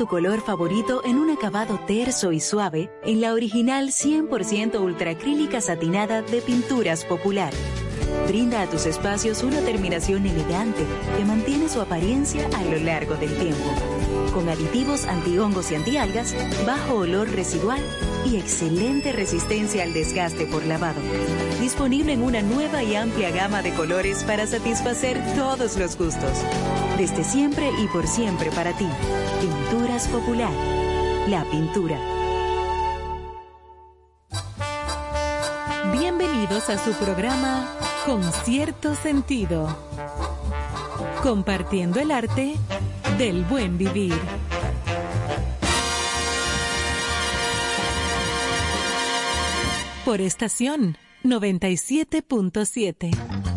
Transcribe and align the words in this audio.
tu 0.00 0.06
color 0.06 0.40
favorito 0.40 1.02
en 1.04 1.18
un 1.18 1.28
acabado 1.28 1.78
terso 1.86 2.32
y 2.32 2.40
suave 2.40 2.90
en 3.04 3.20
la 3.20 3.34
original 3.34 3.88
100% 3.88 4.80
ultracrílica 4.80 5.60
satinada 5.60 6.22
de 6.22 6.40
Pinturas 6.40 7.04
Popular. 7.04 7.52
Brinda 8.26 8.62
a 8.62 8.66
tus 8.66 8.86
espacios 8.86 9.42
una 9.42 9.60
terminación 9.60 10.24
elegante 10.24 10.86
que 11.18 11.24
mantiene 11.26 11.68
su 11.68 11.82
apariencia 11.82 12.48
a 12.56 12.64
lo 12.64 12.78
largo 12.78 13.16
del 13.16 13.36
tiempo. 13.36 13.70
Con 14.32 14.48
aditivos 14.48 15.04
antihongos 15.04 15.70
y 15.70 15.74
antialgas, 15.74 16.34
bajo 16.64 16.94
olor 16.94 17.28
residual 17.28 17.82
y 18.24 18.38
excelente 18.38 19.12
resistencia 19.12 19.82
al 19.82 19.92
desgaste 19.92 20.46
por 20.46 20.64
lavado. 20.64 21.00
Disponible 21.60 22.14
en 22.14 22.22
una 22.22 22.40
nueva 22.40 22.82
y 22.82 22.94
amplia 22.94 23.32
gama 23.32 23.60
de 23.60 23.74
colores 23.74 24.24
para 24.24 24.46
satisfacer 24.46 25.20
todos 25.36 25.76
los 25.76 25.98
gustos. 25.98 26.42
Desde 26.96 27.22
siempre 27.22 27.70
y 27.82 27.86
por 27.88 28.06
siempre 28.06 28.50
para 28.50 28.72
ti. 28.72 28.86
Popular. 29.70 30.50
La 31.28 31.44
pintura. 31.44 31.96
Bienvenidos 35.92 36.68
a 36.70 36.76
su 36.76 36.92
programa 36.94 37.78
Con 38.04 38.20
cierto 38.32 38.96
sentido. 38.96 39.68
Compartiendo 41.22 42.00
el 42.00 42.10
arte 42.10 42.56
del 43.16 43.44
buen 43.44 43.78
vivir. 43.78 44.18
Por 50.04 50.20
estación 50.20 50.96
97.7. 51.22 53.49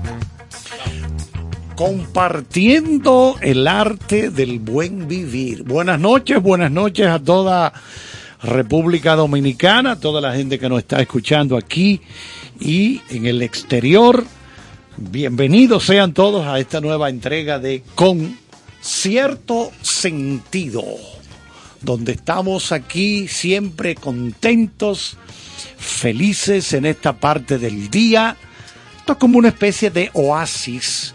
Compartiendo 1.86 3.36
el 3.42 3.68
arte 3.68 4.30
del 4.30 4.60
buen 4.60 5.10
vivir. 5.10 5.64
Buenas 5.64 6.00
noches, 6.00 6.42
buenas 6.42 6.72
noches 6.72 7.08
a 7.08 7.20
toda 7.20 7.74
República 8.42 9.18
Dominicana, 9.18 9.92
a 9.92 10.00
toda 10.00 10.22
la 10.22 10.34
gente 10.34 10.58
que 10.58 10.70
nos 10.70 10.80
está 10.80 11.02
escuchando 11.02 11.58
aquí 11.58 12.00
y 12.58 13.02
en 13.10 13.26
el 13.26 13.42
exterior. 13.42 14.24
Bienvenidos 14.96 15.84
sean 15.84 16.14
todos 16.14 16.48
a 16.48 16.58
esta 16.58 16.80
nueva 16.80 17.10
entrega 17.10 17.60
de 17.60 17.84
Con 17.96 18.40
cierto 18.80 19.70
sentido, 19.82 20.86
donde 21.82 22.14
estamos 22.14 22.72
aquí 22.72 23.28
siempre 23.28 23.96
contentos, 23.96 25.18
felices 25.78 26.72
en 26.72 26.86
esta 26.86 27.12
parte 27.12 27.58
del 27.58 27.90
día. 27.90 28.38
Esto 29.00 29.12
es 29.12 29.20
como 29.20 29.38
una 29.38 29.50
especie 29.50 29.90
de 29.90 30.12
oasis 30.14 31.13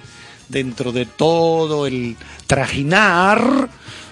dentro 0.48 0.92
de 0.92 1.06
todo 1.06 1.86
el 1.86 2.16
trajinar 2.46 3.68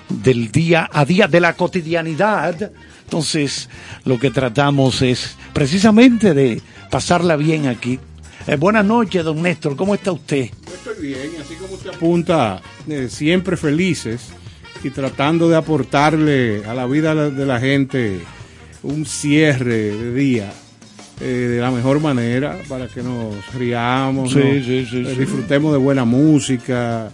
del 0.08 0.52
día 0.52 0.88
a 0.92 1.04
día, 1.04 1.26
de 1.26 1.40
la 1.40 1.54
cotidianidad. 1.54 2.72
Entonces, 3.04 3.68
lo 4.04 4.18
que 4.18 4.30
tratamos 4.30 5.02
es 5.02 5.36
precisamente 5.52 6.34
de 6.34 6.60
pasarla 6.90 7.36
bien 7.36 7.66
aquí. 7.66 7.98
Eh, 8.46 8.56
buenas 8.56 8.84
noches, 8.84 9.24
don 9.24 9.42
Néstor, 9.42 9.76
¿cómo 9.76 9.94
está 9.94 10.12
usted? 10.12 10.50
Estoy 10.72 11.06
bien, 11.06 11.30
así 11.40 11.54
como 11.54 11.74
usted 11.74 11.90
apunta, 11.90 12.62
eh, 12.88 13.08
siempre 13.10 13.56
felices 13.56 14.28
y 14.84 14.90
tratando 14.90 15.48
de 15.48 15.56
aportarle 15.56 16.64
a 16.64 16.74
la 16.74 16.86
vida 16.86 17.14
de 17.14 17.46
la 17.46 17.58
gente 17.58 18.20
un 18.82 19.04
cierre 19.04 19.90
de 19.90 20.14
día 20.14 20.52
eh, 21.20 21.24
de 21.24 21.60
la 21.60 21.70
mejor 21.70 22.00
manera 22.00 22.58
para 22.68 22.88
que 22.88 23.02
nos 23.02 23.34
riamos, 23.54 24.32
Sí, 24.32 24.38
nos- 24.38 24.64
sí, 24.66 24.86
sí, 24.90 25.04
eh, 25.06 25.14
disfrutemos 25.18 25.72
de 25.72 25.78
buena 25.78 26.04
música 26.04 27.10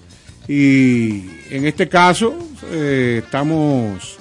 y 0.48 1.24
en 1.50 1.66
este 1.66 1.88
caso 1.88 2.34
eh, 2.70 3.20
estamos 3.24 4.16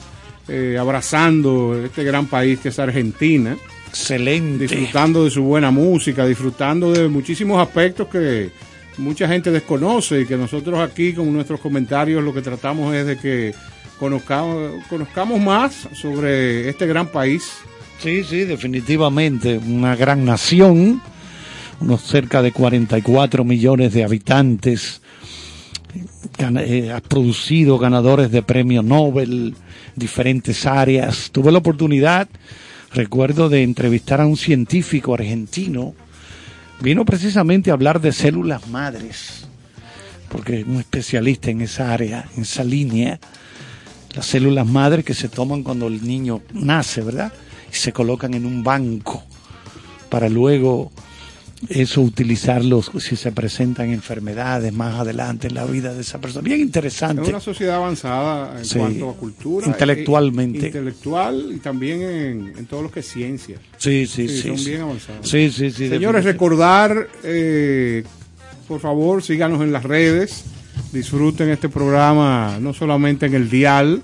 eh, 0.47 0.77
abrazando 0.79 1.79
este 1.83 2.03
gran 2.03 2.27
país 2.27 2.59
que 2.59 2.69
es 2.69 2.79
Argentina. 2.79 3.55
Excelente. 3.87 4.67
Disfrutando 4.67 5.23
de 5.25 5.31
su 5.31 5.43
buena 5.43 5.71
música, 5.71 6.25
disfrutando 6.25 6.91
de 6.93 7.07
muchísimos 7.07 7.61
aspectos 7.61 8.07
que 8.07 8.49
mucha 8.97 9.27
gente 9.27 9.51
desconoce 9.51 10.21
y 10.21 10.25
que 10.25 10.37
nosotros 10.37 10.79
aquí 10.79 11.13
con 11.13 11.31
nuestros 11.33 11.59
comentarios 11.59 12.23
lo 12.23 12.33
que 12.33 12.41
tratamos 12.41 12.93
es 12.95 13.05
de 13.05 13.17
que 13.17 13.53
conozcamos, 13.99 14.83
conozcamos 14.89 15.39
más 15.39 15.87
sobre 15.93 16.69
este 16.69 16.85
gran 16.87 17.07
país. 17.07 17.51
Sí, 18.01 18.23
sí, 18.23 18.45
definitivamente. 18.45 19.59
Una 19.59 19.95
gran 19.95 20.25
nación, 20.25 20.99
unos 21.79 22.01
cerca 22.01 22.41
de 22.41 22.51
44 22.51 23.43
millones 23.43 23.93
de 23.93 24.03
habitantes. 24.03 25.03
Eh, 26.39 26.91
has 26.91 27.01
producido 27.01 27.77
ganadores 27.77 28.31
de 28.31 28.41
premio 28.41 28.81
Nobel, 28.81 29.53
diferentes 29.95 30.65
áreas. 30.65 31.29
Tuve 31.31 31.51
la 31.51 31.59
oportunidad, 31.59 32.27
recuerdo, 32.91 33.49
de 33.49 33.61
entrevistar 33.61 34.19
a 34.19 34.25
un 34.25 34.37
científico 34.37 35.13
argentino. 35.13 35.93
Vino 36.79 37.05
precisamente 37.05 37.69
a 37.69 37.73
hablar 37.73 38.01
de 38.01 38.13
células 38.13 38.67
madres. 38.67 39.45
porque 40.27 40.61
es 40.61 40.65
un 40.65 40.79
especialista 40.79 41.51
en 41.51 41.61
esa 41.61 41.93
área, 41.93 42.25
en 42.35 42.43
esa 42.43 42.63
línea, 42.63 43.19
las 44.15 44.25
células 44.25 44.65
madre 44.65 45.03
que 45.03 45.13
se 45.13 45.27
toman 45.27 45.61
cuando 45.61 45.87
el 45.87 46.07
niño 46.07 46.41
nace, 46.53 47.01
¿verdad? 47.01 47.33
Y 47.71 47.75
se 47.75 47.93
colocan 47.93 48.33
en 48.33 48.45
un 48.45 48.63
banco 48.63 49.23
para 50.09 50.27
luego 50.29 50.91
eso 51.69 52.01
utilizarlos 52.01 52.91
si 52.99 53.15
se 53.15 53.31
presentan 53.31 53.91
enfermedades 53.91 54.73
más 54.73 54.99
adelante 54.99 55.47
en 55.47 55.53
la 55.53 55.65
vida 55.65 55.93
de 55.93 56.01
esa 56.01 56.19
persona. 56.19 56.43
Bien 56.43 56.59
interesante. 56.59 57.21
Es 57.21 57.29
una 57.29 57.39
sociedad 57.39 57.75
avanzada 57.75 58.59
en 58.59 58.67
cuanto 58.67 59.09
a 59.09 59.13
cultura. 59.15 59.67
Intelectualmente. 59.67 60.67
intelectual 60.67 61.51
y 61.53 61.59
también 61.59 62.01
en, 62.57 62.65
todo 62.65 62.81
lo 62.81 62.91
que 62.91 63.01
es 63.01 63.07
ciencia. 63.07 63.57
Sí, 63.77 64.07
sí, 64.07 64.27
sí. 64.27 64.55
son 64.55 64.65
bien 64.65 64.81
avanzados. 64.81 65.29
Sí, 65.29 65.51
sí, 65.51 65.71
sí. 65.71 65.89
Señores, 65.89 66.23
recordar, 66.23 67.07
eh, 67.23 68.03
por 68.67 68.79
favor, 68.79 69.21
síganos 69.21 69.61
en 69.61 69.71
las 69.71 69.83
redes. 69.83 70.45
Disfruten 70.91 71.49
este 71.49 71.69
programa 71.69 72.57
no 72.59 72.73
solamente 72.73 73.27
en 73.27 73.35
el 73.35 73.49
dial, 73.49 74.01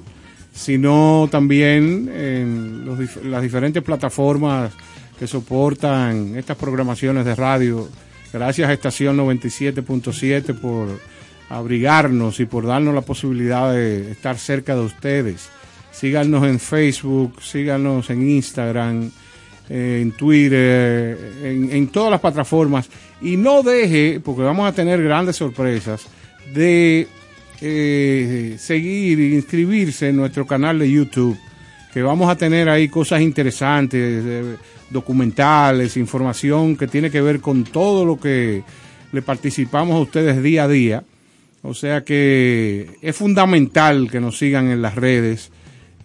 sino 0.58 1.30
también 1.32 2.12
en 2.14 2.84
las 3.26 3.42
diferentes 3.44 3.84
plataformas 3.84 4.74
que 5.18 5.28
soportan 5.28 6.36
estas 6.36 6.58
programaciones 6.58 7.26
de 7.26 7.36
radio. 7.36 7.88
Gracias 8.34 8.68
a 8.68 8.74
Estación 8.74 9.18
97.7 9.18 10.60
por 10.60 11.00
abrigarnos 11.50 12.40
y 12.40 12.46
por 12.46 12.66
darnos 12.66 12.96
la 12.96 13.02
posibilidad 13.02 13.72
de 13.72 14.12
estar 14.12 14.38
cerca 14.38 14.76
de 14.76 14.82
ustedes. 14.82 15.50
Síganos 15.92 16.46
en 16.46 16.60
Facebook, 16.60 17.42
síganos 17.42 18.10
en 18.10 18.28
Instagram, 18.28 19.12
en 19.70 20.12
Twitter, 20.14 21.18
en, 21.44 21.88
todas 21.90 22.12
las 22.12 22.20
plataformas. 22.20 22.90
Y 23.22 23.38
no 23.38 23.62
deje, 23.62 24.20
porque 24.20 24.42
vamos 24.42 24.68
a 24.68 24.74
tener 24.74 25.02
grandes 25.04 25.36
sorpresas, 25.36 26.08
de 26.54 27.08
eh, 27.62 28.56
seguir 28.58 29.20
e 29.20 29.36
inscribirse 29.36 30.10
en 30.10 30.18
nuestro 30.18 30.46
canal 30.46 30.80
de 30.80 30.92
YouTube, 30.92 31.38
que 31.94 32.02
vamos 32.02 32.30
a 32.30 32.36
tener 32.36 32.70
ahí 32.70 32.88
cosas 32.88 33.22
interesantes 33.22 34.58
documentales, 34.90 35.98
información 35.98 36.76
que 36.76 36.88
tiene 36.88 37.12
que 37.12 37.22
ver 37.22 37.40
con 37.40 37.64
todo 37.64 38.06
lo 38.06 38.20
que 38.20 38.64
le 39.12 39.22
participamos 39.22 39.96
a 39.96 40.00
ustedes 40.00 40.42
día 40.42 40.64
a 40.64 40.68
día. 40.68 41.04
O 41.64 41.74
sea 41.74 42.04
que 42.04 42.90
es 43.02 43.16
fundamental 43.16 44.10
que 44.10 44.20
nos 44.20 44.38
sigan 44.38 44.70
en 44.70 44.82
las 44.82 44.96
redes 44.96 45.52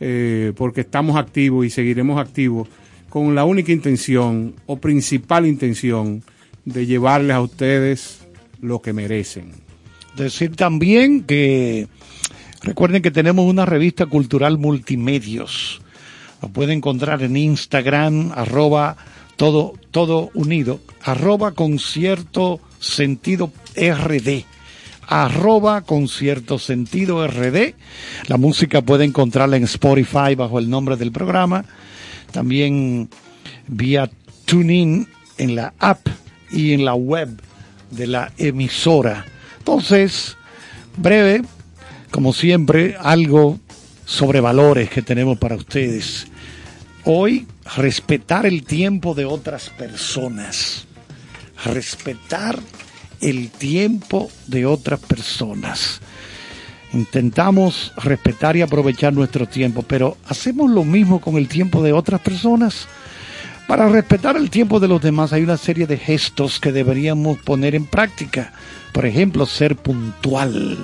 eh, 0.01 0.53
porque 0.57 0.81
estamos 0.81 1.17
activos 1.17 1.67
y 1.67 1.71
seguiremos 1.71 2.21
activos 2.21 2.69
con 3.09 3.35
la 3.35 3.45
única 3.45 3.71
intención 3.71 4.55
o 4.67 4.79
principal 4.79 5.47
intención 5.47 6.23
de 6.65 6.87
llevarles 6.87 7.37
a 7.37 7.41
ustedes 7.41 8.27
lo 8.61 8.81
que 8.81 8.93
merecen. 8.93 9.62
Decir 10.17 10.57
también 10.57 11.25
que 11.25 11.89
recuerden 12.63 13.03
que 13.03 13.11
tenemos 13.11 13.47
una 13.47 13.67
revista 13.67 14.07
cultural 14.07 14.59
multimedios 14.59 15.81
lo 16.43 16.49
puede 16.49 16.73
encontrar 16.73 17.23
en 17.23 17.37
Instagram, 17.37 18.33
arroba 18.35 18.97
todo, 19.37 19.75
todo 19.93 20.31
unido, 20.35 20.81
arroba 21.05 21.53
concierto 21.53 22.61
sentido 22.81 23.53
RD 23.77 24.45
arroba 25.13 25.83
concierto 25.83 26.59
sentido 26.59 27.27
RD. 27.27 27.75
La 28.29 28.39
música 28.39 28.81
puede 28.81 29.05
encontrarla 29.05 29.57
en 29.59 29.65
Spotify 29.65 30.35
bajo 30.35 30.59
el 30.59 30.71
nombre 30.71 30.97
del 30.97 31.13
programa. 31.13 31.67
También 32.31 33.11
vía 33.69 34.11
TuneIn 34.47 35.07
en 35.37 35.55
la 35.55 35.75
app 35.79 36.07
y 36.51 36.73
en 36.73 36.87
la 36.87 36.95
web 36.95 37.29
de 37.91 38.07
la 38.07 38.33
emisora. 38.39 39.27
Entonces, 39.63 40.37
breve, 40.97 41.43
como 42.11 42.33
siempre, 42.33 42.97
algo 42.99 43.61
sobre 44.05 44.41
valores 44.41 44.91
que 44.91 45.03
tenemos 45.03 45.39
para 45.39 45.55
ustedes. 45.55 46.27
Hoy, 47.05 47.47
respetar 47.77 48.45
el 48.45 48.65
tiempo 48.65 49.15
de 49.15 49.25
otras 49.25 49.71
personas. 49.71 50.89
Respetar 51.65 52.59
el 53.21 53.51
tiempo 53.51 54.33
de 54.49 54.67
otras 54.67 54.99
personas. 54.99 56.01
Intentamos 56.93 57.93
respetar 57.99 58.57
y 58.57 58.63
aprovechar 58.63 59.13
nuestro 59.13 59.47
tiempo, 59.47 59.83
pero 59.83 60.17
¿hacemos 60.27 60.73
lo 60.73 60.83
mismo 60.83 61.21
con 61.21 61.37
el 61.37 61.47
tiempo 61.47 61.85
de 61.85 61.93
otras 61.93 62.21
personas? 62.21 62.89
Para 63.73 63.89
respetar 63.89 64.37
el 64.37 64.51
tiempo 64.51 64.81
de 64.81 64.87
los 64.87 65.01
demás 65.01 65.33
hay 65.33 65.45
una 65.45 65.57
serie 65.57 65.87
de 65.87 65.97
gestos 65.97 66.61
que 66.61 66.73
deberíamos 66.73 67.39
poner 67.39 67.75
en 67.75 67.87
práctica. 67.87 68.53
Por 68.93 69.07
ejemplo, 69.07 69.47
ser 69.47 69.77
puntual 69.77 70.77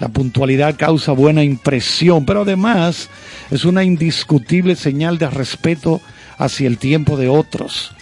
la 0.00 0.08
puntualidad 0.08 0.74
causa 0.78 1.12
buena 1.12 1.44
impresión, 1.44 2.24
pero 2.24 2.40
además 2.40 3.10
es 3.50 3.66
una 3.66 3.84
indiscutible 3.84 4.74
señal 4.74 5.18
de 5.18 5.28
respeto 5.28 6.00
hacia 6.38 6.66
el 6.66 6.78
tiempo 6.78 7.18
de 7.18 7.28
otros. 7.28 7.92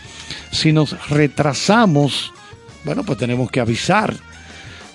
Si 0.53 0.73
nos 0.73 1.09
retrasamos, 1.09 2.33
bueno, 2.85 3.03
pues 3.03 3.19
tenemos 3.19 3.51
que 3.51 3.59
avisar. 3.59 4.15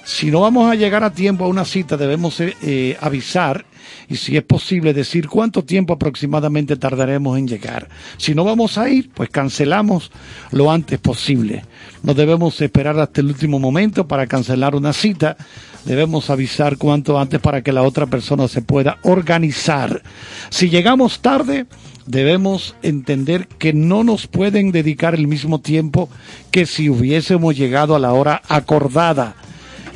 Si 0.07 0.31
no 0.31 0.39
vamos 0.39 0.71
a 0.71 0.75
llegar 0.75 1.03
a 1.03 1.11
tiempo 1.11 1.43
a 1.43 1.49
una 1.49 1.65
cita, 1.65 1.97
debemos 1.97 2.39
eh, 2.39 2.97
avisar 3.01 3.65
y 4.07 4.15
si 4.15 4.37
es 4.37 4.43
posible 4.43 4.93
decir 4.93 5.27
cuánto 5.27 5.65
tiempo 5.65 5.91
aproximadamente 5.91 6.77
tardaremos 6.77 7.37
en 7.37 7.45
llegar. 7.45 7.89
Si 8.15 8.33
no 8.33 8.45
vamos 8.45 8.77
a 8.77 8.87
ir, 8.87 9.09
pues 9.13 9.29
cancelamos 9.29 10.09
lo 10.51 10.71
antes 10.71 10.97
posible. 10.99 11.65
No 12.03 12.13
debemos 12.13 12.61
esperar 12.61 12.97
hasta 12.97 13.19
el 13.19 13.27
último 13.27 13.59
momento 13.59 14.07
para 14.07 14.27
cancelar 14.27 14.75
una 14.75 14.93
cita, 14.93 15.35
debemos 15.83 16.29
avisar 16.29 16.77
cuanto 16.77 17.19
antes 17.19 17.41
para 17.41 17.61
que 17.61 17.73
la 17.73 17.83
otra 17.83 18.05
persona 18.05 18.47
se 18.47 18.61
pueda 18.61 18.99
organizar. 19.03 20.01
Si 20.49 20.69
llegamos 20.69 21.19
tarde, 21.19 21.65
debemos 22.05 22.77
entender 22.81 23.49
que 23.59 23.73
no 23.73 24.05
nos 24.05 24.27
pueden 24.27 24.71
dedicar 24.71 25.15
el 25.15 25.27
mismo 25.27 25.59
tiempo 25.59 26.07
que 26.49 26.65
si 26.65 26.89
hubiésemos 26.89 27.57
llegado 27.57 27.93
a 27.93 27.99
la 27.99 28.13
hora 28.13 28.41
acordada. 28.47 29.35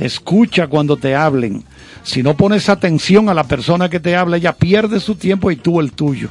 Escucha 0.01 0.65
cuando 0.65 0.97
te 0.97 1.15
hablen. 1.15 1.63
Si 2.01 2.23
no 2.23 2.35
pones 2.35 2.69
atención 2.69 3.29
a 3.29 3.35
la 3.35 3.43
persona 3.43 3.87
que 3.87 3.99
te 3.99 4.15
habla, 4.15 4.37
ella 4.37 4.53
pierde 4.53 4.99
su 4.99 5.13
tiempo 5.13 5.51
y 5.51 5.57
tú 5.57 5.79
el 5.79 5.91
tuyo. 5.91 6.29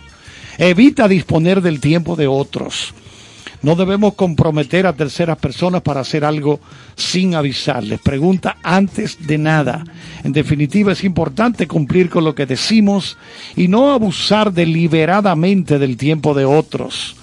Evita 0.59 1.07
disponer 1.07 1.63
del 1.63 1.79
tiempo 1.79 2.17
de 2.17 2.27
otros. 2.27 2.93
No 3.63 3.77
debemos 3.77 4.15
comprometer 4.15 4.89
a 4.89 4.95
terceras 4.95 5.39
personas 5.39 5.83
para 5.83 6.01
hacer 6.01 6.25
algo 6.25 6.59
sin 6.97 7.37
avisarles. 7.37 8.01
Pregunta 8.01 8.57
antes 8.65 9.25
de 9.25 9.39
nada. 9.39 9.85
En 10.25 10.33
definitiva, 10.33 10.91
es 10.91 11.05
importante 11.05 11.69
cumplir 11.69 12.11
con 12.11 12.25
lo 12.25 12.35
que 12.35 12.47
decimos 12.47 13.19
y 13.55 13.69
no 13.69 13.93
abusar 13.93 14.53
deliberadamente 14.53 15.79
del 15.79 15.97
tiempo 15.97 16.35
de 16.35 16.45
otros. 16.45 17.15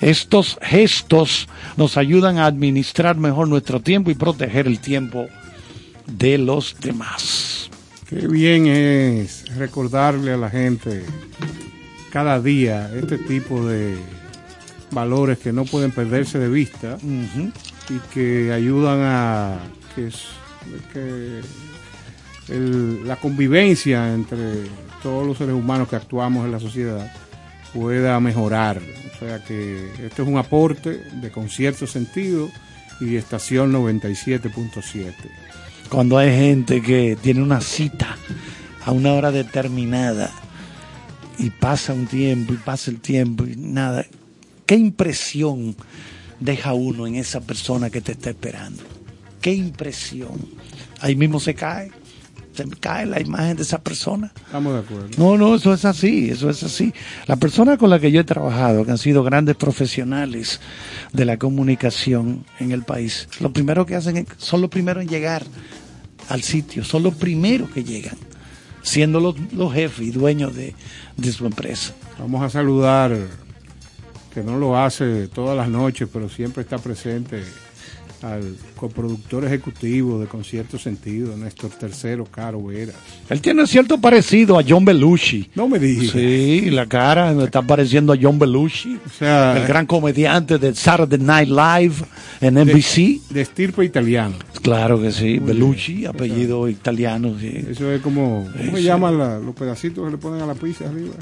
Estos 0.00 0.58
gestos 0.62 1.48
nos 1.76 1.98
ayudan 1.98 2.38
a 2.38 2.46
administrar 2.46 3.18
mejor 3.18 3.48
nuestro 3.48 3.80
tiempo 3.80 4.10
y 4.10 4.14
proteger 4.14 4.66
el 4.66 4.80
tiempo 4.80 5.28
de 6.06 6.38
los 6.38 6.76
demás. 6.80 7.70
Qué 8.08 8.26
bien 8.26 8.66
es 8.66 9.44
recordarle 9.56 10.32
a 10.32 10.36
la 10.36 10.50
gente 10.50 11.04
cada 12.10 12.40
día 12.40 12.90
este 12.94 13.16
tipo 13.16 13.66
de 13.66 13.96
valores 14.90 15.38
que 15.38 15.52
no 15.52 15.64
pueden 15.64 15.90
perderse 15.90 16.38
de 16.38 16.48
vista 16.48 16.98
y 17.88 17.98
que 18.12 18.52
ayudan 18.52 19.00
a 19.00 19.58
que, 19.94 21.40
la 23.06 23.16
convivencia 23.16 24.12
entre 24.12 24.64
todos 25.02 25.26
los 25.26 25.38
seres 25.38 25.54
humanos 25.54 25.88
que 25.88 25.96
actuamos 25.96 26.44
en 26.44 26.52
la 26.52 26.60
sociedad 26.60 27.10
pueda 27.72 28.20
mejorar. 28.20 28.78
O 29.14 29.18
sea 29.18 29.42
que 29.42 29.90
este 30.04 30.22
es 30.22 30.28
un 30.28 30.36
aporte 30.36 30.98
de 31.14 31.30
concierto 31.30 31.86
sentido 31.86 32.50
y 33.00 33.16
estación 33.16 33.72
97.7. 33.72 35.14
Cuando 35.92 36.16
hay 36.16 36.30
gente 36.30 36.80
que 36.80 37.16
tiene 37.20 37.42
una 37.42 37.60
cita 37.60 38.16
a 38.84 38.92
una 38.92 39.12
hora 39.12 39.30
determinada 39.30 40.30
y 41.38 41.50
pasa 41.50 41.92
un 41.92 42.06
tiempo 42.06 42.54
y 42.54 42.56
pasa 42.56 42.90
el 42.90 42.98
tiempo 42.98 43.44
y 43.44 43.56
nada, 43.56 44.06
¿Qué 44.72 44.76
impresión 44.76 45.76
deja 46.40 46.72
uno 46.72 47.06
en 47.06 47.16
esa 47.16 47.42
persona 47.42 47.90
que 47.90 48.00
te 48.00 48.12
está 48.12 48.30
esperando? 48.30 48.82
¿Qué 49.42 49.52
impresión? 49.52 50.32
Ahí 51.00 51.14
mismo 51.14 51.38
se 51.40 51.54
cae, 51.54 51.90
se 52.54 52.66
cae 52.80 53.04
la 53.04 53.20
imagen 53.20 53.58
de 53.58 53.62
esa 53.64 53.82
persona. 53.82 54.32
Estamos 54.46 54.72
de 54.72 54.80
acuerdo. 54.80 55.08
No, 55.18 55.36
no, 55.36 55.56
eso 55.56 55.74
es 55.74 55.84
así, 55.84 56.30
eso 56.30 56.48
es 56.48 56.62
así. 56.62 56.94
Las 57.26 57.38
personas 57.38 57.76
con 57.76 57.90
las 57.90 58.00
que 58.00 58.10
yo 58.10 58.22
he 58.22 58.24
trabajado, 58.24 58.86
que 58.86 58.92
han 58.92 58.96
sido 58.96 59.22
grandes 59.24 59.56
profesionales 59.56 60.58
de 61.12 61.26
la 61.26 61.36
comunicación 61.36 62.46
en 62.60 62.72
el 62.72 62.84
país, 62.84 63.28
lo 63.40 63.52
primero 63.52 63.84
que 63.84 63.96
hacen 63.96 64.26
son 64.38 64.62
los 64.62 64.70
primeros 64.70 65.02
en 65.02 65.10
llegar 65.10 65.44
al 66.28 66.42
sitio, 66.42 66.84
son 66.84 67.02
los 67.02 67.14
primeros 67.14 67.70
que 67.70 67.84
llegan, 67.84 68.16
siendo 68.82 69.20
los, 69.20 69.72
jefes 69.72 70.06
y 70.06 70.10
dueños 70.10 70.54
de, 70.54 70.74
de 71.16 71.32
su 71.32 71.46
empresa. 71.46 71.94
Vamos 72.18 72.42
a 72.42 72.50
saludar 72.50 73.16
que 74.32 74.42
no 74.42 74.58
lo 74.58 74.78
hace 74.78 75.28
todas 75.28 75.56
las 75.56 75.68
noches, 75.68 76.08
pero 76.12 76.28
siempre 76.28 76.62
está 76.62 76.78
presente 76.78 77.42
al 78.22 78.56
coproductor 78.76 79.44
ejecutivo 79.44 80.18
de 80.20 80.26
Concierto 80.26 80.78
Sentido, 80.78 81.36
Néstor 81.36 81.70
Tercero, 81.70 82.24
Caro 82.24 82.62
Vera. 82.64 82.92
Él 83.28 83.40
tiene 83.40 83.66
cierto 83.66 83.98
parecido 84.00 84.58
a 84.58 84.62
John 84.66 84.84
Belushi. 84.84 85.50
No 85.54 85.68
me 85.68 85.78
digas. 85.78 86.12
Sí, 86.12 86.70
la 86.70 86.86
cara 86.86 87.32
me 87.32 87.44
está 87.44 87.62
pareciendo 87.62 88.12
a 88.12 88.18
John 88.20 88.38
Belushi, 88.38 88.98
O 89.04 89.08
sea, 89.10 89.56
el 89.60 89.66
gran 89.66 89.86
comediante 89.86 90.58
de 90.58 90.74
Saturday 90.74 91.18
Night 91.18 91.48
Live 91.48 91.94
en 92.40 92.54
NBC. 92.54 93.20
de 93.30 93.40
estirpe 93.40 93.84
italiano. 93.84 94.36
Claro 94.62 95.00
que 95.00 95.10
sí, 95.10 95.38
Belushi, 95.40 96.06
apellido 96.06 96.68
italiano. 96.68 97.36
sí. 97.40 97.64
Eso 97.70 97.90
es 97.90 98.00
como, 98.02 98.48
¿cómo 98.56 98.76
se 98.76 98.82
llaman 98.84 99.18
la- 99.18 99.38
los 99.40 99.54
pedacitos 99.54 100.04
que 100.04 100.10
le 100.12 100.18
ponen 100.18 100.42
a 100.42 100.46
la 100.46 100.54
pizza 100.54 100.88
arriba? 100.88 101.14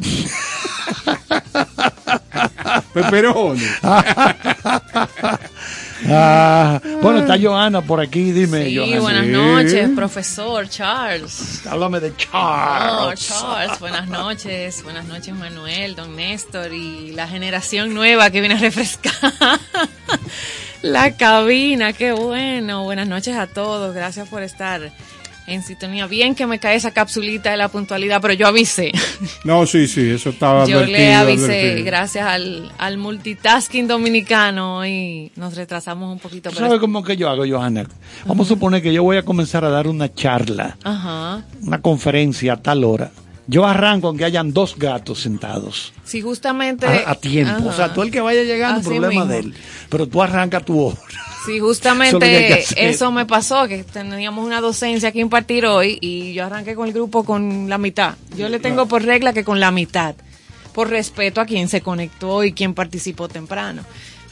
Peperoni. 2.92 3.62
Ah, 6.08 6.80
bueno, 7.00 7.20
está 7.20 7.36
Johanna 7.40 7.80
por 7.82 8.00
aquí, 8.00 8.32
dime, 8.32 8.64
Sí, 8.66 8.76
Johanna. 8.76 9.00
buenas 9.00 9.26
noches, 9.26 9.90
profesor 9.94 10.68
Charles. 10.68 11.64
Háblame 11.66 12.00
de 12.00 12.08
Oh, 12.10 12.14
Charles. 12.16 13.28
Charles, 13.28 13.78
buenas 13.80 14.08
noches. 14.08 14.82
Buenas 14.82 15.04
noches, 15.04 15.34
Manuel, 15.34 15.94
don 15.94 16.16
Néstor 16.16 16.72
y 16.72 17.12
la 17.12 17.28
generación 17.28 17.94
nueva 17.94 18.30
que 18.30 18.40
viene 18.40 18.56
a 18.56 18.58
refrescar 18.58 19.12
la 20.82 21.16
cabina. 21.16 21.92
Qué 21.92 22.12
bueno. 22.12 22.82
Buenas 22.84 23.06
noches 23.06 23.36
a 23.36 23.46
todos. 23.46 23.94
Gracias 23.94 24.28
por 24.28 24.42
estar 24.42 24.90
en 25.46 25.62
sintonía. 25.62 26.06
Bien 26.06 26.34
que 26.34 26.46
me 26.46 26.58
cae 26.58 26.76
esa 26.76 26.92
capsulita 26.92 27.50
de 27.50 27.56
la 27.56 27.68
puntualidad, 27.68 28.20
pero 28.20 28.34
yo 28.34 28.46
avisé. 28.46 28.92
No, 29.44 29.66
sí, 29.66 29.88
sí, 29.88 30.10
eso 30.10 30.30
estaba 30.30 30.66
Yo 30.66 30.84
le 30.84 31.14
avisé, 31.14 31.44
advertido. 31.44 31.84
gracias 31.84 32.26
al, 32.26 32.70
al 32.78 32.96
multitasking 32.98 33.86
dominicano 33.88 34.86
y 34.86 35.32
nos 35.36 35.56
retrasamos 35.56 36.12
un 36.12 36.18
poquito. 36.18 36.50
¿Tú 36.50 36.56
Pero 36.56 36.66
¿Sabes 36.66 36.80
cómo 36.80 37.02
que 37.02 37.16
yo 37.16 37.28
hago, 37.28 37.44
Johanna? 37.48 37.86
Vamos 38.26 38.46
a 38.46 38.48
suponer 38.50 38.82
que 38.82 38.92
yo 38.92 39.02
voy 39.02 39.16
a 39.16 39.24
comenzar 39.24 39.64
a 39.64 39.68
dar 39.70 39.86
una 39.88 40.12
charla, 40.14 40.76
Ajá. 40.84 41.42
una 41.62 41.80
conferencia 41.80 42.54
a 42.54 42.56
tal 42.62 42.84
hora. 42.84 43.10
Yo 43.48 43.66
arranco 43.66 44.06
aunque 44.08 44.24
hayan 44.24 44.52
dos 44.52 44.76
gatos 44.78 45.20
sentados 45.20 45.92
Sí, 46.04 46.20
justamente. 46.22 46.86
a, 46.86 47.10
a 47.10 47.14
tiempo. 47.16 47.54
Ajá. 47.56 47.66
O 47.68 47.72
sea, 47.72 47.92
tú 47.92 48.02
el 48.02 48.10
que 48.10 48.20
vaya 48.20 48.42
llegando, 48.44 48.80
Así 48.80 48.88
problema 48.88 49.08
mismo. 49.08 49.26
de 49.26 49.38
él. 49.40 49.54
Pero 49.88 50.06
tú 50.06 50.22
arranca 50.22 50.60
tu 50.60 50.78
hora. 50.80 50.96
Sí, 51.44 51.56
Eso 51.56 51.66
justamente 51.66 52.54
hacer. 52.54 52.78
eso 52.78 53.10
me 53.10 53.26
pasó, 53.26 53.66
que 53.66 53.82
teníamos 53.82 54.46
una 54.46 54.60
docencia 54.60 55.10
que 55.10 55.18
impartir 55.18 55.66
hoy 55.66 55.98
y 56.00 56.32
yo 56.34 56.44
arranqué 56.44 56.74
con 56.76 56.86
el 56.86 56.94
grupo 56.94 57.24
con 57.24 57.68
la 57.68 57.78
mitad. 57.78 58.14
Yo 58.36 58.48
le 58.48 58.60
tengo 58.60 58.86
por 58.86 59.02
regla 59.02 59.32
que 59.32 59.42
con 59.42 59.58
la 59.58 59.72
mitad, 59.72 60.14
por 60.72 60.88
respeto 60.88 61.40
a 61.40 61.46
quien 61.46 61.68
se 61.68 61.80
conectó 61.80 62.44
y 62.44 62.52
quien 62.52 62.74
participó 62.74 63.28
temprano. 63.28 63.82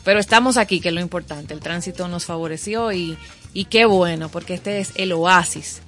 Pero 0.04 0.20
estamos 0.20 0.56
aquí, 0.56 0.80
que 0.80 0.88
es 0.90 0.94
lo 0.94 1.00
importante. 1.00 1.52
El 1.52 1.60
tránsito 1.60 2.06
nos 2.08 2.24
favoreció 2.26 2.90
y, 2.92 3.18
y 3.54 3.64
qué 3.64 3.84
bueno, 3.84 4.28
porque 4.28 4.54
este 4.54 4.78
es 4.80 4.92
el 4.96 5.12
oasis 5.12 5.82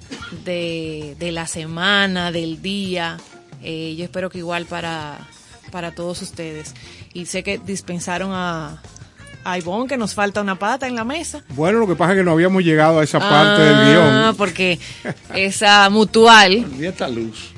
de, 0.45 1.15
de 1.19 1.31
la 1.31 1.47
semana, 1.47 2.31
del 2.31 2.61
día. 2.61 3.17
Eh, 3.63 3.95
yo 3.97 4.03
espero 4.03 4.29
que 4.29 4.39
igual 4.39 4.65
para, 4.65 5.17
para 5.71 5.91
todos 5.95 6.21
ustedes. 6.21 6.73
Y 7.13 7.25
sé 7.25 7.43
que 7.43 7.57
dispensaron 7.59 8.31
a, 8.33 8.81
a 9.45 9.57
Ivonne, 9.57 9.87
que 9.87 9.97
nos 9.97 10.13
falta 10.13 10.41
una 10.41 10.59
pata 10.59 10.87
en 10.87 10.95
la 10.95 11.03
mesa. 11.05 11.43
Bueno, 11.49 11.79
lo 11.79 11.87
que 11.87 11.95
pasa 11.95 12.11
es 12.13 12.17
que 12.19 12.23
no 12.23 12.31
habíamos 12.31 12.63
llegado 12.63 12.99
a 12.99 13.03
esa 13.03 13.19
parte 13.19 13.61
del 13.61 13.75
Ah, 13.75 14.21
guion. 14.25 14.35
porque 14.35 14.79
esa 15.33 15.89
mutual, 15.89 16.65
Y 16.79 16.85
esta 16.85 17.07
luz. 17.07 17.51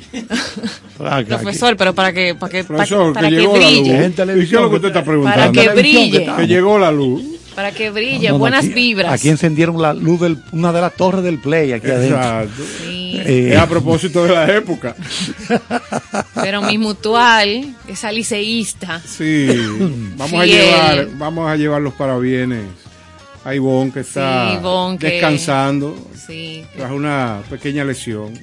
Profesor, 1.27 1.75
pero 1.75 1.93
para 1.93 2.13
que, 2.13 2.35
para 2.35 2.49
que, 2.51 2.63
para, 2.63 2.77
Profesor, 2.77 3.13
para 3.13 3.27
que 3.29 3.35
que 3.35 3.41
llegó 3.41 3.53
la 3.57 3.59
luz. 3.59 3.67
brille, 3.69 3.91
En 3.91 3.95
¿Y 3.95 3.99
qué 3.99 4.05
es 4.05 4.15
televisión 4.15 4.61
lo 4.63 4.69
que 4.69 4.75
usted 4.77 4.87
está 4.89 4.99
para 5.01 5.11
preguntando? 5.11 5.61
que 5.61 5.69
brille, 5.69 6.31
Que 6.37 6.47
llegó 6.47 6.79
la 6.79 6.91
luz. 6.91 7.23
Para 7.55 7.71
que 7.71 7.89
brille, 7.89 8.27
No, 8.27 8.33
no, 8.33 8.39
buenas 8.39 8.65
aquí- 8.65 8.73
vibras. 8.73 9.13
Aquí 9.13 9.29
encendieron 9.29 9.81
la 9.81 9.93
luz 9.93 10.19
de 10.21 10.35
una 10.51 10.71
de 10.73 10.81
las 10.81 10.93
torres 10.95 11.23
del 11.23 11.39
Play 11.39 11.71
aquí 11.71 11.87
adentro. 11.89 12.17
Exacto. 12.17 12.63
Sí, 12.83 13.21
Eh, 13.25 13.51
Es 13.53 13.57
a 13.57 13.67
propósito 13.67 14.25
de 14.25 14.33
la 14.33 14.45
época. 14.55 14.95
pero 16.35 16.61
mi 16.61 16.77
mutual, 16.77 17.73
esa 17.87 18.11
liceísta, 18.11 19.01
Sí. 19.05 19.47
Vamos 20.17 20.33
a 20.41 20.45
llevar, 20.45 21.07
vamos 21.17 21.49
a 21.49 21.55
llevar 21.55 21.81
los 21.81 21.93
parabienes 21.93 22.63
a 23.43 23.55
Ivonne 23.55 23.91
que 23.91 24.01
está 24.01 24.49
Sí, 24.51 24.55
Ivonne, 24.57 24.97
que- 24.97 25.07
descansando 25.07 25.95
sí. 26.27 26.63
tras 26.75 26.91
una 26.91 27.41
pequeña 27.49 27.83
lesión. 27.83 28.33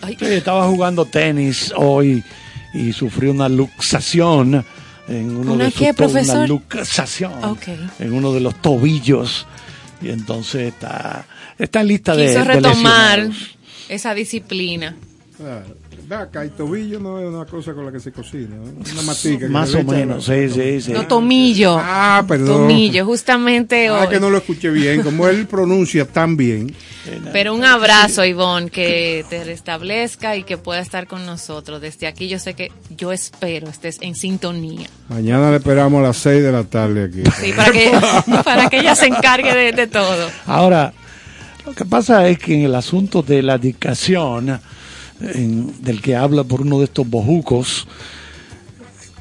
Ay, 0.00 0.16
Sí, 0.18 0.26
estaba 0.26 0.66
jugando 0.68 1.04
tenis 1.04 1.72
hoy 1.76 2.22
y 2.72 2.92
sufrió 2.92 3.30
una 3.30 3.48
luxación 3.48 4.64
en 5.08 5.36
uno 5.36 5.52
¿Una 5.54 5.64
de 5.66 5.70
sus 5.70 5.80
qué, 5.80 5.88
to- 5.88 5.94
profesor? 5.96 6.36
Una 6.38 6.46
luxación 6.46 7.44
Ok. 7.44 7.68
en 7.98 8.12
uno 8.12 8.32
de 8.32 8.40
los 8.40 8.54
tobillos 8.60 9.46
y 10.02 10.10
entonces 10.10 10.72
está 10.72 11.26
está 11.58 11.80
en 11.82 11.88
lista 11.88 12.16
de, 12.16 12.26
quiso 12.26 12.38
de 12.40 12.44
retomar 12.44 13.18
lesionados. 13.18 13.56
esa 13.88 14.14
disciplina. 14.14 14.96
Claro. 15.36 15.76
Acá, 16.10 16.44
y 16.44 16.50
tobillo 16.50 17.00
no 17.00 17.18
es 17.18 17.26
una 17.26 17.44
cosa 17.44 17.72
con 17.72 17.86
la 17.86 17.90
que 17.92 17.98
se 17.98 18.12
cocina, 18.12 18.56
¿eh? 18.56 18.92
una 18.92 19.02
matica. 19.02 19.46
que 19.46 19.48
Más 19.48 19.70
se 19.70 19.78
o 19.78 19.84
menos, 19.84 20.28
la- 20.28 20.34
sí, 20.34 20.48
sí, 20.50 20.80
sí. 20.80 20.92
No, 20.92 21.06
tomillo. 21.06 21.76
Ah, 21.80 22.22
perdón. 22.28 22.68
Tomillo, 22.68 23.04
justamente 23.06 23.88
Ah, 23.88 24.00
hoy. 24.02 24.08
que 24.08 24.20
no 24.20 24.30
lo 24.30 24.38
escuché 24.38 24.70
bien. 24.70 25.02
Como 25.02 25.26
él 25.28 25.46
pronuncia 25.46 26.04
tan 26.06 26.36
bien. 26.36 26.74
Pero 27.32 27.54
un 27.54 27.64
abrazo, 27.64 28.24
Ivonne, 28.24 28.70
que 28.70 29.24
te 29.28 29.44
restablezca 29.44 30.36
y 30.36 30.42
que 30.44 30.56
pueda 30.56 30.80
estar 30.80 31.06
con 31.06 31.26
nosotros. 31.26 31.80
Desde 31.80 32.06
aquí 32.06 32.28
yo 32.28 32.38
sé 32.38 32.54
que 32.54 32.70
yo 32.96 33.10
espero 33.12 33.68
estés 33.68 33.98
en 34.00 34.14
sintonía. 34.14 34.88
Mañana 35.08 35.50
le 35.50 35.56
esperamos 35.56 36.00
a 36.00 36.08
las 36.08 36.16
6 36.18 36.42
de 36.42 36.52
la 36.52 36.64
tarde 36.64 37.04
aquí. 37.04 37.22
Sí, 37.40 37.52
para 37.54 37.72
que, 37.72 37.92
para 38.44 38.70
que 38.70 38.78
ella 38.80 38.94
se 38.94 39.06
encargue 39.06 39.54
de, 39.54 39.72
de 39.72 39.86
todo. 39.86 40.28
Ahora, 40.46 40.92
lo 41.66 41.72
que 41.72 41.84
pasa 41.84 42.26
es 42.28 42.38
que 42.38 42.54
en 42.54 42.60
el 42.62 42.74
asunto 42.74 43.22
de 43.22 43.42
la 43.42 43.58
dedicación, 43.58 44.60
en- 45.34 45.72
del 45.82 46.00
que 46.02 46.16
habla 46.16 46.44
por 46.44 46.60
uno 46.62 46.78
de 46.78 46.84
estos 46.84 47.08
bojucos, 47.08 47.86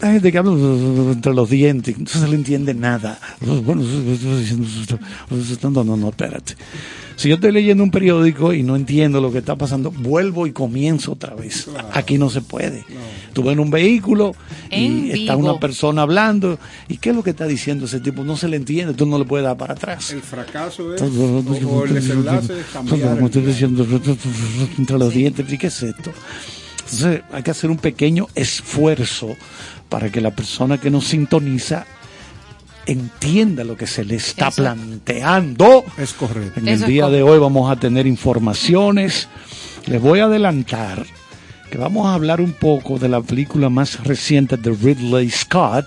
hay 0.03 0.13
gente 0.13 0.31
que 0.31 0.38
habla 0.38 0.51
entre 0.51 1.33
los 1.33 1.50
dientes, 1.50 1.98
no 1.98 2.05
se 2.05 2.27
le 2.27 2.36
entiende 2.36 2.74
nada. 2.74 3.19
No, 3.41 3.62
no, 5.83 5.95
no, 5.98 6.10
espérate. 6.10 6.55
Si 7.15 7.29
yo 7.29 7.36
estoy 7.36 7.51
leyendo 7.51 7.83
un 7.83 7.91
periódico 7.91 8.53
y 8.53 8.63
no 8.63 8.75
entiendo 8.75 9.22
lo 9.22 9.31
que 9.31 9.38
está 9.38 9.55
pasando, 9.55 9.91
vuelvo 9.91 10.45
y 10.48 10.51
comienzo 10.51 11.13
otra 11.13 11.36
vez. 11.36 11.69
Aquí 11.93 12.17
no 12.17 12.29
se 12.29 12.41
puede. 12.41 12.83
Tú 13.33 13.43
ves 13.43 13.53
en 13.53 13.60
un 13.60 13.69
vehículo 13.72 14.36
y 14.69 14.86
En 14.86 15.12
está 15.12 15.36
vivo. 15.36 15.50
una 15.51 15.60
persona 15.60 16.01
hablando, 16.01 16.60
¿y 16.89 16.98
qué 16.98 17.12
es 17.12 17.15
lo 17.15 17.24
que 17.24 17.29
está 17.29 17.45
diciendo 17.48 17.86
ese 17.86 18.00
tipo? 18.00 18.24
No 18.24 18.36
se 18.36 18.48
le 18.48 18.57
entiende, 18.57 18.93
tú 18.93 19.05
no 19.05 19.17
le 19.17 19.25
puedes 19.25 19.45
dar 19.45 19.57
para 19.57 19.74
atrás. 19.74 20.12
El 20.12 20.22
fracaso 20.22 20.93
es, 20.93 21.01
o, 21.01 21.05
o 21.05 21.86
el 21.86 21.93
desenlace 21.93 22.60
es 22.60 22.65
cambiar. 22.74 23.15
Como 23.15 23.27
estoy 23.27 23.43
diciendo, 23.43 23.88
entre 24.77 24.98
los 24.98 25.13
dientes, 25.13 25.51
¿y 25.51 25.57
qué 25.57 25.67
es 25.67 25.83
esto? 25.83 26.12
Entonces 26.91 27.22
hay 27.31 27.43
que 27.43 27.51
hacer 27.51 27.69
un 27.69 27.77
pequeño 27.77 28.27
esfuerzo 28.36 29.36
para 29.93 30.09
que 30.09 30.21
la 30.21 30.31
persona 30.31 30.79
que 30.79 30.89
nos 30.89 31.05
sintoniza 31.05 31.85
entienda 32.88 33.63
lo 33.63 33.77
que 33.77 33.85
se 33.85 34.03
le 34.03 34.15
está 34.15 34.47
Eso. 34.47 34.63
planteando. 34.63 35.85
Es 36.00 36.13
correcto. 36.13 36.59
En 36.59 36.67
Eso 36.67 36.85
el 36.85 36.91
día 36.91 37.09
de 37.09 37.21
hoy 37.21 37.38
vamos 37.38 37.71
a 37.71 37.75
tener 37.75 38.07
informaciones. 38.07 39.27
Les 39.85 40.01
voy 40.01 40.17
a 40.17 40.23
adelantar 40.25 41.05
que 41.69 41.77
vamos 41.77 42.07
a 42.07 42.15
hablar 42.15 42.41
un 42.41 42.53
poco 42.53 42.97
de 42.97 43.07
la 43.07 43.21
película 43.21 43.69
más 43.69 44.03
reciente 44.03 44.57
de 44.57 44.71
Ridley 44.71 45.29
Scott, 45.29 45.85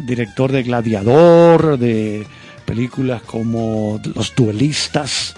director 0.00 0.50
de 0.50 0.64
Gladiador, 0.64 1.78
de 1.78 2.26
películas 2.66 3.22
como 3.22 4.00
Los 4.16 4.34
Duelistas, 4.34 5.36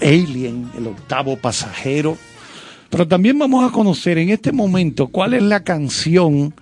Alien, 0.00 0.70
El 0.78 0.86
Octavo 0.86 1.36
Pasajero. 1.36 2.16
Pero 2.90 3.06
también 3.08 3.38
vamos 3.38 3.68
a 3.68 3.72
conocer 3.72 4.18
en 4.18 4.30
este 4.30 4.52
momento 4.52 5.08
cuál 5.08 5.34
es 5.34 5.42
la 5.42 5.62
canción 5.64 6.54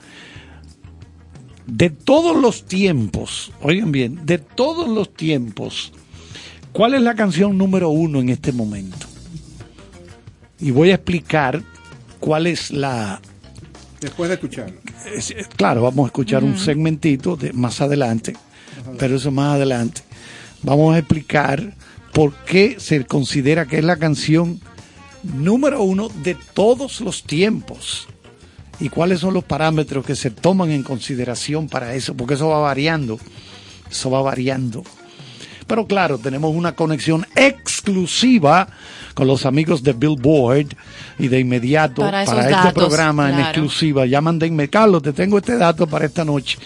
de 1.66 1.90
todos 1.90 2.36
los 2.40 2.66
tiempos, 2.66 3.52
oigan 3.62 3.90
bien, 3.92 4.26
de 4.26 4.38
todos 4.38 4.88
los 4.88 5.14
tiempos, 5.14 5.92
¿cuál 6.72 6.94
es 6.94 7.02
la 7.02 7.14
canción 7.14 7.56
número 7.56 7.88
uno 7.88 8.20
en 8.20 8.28
este 8.28 8.52
momento? 8.52 9.06
Y 10.60 10.70
voy 10.70 10.90
a 10.90 10.94
explicar 10.96 11.62
cuál 12.20 12.46
es 12.46 12.70
la... 12.70 13.20
Después 14.00 14.28
de 14.28 14.34
escucharlo. 14.34 14.76
es- 15.14 15.30
eh, 15.30 15.46
claro, 15.56 15.82
vamos 15.82 16.04
a 16.04 16.06
escuchar 16.08 16.44
un 16.44 16.58
segmentito 16.58 17.36
de 17.36 17.52
más 17.54 17.80
adelante, 17.80 18.34
pero 18.98 19.16
eso 19.16 19.30
más 19.30 19.54
adelante. 19.54 20.02
Vamos 20.62 20.94
a 20.94 20.98
explicar 20.98 21.74
por 22.12 22.34
qué 22.44 22.76
se 22.78 23.04
considera 23.06 23.66
que 23.66 23.78
es 23.78 23.84
la 23.84 23.96
canción 23.96 24.60
número 25.24 25.82
uno 25.82 26.08
de 26.08 26.36
todos 26.54 27.00
los 27.00 27.22
tiempos 27.22 28.06
y 28.80 28.88
cuáles 28.88 29.20
son 29.20 29.34
los 29.34 29.44
parámetros 29.44 30.04
que 30.04 30.16
se 30.16 30.30
toman 30.30 30.70
en 30.70 30.82
consideración 30.82 31.68
para 31.68 31.94
eso, 31.94 32.14
porque 32.14 32.34
eso 32.34 32.48
va 32.48 32.58
variando, 32.58 33.18
eso 33.90 34.10
va 34.10 34.22
variando. 34.22 34.82
Pero 35.66 35.86
claro, 35.86 36.18
tenemos 36.18 36.54
una 36.54 36.72
conexión 36.72 37.26
exclusiva 37.36 38.68
con 39.14 39.26
los 39.26 39.46
amigos 39.46 39.82
de 39.82 39.92
Billboard 39.94 40.76
y 41.18 41.28
de 41.28 41.40
inmediato 41.40 42.02
Para 42.02 42.22
este 42.24 42.50
datos, 42.50 42.72
programa 42.72 43.30
en 43.30 43.40
exclusiva 43.40 44.04
llaman 44.04 44.38
de 44.38 44.48
inmediato, 44.48 44.72
Carlos, 44.72 45.02
te 45.02 45.12
tengo 45.12 45.38
este 45.38 45.56
dato 45.56 45.86
para 45.86 46.04
esta 46.06 46.24
noche. 46.24 46.58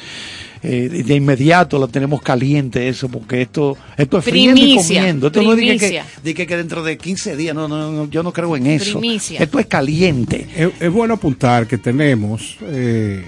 Eh, 0.63 1.03
de 1.07 1.15
inmediato 1.15 1.79
lo 1.79 1.89
tenemos 1.89 2.21
caliente 2.23 2.89
eso, 2.89 3.09
porque 3.09 3.43
esto, 3.43 3.77
esto 3.97 4.19
es 4.19 4.25
friendo 4.25 4.61
y 4.61 4.77
comiendo. 4.77 5.27
Esto 5.29 5.43
no 5.43 5.53
es 5.53 5.57
de 5.59 5.63
que, 5.63 5.69
que, 5.73 5.79
primicia. 5.79 6.07
de 6.23 6.35
que, 6.35 6.47
que 6.47 6.57
dentro 6.57 6.83
de 6.83 6.99
15 6.99 7.37
días, 7.37 7.55
no, 7.55 7.69
no, 7.69 7.93
no, 7.93 8.11
yo 8.11 8.23
no 8.23 8.33
creo 8.33 8.57
en 8.57 8.67
eso. 8.67 8.99
Primicia. 8.99 9.41
Esto 9.41 9.59
es 9.59 9.67
caliente. 9.67 10.47
Es, 10.57 10.71
es 10.81 10.91
bueno 10.93 11.15
apuntar 11.15 11.67
que 11.67 11.79
tenemos 11.79 12.57
eh, 12.63 13.25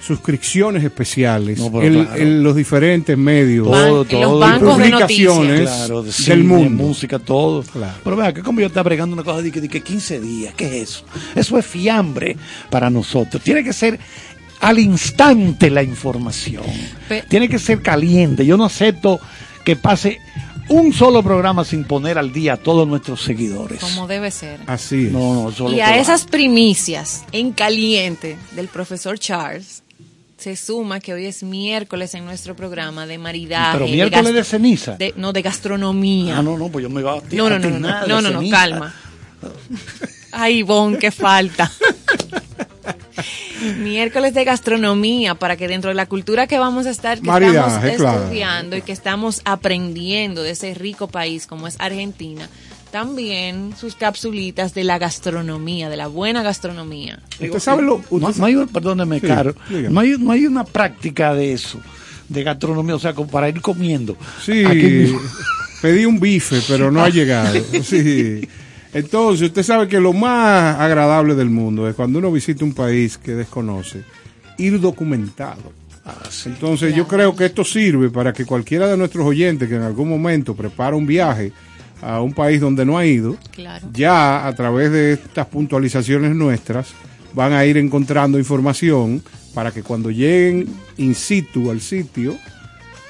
suscripciones 0.00 0.84
especiales 0.84 1.58
No, 1.58 1.82
en, 1.82 2.04
claro. 2.04 2.16
en 2.16 2.42
los 2.42 2.54
diferentes 2.56 3.18
medios 3.18 3.66
Todo, 3.66 3.74
Ban- 4.04 4.10
en 4.14 4.20
los 4.20 4.30
todo. 4.30 4.38
bancos 4.38 4.74
publicaciones 4.76 5.60
noticias. 5.60 5.76
Claro, 5.86 6.02
de 6.02 6.12
del 6.26 6.44
mundo. 6.44 6.84
música, 6.84 7.18
todo. 7.18 7.62
Claro. 7.62 7.94
Pero 8.04 8.16
vea, 8.16 8.32
que 8.32 8.42
como 8.42 8.60
yo 8.60 8.66
está 8.68 8.82
bregando 8.82 9.14
una 9.14 9.24
cosa 9.24 9.42
de 9.42 9.50
que, 9.50 9.60
de 9.60 9.68
que 9.68 9.82
15 9.82 10.20
días, 10.20 10.54
¿qué 10.56 10.66
es 10.66 10.88
eso? 10.90 11.04
Eso 11.34 11.58
es 11.58 11.66
fiambre 11.66 12.36
para 12.70 12.88
nosotros. 12.90 13.42
Tiene 13.42 13.62
que 13.64 13.72
ser 13.72 13.98
al 14.60 14.78
instante 14.78 15.70
la 15.70 15.82
información. 15.82 16.64
Pe- 17.08 17.22
Tiene 17.28 17.48
que 17.48 17.58
ser 17.58 17.82
caliente. 17.82 18.44
Yo 18.46 18.56
no 18.56 18.64
acepto 18.64 19.20
que 19.64 19.76
pase 19.76 20.18
un 20.68 20.92
solo 20.92 21.22
programa 21.22 21.64
sin 21.64 21.84
poner 21.84 22.18
al 22.18 22.32
día 22.32 22.54
a 22.54 22.56
todos 22.58 22.86
nuestros 22.86 23.22
seguidores. 23.22 23.80
Como 23.80 24.06
debe 24.06 24.30
ser. 24.30 24.60
Así 24.66 25.06
es. 25.06 25.12
No, 25.12 25.34
no, 25.34 25.52
solo 25.52 25.74
Y 25.74 25.80
a 25.80 25.90
va. 25.90 25.96
esas 25.96 26.24
primicias 26.24 27.24
en 27.32 27.52
caliente 27.52 28.36
del 28.54 28.68
profesor 28.68 29.18
Charles 29.18 29.82
se 30.36 30.54
suma 30.56 31.00
que 31.00 31.12
hoy 31.14 31.24
es 31.26 31.42
miércoles 31.42 32.14
en 32.14 32.24
nuestro 32.24 32.54
programa 32.54 33.06
de 33.06 33.18
maridaje. 33.18 33.78
Pero 33.78 33.88
miércoles 33.90 34.34
de 34.34 34.44
ceniza. 34.44 34.96
de- 34.96 35.14
no, 35.16 35.32
de 35.32 35.42
gastronomía. 35.42 36.38
Ah, 36.38 36.42
no, 36.42 36.56
no, 36.58 36.68
pues 36.68 36.82
yo 36.82 36.90
me 36.90 37.00
iba 37.00 37.14
a 37.14 37.22
no, 37.32 37.48
no, 37.50 37.58
no, 37.58 37.70
no, 37.70 38.06
no, 38.06 38.20
no, 38.22 38.30
no, 38.42 38.50
calma. 38.50 38.94
Ay, 40.32 40.62
Bon, 40.62 40.96
qué 40.96 41.10
falta. 41.10 41.70
Miércoles 43.78 44.34
de 44.34 44.44
gastronomía 44.44 45.34
para 45.34 45.56
que 45.56 45.68
dentro 45.68 45.88
de 45.90 45.94
la 45.94 46.06
cultura 46.06 46.46
que 46.46 46.58
vamos 46.58 46.86
a 46.86 46.90
estar, 46.90 47.20
que 47.20 47.28
estamos 47.28 47.84
estudiando 47.84 48.76
y 48.76 48.82
que 48.82 48.92
estamos 48.92 49.40
aprendiendo 49.44 50.42
de 50.42 50.50
ese 50.50 50.74
rico 50.74 51.08
país 51.08 51.46
como 51.46 51.66
es 51.66 51.76
Argentina, 51.78 52.48
también 52.90 53.74
sus 53.78 53.94
capsulitas 53.96 54.72
de 54.74 54.84
la 54.84 54.98
gastronomía, 54.98 55.88
de 55.90 55.96
la 55.96 56.06
buena 56.06 56.42
gastronomía. 56.42 57.20
Usted 57.40 57.58
sabe 57.58 57.82
lo. 57.82 58.02
No, 58.10 58.28
usted 58.28 58.40
no 58.40 58.46
hay, 58.46 58.56
un- 58.56 58.68
perdóneme, 58.68 59.20
Sí, 59.20 59.26
Caro, 59.26 59.54
dígame. 59.68 59.90
no 59.94 60.00
hay, 60.00 60.14
no 60.18 60.32
hay 60.32 60.46
una 60.46 60.64
práctica 60.64 61.34
de 61.34 61.52
eso, 61.52 61.80
de 62.28 62.42
gastronomía, 62.44 62.94
o 62.94 62.98
sea, 62.98 63.12
como 63.12 63.28
para 63.30 63.48
ir 63.48 63.60
comiendo. 63.60 64.16
Sí, 64.42 64.64
pedí 65.82 66.04
un 66.06 66.18
bife, 66.18 66.60
pero 66.66 66.90
no 66.90 67.02
ha 67.02 67.08
llegado. 67.10 67.58
Sí. 67.82 68.48
Entonces, 68.94 69.48
usted 69.48 69.62
sabe 69.62 69.86
que 69.88 70.00
lo 70.00 70.12
más 70.12 70.78
agradable 70.80 71.34
del 71.34 71.50
mundo 71.50 71.88
es 71.88 71.94
cuando 71.94 72.18
uno 72.18 72.32
visita 72.32 72.64
un 72.64 72.72
país 72.72 73.18
que 73.18 73.32
desconoce, 73.32 74.02
ir 74.56 74.80
documentado. 74.80 75.72
Ah, 76.04 76.14
sí. 76.30 76.48
Entonces, 76.48 76.94
yo 76.94 77.06
creo 77.06 77.36
que 77.36 77.44
esto 77.46 77.64
sirve 77.64 78.08
para 78.10 78.32
que 78.32 78.46
cualquiera 78.46 78.86
de 78.86 78.96
nuestros 78.96 79.26
oyentes 79.26 79.68
que 79.68 79.76
en 79.76 79.82
algún 79.82 80.08
momento 80.08 80.54
prepara 80.54 80.96
un 80.96 81.06
viaje 81.06 81.52
a 82.00 82.22
un 82.22 82.32
país 82.32 82.60
donde 82.60 82.84
no 82.86 82.96
ha 82.96 83.04
ido, 83.04 83.36
Claro. 83.52 83.86
ya 83.92 84.46
a 84.46 84.54
través 84.54 84.90
de 84.92 85.12
estas 85.14 85.46
puntualizaciones 85.48 86.34
nuestras 86.34 86.88
van 87.34 87.52
a 87.52 87.64
ir 87.66 87.76
encontrando 87.76 88.38
información 88.38 89.22
para 89.52 89.70
que 89.70 89.82
cuando 89.82 90.10
lleguen 90.10 90.66
in 90.96 91.14
situ 91.14 91.70
al 91.70 91.80
sitio 91.80 92.36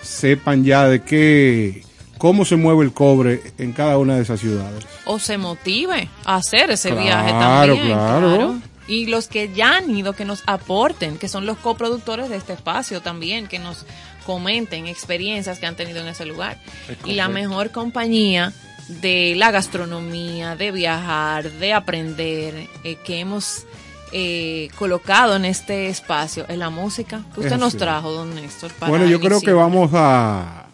sepan 0.03 0.65
ya 0.65 0.89
de 0.89 1.03
qué 1.03 1.83
cómo 2.19 2.45
se 2.45 2.57
mueve 2.57 2.85
el 2.85 2.93
cobre 2.93 3.41
en 3.59 3.73
cada 3.73 3.97
una 3.99 4.17
de 4.17 4.23
esas 4.23 4.41
ciudades. 4.41 4.85
o 5.05 5.19
se 5.19 5.39
motive 5.39 6.09
a 6.25 6.37
hacer 6.37 6.71
ese 6.71 6.91
Claro, 6.91 7.03
viaje 7.05 7.31
también. 7.31 7.87
claro. 7.97 8.59
Y 8.87 9.07
los 9.07 9.29
que 9.29 9.53
ya 9.53 9.77
han 9.79 9.95
ido, 9.95 10.15
que 10.15 10.25
nos 10.25 10.43
aporten, 10.47 11.19
que 11.19 11.29
son 11.29 11.45
los 11.47 11.59
coproductores 11.59 12.31
de 12.31 12.37
este 12.37 12.55
espacio 12.55 13.03
también, 13.03 13.47
que 13.47 13.59
nos 13.59 13.85
comenten 14.25 14.87
experiencias 14.87 15.59
que 15.59 15.67
han 15.67 15.77
tenido 15.77 16.01
en 16.01 16.09
ese 16.09 16.25
lugar. 16.25 16.59
Y 17.05 17.13
la 17.15 17.29
mejor 17.29 17.71
compañía 17.71 18.53
de 18.89 19.35
la 19.37 19.51
gastronomía, 19.51 20.57
de 20.57 20.71
viajar, 20.73 21.51
de 21.51 21.75
aprender, 21.75 22.67
eh, 22.85 22.97
que 23.05 23.21
hemos 23.21 23.67
eh, 24.13 24.71
colocado 24.79 25.37
en 25.37 25.45
este 25.45 25.89
espacio 25.89 26.47
es 26.49 26.57
la 26.57 26.71
música 26.71 27.21
que 27.35 27.41
usted 27.41 27.59
nos 27.59 27.77
trajo, 27.77 28.11
don 28.13 28.35
Néstor. 28.35 28.73
para 28.73 28.89
Bueno, 28.89 29.05
yo 29.05 29.21
creo 29.21 29.43
que 29.43 29.53
vamos 29.53 29.91
a, 29.93 30.68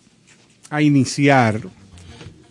a 0.75 0.83
iniciar 0.83 1.61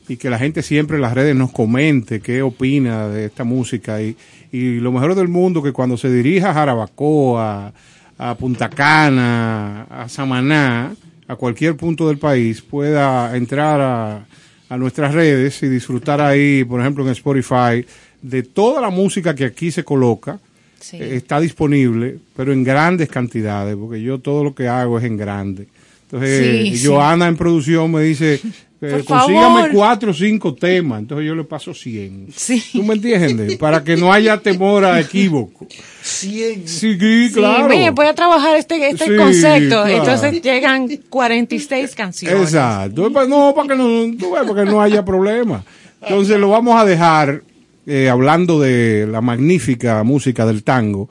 y 0.07 0.17
que 0.17 0.29
la 0.29 0.39
gente 0.39 0.61
siempre 0.61 0.95
en 0.95 1.01
las 1.01 1.13
redes 1.13 1.35
nos 1.35 1.51
comente 1.51 2.21
qué 2.21 2.41
opina 2.41 3.07
de 3.07 3.25
esta 3.25 3.43
música 3.43 4.01
y, 4.01 4.15
y 4.51 4.79
lo 4.79 4.91
mejor 4.91 5.15
del 5.15 5.27
mundo 5.27 5.61
que 5.61 5.73
cuando 5.73 5.97
se 5.97 6.11
dirija 6.11 6.51
a 6.51 6.53
Jarabacoa, 6.53 7.73
a 8.17 8.35
Punta 8.35 8.69
Cana, 8.69 9.83
a 9.83 10.07
Samaná, 10.07 10.95
a 11.27 11.35
cualquier 11.35 11.75
punto 11.75 12.07
del 12.07 12.17
país 12.17 12.61
pueda 12.61 13.35
entrar 13.35 13.81
a, 13.81 14.25
a 14.69 14.77
nuestras 14.77 15.13
redes 15.13 15.61
y 15.63 15.67
disfrutar 15.67 16.21
ahí, 16.21 16.63
por 16.63 16.79
ejemplo 16.79 17.03
en 17.03 17.11
Spotify, 17.11 17.85
de 18.21 18.43
toda 18.43 18.81
la 18.81 18.89
música 18.89 19.35
que 19.35 19.45
aquí 19.45 19.71
se 19.71 19.83
coloca. 19.83 20.39
Sí. 20.79 20.97
Eh, 20.97 21.15
está 21.15 21.39
disponible, 21.39 22.19
pero 22.35 22.53
en 22.53 22.63
grandes 22.63 23.09
cantidades, 23.09 23.75
porque 23.75 24.01
yo 24.01 24.19
todo 24.19 24.43
lo 24.43 24.53
que 24.55 24.67
hago 24.67 24.97
es 24.97 25.05
en 25.05 25.17
grande. 25.17 25.67
Entonces, 26.13 26.79
Sí, 26.79 26.85
Joana 26.85 27.27
en 27.27 27.35
producción 27.35 27.91
me 27.91 28.03
dice, 28.03 28.35
eh, 28.81 29.03
consígame 29.05 29.61
favor. 29.61 29.71
cuatro 29.73 30.11
o 30.11 30.13
cinco 30.13 30.53
temas, 30.53 30.99
entonces 30.99 31.25
yo 31.25 31.33
le 31.33 31.43
paso 31.43 31.73
100. 31.73 32.27
Sí. 32.35 32.63
¿Tú 32.71 32.83
me 32.83 32.93
entiendes? 32.93 33.57
Para 33.57 33.83
que 33.83 33.97
no 33.97 34.13
haya 34.13 34.37
temor 34.37 34.85
a 34.85 34.99
equívoco. 34.99 35.65
Cien. 36.03 36.67
Sí, 36.67 36.97
Sí, 36.99 37.31
claro. 37.33 37.67
mire, 37.67 37.89
voy 37.89 38.05
a 38.05 38.13
trabajar 38.13 38.57
este, 38.57 38.89
este 38.89 39.05
Sí, 39.07 39.15
concepto. 39.17 39.83
claro. 39.83 39.87
Entonces 39.97 40.41
llegan 40.43 40.87
46 41.09 41.95
canciones. 41.95 42.39
Exacto. 42.41 43.09
No, 43.27 43.53
para 43.55 43.67
que 43.69 43.75
no, 43.75 44.11
para 44.31 44.53
que 44.65 44.69
no 44.71 44.81
haya 44.81 45.03
problema. 45.03 45.63
Entonces 46.01 46.37
lo 46.37 46.49
vamos 46.49 46.79
a 46.79 46.85
dejar 46.85 47.41
eh, 47.87 48.07
hablando 48.09 48.59
de 48.59 49.07
la 49.09 49.21
magnífica 49.21 50.03
música 50.03 50.45
del 50.45 50.63
tango 50.63 51.09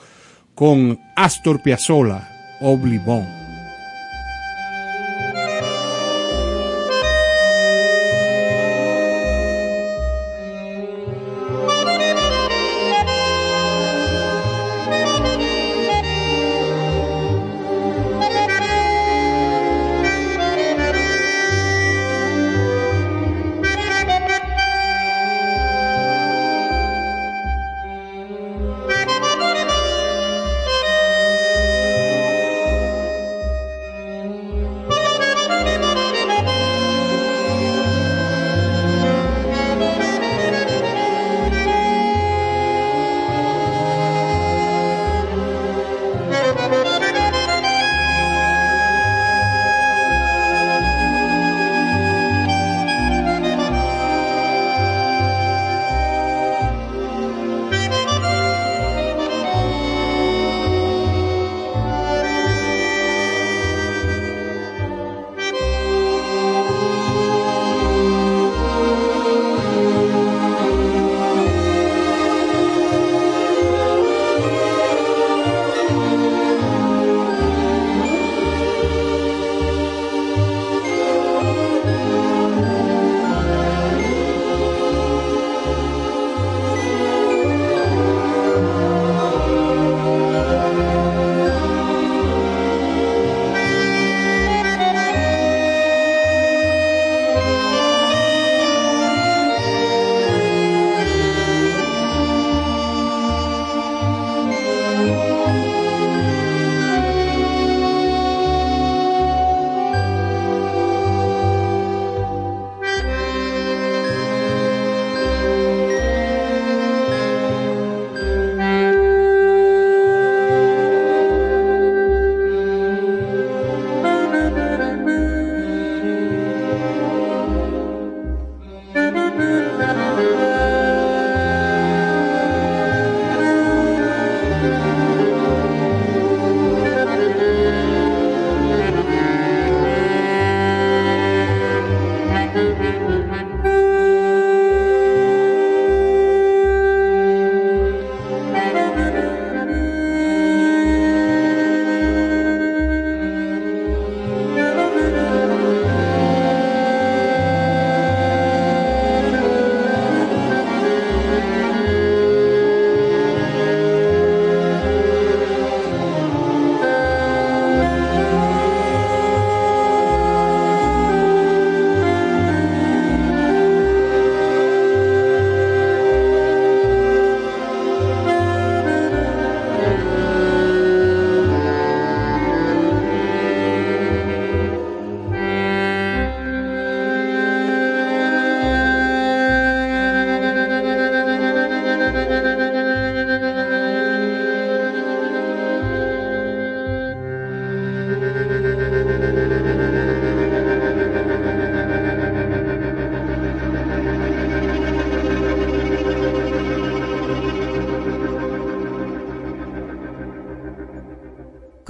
con 0.54 0.98
Astor 1.16 1.60
Piazzolla, 1.62 2.28
Oblivón. 2.60 3.41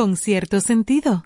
Con 0.02 0.16
cierto 0.16 0.60
sentido. 0.60 1.22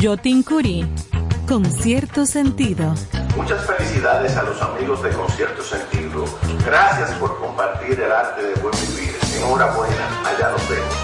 Yotin 0.00 0.42
Curi, 0.42 0.86
con 1.46 1.62
cierto 1.70 2.24
sentido. 2.24 2.94
Muchas 3.36 3.66
felicidades 3.66 4.34
a 4.34 4.44
los 4.44 4.62
amigos 4.62 5.02
de 5.02 5.10
Concierto 5.10 5.62
Sentido. 5.62 6.24
Gracias 6.64 7.10
por 7.18 7.38
compartir 7.38 8.00
el 8.00 8.10
arte 8.10 8.42
de 8.42 8.54
buen 8.62 8.72
vivir. 8.88 9.14
Enhorabuena, 9.36 10.22
allá 10.24 10.52
nos 10.52 10.68
vemos. 10.70 10.94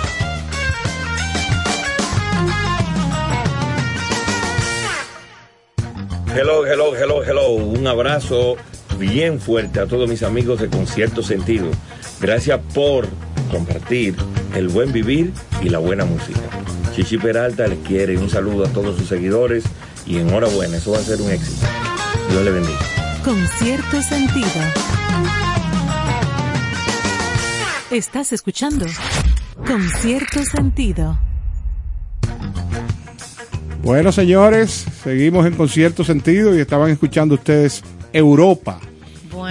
Hello, 6.34 6.66
hello, 6.66 6.96
hello, 6.96 7.22
hello. 7.22 7.50
Un 7.50 7.86
abrazo 7.86 8.56
bien 8.98 9.40
fuerte 9.40 9.80
a 9.80 9.86
todos 9.86 10.08
mis 10.08 10.22
amigos 10.22 10.58
de 10.58 10.70
Concierto 10.70 11.22
Sentido. 11.22 11.66
Gracias 12.18 12.58
por 12.72 13.06
compartir 13.50 14.16
el 14.54 14.68
buen 14.68 14.90
vivir 14.90 15.34
y 15.60 15.68
la 15.68 15.80
buena 15.80 16.06
música. 16.06 16.45
Chichi 16.96 17.18
Peralta 17.18 17.66
les 17.66 17.78
quiere 17.80 18.16
un 18.16 18.30
saludo 18.30 18.64
a 18.64 18.70
todos 18.70 18.96
sus 18.96 19.06
seguidores 19.06 19.64
y 20.06 20.16
enhorabuena, 20.16 20.78
eso 20.78 20.92
va 20.92 20.98
a 20.98 21.02
ser 21.02 21.20
un 21.20 21.30
éxito. 21.30 21.66
Dios 22.30 22.42
le 22.42 22.50
bendiga. 22.50 22.78
Con 23.22 23.36
cierto 23.58 24.00
sentido. 24.00 24.48
Estás 27.90 28.32
escuchando 28.32 28.86
Con 29.66 29.86
cierto 30.00 30.42
sentido. 30.42 31.18
Bueno, 33.82 34.10
señores, 34.10 34.86
seguimos 35.04 35.44
en 35.44 35.54
concierto 35.54 36.02
sentido 36.02 36.56
y 36.56 36.60
estaban 36.60 36.90
escuchando 36.90 37.34
ustedes 37.34 37.84
Europa 38.10 38.80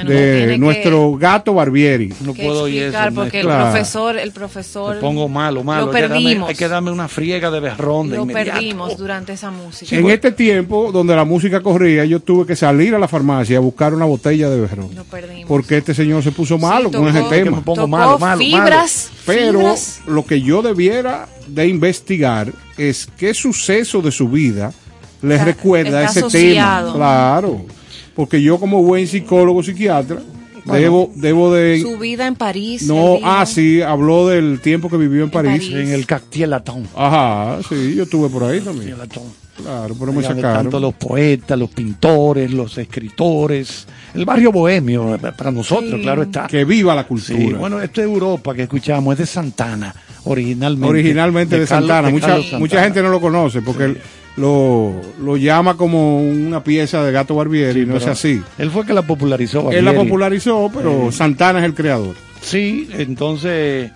Bueno, 0.04 0.10
de 0.10 0.48
que- 0.50 0.58
nuestro 0.58 1.14
gato 1.16 1.54
Barbieri. 1.54 2.14
No 2.22 2.34
puedo 2.34 2.64
oír 2.64 2.76
eso. 2.78 2.86
explicar 2.88 3.12
me- 3.12 3.16
porque 3.22 3.40
el 3.40 3.46
Claro. 3.46 3.72
profesor, 3.72 4.18
el 4.18 4.32
profesor 4.32 4.96
me 4.96 5.02
pongo 5.02 5.30
malo, 5.30 5.64
malo. 5.64 5.86
lo 5.86 5.92
Hay 5.92 5.96
que 5.96 6.02
darme- 6.08 6.24
perdimos. 6.24 6.50
Hay 6.50 6.56
que 6.56 6.68
darme 6.68 6.92
una 6.92 7.08
friega 7.08 7.50
de 7.50 7.60
berrón 7.60 8.10
de 8.10 8.18
lo 8.18 8.24
inmediato. 8.24 8.52
perdimos 8.60 8.98
durante 8.98 9.34
esa 9.34 9.52
música. 9.52 9.96
en 9.96 10.10
este 10.10 10.32
tiempo 10.32 10.92
donde 10.92 11.16
la 11.16 11.24
música 11.26 11.62
corría, 11.62 12.04
yo 12.06 12.20
tuve 12.20 12.46
que 12.46 12.56
salir 12.56 12.94
a 12.94 13.00
la 13.00 13.08
farmacia 13.08 13.58
a 13.58 13.62
buscar 13.62 13.94
una 13.94 14.06
botella 14.06 14.50
de 14.50 14.60
berrón. 14.62 14.90
Lo 14.96 15.04
perdimos. 15.06 15.46
Porque 15.48 15.78
este 15.78 15.94
señor 15.94 16.24
se 16.24 16.32
puso 16.32 16.58
malo 16.58 16.90
Sí, 16.90 16.96
con 16.98 17.08
ese 17.08 17.20
tocó- 17.20 17.30
tema. 17.30 17.52
me 17.58 17.62
pongo 17.64 17.76
tocó 17.76 17.88
malo, 17.88 18.20
malo, 18.20 18.38
fibras, 18.40 19.10
Pero 19.26 19.60
fibras. 19.60 20.00
lo 20.08 20.26
que 20.26 20.42
yo 20.42 20.62
debiera 20.62 21.28
de 21.48 21.68
investigar 21.68 22.52
es 22.78 23.08
qué 23.18 23.34
suceso 23.34 24.02
de 24.02 24.12
su 24.12 24.28
vida 24.28 24.74
les 25.22 25.44
recuerda 25.44 26.00
está 26.04 26.12
ese 26.12 26.20
asociado. 26.20 26.94
tema. 26.94 26.98
Claro. 26.98 27.66
Porque 28.16 28.42
yo 28.42 28.60
como 28.60 28.82
buen 28.82 29.08
psicólogo 29.08 29.62
psiquiatra 29.64 30.20
debo 30.66 31.12
debo 31.16 31.54
de 31.54 31.80
su 31.82 31.98
vida 32.00 32.26
en 32.26 32.34
París. 32.36 32.84
no 32.88 33.20
ah 33.24 33.46
sí 33.46 33.82
habló 33.84 34.28
del 34.28 34.60
tiempo 34.62 34.90
que 34.90 34.98
vivió 34.98 35.24
en 35.24 35.30
París. 35.30 35.52
París. 35.70 35.74
En 35.76 35.90
el 35.94 36.06
Cactielatón. 36.08 36.88
Ajá, 36.96 37.60
sí, 37.70 37.94
yo 37.96 38.04
estuve 38.04 38.30
por 38.30 38.46
ahí 38.46 38.62
también. 38.62 38.96
Claro, 39.62 39.96
pero 39.98 40.12
me 40.12 40.22
sacaron. 40.22 40.64
Tanto 40.64 40.80
los 40.82 40.94
poetas, 40.96 41.58
los 41.58 41.70
pintores, 41.70 42.52
los 42.52 42.78
escritores, 42.78 43.86
el 44.14 44.26
barrio 44.26 44.52
bohemio, 44.52 45.16
eh, 45.16 45.20
para 45.38 45.52
nosotros, 45.52 45.92
Sí. 45.96 46.02
claro 46.02 46.24
está. 46.24 46.48
Que 46.48 46.66
viva 46.66 46.94
la 46.96 47.04
Sí, 47.04 47.08
cultura. 47.08 47.58
bueno, 47.60 47.82
esto 47.82 48.02
es 48.02 48.08
Europa 48.08 48.54
que 48.54 48.64
escuchamos, 48.64 49.14
es 49.14 49.20
de 49.20 49.26
Santana, 49.26 49.96
originalmente. 50.26 50.90
Originalmente 50.90 51.60
de, 51.60 51.66
Carlos- 51.68 51.88
Santana. 51.88 52.08
de 52.08 52.14
Mucha, 52.14 52.28
Carlos 52.28 52.46
Santana. 52.46 52.60
mucha 52.60 52.84
gente 52.84 53.02
no 53.02 53.10
lo 53.10 53.22
conoce 53.22 53.62
porque 53.62 53.96
lo, 54.38 55.02
lo 55.22 55.38
llama 55.38 55.78
como 55.78 56.20
una 56.20 56.64
pieza 56.64 57.04
de 57.04 57.12
Gato 57.12 57.36
Barbieri, 57.36 57.82
Sí, 57.82 57.86
no 57.86 57.98
es 57.98 58.06
así. 58.08 58.42
Él 58.58 58.70
fue 58.70 58.86
que 58.86 58.94
la 58.94 59.02
popularizó. 59.04 59.72
Él 59.72 59.86
la 59.86 59.94
popularizó, 59.94 60.70
pero 60.74 61.12
Santana 61.12 61.60
es 61.60 61.66
el 61.66 61.74
creador. 61.74 62.16
Sí, 62.42 62.88
entonces, 62.94 63.92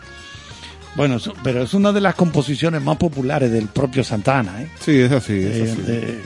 bueno, 0.96 1.18
pero 1.44 1.64
es 1.64 1.74
una 1.74 1.92
de 1.92 2.02
las 2.02 2.16
composiciones 2.16 2.82
más 2.82 2.98
populares 2.98 3.52
del 3.52 3.68
propio 3.68 4.04
Santana. 4.04 4.62
¿eh? 4.62 4.68
Sí, 4.80 5.00
es 5.00 5.12
así. 5.12 5.34
es 5.34 5.56
Eh, 5.56 5.72
así. 5.72 5.82
eh, 5.88 6.20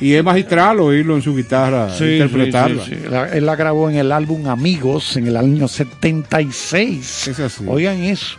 y 0.00 0.12
es 0.12 0.22
magistral 0.22 0.78
oírlo 0.80 1.16
en 1.16 1.22
su 1.22 1.34
guitarra, 1.34 1.90
sí, 1.96 2.04
interpretarla. 2.04 2.84
sí, 2.84 2.90
sí, 2.94 3.00
sí. 3.02 3.08
La- 3.10 3.28
él 3.32 3.46
la 3.46 3.56
grabó 3.56 3.88
en 3.90 3.96
el 3.96 4.12
álbum 4.12 4.46
Amigos 4.46 5.16
en 5.16 5.26
el 5.26 5.36
año 5.36 5.66
76. 5.68 7.28
Es 7.28 7.40
así. 7.40 7.64
Oigan 7.66 7.98
eso. 8.02 8.36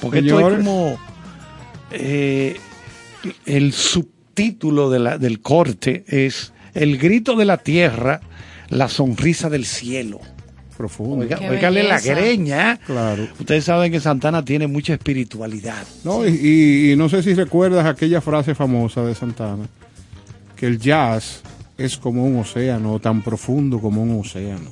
Porque 0.00 0.20
esto 0.20 0.40
es 0.50 0.56
como 0.58 0.98
eh, 1.90 2.56
el 3.46 3.72
de 4.42 4.98
la- 4.98 5.18
del 5.18 5.40
corte 5.40 6.04
es 6.06 6.52
El 6.74 6.96
grito 6.98 7.34
de 7.34 7.44
la 7.44 7.56
tierra, 7.56 8.20
la 8.68 8.88
sonrisa 8.88 9.48
del 9.50 9.64
cielo. 9.64 10.20
Profundo. 10.76 11.24
Oiga, 11.24 11.38
la 11.82 12.00
greña. 12.00 12.76
Claro. 12.86 13.26
Ustedes 13.40 13.64
saben 13.64 13.90
que 13.90 13.98
Santana 13.98 14.44
tiene 14.44 14.68
mucha 14.68 14.92
espiritualidad. 14.94 15.84
No, 16.04 16.24
y, 16.24 16.30
y- 16.30 16.92
y 16.92 16.96
no 16.96 17.08
sé 17.08 17.22
si 17.24 17.34
recuerdas 17.34 17.84
aquella 17.84 18.20
frase 18.20 18.54
famosa 18.54 19.02
de 19.04 19.14
Santana, 19.16 19.66
que 20.54 20.66
el 20.66 20.78
jazz 20.78 21.42
es 21.76 21.96
como 21.96 22.24
un 22.24 22.36
océano, 22.36 23.00
tan 23.00 23.22
profundo 23.22 23.80
como 23.80 24.02
un 24.02 24.20
océano. 24.20 24.70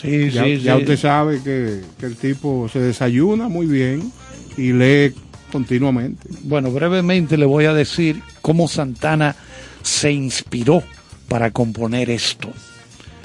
Sí, 0.00 0.30
Ya, 0.30 0.44
sí, 0.44 0.58
ya 0.60 0.76
sí. 0.76 0.80
usted 0.82 0.96
sabe 0.96 1.42
que, 1.42 1.80
que 1.98 2.06
el 2.06 2.16
tipo 2.16 2.68
se 2.72 2.78
desayuna 2.80 3.48
muy 3.48 3.66
bien 3.66 4.10
y 4.56 4.72
lee 4.72 5.12
continuamente. 5.50 6.28
Bueno, 6.42 6.70
brevemente 6.70 7.36
le 7.36 7.46
voy 7.46 7.64
a 7.64 7.74
decir 7.74 8.22
cómo 8.40 8.68
Santana 8.68 9.34
se 9.82 10.12
inspiró 10.12 10.82
para 11.28 11.50
componer 11.50 12.10
esto. 12.10 12.50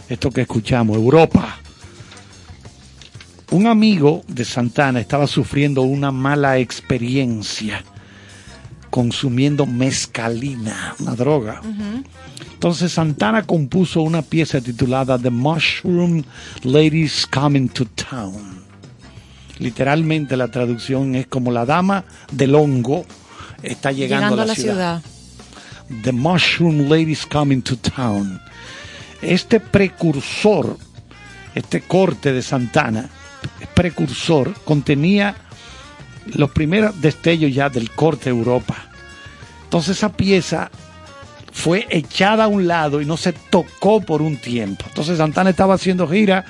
Esto 0.10 0.30
que 0.32 0.42
escuchamos, 0.42 0.98
Europa. 0.98 1.58
Un 3.52 3.68
amigo 3.68 4.24
de 4.28 4.46
Santana 4.46 5.00
estaba 5.00 5.28
sufriendo 5.28 5.84
una 5.84 6.12
mala 6.12 6.58
experiencia 6.58 7.84
consumiendo 8.94 9.66
mezcalina, 9.66 10.94
una 11.00 11.16
droga. 11.16 11.62
Entonces 12.54 12.92
Santana 12.92 13.42
compuso 13.42 14.04
una 14.04 14.22
pieza 14.22 14.62
titulada 14.62 15.18
The 15.18 15.32
Mushroom 15.32 16.24
Ladies 16.62 17.26
Coming 17.26 17.70
to 17.70 17.86
Town. 17.86 18.53
Literalmente 19.60 20.38
la 20.38 20.48
traducción 20.50 21.16
es 21.16 21.28
como 21.28 21.52
la 21.52 21.66
dama 21.66 22.06
del 22.32 22.56
hongo 22.56 23.06
está 23.62 23.92
llegando, 23.92 24.42
a 24.42 24.46
la, 24.46 24.56
ciudad. 24.56 25.02
The 26.04 26.12
Mushroom 26.12 26.90
Ladies 26.90 27.26
Coming 27.26 27.62
to 27.62 27.78
Town. 27.78 28.42
Este 29.22 29.60
precursor, 29.60 30.78
este 31.56 31.82
corte 31.82 32.34
de 32.34 32.42
Santana, 32.42 33.10
precursor, 33.74 34.54
contenía 34.66 35.36
los 36.26 36.52
primeros 36.52 37.00
destellos 37.02 37.54
ya 37.54 37.70
del 37.70 37.92
corte 37.92 38.30
Europa. 38.30 38.76
Entonces 39.64 39.98
esa 39.98 40.12
pieza 40.12 40.70
fue 41.52 41.88
echada 41.90 42.46
a 42.46 42.48
un 42.48 42.68
lado 42.68 43.02
y 43.02 43.06
no 43.06 43.18
se 43.18 43.34
tocó 43.34 44.02
por 44.02 44.22
un 44.22 44.38
tiempo. 44.38 44.86
Entonces 44.88 45.18
Santana 45.18 45.52
estaba 45.52 45.76
haciendo 45.76 46.08
gira 46.08 46.46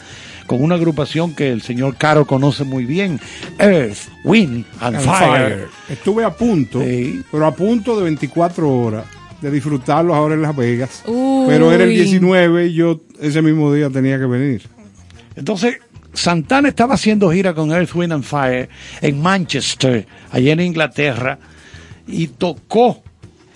con 0.47 0.61
una 0.61 0.75
agrupación 0.75 1.33
que 1.35 1.51
el 1.51 1.61
señor 1.61 1.95
Caro 1.97 2.25
conoce 2.25 2.63
muy 2.63 2.85
bien, 2.85 3.19
Earth, 3.59 4.09
Wind 4.23 4.65
and, 4.79 4.95
And 4.97 5.05
Fire. 5.05 5.29
Fire. 5.29 5.67
Estuve 5.89 6.23
a 6.23 6.31
punto, 6.33 6.81
Sí. 6.81 7.21
pero 7.31 7.45
a 7.45 7.53
punto 7.55 7.95
de 7.97 8.03
24 8.03 8.69
horas 8.69 9.05
de 9.41 9.51
disfrutarlos 9.51 10.15
ahora 10.15 10.35
en 10.35 10.41
Las 10.41 10.55
Vegas. 10.55 11.03
Uy. 11.05 11.45
Pero 11.49 11.71
era 11.71 11.83
el 11.83 11.89
19 11.89 12.67
y 12.67 12.73
yo 12.73 13.01
ese 13.19 13.41
mismo 13.41 13.73
día 13.73 13.89
tenía 13.89 14.17
que 14.17 14.25
venir. 14.25 14.61
Entonces, 15.35 15.77
Santana 16.13 16.69
estaba 16.69 16.93
haciendo 16.93 17.31
gira 17.31 17.53
con 17.53 17.71
Earth, 17.71 17.93
Wind 17.95 18.13
and 18.13 18.23
Fire 18.23 18.69
en 19.01 19.21
Manchester, 19.21 20.07
allá 20.31 20.53
en 20.53 20.59
Inglaterra, 20.61 21.39
y 22.07 22.27
tocó 22.27 23.02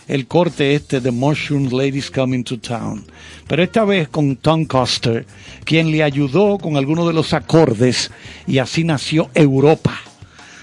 el 0.08 0.28
corte 0.28 0.76
este 0.76 1.02
de 1.02 1.12
Mushroom 1.12 1.70
Ladies 1.72 2.12
Coming 2.12 2.44
to 2.44 2.60
Town. 2.60 3.04
Pero 3.48 3.64
esta 3.64 3.84
vez 3.86 4.08
con 4.10 4.36
Tom 4.38 4.66
Coster, 4.66 5.26
quien 5.64 5.92
le 5.92 6.04
ayudó 6.04 6.58
con 6.58 6.78
algunos 6.78 7.08
de 7.08 7.14
los 7.14 7.34
acordes, 7.34 8.12
y 8.46 8.58
así 8.60 8.84
nació 8.84 9.30
Europa. 9.34 10.00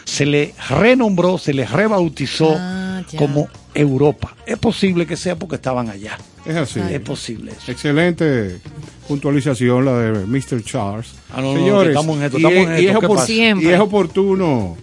Se 0.04 0.26
le 0.26 0.54
renombró, 0.68 1.38
se 1.38 1.54
le 1.54 1.66
rebautizó 1.66 2.54
Ah, 2.56 3.02
como 3.16 3.48
Europa. 3.74 4.36
Es 4.46 4.58
posible 4.58 5.06
que 5.06 5.16
sea 5.16 5.36
porque 5.36 5.56
estaban 5.56 5.88
allá. 5.88 6.16
Es 6.44 6.56
así. 6.56 6.80
Es 6.90 7.00
posible 7.00 7.52
eso. 7.52 7.72
Excelente 7.72 8.60
puntualización 9.08 9.84
la 9.84 9.98
de 9.98 10.26
Mr. 10.26 10.62
Charles. 10.62 11.14
Ah, 11.32 11.40
no, 11.40 11.52
no, 11.52 11.58
Señores, 11.58 11.88
estamos 11.90 12.16
en 12.18 12.22
esto, 12.24 12.38
y, 12.38 12.44
estamos 12.44 12.58
es, 12.58 12.64
en 12.64 12.84
y 12.84 12.86
esto, 12.86 13.14
es 13.16 13.62
y 13.62 13.68
es 13.68 13.80
oportuno 13.80 14.76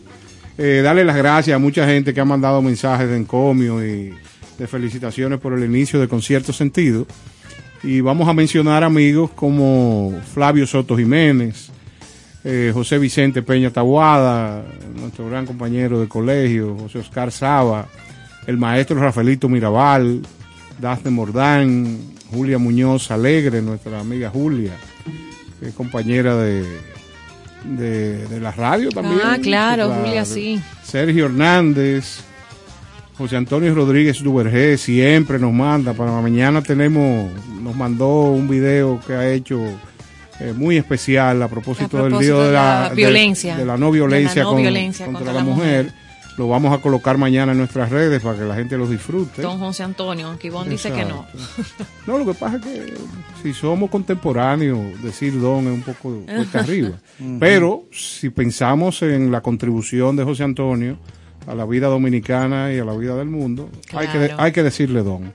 eh, 0.57 0.81
darle 0.83 1.05
las 1.05 1.15
gracias 1.15 1.55
a 1.55 1.59
mucha 1.59 1.85
gente 1.87 2.13
que 2.13 2.19
ha 2.19 2.25
mandado 2.25 2.61
mensajes 2.61 3.07
de 3.07 3.17
encomio 3.17 3.85
y 3.85 4.13
de 4.61 4.67
felicitaciones 4.67 5.39
por 5.39 5.53
el 5.53 5.65
inicio 5.65 5.99
de 5.99 6.07
Concierto 6.07 6.53
Sentido. 6.53 7.07
Y 7.81 7.99
vamos 7.99 8.29
a 8.29 8.33
mencionar 8.33 8.83
amigos 8.83 9.31
como 9.31 10.13
Flavio 10.35 10.67
Soto 10.67 10.95
Jiménez, 10.95 11.71
eh, 12.43 12.69
José 12.71 12.99
Vicente 12.99 13.41
Peña 13.41 13.71
Tabuada, 13.71 14.63
nuestro 14.95 15.27
gran 15.27 15.47
compañero 15.47 15.99
de 15.99 16.07
colegio, 16.07 16.77
José 16.79 16.99
Oscar 16.99 17.31
Saba, 17.31 17.87
el 18.45 18.57
maestro 18.57 18.99
Rafaelito 18.99 19.49
Mirabal, 19.49 20.21
Dafne 20.79 21.09
Mordán, 21.09 21.97
Julia 22.29 22.59
Muñoz 22.59 23.09
Alegre, 23.09 23.63
nuestra 23.63 23.99
amiga 23.99 24.29
Julia, 24.29 24.73
que 25.59 25.69
es 25.69 25.73
compañera 25.73 26.35
de, 26.35 26.63
de, 27.63 28.27
de 28.27 28.39
la 28.39 28.51
radio 28.51 28.89
también. 28.89 29.21
Ah, 29.23 29.39
claro, 29.41 29.91
Julia, 29.91 30.23
sí. 30.23 30.61
Sergio 30.83 31.25
Hernández, 31.25 32.23
José 33.21 33.37
Antonio 33.37 33.73
Rodríguez 33.75 34.21
Duvergé, 34.23 34.77
siempre 34.77 35.37
nos 35.39 35.53
manda. 35.53 35.93
Para 35.93 36.11
mañana 36.21 36.61
tenemos, 36.61 37.31
nos 37.61 37.75
mandó 37.75 38.23
un 38.31 38.47
video 38.47 38.99
que 39.05 39.13
ha 39.13 39.31
hecho 39.31 39.63
eh, 40.39 40.53
muy 40.55 40.77
especial 40.77 41.41
a 41.43 41.47
propósito, 41.47 41.99
A 41.99 42.03
del 42.09 42.17
día 42.19 42.33
de 42.33 42.45
de 42.47 42.51
la, 42.51 42.91
violencia. 42.95 43.55
de 43.57 43.65
la 43.65 43.77
no 43.77 43.91
violencia, 43.91 44.31
De 44.31 44.37
la 44.39 44.43
no 44.43 44.49
con- 44.53 44.61
violencia 44.61 45.05
contra, 45.05 45.19
contra 45.25 45.33
la, 45.33 45.47
la 45.47 45.55
mujer. 45.55 45.93
Lo 46.37 46.47
vamos 46.47 46.73
a 46.73 46.81
colocar 46.81 47.17
mañana 47.17 47.51
en 47.51 47.57
nuestras 47.59 47.89
redes 47.91 48.23
para 48.23 48.39
que 48.39 48.45
la 48.45 48.55
gente 48.55 48.77
los 48.77 48.89
disfrute. 48.89 49.41
Don 49.41 49.59
José 49.59 49.83
Antonio, 49.83 50.27
aunque 50.27 50.47
Ivonne 50.47 50.69
dice 50.71 50.91
que 50.91 51.03
no. 51.05 51.27
No, 52.07 52.17
lo 52.17 52.25
que 52.25 52.33
pasa 52.33 52.55
es 52.55 52.61
que 52.63 52.93
si 53.43 53.53
somos 53.53 53.89
contemporáneos, 53.91 54.79
decir 55.03 55.39
don 55.39 55.67
es 55.67 55.73
un 55.73 55.81
poco 55.81 56.23
cuesta 56.25 56.59
arriba. 56.61 56.91
Pero 57.39 57.83
si 57.91 58.29
pensamos 58.29 59.01
en 59.03 59.29
la 59.31 59.41
contribución 59.41 60.15
de 60.15 60.23
José 60.23 60.43
Antonio 60.43 60.97
a 61.47 61.55
la 61.55 61.65
vida 61.65 61.87
dominicana 61.87 62.73
y 62.73 62.79
a 62.79 62.85
la 62.85 62.95
vida 62.95 63.15
del 63.15 63.29
mundo, 63.29 63.69
hay, 63.93 64.07
que, 64.07 64.31
hay 64.37 64.51
que 64.51 64.63
decirle 64.63 65.03
don. 65.03 65.33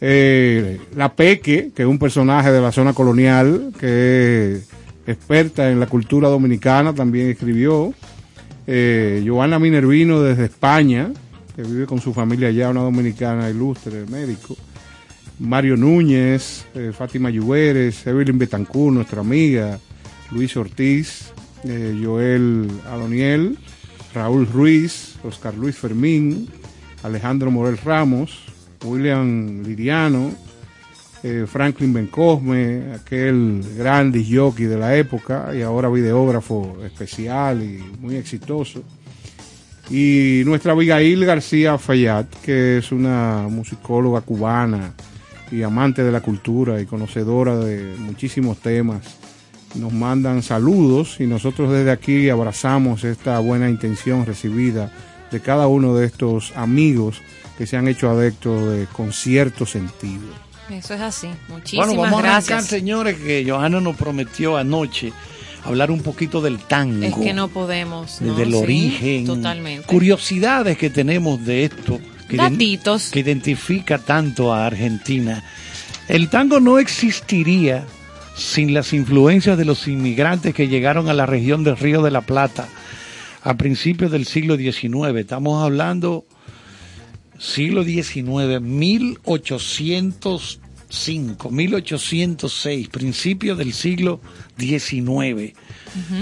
Eh, 0.00 0.80
la 0.96 1.14
Peque, 1.14 1.70
que 1.74 1.82
es 1.82 1.88
un 1.88 1.98
personaje 1.98 2.50
de 2.50 2.60
la 2.60 2.72
zona 2.72 2.92
colonial, 2.92 3.72
que 3.78 4.56
es 4.56 4.68
experta 5.06 5.70
en 5.70 5.80
la 5.80 5.86
cultura 5.86 6.28
dominicana, 6.28 6.94
también 6.94 7.28
escribió. 7.28 7.92
Eh, 8.66 9.24
Joana 9.26 9.58
Minervino 9.58 10.22
desde 10.22 10.44
España, 10.44 11.10
que 11.56 11.62
vive 11.62 11.86
con 11.86 12.00
su 12.00 12.14
familia 12.14 12.48
allá, 12.48 12.70
una 12.70 12.82
dominicana 12.82 13.50
ilustre, 13.50 14.06
médico. 14.06 14.56
Mario 15.40 15.76
Núñez, 15.76 16.66
eh, 16.74 16.92
Fátima 16.96 17.30
Lluveres, 17.30 18.06
Evelyn 18.06 18.38
Betancur, 18.38 18.92
nuestra 18.92 19.20
amiga, 19.22 19.78
Luis 20.30 20.54
Ortiz, 20.56 21.32
eh, 21.64 21.98
Joel 22.02 22.68
Adoniel, 22.86 23.56
Raúl 24.14 24.46
Ruiz, 24.46 25.16
Oscar 25.24 25.54
Luis 25.54 25.76
Fermín, 25.76 26.48
Alejandro 27.02 27.50
Morel 27.50 27.78
Ramos, 27.78 28.44
William 28.84 29.62
Liriano, 29.62 30.32
eh, 31.22 31.44
Franklin 31.46 31.92
Bencosme, 31.92 32.94
aquel 32.94 33.62
gran 33.76 34.12
jockey 34.12 34.64
de 34.66 34.78
la 34.78 34.96
época 34.96 35.54
y 35.54 35.62
ahora 35.62 35.88
videógrafo 35.88 36.78
especial 36.84 37.62
y 37.62 37.82
muy 38.00 38.16
exitoso. 38.16 38.82
Y 39.90 40.42
nuestra 40.46 40.72
Abigail 40.72 41.24
García 41.24 41.76
Fayad, 41.76 42.26
que 42.44 42.78
es 42.78 42.92
una 42.92 43.46
musicóloga 43.50 44.20
cubana 44.20 44.94
y 45.50 45.62
amante 45.62 46.04
de 46.04 46.12
la 46.12 46.20
cultura 46.20 46.80
y 46.80 46.86
conocedora 46.86 47.56
de 47.56 47.96
muchísimos 47.98 48.58
temas. 48.58 49.18
Nos 49.74 49.92
mandan 49.92 50.42
saludos 50.42 51.16
y 51.20 51.26
nosotros 51.26 51.70
desde 51.72 51.92
aquí 51.92 52.28
abrazamos 52.28 53.04
esta 53.04 53.38
buena 53.38 53.70
intención 53.70 54.26
recibida 54.26 54.90
de 55.30 55.40
cada 55.40 55.68
uno 55.68 55.94
de 55.94 56.06
estos 56.06 56.52
amigos 56.56 57.22
que 57.56 57.66
se 57.66 57.76
han 57.76 57.86
hecho 57.86 58.10
adeptos 58.10 58.72
de 58.72 58.86
con 58.86 59.12
cierto 59.12 59.66
sentido. 59.66 60.22
Eso 60.70 60.94
es 60.94 61.00
así. 61.00 61.28
Muchísimas 61.48 61.86
Bueno, 61.88 62.02
vamos 62.02 62.24
a 62.24 62.36
arrancar, 62.36 62.62
señores, 62.62 63.16
que 63.18 63.44
Johanna 63.48 63.80
nos 63.80 63.96
prometió 63.96 64.56
anoche 64.56 65.12
hablar 65.64 65.90
un 65.90 66.00
poquito 66.02 66.40
del 66.40 66.58
tango. 66.58 67.04
Es 67.04 67.14
que 67.14 67.32
no 67.32 67.48
podemos. 67.48 68.20
¿no? 68.20 68.34
del 68.34 68.50
Sí, 68.50 68.56
origen. 68.56 69.26
Totalmente. 69.26 69.86
Curiosidades 69.86 70.78
que 70.78 70.90
tenemos 70.90 71.44
de 71.44 71.64
esto. 71.64 72.00
Que 72.28 72.36
Datitos. 72.36 73.10
que 73.10 73.20
identifica 73.20 73.98
tanto 73.98 74.52
a 74.54 74.66
Argentina. 74.66 75.44
El 76.08 76.28
tango 76.28 76.60
no 76.60 76.78
existiría 76.78 77.84
sin 78.40 78.72
las 78.72 78.94
influencias 78.94 79.58
de 79.58 79.66
los 79.66 79.86
inmigrantes 79.86 80.54
que 80.54 80.66
llegaron 80.66 81.10
a 81.10 81.14
la 81.14 81.26
región 81.26 81.62
del 81.62 81.76
Río 81.76 82.00
de 82.02 82.10
la 82.10 82.22
Plata 82.22 82.66
a 83.42 83.56
principios 83.58 84.10
del 84.10 84.24
siglo 84.24 84.56
XIX. 84.56 85.14
Estamos 85.16 85.62
hablando 85.62 86.24
siglo 87.38 87.84
XIX, 87.84 88.60
1805, 88.62 91.50
1806, 91.50 92.88
principios 92.88 93.58
del 93.58 93.74
siglo 93.74 94.20
XIX, 94.58 95.52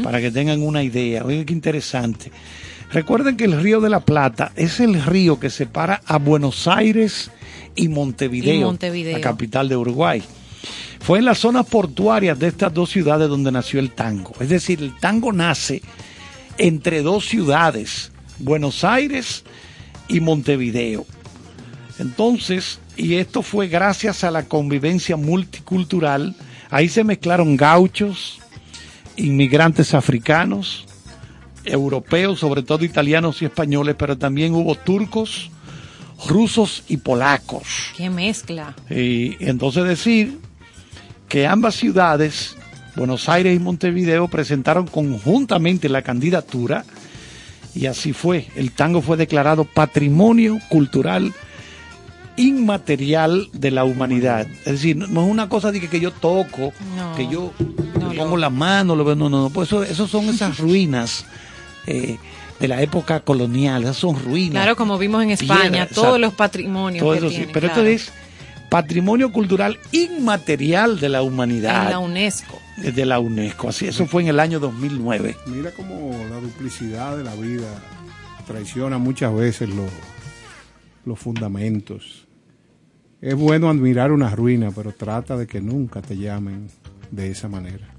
para 0.03 0.21
que 0.21 0.33
tengan 0.33 0.61
una 0.63 0.83
idea. 0.83 1.25
Oigan 1.25 1.45
qué 1.45 1.53
interesante. 1.53 2.33
Recuerden 2.93 3.37
que 3.37 3.45
el 3.45 3.61
Río 3.63 3.81
de 3.81 3.91
la 3.91 4.01
Plata 4.01 4.51
es 4.57 4.81
el 4.81 5.01
río 5.05 5.39
que 5.39 5.51
separa 5.51 6.01
a 6.07 6.19
Buenos 6.19 6.67
Aires 6.67 7.31
y 7.77 7.87
Montevideo, 7.89 8.55
Y 8.55 8.65
Montevideo. 8.65 9.13
la 9.13 9.21
capital 9.21 9.69
de 9.69 9.77
Uruguay. 9.77 10.21
Fue 11.01 11.19
en 11.19 11.25
las 11.25 11.39
zonas 11.39 11.67
portuarias 11.67 12.39
de 12.39 12.49
estas 12.49 12.75
dos 12.75 12.91
ciudades 12.91 13.29
donde 13.29 13.53
nació 13.53 13.81
el 13.81 13.93
tango. 13.93 14.33
Es 14.41 14.49
decir, 14.49 14.83
el 14.83 14.97
tango 14.99 15.33
nace 15.33 15.83
entre 16.59 17.03
dos 17.03 17.27
ciudades, 17.27 18.13
Buenos 18.39 18.85
Aires 18.85 19.45
y 20.09 20.21
Montevideo. 20.21 21.07
Entonces, 21.99 22.81
y 22.97 23.15
esto 23.15 23.43
fue 23.43 23.69
gracias 23.69 24.25
a 24.25 24.31
la 24.31 24.45
convivencia 24.45 25.17
multicultural, 25.17 26.35
ahí 26.71 26.89
se 26.89 27.05
mezclaron 27.05 27.57
gauchos, 27.57 28.41
inmigrantes 29.17 29.95
africanos, 29.95 30.87
europeos, 31.65 32.41
sobre 32.41 32.63
todo 32.63 32.85
italianos 32.85 33.43
y 33.43 33.47
españoles, 33.47 33.97
pero 33.99 34.17
también 34.17 34.55
hubo 34.55 34.75
turcos, 34.75 35.51
rusos 36.29 36.85
y 36.89 36.99
polacos. 36.99 37.67
Qué 37.97 38.11
mezcla. 38.11 38.75
Y 38.91 39.37
entonces 39.45 39.85
decir 39.85 40.39
que 41.29 41.47
ambas 41.47 41.75
ciudades, 41.75 42.57
Buenos 42.97 43.29
Aires 43.29 43.55
y 43.57 43.59
Montevideo, 43.61 44.29
presentaron 44.29 44.87
conjuntamente 44.87 45.89
la 45.89 46.03
candidatura 46.03 46.85
y 47.75 47.87
así 47.87 48.13
fue. 48.13 48.47
El 48.57 48.73
tango 48.73 49.03
fue 49.03 49.17
declarado 49.17 49.65
Patrimonio 49.65 50.59
Cultural 50.69 51.33
Inmaterial 52.37 53.49
de 53.53 53.71
la 53.73 53.85
Humanidad. 53.85 54.47
Es 54.61 54.73
decir, 54.73 54.97
no 54.97 55.07
es 55.25 55.31
una 55.31 55.49
cosa 55.49 55.73
de 55.73 55.81
que, 55.81 55.89
que 55.89 56.01
yo 56.01 56.13
toco, 56.13 56.73
No. 56.97 57.15
que 57.17 57.27
yo 57.29 57.53
No, 58.01 58.13
pongo 58.15 58.37
la 58.37 58.49
mano, 58.51 58.95
lo 58.97 59.05
veo, 59.05 59.17
no, 59.17 59.29
no, 59.29 59.43
no, 59.43 59.51
pues 59.51 59.69
eso, 59.69 59.83
eso 59.83 60.07
son 60.07 60.27
esas 60.29 60.59
ruinas 60.61 61.25
eh, 61.87 62.17
de 62.61 62.69
la 62.69 62.81
época 62.81 63.21
colonial, 63.21 63.83
esas 63.83 63.97
son 63.97 64.19
ruinas. 64.23 64.53
Claro, 64.53 64.77
como 64.77 64.99
vimos 64.99 65.23
en 65.23 65.31
España, 65.31 65.87
Piedra, 65.87 65.89
todos 65.93 66.21
los 66.21 66.33
patrimonios 66.35 67.03
Todo 67.03 67.13
que 67.13 67.19
eso 67.19 67.29
sí, 67.29 67.35
tienen, 67.37 67.53
pero 67.53 67.69
claro. 67.69 67.87
esto 67.89 68.13
es 68.13 68.28
patrimonio 68.69 69.33
cultural 69.33 69.79
inmaterial 69.93 71.01
de 71.01 71.09
la 71.09 71.23
humanidad 71.23 71.85
en 71.87 71.91
la 71.91 71.99
UNESCO. 71.99 72.59
de 72.77 73.07
la 73.07 73.19
UNESCO. 73.19 73.69
Así, 73.69 73.87
eso 73.87 74.07
fue 74.07 74.23
en 74.23 74.29
el 74.29 74.41
año 74.41 74.61
2009. 74.61 75.37
Mira 75.47 75.71
cómo 75.73 76.11
la 76.31 76.41
duplicidad 76.41 77.17
de 77.17 77.25
la 77.25 77.35
vida 77.35 77.69
traiciona 78.47 78.99
muchas 78.99 79.35
veces 79.35 79.69
los, 79.69 79.91
los 81.05 81.19
fundamentos. 81.19 82.27
Es 83.21 83.35
bueno 83.35 83.69
admirar 83.69 84.13
una 84.13 84.31
ruina, 84.31 84.71
pero 84.75 84.93
trata 84.93 85.37
de 85.37 85.47
que 85.47 85.61
nunca 85.61 86.01
te 86.03 86.17
llamen 86.17 86.69
de 87.11 87.31
esa 87.31 87.49
manera. 87.49 87.95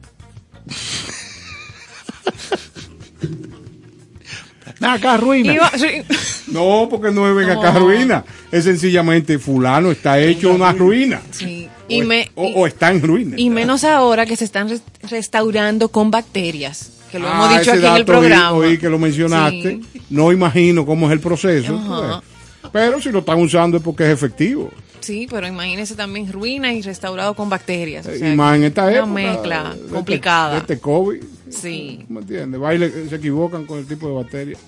Acá 4.82 5.18
ruina. 5.18 5.54
Iba- 5.54 5.72
sí. 5.78 5.88
No, 6.52 6.88
porque 6.90 7.12
no 7.12 7.30
es 7.30 7.36
venga 7.36 7.54
acá 7.60 7.74
No. 7.74 7.82
ruina. 7.82 8.24
Es 8.52 8.64
sencillamente 8.64 9.38
fulano 9.38 9.92
está 9.92 10.20
hecho 10.20 10.52
una 10.52 10.72
ruina. 10.72 11.22
Sí. 11.32 11.68
O, 11.88 11.94
Y, 11.94 12.02
me- 12.02 12.32
o- 12.36 12.46
y- 12.48 12.54
o 12.56 12.66
está 12.68 12.90
en 12.90 13.02
ruina. 13.04 13.36
y 13.38 13.50
menos 13.52 13.84
ahora 13.84 14.26
que 14.26 14.36
se 14.36 14.46
están 14.46 14.68
res- 14.70 14.82
restaurando 15.10 15.90
con 15.90 16.10
bacterias, 16.10 16.92
que 17.12 17.20
lo 17.20 17.28
Ah, 17.28 17.34
hemos 17.36 17.50
dicho 17.60 17.62
aquí 17.62 17.70
en 17.72 17.76
el 17.76 17.82
dato 17.84 17.96
oí- 17.98 18.04
programa. 18.06 18.52
Oí, 18.54 18.78
que 18.80 18.90
lo 18.90 18.98
mencionaste. 18.98 19.80
Sí. 19.94 20.02
No 20.10 20.32
imagino 20.32 20.86
cómo 20.88 21.06
es 21.08 21.14
el 21.14 21.20
proceso. 21.20 21.80
Pues. 21.88 22.72
Pero 22.72 23.00
si 23.02 23.12
lo 23.12 23.20
están 23.20 23.40
usando 23.40 23.78
es 23.78 23.84
porque 23.84 24.06
es 24.06 24.10
efectivo. 24.10 24.72
Sí, 25.02 25.28
pero 25.30 25.48
imagínese 25.48 25.96
también 25.96 26.32
ruina 26.32 26.74
y 26.74 26.82
restaurado 26.82 27.34
con 27.36 27.48
bacterias. 27.50 28.06
o 28.08 28.12
Eh, 28.12 28.20
sea, 28.20 28.34
y 28.34 28.36
más 28.36 28.56
en 28.58 28.64
esta 28.66 28.84
una 28.86 28.92
época. 28.96 29.06
mezcla 29.12 29.64
de 29.74 29.80
este- 29.82 29.94
complicada. 29.94 30.52
de 30.54 30.58
Este, 30.60 30.80
COVID. 30.80 31.24
Sí. 31.50 32.06
¿Me 32.10 32.22
entiendes? 32.22 32.60
Baile, 32.60 33.10
se 33.10 33.16
equivocan 33.16 33.66
con 33.66 33.80
el 33.80 33.88
tipo 33.88 34.08
de 34.08 34.14
bacterias. 34.14 34.60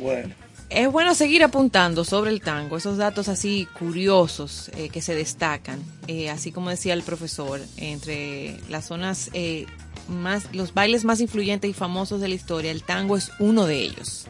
Bueno. 0.00 0.34
Es 0.68 0.90
bueno 0.90 1.14
seguir 1.14 1.44
apuntando 1.44 2.04
sobre 2.04 2.30
el 2.32 2.40
tango, 2.40 2.76
esos 2.76 2.96
datos 2.96 3.28
así 3.28 3.68
curiosos 3.78 4.68
eh, 4.76 4.88
que 4.88 5.00
se 5.00 5.14
destacan, 5.14 5.80
eh, 6.08 6.28
así 6.28 6.50
como 6.50 6.70
decía 6.70 6.92
el 6.92 7.02
profesor, 7.02 7.60
entre 7.76 8.58
las 8.68 8.86
zonas 8.86 9.30
eh, 9.32 9.66
más, 10.08 10.52
los 10.52 10.74
bailes 10.74 11.04
más 11.04 11.20
influyentes 11.20 11.70
y 11.70 11.72
famosos 11.72 12.20
de 12.20 12.26
la 12.26 12.34
historia, 12.34 12.72
el 12.72 12.82
tango 12.82 13.16
es 13.16 13.30
uno 13.38 13.66
de 13.66 13.78
ellos. 13.78 14.26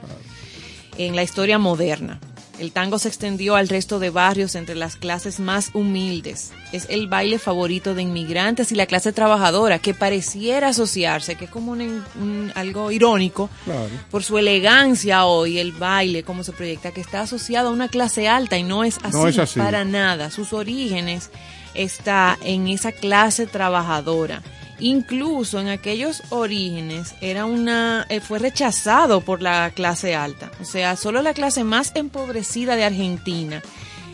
En 0.98 1.16
la 1.16 1.22
historia 1.22 1.58
moderna, 1.58 2.20
el 2.58 2.72
tango 2.72 2.98
se 2.98 3.08
extendió 3.08 3.54
al 3.56 3.68
resto 3.68 3.98
de 3.98 4.10
barrios 4.10 4.54
entre 4.54 4.74
las 4.74 4.96
clases 4.96 5.40
más 5.40 5.70
humildes. 5.74 6.52
Es 6.72 6.86
el 6.88 7.06
baile 7.06 7.38
favorito 7.38 7.94
de 7.94 8.02
inmigrantes 8.02 8.72
y 8.72 8.74
la 8.74 8.86
clase 8.86 9.12
trabajadora, 9.12 9.78
que 9.78 9.94
pareciera 9.94 10.68
asociarse, 10.68 11.34
que 11.36 11.44
es 11.46 11.50
como 11.50 11.72
un- 11.72 12.04
un- 12.20 12.52
algo 12.54 12.90
irónico, 12.90 13.50
Claro. 13.64 13.88
por 14.10 14.22
su 14.24 14.38
elegancia 14.38 15.24
hoy, 15.26 15.58
el 15.58 15.72
baile, 15.72 16.22
como 16.22 16.44
se 16.44 16.52
proyecta, 16.52 16.92
que 16.92 17.00
está 17.00 17.20
asociado 17.22 17.68
a 17.68 17.72
una 17.72 17.88
clase 17.88 18.28
alta 18.28 18.56
y 18.56 18.62
no 18.62 18.84
es 18.84 18.98
así, 19.02 19.12
No 19.16 19.28
es 19.28 19.38
así. 19.38 19.58
para 19.58 19.84
nada. 19.84 20.30
Sus 20.30 20.52
orígenes 20.52 21.30
está 21.74 22.38
en 22.42 22.68
esa 22.68 22.92
clase 22.92 23.46
trabajadora. 23.46 24.42
Incluso 24.78 25.58
en 25.60 25.68
aquellos 25.68 26.22
orígenes 26.30 27.14
era 27.20 27.46
una 27.46 28.06
eh, 28.10 28.20
fue 28.20 28.38
rechazado 28.38 29.20
por 29.22 29.40
la 29.42 29.70
clase 29.70 30.14
alta. 30.14 30.50
O 30.60 30.64
sea, 30.64 30.96
solo 30.96 31.22
la 31.22 31.32
clase 31.34 31.64
más 31.64 31.92
empobrecida 31.94 32.76
de 32.76 32.84
Argentina 32.84 33.62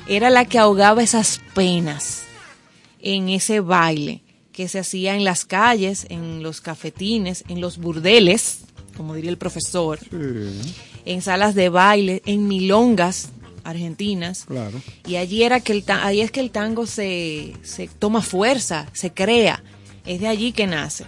era 0.07 0.31
la 0.31 0.45
que 0.45 0.59
ahogaba 0.59 1.03
esas 1.03 1.41
penas 1.55 2.23
en 3.01 3.29
ese 3.29 3.61
baile 3.61 4.23
que 4.53 4.69
se 4.69 4.79
hacía 4.79 5.15
en 5.17 5.25
las 5.25 5.45
calles, 5.45 6.07
en 6.11 6.43
los 6.43 6.61
cafetines, 6.61 7.43
en 7.49 7.61
los 7.61 7.79
burdeles, 7.79 8.59
como 8.97 9.15
diría 9.15 9.31
el 9.31 9.39
profesor, 9.39 9.99
Sí, 9.99 10.75
en 11.07 11.23
salas 11.23 11.55
de 11.55 11.71
baile, 11.71 12.23
en 12.27 12.47
milongas 12.47 13.31
argentinas. 13.65 14.45
claro. 14.45 14.81
Y 15.07 15.17
allí 15.17 15.43
era 15.43 15.61
que 15.61 15.73
el 15.73 15.85
ta- 15.85 16.05
ahí 16.07 16.21
es 16.21 16.31
que 16.31 16.41
el 16.41 16.51
tango 16.51 16.87
se, 16.87 17.55
se 17.63 17.89
toma 17.89 18.21
fuerza, 18.23 18.87
se 18.93 19.13
crea. 19.13 19.63
Es 20.05 20.21
de 20.21 20.29
allí 20.29 20.53
que 20.53 20.67
nace. 20.67 21.05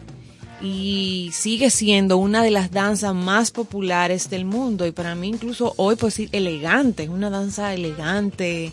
Y 0.63 1.31
sigue 1.33 1.71
siendo 1.71 2.17
una 2.17 2.43
de 2.43 2.51
las 2.51 2.71
danzas 2.71 3.15
más 3.15 3.51
populares 3.51 4.31
del 4.31 4.45
mundo. 4.45 4.87
Y 4.87 4.93
para 4.93 5.15
mí 5.15 5.29
incluso 5.29 5.75
hoy 5.77 5.97
pues 5.97 6.19
elegante. 6.33 7.05
Es 7.05 7.09
una 7.09 7.31
danza 7.31 7.75
elegante, 7.75 8.73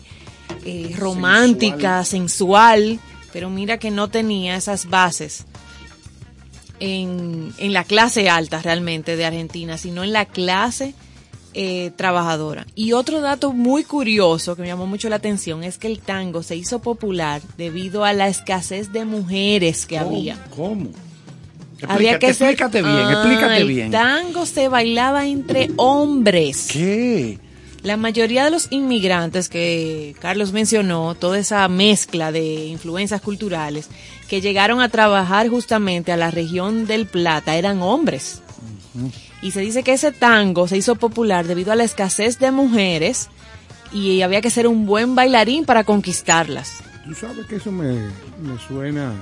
eh, 0.64 0.94
romántica, 0.96 2.04
sensual. 2.04 2.98
Pero 3.32 3.50
mira 3.50 3.78
que 3.78 3.90
no 3.90 4.08
tenía 4.08 4.56
esas 4.56 4.88
bases 4.88 5.44
en, 6.80 7.52
en 7.58 7.72
la 7.72 7.84
clase 7.84 8.28
alta 8.28 8.60
realmente 8.60 9.16
de 9.16 9.24
Argentina, 9.24 9.78
sino 9.78 10.04
en 10.04 10.12
la 10.12 10.24
clase 10.24 10.94
eh, 11.54 11.90
trabajadora. 11.96 12.66
Y 12.74 12.92
otro 12.92 13.20
dato 13.20 13.52
muy 13.52 13.84
curioso 13.84 14.56
que 14.56 14.62
me 14.62 14.68
llamó 14.68 14.86
mucho 14.86 15.08
la 15.08 15.16
atención 15.16 15.64
es 15.64 15.78
que 15.78 15.86
el 15.86 16.00
tango 16.00 16.42
se 16.42 16.56
hizo 16.56 16.80
popular 16.80 17.40
debido 17.56 18.04
a 18.04 18.12
la 18.12 18.28
escasez 18.28 18.92
de 18.92 19.04
mujeres 19.04 19.86
que 19.86 19.98
había. 19.98 20.42
¿Cómo? 20.56 20.90
Había 21.88 22.18
que 22.18 22.32
ser- 22.32 22.50
explícate 22.50 22.80
bien, 22.82 22.94
Ah, 22.96 23.12
explícate 23.12 23.56
el 23.56 23.68
bien. 23.68 23.90
tango 23.90 24.46
se 24.46 24.68
bailaba 24.68 25.26
entre 25.26 25.70
hombres. 25.76 26.68
¿Qué? 26.72 27.38
La 27.82 27.96
mayoría 27.96 28.44
de 28.44 28.52
los 28.52 28.68
inmigrantes 28.70 29.48
que 29.48 30.14
Carlos 30.20 30.52
mencionó, 30.52 31.16
toda 31.16 31.40
esa 31.40 31.66
mezcla 31.66 32.30
de 32.30 32.66
influencias 32.66 33.20
culturales 33.20 33.88
que 34.28 34.40
llegaron 34.40 34.80
a 34.80 34.88
trabajar 34.88 35.48
justamente 35.48 36.12
a 36.12 36.16
la 36.16 36.30
región 36.30 36.86
del 36.86 37.06
Plata 37.06 37.56
eran 37.56 37.82
hombres. 37.82 38.40
Y 39.42 39.50
se 39.50 39.60
dice 39.60 39.82
que 39.82 39.92
ese 39.92 40.12
tango 40.12 40.68
se 40.68 40.76
hizo 40.76 40.94
popular 40.94 41.46
debido 41.46 41.72
a 41.72 41.76
la 41.76 41.84
escasez 41.84 42.38
de 42.38 42.52
mujeres 42.52 43.28
y 43.92 44.22
había 44.22 44.40
que 44.40 44.50
ser 44.50 44.66
un 44.66 44.86
buen 44.86 45.14
bailarín 45.14 45.64
para 45.64 45.84
conquistarlas. 45.84 46.82
Tú 47.04 47.14
sabes 47.14 47.46
que 47.46 47.56
eso 47.56 47.72
me, 47.72 48.08
suena 48.68 49.12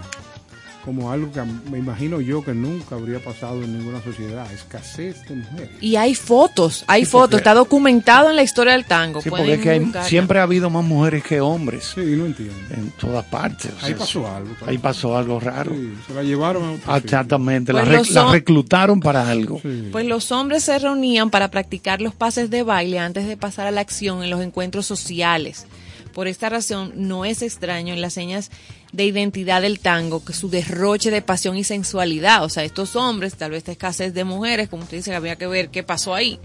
como 0.85 1.11
algo 1.13 1.31
que 1.31 1.43
me 1.71 1.79
imagino 1.79 2.21
yo 2.21 2.43
que 2.43 2.55
nunca 2.55 2.95
habría 2.95 3.19
pasado 3.19 3.63
en 3.63 3.79
ninguna 3.79 4.03
sociedad, 4.03 4.51
escasez 4.53 5.27
de 5.29 5.37
mujeres. 5.37 5.71
Y 5.81 5.97
hay 5.97 6.15
fotos, 6.15 6.85
hay 6.87 7.05
Sí, 7.05 7.11
fotos, 7.11 7.39
está 7.39 7.53
documentado 7.55 8.31
en 8.31 8.37
la 8.37 8.43
historia 8.43 8.73
del 8.73 8.85
tango. 8.87 9.21
Sí, 9.21 9.29
porque 9.31 9.55
es 9.55 9.61
que 9.61 9.71
hay- 9.71 9.93
siempre 10.05 10.39
ha 10.39 10.45
habido 10.45 10.71
más 10.71 10.83
mujeres 10.85 11.23
que 11.23 11.41
hombres 11.41 11.93
Sí, 11.95 12.01
no 12.17 12.27
entiendo. 12.27 12.55
en 12.71 12.91
todas 12.93 13.25
partes. 13.27 13.73
o 13.73 13.85
Ahí 13.85 13.89
sea, 13.93 13.97
pasó 13.99 14.27
algo. 14.35 14.51
Ahí 14.67 14.79
pasó 14.79 15.17
algo 15.17 15.39
raro. 15.41 15.73
Sí, 15.75 15.93
se 16.07 16.15
la 16.15 16.23
llevaron 16.23 16.65
a 16.65 16.73
otro 16.73 16.97
Exactamente, 16.97 17.73
Pues 17.73 17.85
la, 17.87 17.91
rec- 17.93 17.99
los 17.99 18.11
la 18.11 18.33
reclutaron 18.33 19.01
para 19.01 19.29
algo. 19.29 19.61
Pues 19.93 20.07
los 20.07 20.33
hombres 20.33 20.65
se 20.65 20.79
reunían 20.79 21.31
para 21.31 21.51
practicar 21.51 22.01
los 22.01 22.15
pases 22.15 22.51
de 22.51 22.63
baile 22.63 22.99
antes 22.99 23.27
de 23.27 23.37
pasar 23.37 23.67
a 23.67 23.71
la 23.71 23.81
acción 23.83 24.23
en 24.23 24.31
los 24.31 24.41
encuentros 24.41 24.87
sociales. 24.87 25.67
Por 26.13 26.27
esta 26.27 26.49
razón, 26.49 26.93
no 26.97 27.25
es 27.25 27.43
extraño 27.43 27.95
en 27.95 28.01
las 28.01 28.15
señas 28.15 28.51
de 28.93 29.05
identidad 29.05 29.63
del 29.63 29.79
tango 29.79 30.25
que 30.25 30.33
su 30.33 30.51
derroche 30.51 31.11
de 31.11 31.23
pasión 31.23 31.57
y 31.57 31.65
sensualidad. 31.65 32.45
O 32.45 32.49
sea, 32.49 32.65
estos 32.65 32.97
hombres, 32.97 33.35
tal 33.35 33.53
vez 33.53 33.59
esta 33.59 33.73
escasez 33.73 34.13
de 34.15 34.25
mujeres, 34.25 34.69
como 34.69 34.83
usted 34.83 34.99
dice, 34.99 35.15
había 35.15 35.37
que 35.37 35.47
ver 35.47 35.71
qué 35.71 35.83
pasó 35.83 36.15
ahí. 36.15 36.39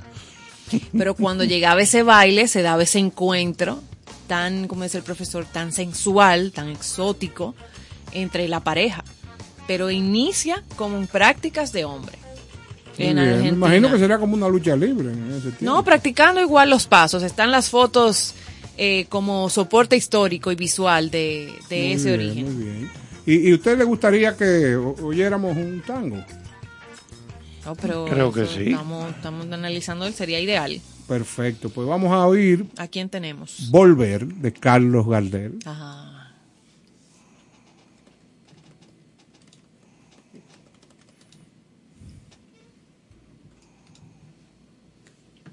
Pero 0.95 1.15
cuando 1.15 1.43
llegaba 1.45 1.81
ese 1.81 2.03
baile, 2.03 2.47
se 2.47 2.61
daba 2.61 2.83
ese 2.83 2.99
encuentro 2.99 3.81
tan, 4.27 4.67
como 4.67 4.83
dice 4.83 4.97
el 4.97 5.03
profesor, 5.03 5.45
tan 5.45 5.71
sensual, 5.71 6.51
tan 6.51 6.69
exótico 6.69 7.55
entre 8.11 8.47
la 8.47 8.59
pareja. 8.59 9.03
Pero 9.67 9.89
inicia 9.89 10.63
como 10.75 10.97
en 10.97 11.07
prácticas 11.07 11.71
de 11.71 11.85
hombre. 11.85 12.17
En. 12.97 13.15
Me 13.15 13.47
imagino 13.49 13.91
que 13.91 13.99
sería 13.99 14.19
como 14.19 14.35
una 14.35 14.47
lucha 14.47 14.75
libre 14.75 15.11
en 15.11 15.31
ese 15.31 15.51
tiempo. 15.51 15.65
No, 15.65 15.83
practicando 15.83 16.39
igual 16.39 16.69
los 16.69 16.87
pasos. 16.87 17.23
Están 17.23 17.51
las 17.51 17.69
fotos 17.69 18.33
eh, 18.77 19.05
como 19.09 19.49
soporte 19.49 19.95
histórico 19.95 20.51
y 20.51 20.55
visual 20.55 21.09
de, 21.11 21.53
de 21.69 21.77
Muy 21.83 21.91
ese 21.93 22.17
bien, 22.17 22.19
origen. 22.29 22.55
Muy 22.55 22.63
bien. 22.63 22.91
¿Y, 23.25 23.49
y 23.49 23.53
usted 23.53 23.77
le 23.77 23.83
gustaría 23.83 24.35
que 24.35 24.75
oyéramos 24.75 25.55
un 25.57 25.81
tango? 25.85 26.17
No, 27.65 27.75
pero 27.75 28.05
Creo 28.05 28.31
que 28.31 28.45
sí. 28.45 28.69
Estamos, 28.69 29.09
estamos 29.09 29.51
analizando, 29.51 30.11
sería 30.11 30.39
ideal. 30.39 30.79
Perfecto. 31.07 31.69
Pues 31.69 31.87
vamos 31.87 32.11
a 32.11 32.25
oír 32.27 32.65
¿A 32.77 32.87
quién 32.87 33.09
tenemos? 33.09 33.69
Volver 33.71 34.25
de 34.27 34.53
Carlos 34.53 35.07
Gardel. 35.07 35.59
Ajá. 35.65 36.14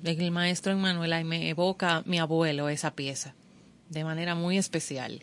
El 0.04 0.30
maestro 0.32 0.72
Emanuel 0.72 1.24
me 1.24 1.48
evoca 1.48 2.02
mi 2.06 2.18
abuelo 2.18 2.68
esa 2.68 2.94
pieza 2.96 3.34
de 3.88 4.04
manera 4.04 4.34
muy 4.34 4.58
especial. 4.58 5.22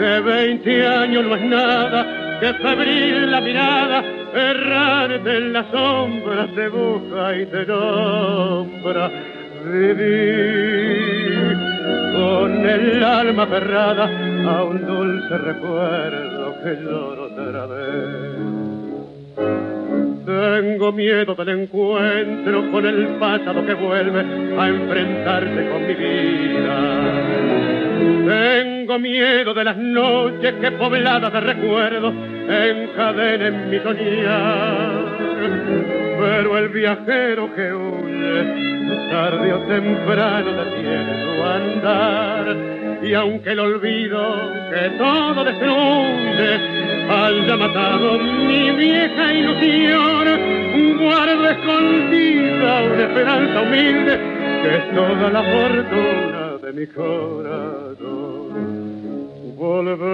que 0.00 0.20
veinte 0.20 0.86
años 0.86 1.26
no 1.26 1.34
es 1.36 1.42
nada, 1.42 2.38
que 2.40 2.54
febril 2.54 3.30
la 3.30 3.40
mirada, 3.42 4.02
errarte 4.34 5.36
en 5.36 5.52
las 5.52 5.66
sombras 5.66 6.48
te 6.54 6.68
busca 6.68 7.36
y 7.36 7.44
te 7.46 7.66
nombra. 7.66 9.10
Vivir 9.62 11.54
con 12.14 12.66
el 12.66 13.04
alma 13.04 13.42
aferrada 13.42 14.04
a 14.48 14.64
un 14.64 14.86
dulce 14.86 15.36
recuerdo 15.36 16.54
que 16.64 16.76
lloro 16.82 17.24
otra 17.24 17.66
vez. 17.66 18.50
Tengo 20.24 20.92
miedo 20.92 21.34
del 21.34 21.48
encuentro 21.60 22.70
con 22.70 22.86
el 22.86 23.06
pasado 23.18 23.66
que 23.66 23.74
vuelve 23.74 24.20
a 24.58 24.68
enfrentarse 24.68 25.68
con 25.68 25.86
mi 25.86 25.94
vida. 25.94 26.78
Tengo 28.26 28.79
miedo 28.98 29.54
de 29.54 29.64
las 29.64 29.76
noches 29.76 30.54
que 30.60 30.70
pobladas 30.72 31.32
de 31.32 31.40
recuerdos 31.40 32.14
encadenen 32.48 33.70
mi 33.70 33.78
soñar. 33.80 34.90
Pero 36.18 36.58
el 36.58 36.68
viajero 36.68 37.54
que 37.54 37.72
huye, 37.72 39.10
tarde 39.10 39.52
o 39.52 39.58
temprano 39.60 40.52
detiene 40.64 41.22
su 41.22 41.42
andar. 41.42 42.56
Y 43.02 43.14
aunque 43.14 43.52
el 43.52 43.60
olvido 43.60 44.52
que 44.70 44.90
todo 44.98 45.44
destruye 45.44 46.80
haya 47.08 47.56
matado 47.56 48.18
mi 48.18 48.70
vieja 48.72 49.32
ilusión, 49.32 50.20
guardo 51.00 51.48
escondida 51.48 52.82
una 52.82 53.02
esperanza 53.04 53.62
humilde 53.62 54.40
que 54.62 54.76
es 54.76 54.94
toda 54.94 55.30
la 55.30 55.42
fortuna 55.42 56.58
de 56.62 56.72
mi 56.72 56.86
corazón. 56.88 58.39
Volver 59.60 60.08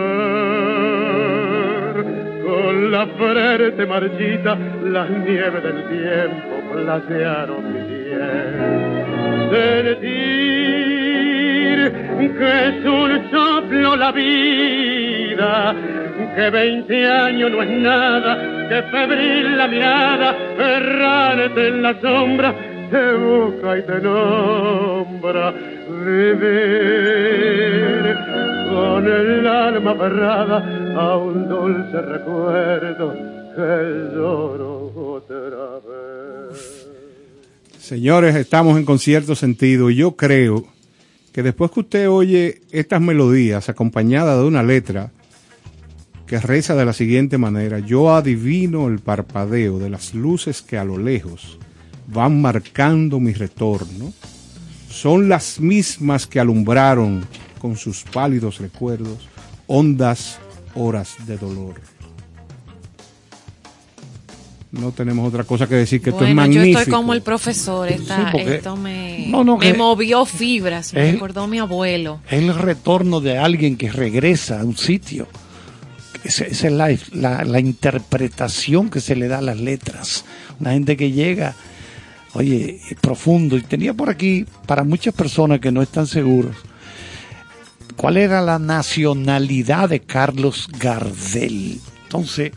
con 2.44 2.90
la 2.90 3.06
frente 3.06 3.86
marchita, 3.86 4.58
las 4.82 5.08
nieves 5.08 5.62
del 5.62 5.84
tiempo 5.88 6.56
platearon 6.72 7.72
mi 7.72 7.78
piel. 7.86 8.54
Sentir 9.52 10.02
que 12.36 12.50
es 12.66 12.84
un 12.84 13.30
soplo 13.30 13.94
la 13.94 14.10
vida, 14.10 15.76
que 16.34 16.50
veinte 16.50 17.06
años 17.06 17.48
no 17.52 17.62
es 17.62 17.70
nada, 17.70 18.68
que 18.68 18.82
febril 18.90 19.56
la 19.56 19.68
mirada, 19.68 20.36
errarte 20.58 21.68
en 21.68 21.82
la 21.82 21.94
sombra, 22.00 22.52
te 22.90 23.12
busca 23.12 23.78
y 23.78 23.82
te 23.82 24.00
nombra. 24.00 25.54
Vivir 26.04 27.36
con 28.76 29.06
el 29.06 29.46
alma 29.46 29.92
aferrada 29.92 30.58
a 31.00 31.16
un 31.16 31.48
dulce 31.48 31.98
recuerdo 32.02 33.14
que 33.54 34.14
lloro 34.14 34.92
otra 34.94 35.80
vez. 35.88 36.86
Señores, 37.78 38.36
estamos 38.36 38.76
en 38.76 38.84
concierto 38.84 39.34
sentido 39.34 39.88
y 39.88 39.96
yo 39.96 40.14
creo 40.14 40.66
que 41.32 41.42
después 41.42 41.70
que 41.70 41.80
usted 41.80 42.10
oye 42.10 42.60
estas 42.70 43.00
melodías 43.00 43.70
acompañadas 43.70 44.38
de 44.38 44.44
una 44.44 44.62
letra 44.62 45.10
que 46.26 46.38
reza 46.38 46.74
de 46.74 46.84
la 46.84 46.92
siguiente 46.92 47.38
manera, 47.38 47.78
yo 47.78 48.14
adivino 48.14 48.88
el 48.88 48.98
parpadeo 48.98 49.78
de 49.78 49.88
las 49.88 50.12
luces 50.12 50.60
que 50.60 50.76
a 50.76 50.84
lo 50.84 50.98
lejos 50.98 51.58
van 52.08 52.42
marcando 52.42 53.20
mi 53.20 53.32
retorno, 53.32 54.12
son 54.90 55.30
las 55.30 55.60
mismas 55.60 56.26
que 56.26 56.40
alumbraron 56.40 57.24
con 57.66 57.76
sus 57.76 58.04
pálidos 58.04 58.58
recuerdos 58.58 59.28
hondas 59.66 60.38
horas 60.76 61.16
de 61.26 61.36
dolor. 61.36 61.74
No 64.70 64.92
tenemos 64.92 65.26
otra 65.26 65.42
cosa 65.44 65.66
que 65.66 65.74
decir 65.74 66.00
que 66.02 66.10
esto 66.10 66.24
es 66.24 66.34
Bueno, 66.34 66.42
yo 66.52 66.58
magnífico. 66.58 66.78
estoy 66.80 66.92
como 66.94 67.12
el 67.14 67.22
profesor. 67.22 67.88
esta- 67.88 68.16
Sí, 68.16 68.22
porque- 68.30 68.54
esto 68.56 68.76
me, 68.76 69.26
No, 69.28 69.42
no, 69.42 69.56
me 69.56 69.72
que- 69.72 69.78
movió 69.78 70.24
fibras. 70.26 70.92
Me 70.92 71.08
Es- 71.08 71.12
recordó 71.14 71.46
mi 71.48 71.58
abuelo. 71.58 72.20
Es 72.30 72.40
el 72.42 72.54
retorno 72.54 73.20
de 73.20 73.38
alguien 73.38 73.76
que 73.76 73.90
regresa 73.90 74.60
a 74.60 74.64
un 74.64 74.76
sitio. 74.76 75.26
Esa 76.24 76.44
es 76.44 76.62
la, 76.64 76.94
la- 77.12 77.44
la 77.44 77.60
interpretación 77.60 78.90
que 78.90 79.00
se 79.00 79.16
le 79.16 79.28
da 79.28 79.38
a 79.38 79.42
las 79.42 79.58
letras. 79.58 80.24
Una 80.60 80.72
gente 80.72 80.96
que 80.96 81.10
llega, 81.12 81.54
oye, 82.34 82.80
profundo. 83.00 83.56
Y 83.56 83.62
tenía 83.62 83.94
por 83.94 84.10
aquí, 84.10 84.44
para 84.66 84.84
muchas 84.84 85.14
personas 85.14 85.58
que 85.60 85.72
no 85.72 85.80
están 85.82 86.06
seguros, 86.06 86.54
cuál 87.96 88.16
era 88.16 88.40
la 88.40 88.58
nacionalidad 88.58 89.88
de 89.88 90.00
Carlos 90.00 90.68
Gardel. 90.78 91.80
Entonces, 92.04 92.52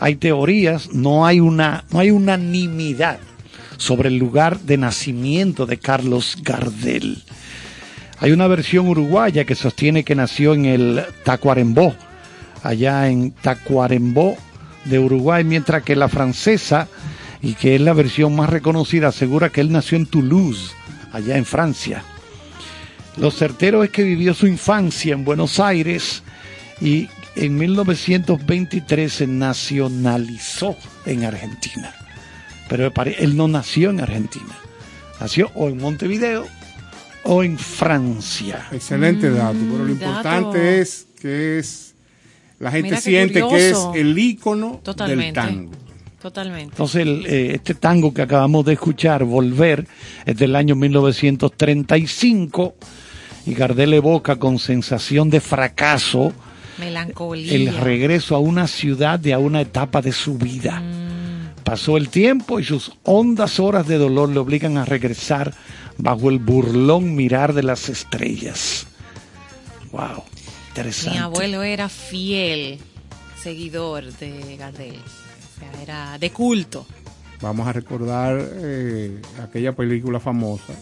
hay 0.00 0.16
teorías, 0.16 0.92
no 0.92 1.24
hay 1.24 1.40
una, 1.40 1.84
no 1.90 2.00
hay 2.00 2.10
unanimidad 2.10 3.18
sobre 3.76 4.08
el 4.08 4.18
lugar 4.18 4.60
de 4.60 4.76
nacimiento 4.76 5.66
de 5.66 5.78
Carlos 5.78 6.38
Gardel. 6.42 7.22
Hay 8.18 8.32
una 8.32 8.46
versión 8.46 8.88
uruguaya 8.88 9.44
que 9.44 9.54
sostiene 9.54 10.04
que 10.04 10.14
nació 10.14 10.54
en 10.54 10.66
el 10.66 11.04
Tacuarembó, 11.24 11.94
allá 12.62 13.08
en 13.08 13.32
Tacuarembó 13.32 14.36
de 14.84 14.98
Uruguay, 14.98 15.44
mientras 15.44 15.82
que 15.82 15.96
la 15.96 16.08
francesa, 16.08 16.88
y 17.42 17.54
que 17.54 17.74
es 17.74 17.80
la 17.80 17.92
versión 17.92 18.34
más 18.34 18.48
reconocida, 18.48 19.08
asegura 19.08 19.50
que 19.50 19.60
él 19.60 19.70
nació 19.70 19.98
en 19.98 20.06
Toulouse, 20.06 20.72
allá 21.12 21.36
en 21.36 21.44
Francia. 21.44 22.02
Lo 23.16 23.30
certero 23.30 23.84
es 23.84 23.90
que 23.90 24.02
vivió 24.02 24.34
su 24.34 24.46
infancia 24.46 25.12
en 25.14 25.24
Buenos 25.24 25.60
Aires 25.60 26.22
y 26.80 27.08
en 27.36 27.56
1923 27.56 29.12
se 29.12 29.26
nacionalizó 29.26 30.76
en 31.06 31.24
Argentina. 31.24 31.94
Pero 32.68 32.92
él 33.18 33.36
no 33.36 33.46
nació 33.48 33.90
en 33.90 34.00
Argentina. 34.00 34.56
Nació 35.20 35.50
o 35.54 35.68
en 35.68 35.78
Montevideo 35.78 36.46
o 37.24 37.44
en 37.44 37.58
Francia. 37.58 38.66
Excelente 38.72 39.30
dato, 39.30 39.56
pero 39.70 39.84
lo 39.84 39.94
Mm, 39.94 39.98
dato. 39.98 40.06
importante 40.10 40.80
es 40.80 41.06
que 41.20 41.58
es 41.58 41.94
la 42.58 42.70
gente 42.70 42.96
siente 43.00 43.42
que 43.48 43.70
es 43.70 43.78
el 43.94 44.18
ícono 44.18 44.80
Totalmente. 44.82 45.24
del 45.24 45.32
tango. 45.34 45.70
Totalmente. 46.20 46.70
Entonces, 46.70 47.02
el, 47.02 47.26
eh, 47.26 47.54
este 47.56 47.74
tango 47.74 48.14
que 48.14 48.22
acabamos 48.22 48.64
de 48.64 48.72
escuchar, 48.72 49.24
Volver, 49.24 49.86
es 50.24 50.36
del 50.38 50.56
año 50.56 50.74
1935 50.74 52.74
y 53.46 53.54
Gardel 53.54 53.94
evoca 53.94 54.36
con 54.36 54.58
sensación 54.58 55.30
de 55.30 55.40
fracaso 55.40 56.32
Melancolía. 56.78 57.54
el 57.54 57.76
regreso 57.76 58.34
a 58.34 58.38
una 58.38 58.66
ciudad 58.66 59.22
y 59.24 59.32
a 59.32 59.38
una 59.38 59.60
etapa 59.60 60.00
de 60.02 60.12
su 60.12 60.38
vida. 60.38 60.82
Pasó 61.62 61.96
el 61.96 62.08
tiempo 62.08 62.60
y 62.60 62.64
sus 62.64 62.92
hondas 63.04 63.58
horas 63.58 63.86
de 63.86 63.96
dolor 63.96 64.28
le 64.28 64.38
obligan 64.38 64.76
a 64.76 64.84
regresar 64.84 65.54
bajo 65.96 66.28
el 66.28 66.38
burlón 66.38 67.14
mirar 67.14 67.54
de 67.54 67.62
las 67.62 67.88
estrellas. 67.88 68.86
Wow, 69.92 70.24
interesante. 70.68 71.18
Mi 71.18 71.24
abuelo 71.24 71.62
era 71.62 71.88
fiel 71.88 72.78
seguidor 73.42 74.12
de 74.12 74.56
Gardel. 74.58 74.96
O 74.96 75.60
sea, 75.60 75.82
era 75.82 76.18
de 76.18 76.30
culto. 76.30 76.86
Vamos 77.40 77.66
a 77.66 77.72
recordar 77.72 78.38
eh, 78.40 79.20
aquella 79.42 79.72
película 79.72 80.18
famosa 80.18 80.72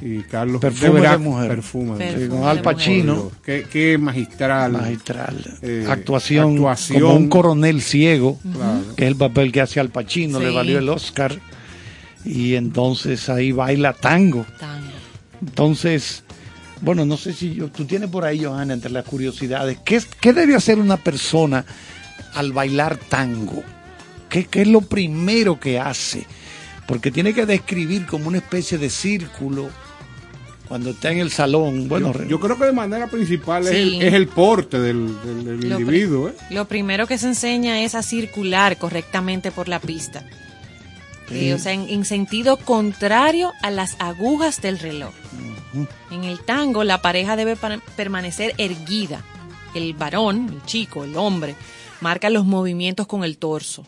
y 0.00 0.20
Carlos 0.22 0.60
Perfume 0.60 1.00
de 1.00 1.18
mujer. 1.18 1.48
Perfume 1.48 2.14
Sí, 2.18 2.28
con 2.28 2.44
Al 2.44 2.62
Pacino, 2.62 3.30
Qué, 3.44 3.66
qué 3.70 3.98
magistral. 3.98 4.72
magistral. 4.72 5.58
Eh, 5.62 5.86
actuación, 5.88 6.54
actuación. 6.56 7.00
como 7.02 7.14
un 7.16 7.28
coronel 7.28 7.82
ciego, 7.82 8.38
que 8.96 9.04
es 9.04 9.08
el 9.08 9.16
papel 9.16 9.52
que 9.52 9.60
hace 9.60 9.80
Al 9.80 9.90
Pacino, 9.90 10.40
le 10.40 10.50
valió 10.50 10.78
el 10.78 10.88
Oscar. 10.88 11.38
Y 12.24 12.54
entonces 12.54 13.28
ahí 13.28 13.52
baila 13.52 13.92
tango. 13.94 14.44
Tango. 14.58 14.90
Entonces, 15.40 16.22
bueno, 16.82 17.04
no 17.06 17.16
sé 17.16 17.32
si 17.32 17.54
yo, 17.54 17.68
tú 17.68 17.84
tienes 17.86 18.10
por 18.10 18.24
ahí, 18.24 18.44
Johanna, 18.44 18.74
entre 18.74 18.90
las 18.90 19.04
curiosidades, 19.04 19.78
¿qué, 19.84 20.02
qué 20.20 20.32
debe 20.32 20.54
hacer 20.54 20.78
una 20.78 20.96
persona 20.98 21.64
al 22.34 22.52
bailar 22.52 22.96
tango? 22.96 23.62
¿Qué, 24.28 24.44
qué 24.46 24.62
es 24.62 24.68
lo 24.68 24.82
primero 24.82 25.58
que 25.58 25.78
hace? 25.78 26.26
Porque 26.86 27.10
tiene 27.10 27.32
que 27.32 27.46
describir 27.46 28.06
como 28.06 28.28
una 28.28 28.38
especie 28.38 28.76
de 28.76 28.90
círculo 28.90 29.68
cuando 30.70 30.90
está 30.90 31.10
en 31.12 31.18
el 31.18 31.30
salón. 31.30 31.86
Bueno, 31.88 32.14
yo, 32.14 32.24
yo 32.24 32.40
creo 32.40 32.56
que 32.56 32.64
de 32.64 32.72
manera 32.72 33.08
principal 33.08 33.66
es, 33.66 33.74
el, 33.74 34.00
es 34.00 34.14
el 34.14 34.26
porte 34.28 34.78
del, 34.78 35.08
del- 35.22 35.44
del 35.44 35.68
Lo 35.68 35.76
pri- 35.76 35.84
individuo. 35.84 36.28
¿eh? 36.30 36.34
Lo 36.50 36.64
primero 36.66 37.06
que 37.06 37.18
se 37.18 37.26
enseña 37.26 37.82
es 37.82 37.94
a 37.94 38.02
circular 38.02 38.78
correctamente 38.78 39.50
por 39.50 39.66
la 39.68 39.80
pista. 39.80 40.24
Eh, 41.30 41.54
o 41.54 41.58
sea, 41.58 41.72
en, 41.72 41.88
en 41.88 42.04
sentido 42.04 42.56
contrario 42.56 43.52
a 43.62 43.70
las 43.70 43.96
agujas 43.98 44.60
del 44.62 44.78
reloj. 44.78 45.12
En 46.10 46.24
el 46.24 46.40
tango, 46.40 46.82
la 46.84 47.02
pareja 47.02 47.36
debe 47.36 47.56
permanecer 47.96 48.54
erguida. 48.58 49.22
El 49.74 49.94
varón, 49.94 50.48
el 50.52 50.64
chico, 50.66 51.04
el 51.04 51.16
hombre, 51.16 51.54
marca 52.00 52.30
los 52.30 52.44
movimientos 52.46 53.06
con 53.06 53.22
el 53.22 53.38
torso. 53.38 53.86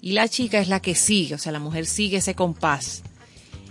Y 0.00 0.12
la 0.12 0.28
chica 0.28 0.58
es 0.58 0.68
la 0.68 0.80
que 0.80 0.94
sigue, 0.94 1.34
o 1.34 1.38
sea, 1.38 1.50
la 1.52 1.58
mujer 1.60 1.86
sigue 1.86 2.18
ese 2.18 2.34
compás. 2.34 3.02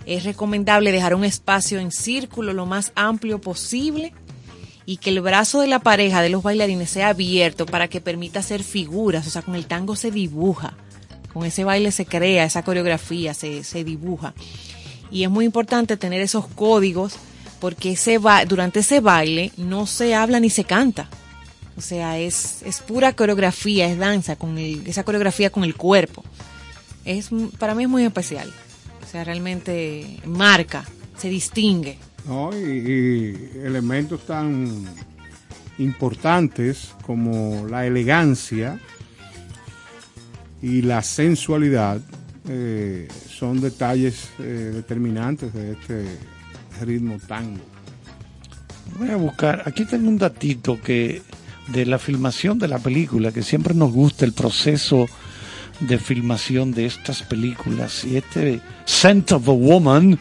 Es 0.06 0.24
recomendable 0.24 0.92
dejar 0.92 1.14
un 1.14 1.24
espacio 1.24 1.78
en 1.78 1.90
círculo 1.90 2.52
lo 2.52 2.66
más 2.66 2.92
amplio 2.94 3.40
posible 3.40 4.12
y 4.86 4.98
que 4.98 5.10
el 5.10 5.20
brazo 5.22 5.60
de 5.60 5.66
la 5.66 5.78
pareja 5.78 6.20
de 6.20 6.28
los 6.28 6.42
bailarines 6.42 6.90
sea 6.90 7.08
abierto 7.08 7.64
para 7.64 7.88
que 7.88 8.00
permita 8.02 8.40
hacer 8.40 8.62
figuras, 8.62 9.26
o 9.26 9.30
sea, 9.30 9.40
con 9.42 9.54
el 9.54 9.66
tango 9.66 9.96
se 9.96 10.10
dibuja, 10.10 10.74
con 11.32 11.46
ese 11.46 11.64
baile 11.64 11.90
se 11.90 12.04
crea, 12.04 12.44
esa 12.44 12.62
coreografía 12.62 13.32
se, 13.32 13.64
se 13.64 13.82
dibuja. 13.82 14.34
Y 15.10 15.24
es 15.24 15.30
muy 15.30 15.46
importante 15.46 15.96
tener 15.96 16.20
esos 16.20 16.46
códigos 16.48 17.14
porque 17.60 17.92
ese 17.92 18.18
ba- 18.18 18.44
durante 18.44 18.80
ese 18.80 19.00
baile 19.00 19.52
no 19.56 19.86
se 19.86 20.14
habla 20.14 20.38
ni 20.38 20.50
se 20.50 20.64
canta. 20.64 21.08
O 21.78 21.80
sea, 21.80 22.18
es, 22.18 22.62
es 22.62 22.80
pura 22.80 23.14
coreografía, 23.14 23.86
es 23.88 23.96
danza, 23.98 24.36
con 24.36 24.58
el- 24.58 24.86
esa 24.86 25.02
coreografía 25.02 25.48
con 25.50 25.64
el 25.64 25.74
cuerpo. 25.76 26.22
Es, 27.06 27.30
para 27.58 27.74
mí 27.74 27.84
es 27.84 27.88
muy 27.88 28.04
especial. 28.04 28.52
Sea, 29.14 29.22
realmente 29.22 30.18
marca, 30.26 30.84
se 31.16 31.28
distingue. 31.28 31.98
¿no? 32.26 32.50
Y, 32.52 32.64
y 32.64 33.58
elementos 33.64 34.26
tan 34.26 34.86
importantes 35.78 36.92
como 37.06 37.64
la 37.68 37.86
elegancia 37.86 38.80
y 40.60 40.82
la 40.82 41.00
sensualidad 41.00 42.00
eh, 42.48 43.06
son 43.28 43.60
detalles 43.60 44.30
eh, 44.40 44.72
determinantes 44.74 45.54
de 45.54 45.74
este 45.74 46.06
ritmo 46.80 47.18
tango. 47.28 47.62
Voy 48.98 49.10
a 49.10 49.16
buscar, 49.16 49.62
aquí 49.64 49.84
tengo 49.84 50.08
un 50.08 50.18
datito 50.18 50.80
que 50.82 51.22
de 51.68 51.86
la 51.86 52.00
filmación 52.00 52.58
de 52.58 52.66
la 52.66 52.80
película, 52.80 53.30
que 53.30 53.44
siempre 53.44 53.74
nos 53.74 53.92
gusta 53.92 54.24
el 54.24 54.32
proceso 54.32 55.06
de 55.80 55.98
filmación 55.98 56.72
de 56.72 56.86
estas 56.86 57.22
películas. 57.22 58.04
Y 58.04 58.16
este 58.16 58.60
Scent 58.86 59.32
of 59.32 59.48
a 59.48 59.52
Woman, 59.52 60.18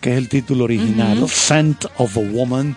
que 0.00 0.12
es 0.12 0.18
el 0.18 0.28
título 0.28 0.64
original, 0.64 1.28
Scent 1.28 1.86
of 1.96 2.16
a 2.16 2.20
Woman. 2.20 2.76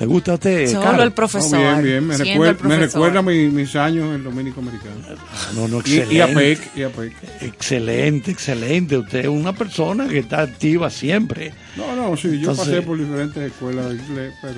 ¿Le 0.00 0.06
gusta 0.06 0.32
a 0.32 0.34
usted? 0.34 0.66
Solo 0.66 0.80
Carlos? 0.82 1.04
el 1.04 1.12
profesor. 1.12 1.50
No, 1.52 1.58
bien, 1.82 1.82
bien, 1.82 2.06
me, 2.06 2.16
recuer- 2.16 2.56
el 2.62 2.68
me 2.68 2.76
recuerda 2.78 3.20
mi- 3.22 3.48
mis 3.50 3.76
años 3.76 4.14
en 4.14 4.24
Dominico 4.24 4.60
Americano. 4.60 4.94
Ah, 5.10 5.50
no, 5.54 5.68
no, 5.68 5.76
Y, 5.84 5.98
excelente. 5.98 6.14
y 6.14 6.20
APEC, 6.20 6.76
y 6.76 6.82
APEC. 6.84 7.12
Excelente, 7.42 8.30
excelente. 8.30 8.96
Usted 8.96 9.18
es 9.20 9.28
una 9.28 9.52
persona 9.52 10.08
que 10.08 10.18
está 10.20 10.40
activa 10.40 10.88
siempre. 10.90 11.52
No, 11.76 11.94
no, 11.94 12.16
sí, 12.16 12.28
yo 12.40 12.50
Entonces- 12.50 12.66
pasé 12.66 12.82
por 12.82 12.98
diferentes 12.98 13.42
escuelas 13.42 13.90
de 13.90 13.94
inglés, 13.96 14.32
pero 14.40 14.54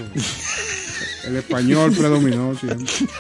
el 1.27 1.37
español 1.37 1.93
predominó 1.93 2.55
siempre. 2.55 2.87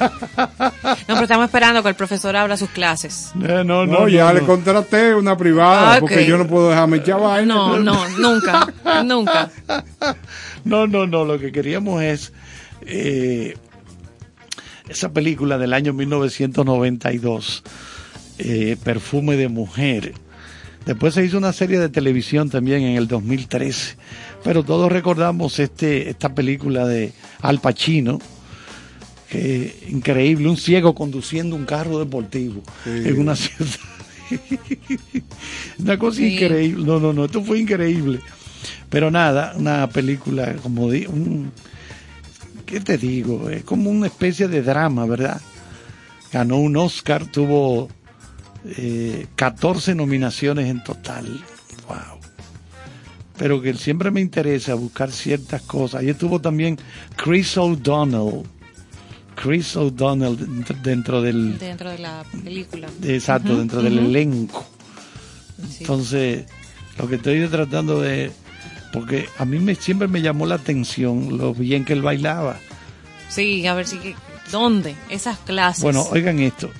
No, 1.08 1.14
pero 1.14 1.22
estamos 1.22 1.46
esperando 1.46 1.82
que 1.82 1.88
el 1.88 1.94
profesor 1.94 2.34
abra 2.36 2.56
sus 2.56 2.70
clases. 2.70 3.32
Eh, 3.42 3.62
no, 3.64 3.84
No, 3.86 4.08
ya 4.08 4.32
le 4.32 4.40
contraté 4.42 5.14
una 5.14 5.36
privada 5.36 5.94
Ah, 5.94 6.00
porque 6.00 6.20
ok. 6.22 6.28
yo 6.28 6.38
no 6.38 6.46
puedo 6.46 6.70
dejarme 6.70 6.98
echar. 6.98 7.18
No, 7.44 7.78
no, 7.78 8.08
nunca, 8.18 8.72
nunca. 9.04 9.50
No, 10.64 10.86
no, 10.86 11.06
no, 11.06 11.24
lo 11.24 11.38
que 11.38 11.52
queríamos 11.52 12.02
es 12.02 12.32
eh, 12.86 13.56
esa 14.88 15.12
película 15.12 15.58
del 15.58 15.72
año 15.72 15.92
1992, 15.92 17.62
eh, 18.38 18.76
Perfume 18.84 19.36
de 19.36 19.48
Mujer, 19.48 20.14
Después 20.86 21.14
se 21.14 21.24
hizo 21.24 21.38
una 21.38 21.52
serie 21.52 21.78
de 21.78 21.88
televisión 21.88 22.50
también 22.50 22.82
en 22.82 22.96
el 22.96 23.06
2013. 23.06 23.96
Pero 24.42 24.64
todos 24.64 24.90
recordamos 24.90 25.58
este, 25.60 26.10
esta 26.10 26.34
película 26.34 26.86
de 26.86 27.12
Al 27.40 27.60
Pacino, 27.60 28.18
que 29.30 29.76
increíble, 29.88 30.48
un 30.48 30.56
ciego 30.56 30.94
conduciendo 30.94 31.54
un 31.54 31.64
carro 31.66 32.00
deportivo 32.00 32.62
en 32.84 33.18
una 33.20 33.36
ciudad. 33.36 33.70
una 35.78 35.98
cosa 35.98 36.16
Sí. 36.18 36.34
increíble. 36.34 36.84
No, 36.84 36.98
no, 36.98 37.12
no, 37.12 37.26
esto 37.26 37.42
fue 37.44 37.60
increíble. 37.60 38.18
Pero 38.92 39.10
nada, 39.10 39.54
una 39.56 39.88
película 39.88 40.54
como 40.62 40.88
di- 40.90 41.06
un 41.06 41.50
¿qué 42.66 42.78
te 42.80 42.96
digo? 42.98 43.50
Es 43.50 43.64
como 43.64 43.90
una 43.90 44.06
especie 44.06 44.46
de 44.48 44.62
drama, 44.62 45.04
¿verdad? 45.06 45.40
Ganó 46.32 46.58
un 46.58 46.76
Oscar, 46.76 47.26
tuvo 47.26 47.88
eh, 48.64 49.26
14 49.34 49.94
nominaciones 49.94 50.68
en 50.68 50.84
total. 50.84 51.26
Wow. 51.88 52.20
Pero 53.38 53.60
que 53.62 53.74
siempre 53.74 54.10
me 54.10 54.20
interesa 54.20 54.74
buscar 54.74 55.10
ciertas 55.10 55.62
cosas. 55.62 56.00
Ahí 56.02 56.10
estuvo 56.10 56.40
también 56.40 56.78
Chris 57.16 57.56
O'Donnell. 57.56 58.42
Chris 59.34 59.74
O'Donnell 59.76 60.36
dentro, 60.82 61.22
del 61.22 61.58
Dentro 61.58 61.90
de 61.90 61.98
la 61.98 62.22
película. 62.44 62.88
exacto, 63.02 63.56
dentro 63.56 63.82
del 63.82 63.98
elenco. 63.98 64.64
Sí. 65.68 65.78
Entonces, 65.80 66.44
lo 66.98 67.08
que 67.08 67.16
estoy 67.16 67.46
tratando 67.48 68.00
de 68.00 68.30
porque 68.92 69.28
a 69.38 69.44
mí 69.44 69.58
me, 69.58 69.74
siempre 69.74 70.06
me 70.06 70.20
llamó 70.20 70.46
la 70.46 70.56
atención 70.56 71.38
lo 71.38 71.54
bien 71.54 71.84
que 71.84 71.94
él 71.94 72.02
bailaba. 72.02 72.58
Sí, 73.28 73.66
a 73.66 73.74
ver 73.74 73.86
si... 73.86 74.14
¿Dónde? 74.50 74.94
Esas 75.08 75.38
clases. 75.38 75.82
Bueno, 75.82 76.06
oigan 76.10 76.38
esto. 76.38 76.70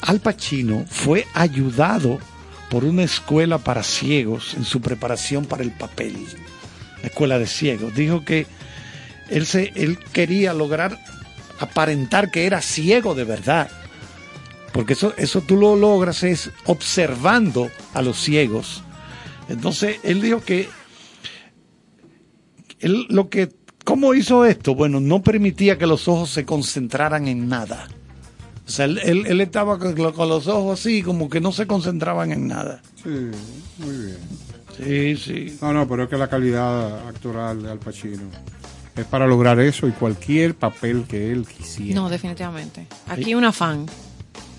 Al 0.00 0.20
Pacino 0.20 0.84
fue 0.88 1.26
ayudado 1.34 2.18
por 2.70 2.84
una 2.84 3.02
escuela 3.02 3.58
para 3.58 3.82
ciegos 3.82 4.54
en 4.54 4.64
su 4.64 4.80
preparación 4.80 5.44
para 5.44 5.62
el 5.62 5.72
papel. 5.72 6.16
La 7.02 7.08
escuela 7.08 7.38
de 7.38 7.46
ciegos. 7.46 7.94
Dijo 7.94 8.24
que 8.24 8.46
él, 9.28 9.44
se, 9.44 9.72
él 9.74 9.98
quería 10.12 10.54
lograr 10.54 10.98
aparentar 11.60 12.30
que 12.30 12.46
era 12.46 12.62
ciego 12.62 13.14
de 13.14 13.24
verdad. 13.24 13.70
Porque 14.72 14.94
eso, 14.94 15.12
eso 15.18 15.42
tú 15.42 15.56
lo 15.56 15.76
logras 15.76 16.22
es 16.22 16.50
observando 16.64 17.70
a 17.92 18.00
los 18.00 18.18
ciegos. 18.18 18.82
Entonces 19.50 19.98
él 20.02 20.22
dijo 20.22 20.40
que 20.40 20.70
él 22.82 23.06
lo 23.08 23.28
que 23.28 23.50
¿Cómo 23.84 24.14
hizo 24.14 24.44
esto? 24.44 24.76
Bueno, 24.76 25.00
no 25.00 25.22
permitía 25.22 25.76
que 25.76 25.88
los 25.88 26.06
ojos 26.06 26.30
se 26.30 26.44
concentraran 26.44 27.26
en 27.26 27.48
nada. 27.48 27.88
O 28.64 28.70
sea, 28.70 28.84
él, 28.84 29.00
él- 29.02 29.26
él 29.26 29.40
estaba 29.40 29.76
con, 29.76 29.94
con 30.12 30.28
los 30.28 30.46
ojos 30.46 30.78
así, 30.78 31.02
como 31.02 31.28
que 31.28 31.40
no 31.40 31.50
se 31.50 31.66
concentraban 31.66 32.30
en 32.30 32.46
nada. 32.46 32.80
Sí, 33.02 33.08
muy 33.78 33.96
bien. 33.96 34.18
Sí, 34.78 35.16
sí. 35.16 35.58
No, 35.60 35.72
no, 35.72 35.88
pero 35.88 36.04
es 36.04 36.08
que 36.08 36.16
la 36.16 36.28
calidad 36.28 37.08
actoral 37.08 37.60
de 37.64 37.72
Al 37.72 37.80
Pacino 37.80 38.22
es 38.94 39.04
para 39.06 39.26
lograr 39.26 39.58
eso 39.58 39.88
y 39.88 39.90
cualquier 39.90 40.54
papel 40.54 41.02
que 41.08 41.32
él 41.32 41.44
quisiera. 41.44 41.96
No, 42.00 42.08
definitivamente. 42.08 42.86
Aquí 43.08 43.34
una 43.34 43.50
fan. 43.50 43.86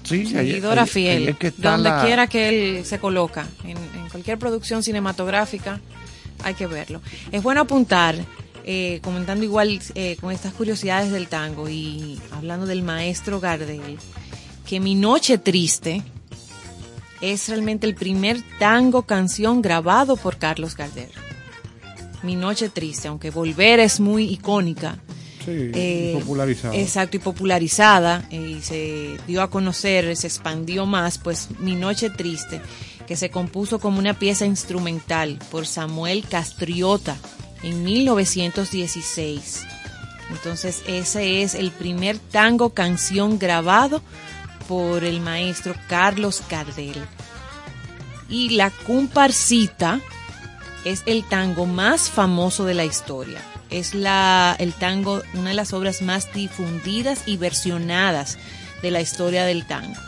Sí, 0.04 0.20
ahí- 0.36 0.52
Seguidora 0.52 0.82
ahí- 0.82 0.90
fiel. 0.90 1.18
ahí 1.24 1.28
es 1.30 1.38
que 1.38 1.48
está 1.48 1.72
donde 1.72 1.90
la- 1.90 2.04
quiera 2.04 2.28
que 2.28 2.50
él 2.80 2.86
se 2.86 3.00
coloca. 3.00 3.48
En, 3.64 3.78
en 3.78 4.10
cualquier 4.12 4.38
producción 4.38 4.84
cinematográfica 4.84 5.80
hay 6.44 6.54
que 6.54 6.68
verlo. 6.68 7.02
Es 7.32 7.42
bueno 7.42 7.62
apuntar, 7.62 8.16
eh, 8.66 9.00
comentando 9.04 9.44
igual 9.44 9.80
eh, 9.96 10.18
con 10.22 10.32
estas 10.32 10.54
curiosidades 10.54 11.12
del 11.12 11.28
tango 11.28 11.70
y 11.70 12.20
hablando 12.32 12.66
del 12.66 12.84
maestro 12.84 13.40
Gardel, 13.40 13.98
que 14.66 14.80
Mi 14.80 14.96
Noche 14.96 15.38
Triste 15.38 16.04
es 17.22 17.48
realmente 17.50 17.88
el 17.88 17.96
primer 17.96 18.42
tango 18.60 19.04
canción 19.04 19.62
grabado 19.62 20.18
por 20.18 20.38
Carlos 20.38 20.76
Gardel. 20.76 21.10
Mi 22.22 22.36
Noche 22.36 22.70
Triste, 22.70 23.08
aunque 23.08 23.32
Volver 23.32 23.80
es 23.80 24.00
muy 24.00 24.26
icónica. 24.26 24.98
Sí, 25.44 25.52
Eh, 25.74 26.16
popularizado. 26.22 26.74
Exacto, 26.74 27.18
y 27.18 27.20
popularizada, 27.20 28.26
eh, 28.32 28.56
y 28.60 28.62
se 28.62 29.18
dio 29.28 29.42
a 29.42 29.50
conocer, 29.50 30.16
se 30.16 30.28
expandió 30.28 30.86
más, 30.86 31.18
pues 31.18 31.50
Mi 31.60 31.76
Noche 31.76 32.10
Triste, 32.10 32.62
que 33.06 33.16
se 33.16 33.30
compuso 33.30 33.80
como 33.80 34.00
una 34.00 34.14
pieza 34.14 34.46
instrumental 34.46 35.40
por 35.52 35.66
Samuel 35.68 36.26
Castriota 36.28 37.18
en 37.62 37.84
1916. 37.84 39.66
Entonces 40.30 40.82
ese 40.88 41.44
es 41.44 41.56
el 41.56 41.72
primer 41.72 42.18
tango 42.18 42.70
canción 42.70 43.40
grabado 43.40 44.02
por 44.68 45.04
el 45.04 45.20
maestro 45.20 45.76
Carlos 45.88 46.42
Gardel. 46.50 47.06
Y 48.30 48.52
la 48.52 48.72
comparsita 48.72 50.00
es 50.86 51.04
el 51.06 51.24
tango 51.24 51.66
más 51.66 52.10
famoso 52.10 52.66
de 52.66 52.74
la 52.74 52.86
historia. 52.86 53.40
Es 53.70 53.94
la, 53.94 54.56
el 54.60 54.74
tango, 54.74 55.22
una 55.34 55.50
de 55.50 55.56
las 55.56 55.74
obras 55.74 56.02
más 56.02 56.32
difundidas 56.34 57.24
y 57.26 57.38
versionadas 57.38 58.38
de 58.82 58.92
la 58.92 59.02
historia 59.02 59.46
del 59.46 59.66
tango. 59.66 60.00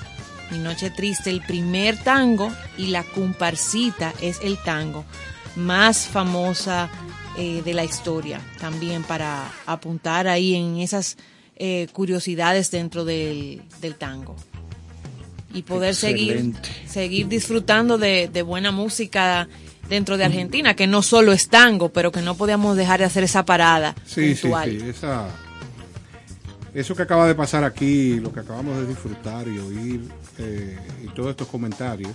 Mi 0.51 0.59
Noche 0.59 0.89
Triste, 0.91 1.29
el 1.29 1.41
primer 1.41 1.97
tango, 1.97 2.51
y 2.77 2.87
la 2.87 3.03
comparsita 3.03 4.13
es 4.21 4.39
el 4.41 4.57
tango 4.57 5.05
más 5.55 6.07
famosa 6.07 6.89
eh, 7.37 7.61
de 7.63 7.73
la 7.73 7.83
historia. 7.83 8.41
También 8.59 9.03
para 9.03 9.51
apuntar 9.65 10.27
ahí 10.27 10.55
en 10.55 10.77
esas 10.77 11.17
eh, 11.55 11.87
curiosidades 11.93 12.71
dentro 12.71 13.05
del, 13.05 13.61
del 13.81 13.95
tango. 13.95 14.35
Y 15.53 15.61
poder 15.63 15.95
seguir, 15.95 16.33
Excelente. 16.33 16.69
seguir 16.85 17.27
disfrutando 17.29 17.97
de, 17.97 18.29
de 18.31 18.41
buena 18.41 18.71
música 18.71 19.47
dentro 19.87 20.17
de 20.17 20.25
Argentina, 20.25 20.75
que 20.75 20.87
no 20.87 21.01
solo 21.01 21.31
es 21.31 21.47
tango, 21.47 21.89
pero 21.89 22.11
que 22.11 22.21
no 22.21 22.35
podíamos 22.35 22.75
dejar 22.75 22.99
de 22.99 23.05
hacer 23.05 23.23
esa 23.23 23.45
parada 23.45 23.95
Sí, 24.05 24.35
sí, 24.35 24.51
sí. 24.65 24.79
Esa, 24.83 25.27
eso 26.73 26.93
que 26.95 27.03
acaba 27.03 27.25
de 27.27 27.35
pasar 27.35 27.63
aquí, 27.63 28.19
lo 28.19 28.33
que 28.33 28.41
acabamos 28.41 28.77
de 28.77 28.87
disfrutar 28.87 29.47
y 29.47 29.59
oír, 29.59 30.01
eh, 30.37 30.77
y 31.03 31.07
todos 31.09 31.31
estos 31.31 31.47
comentarios, 31.47 32.11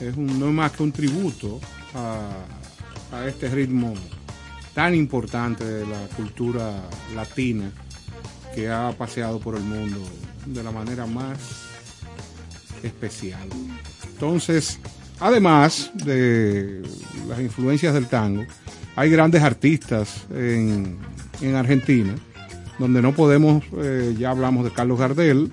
es 0.00 0.16
un- 0.16 0.38
no 0.38 0.46
es 0.48 0.52
más 0.52 0.72
que 0.72 0.82
un 0.82 0.92
tributo 0.92 1.60
a, 1.94 2.30
este 3.26 3.48
ritmo 3.48 3.94
tan 4.74 4.94
importante 4.94 5.64
de 5.64 5.86
la 5.86 6.06
cultura 6.16 6.82
latina 7.14 7.70
que 8.54 8.68
ha 8.68 8.92
paseado 8.96 9.40
por 9.40 9.56
el 9.56 9.62
mundo 9.62 9.98
de 10.44 10.62
la 10.62 10.70
manera 10.70 11.06
más 11.06 11.38
especial. 12.82 13.48
Entonces, 14.12 14.78
además 15.20 15.90
de 15.94 16.82
las 17.28 17.40
influencias 17.40 17.94
del 17.94 18.06
tango, 18.06 18.44
hay 18.96 19.10
grandes 19.10 19.42
artistas 19.42 20.24
en, 20.30 20.98
en 21.40 21.54
Argentina, 21.54 22.14
donde 22.78 23.00
no 23.02 23.14
podemos, 23.14 23.64
eh, 23.78 24.14
ya 24.18 24.30
hablamos 24.30 24.64
de 24.64 24.70
Carlos 24.72 24.98
Gardel, 24.98 25.52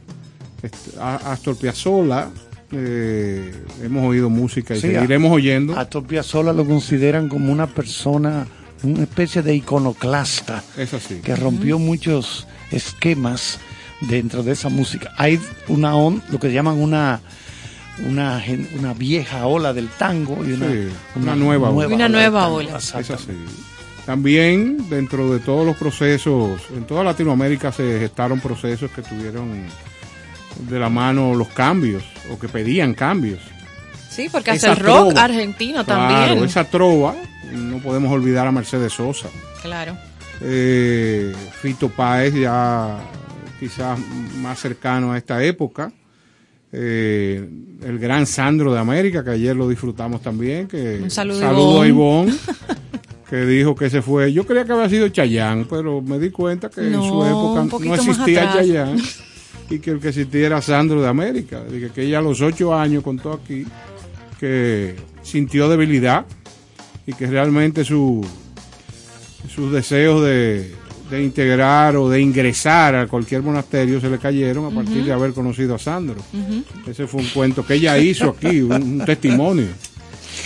Astor 0.99 1.55
Piazzolla, 1.57 2.29
eh, 2.71 3.51
hemos 3.83 4.05
oído 4.07 4.29
música 4.29 4.75
y 4.75 4.79
Sí, 4.81 4.87
seguiremos 4.91 5.31
oyendo. 5.31 5.75
A 5.77 5.81
Astor 5.81 6.05
Piazzolla 6.05 6.53
lo 6.53 6.65
consideran 6.65 7.29
como 7.29 7.51
una 7.51 7.67
persona, 7.67 8.47
una 8.83 9.03
especie 9.03 9.41
de 9.41 9.55
iconoclasta 9.55 10.63
Es 10.77 10.93
así. 10.93 11.15
que 11.23 11.35
rompió 11.35 11.79
muchos 11.79 12.47
esquemas 12.71 13.59
dentro 14.01 14.43
de 14.43 14.51
esa 14.53 14.69
música. 14.69 15.11
Hay 15.17 15.39
una 15.67 15.95
on, 15.95 16.21
lo 16.31 16.39
que 16.39 16.51
llaman 16.51 16.79
una 16.79 17.21
una, 18.05 18.41
gen- 18.41 18.67
una 18.77 18.93
vieja 18.93 19.45
ola 19.47 19.71
del 19.71 19.87
tango 19.87 20.43
y 20.45 20.51
una, 20.51 20.67
Sí, 20.69 20.87
una 21.15 21.33
nueva 21.33 21.69
ola. 21.69 21.87
Una 21.87 22.09
nueva 22.09 22.49
ola. 22.49 22.77
Es 22.77 22.93
exactamente. 22.93 23.21
así. 23.47 23.63
También 24.05 24.89
dentro 24.89 25.31
de 25.33 25.39
todos 25.39 25.65
los 25.65 25.77
procesos, 25.77 26.61
en 26.75 26.83
toda 26.85 27.03
Latinoamérica 27.05 27.71
se 27.71 27.97
gestaron 27.99 28.41
procesos 28.41 28.91
que 28.91 29.01
tuvieron 29.01 29.63
de 30.69 30.79
la 30.79 30.89
mano 30.89 31.33
los 31.35 31.47
cambios 31.49 32.03
o 32.31 32.39
que 32.39 32.47
pedían 32.47 32.93
cambios. 32.93 33.39
Sí, 34.09 34.27
porque 34.31 34.51
Esa 34.51 34.71
hasta 34.71 34.81
el 34.81 34.87
rock 34.87 35.07
trova. 35.09 35.23
argentino 35.25 35.83
Claro, 35.83 36.07
también. 36.25 36.43
esa 36.45 36.63
trova, 36.63 37.15
no 37.53 37.79
podemos 37.79 38.11
olvidar 38.11 38.47
a 38.47 38.51
Mercedes 38.51 38.93
Sosa. 38.93 39.27
Claro. 39.61 39.97
Eh, 40.41 41.33
Fito 41.61 41.89
Páez 41.89 42.33
ya 42.33 42.97
quizás 43.59 43.99
más 44.41 44.59
cercano 44.59 45.11
a 45.11 45.17
esta 45.17 45.43
época. 45.43 45.91
Eh, 46.71 47.47
el 47.83 47.99
gran 47.99 48.25
Sandro 48.25 48.73
de 48.73 48.79
América, 48.79 49.23
que 49.23 49.31
ayer 49.31 49.55
lo 49.55 49.67
disfrutamos 49.69 50.21
también. 50.21 50.67
Que, 50.67 50.99
Un 51.03 51.11
saludo, 51.11 51.39
saludo 51.39 51.81
a 51.81 51.87
Ivonne. 51.87 52.33
Que 53.29 53.43
dijo 53.43 53.73
que 53.73 53.89
se 53.89 54.03
fue. 54.03 54.31
Yo 54.31 54.45
creía 54.45 54.65
que 54.65 54.71
había 54.73 54.87
sido 54.87 55.09
Chayán, 55.09 55.65
pero 55.67 55.99
me 55.99 56.19
di 56.19 56.29
cuenta 56.29 56.69
que 56.69 56.81
en 56.81 56.93
su 56.93 57.25
época 57.25 57.79
no 57.83 57.95
existía. 57.95 58.53
Chayán 58.53 58.97
y 59.69 59.79
que 59.79 59.91
el 59.91 59.99
que 59.99 60.09
existía 60.09 60.47
era 60.47 60.61
Sandro 60.61 61.01
de 61.01 61.07
América. 61.07 61.63
Dije 61.69 61.89
que 61.93 62.03
ella 62.03 62.19
a 62.19 62.21
los 62.21 62.41
ocho 62.41 62.73
años 62.75 63.03
contó 63.03 63.33
aquí 63.33 63.65
que 64.39 64.95
sintió 65.23 65.69
debilidad 65.69 66.25
y 67.07 67.13
que 67.13 67.25
realmente 67.27 67.83
su, 67.83 68.25
sus 69.53 69.71
deseos 69.71 70.23
de, 70.23 70.71
de 71.09 71.23
integrar 71.23 71.95
o 71.95 72.09
de 72.09 72.19
ingresar 72.21 72.95
a 72.95 73.07
cualquier 73.07 73.41
monasterio 73.41 74.01
se 74.01 74.09
le 74.09 74.17
cayeron 74.19 74.65
a 74.65 74.75
partir 74.75 75.03
de 75.05 75.11
haber 75.13 75.31
conocido 75.33 75.75
a 75.75 75.79
Sandro. 75.79 76.15
Ese 76.87 77.07
fue 77.07 77.21
un 77.21 77.27
cuento 77.29 77.65
que 77.65 77.75
ella 77.75 77.97
hizo 77.97 78.29
aquí, 78.31 78.61
un, 78.61 78.73
un 78.73 78.99
testimonio. 79.05 79.67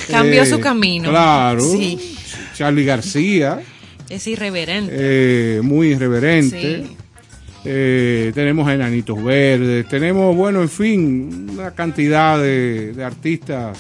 Cambió 0.10 0.44
Eh, 0.44 0.46
su 0.46 0.60
camino. 0.60 1.10
Claro. 1.10 1.62
Sí. 1.62 2.16
Charlie 2.56 2.86
García, 2.86 3.62
Es 4.10 4.28
irreverente. 4.28 4.92
eh, 4.96 5.62
muy 5.64 5.90
irreverente. 5.90 6.84
Sí. 6.86 6.98
Eh, 7.66 8.32
tenemos 8.34 8.68
a 8.68 8.74
Enanitos 8.74 9.22
Verdes, 9.24 9.88
tenemos, 9.90 10.36
bueno, 10.36 10.62
en 10.62 10.70
fin, 10.70 11.50
una 11.52 11.72
cantidad 11.72 12.40
de, 12.40 12.94
de 12.94 13.04
artistas 13.04 13.78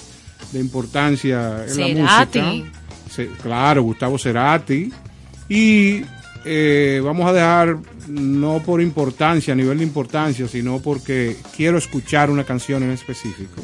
de 0.52 0.60
importancia 0.60 1.64
en 1.64 1.70
Cerati. 1.70 2.40
la 2.40 2.46
música. 2.46 2.72
Se- 3.10 3.28
claro, 3.42 3.84
Gustavo 3.84 4.18
Cerati. 4.18 4.92
Y 5.48 6.02
eh, 6.46 7.02
vamos 7.04 7.28
a 7.28 7.34
dejar, 7.34 7.78
no 8.10 8.62
por 8.66 8.82
importancia, 8.82 9.54
a 9.54 9.56
nivel 9.58 9.78
de 9.80 9.84
importancia, 9.86 10.48
sino 10.48 10.80
porque 10.80 11.38
quiero 11.56 11.78
escuchar 11.78 12.30
una 12.30 12.44
canción 12.44 12.84
en 12.84 12.92
específico 12.92 13.62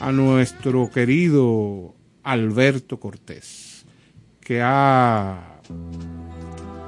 a 0.00 0.12
nuestro 0.12 0.90
querido 0.90 1.94
Alberto 2.22 3.00
Cortés, 3.00 3.84
que 4.40 4.60
ha 4.62 5.60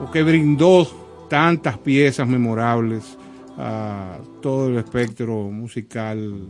o 0.00 0.10
que 0.10 0.22
brindó 0.22 1.05
tantas 1.28 1.78
piezas 1.78 2.26
memorables 2.28 3.16
a 3.58 4.18
todo 4.42 4.68
el 4.68 4.76
espectro 4.78 5.44
musical 5.50 6.46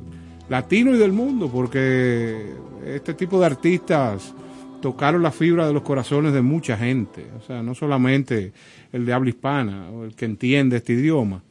latino 0.48 0.94
y 0.94 0.98
del 0.98 1.12
mundo, 1.12 1.48
porque 1.52 2.52
este 2.84 3.14
tipo 3.14 3.38
de 3.40 3.46
artistas 3.46 4.34
tocaron 4.80 5.22
la 5.22 5.30
fibra 5.30 5.66
de 5.66 5.72
los 5.72 5.82
corazones 5.82 6.32
de 6.32 6.42
mucha 6.42 6.76
gente, 6.76 7.26
o 7.38 7.42
sea, 7.42 7.62
no 7.62 7.74
solamente 7.74 8.52
el 8.92 9.06
de 9.06 9.12
habla 9.12 9.30
hispana 9.30 9.88
o 9.90 10.04
el 10.04 10.14
que 10.14 10.24
entiende 10.26 10.76
este 10.76 10.92
idioma, 10.92 11.42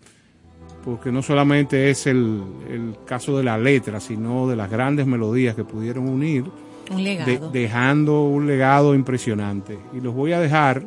porque 0.84 1.12
no 1.12 1.22
solamente 1.22 1.90
es 1.90 2.06
el, 2.08 2.42
el 2.70 2.96
caso 3.06 3.38
de 3.38 3.44
la 3.44 3.58
letra, 3.58 4.00
sino 4.00 4.48
de 4.48 4.56
las 4.56 4.70
grandes 4.70 5.08
melodías 5.08 5.56
que 5.56 5.64
pudieron 5.64 6.08
unir 6.08 6.44
Un 6.92 6.98
de- 6.98 7.04
legado. 7.04 7.50
dejando 7.52 8.24
un 8.26 8.46
legado 8.46 8.94
impresionante. 8.94 9.80
Y 9.94 10.00
los 10.02 10.14
voy 10.14 10.34
a 10.34 10.40
dejar 10.40 10.86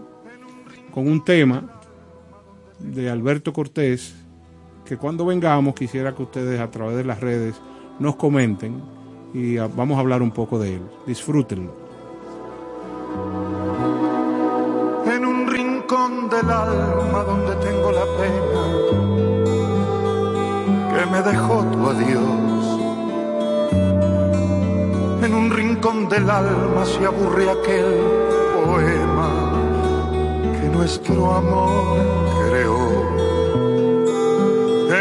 con 0.92 1.08
un 1.08 1.24
tema 1.24 1.77
de 2.78 3.10
Alberto 3.10 3.52
Cortés, 3.52 4.14
que 4.84 4.96
cuando 4.96 5.26
vengamos 5.26 5.74
quisiera 5.74 6.14
que 6.14 6.22
ustedes 6.22 6.60
a 6.60 6.70
través 6.70 6.96
de 6.96 7.04
las 7.04 7.20
redes 7.20 7.54
nos 7.98 8.16
comenten 8.16 8.80
y 9.34 9.58
ah, 9.58 9.68
vamos 9.74 9.96
a 9.96 10.00
hablar 10.00 10.22
un 10.22 10.30
poco 10.30 10.58
de 10.58 10.76
él. 10.76 10.82
Disfrútenlo. 11.06 11.88
en 15.18 15.24
un 15.24 15.46
rincón 15.48 16.28
del 16.28 16.50
alma 16.50 17.24
donde 17.24 17.54
tengo 17.56 17.90
la 17.92 18.04
pena 18.18 18.62
que 20.94 21.06
me 21.10 21.22
dejó 21.22 21.64
tu 21.64 21.86
adiós. 21.88 22.80
En 25.24 25.34
un 25.34 25.50
rincón 25.50 26.08
del 26.08 26.28
alma 26.28 26.84
se 26.84 27.04
aburre 27.04 27.50
aquel 27.50 27.96
poema 28.64 29.47
nuestro 30.78 31.34
amor 31.34 31.98
creó. 32.48 32.78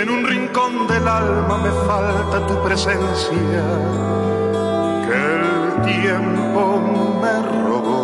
En 0.02 0.10
un 0.10 0.26
rincón 0.26 0.88
del 0.88 1.08
alma 1.08 1.56
me 1.66 1.70
falta 1.86 2.48
tu 2.48 2.56
presencia 2.64 3.64
que 5.06 5.18
el 5.36 5.82
tiempo 5.94 6.62
me 7.22 7.36
robó 7.62 8.02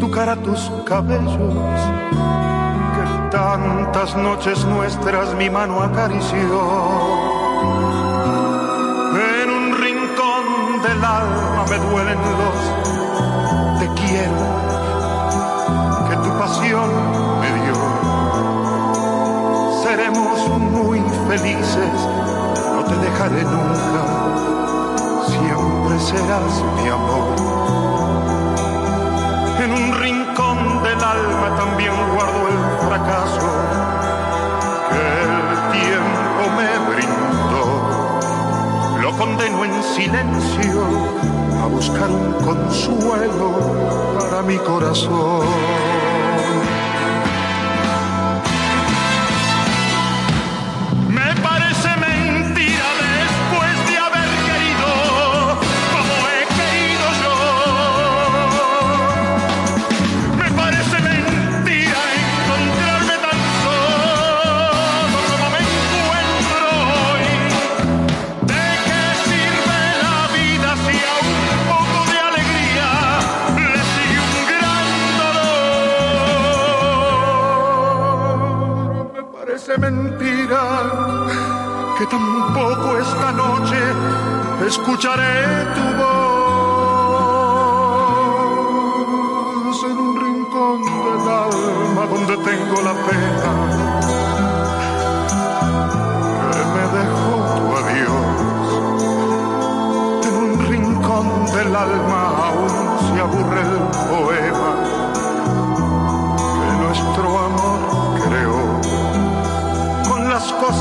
tu 0.00 0.10
cara, 0.10 0.34
tus 0.36 0.72
cabellos, 0.86 1.78
que 2.94 3.04
tantas 3.30 4.16
noches 4.16 4.64
nuestras 4.64 5.34
mi 5.34 5.50
mano 5.50 5.82
acarició. 5.82 6.50
En 9.42 9.48
un 9.58 9.66
rincón 9.84 10.44
del 10.82 11.04
alma 11.04 11.62
me 11.70 11.78
duelen 11.78 12.18
los 12.40 12.58
te 13.80 13.86
quiero 14.00 14.45
me 16.46 17.50
dio. 17.60 17.74
Seremos 19.82 20.48
muy 20.60 21.00
felices, 21.26 21.94
no 22.72 22.84
te 22.84 22.94
dejaré 22.96 23.42
nunca, 23.42 24.04
siempre 25.26 25.98
serás 25.98 26.62
mi 26.76 26.88
amor. 26.88 27.34
En 29.58 29.72
un 29.72 29.92
rincón 30.00 30.82
del 30.84 31.02
alma 31.02 31.56
también 31.56 31.92
guardo 32.14 32.48
el 32.48 32.60
fracaso 32.86 33.48
que 34.90 35.02
el 35.24 35.36
tiempo 35.72 36.42
me 36.56 36.70
brindó. 36.94 37.66
Lo 39.02 39.10
condeno 39.18 39.64
en 39.64 39.82
silencio 39.82 40.80
a 41.60 41.66
buscar 41.66 42.08
un 42.08 42.32
consuelo 42.44 43.48
para 44.16 44.42
mi 44.42 44.58
corazón. 44.58 45.95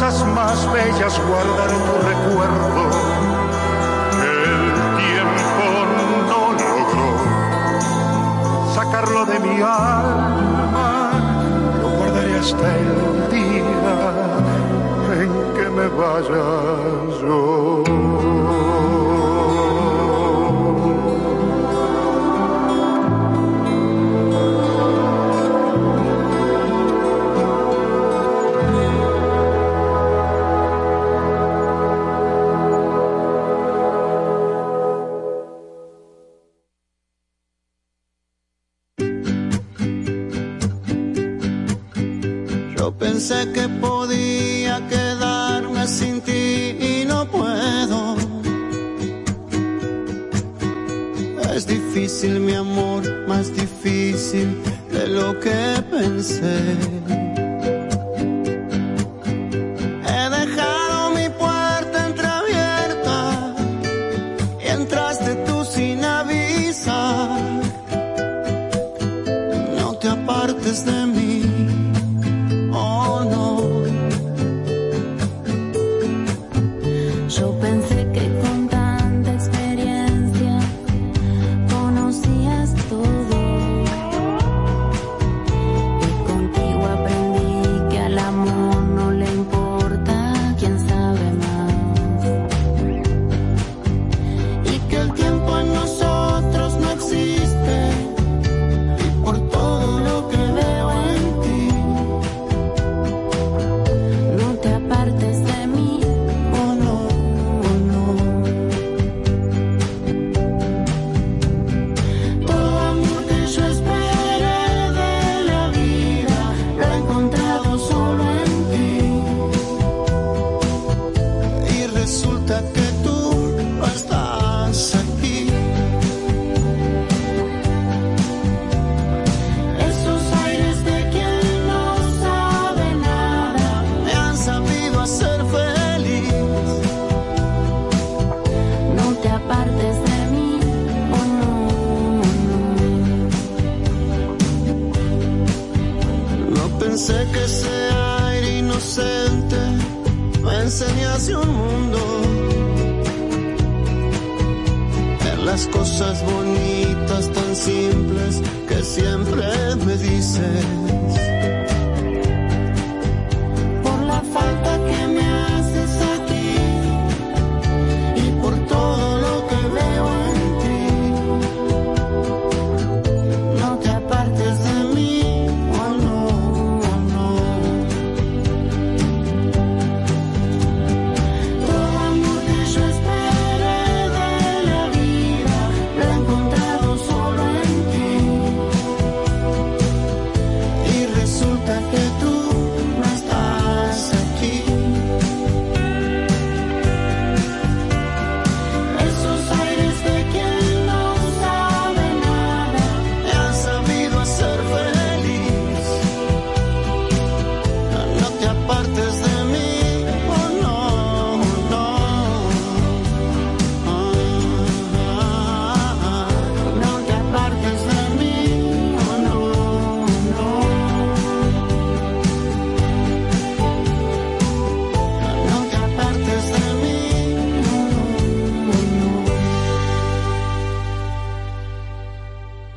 Cosas 0.06 0.28
más 0.28 0.72
bellas 0.72 1.20
guardaré 1.28 1.78
tu 1.88 1.95
recuerdo. 2.12 2.84
El 4.22 4.74
tiempo 5.01 5.66
no 5.97 6.08
logró 6.30 7.08
sacarlo 8.76 9.22
de 9.26 9.39
mi 9.39 9.56
alma. 9.62 11.12
Lo 11.82 11.88
guardaré 11.97 12.34
hasta 12.38 12.68
el 12.78 13.30
día 13.32 13.97
en 15.22 15.32
que 15.56 15.66
me 15.70 15.88
vaya 15.88 16.47
Yo 17.22 18.74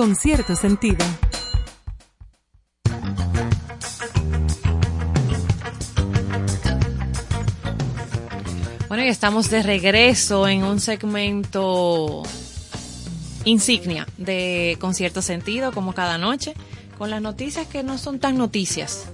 Con 0.00 0.16
cierto 0.16 0.56
sentido. 0.56 1.04
Bueno, 8.88 9.04
y 9.04 9.08
estamos 9.08 9.50
de 9.50 9.62
regreso 9.62 10.48
en 10.48 10.64
un 10.64 10.80
segmento 10.80 12.22
insignia 13.44 14.06
de 14.16 14.78
Concierto 14.80 15.20
Sentido, 15.20 15.70
como 15.70 15.92
cada 15.92 16.16
noche, 16.16 16.54
con 16.96 17.10
las 17.10 17.20
noticias 17.20 17.66
que 17.66 17.82
no 17.82 17.98
son 17.98 18.20
tan 18.20 18.38
noticias, 18.38 19.04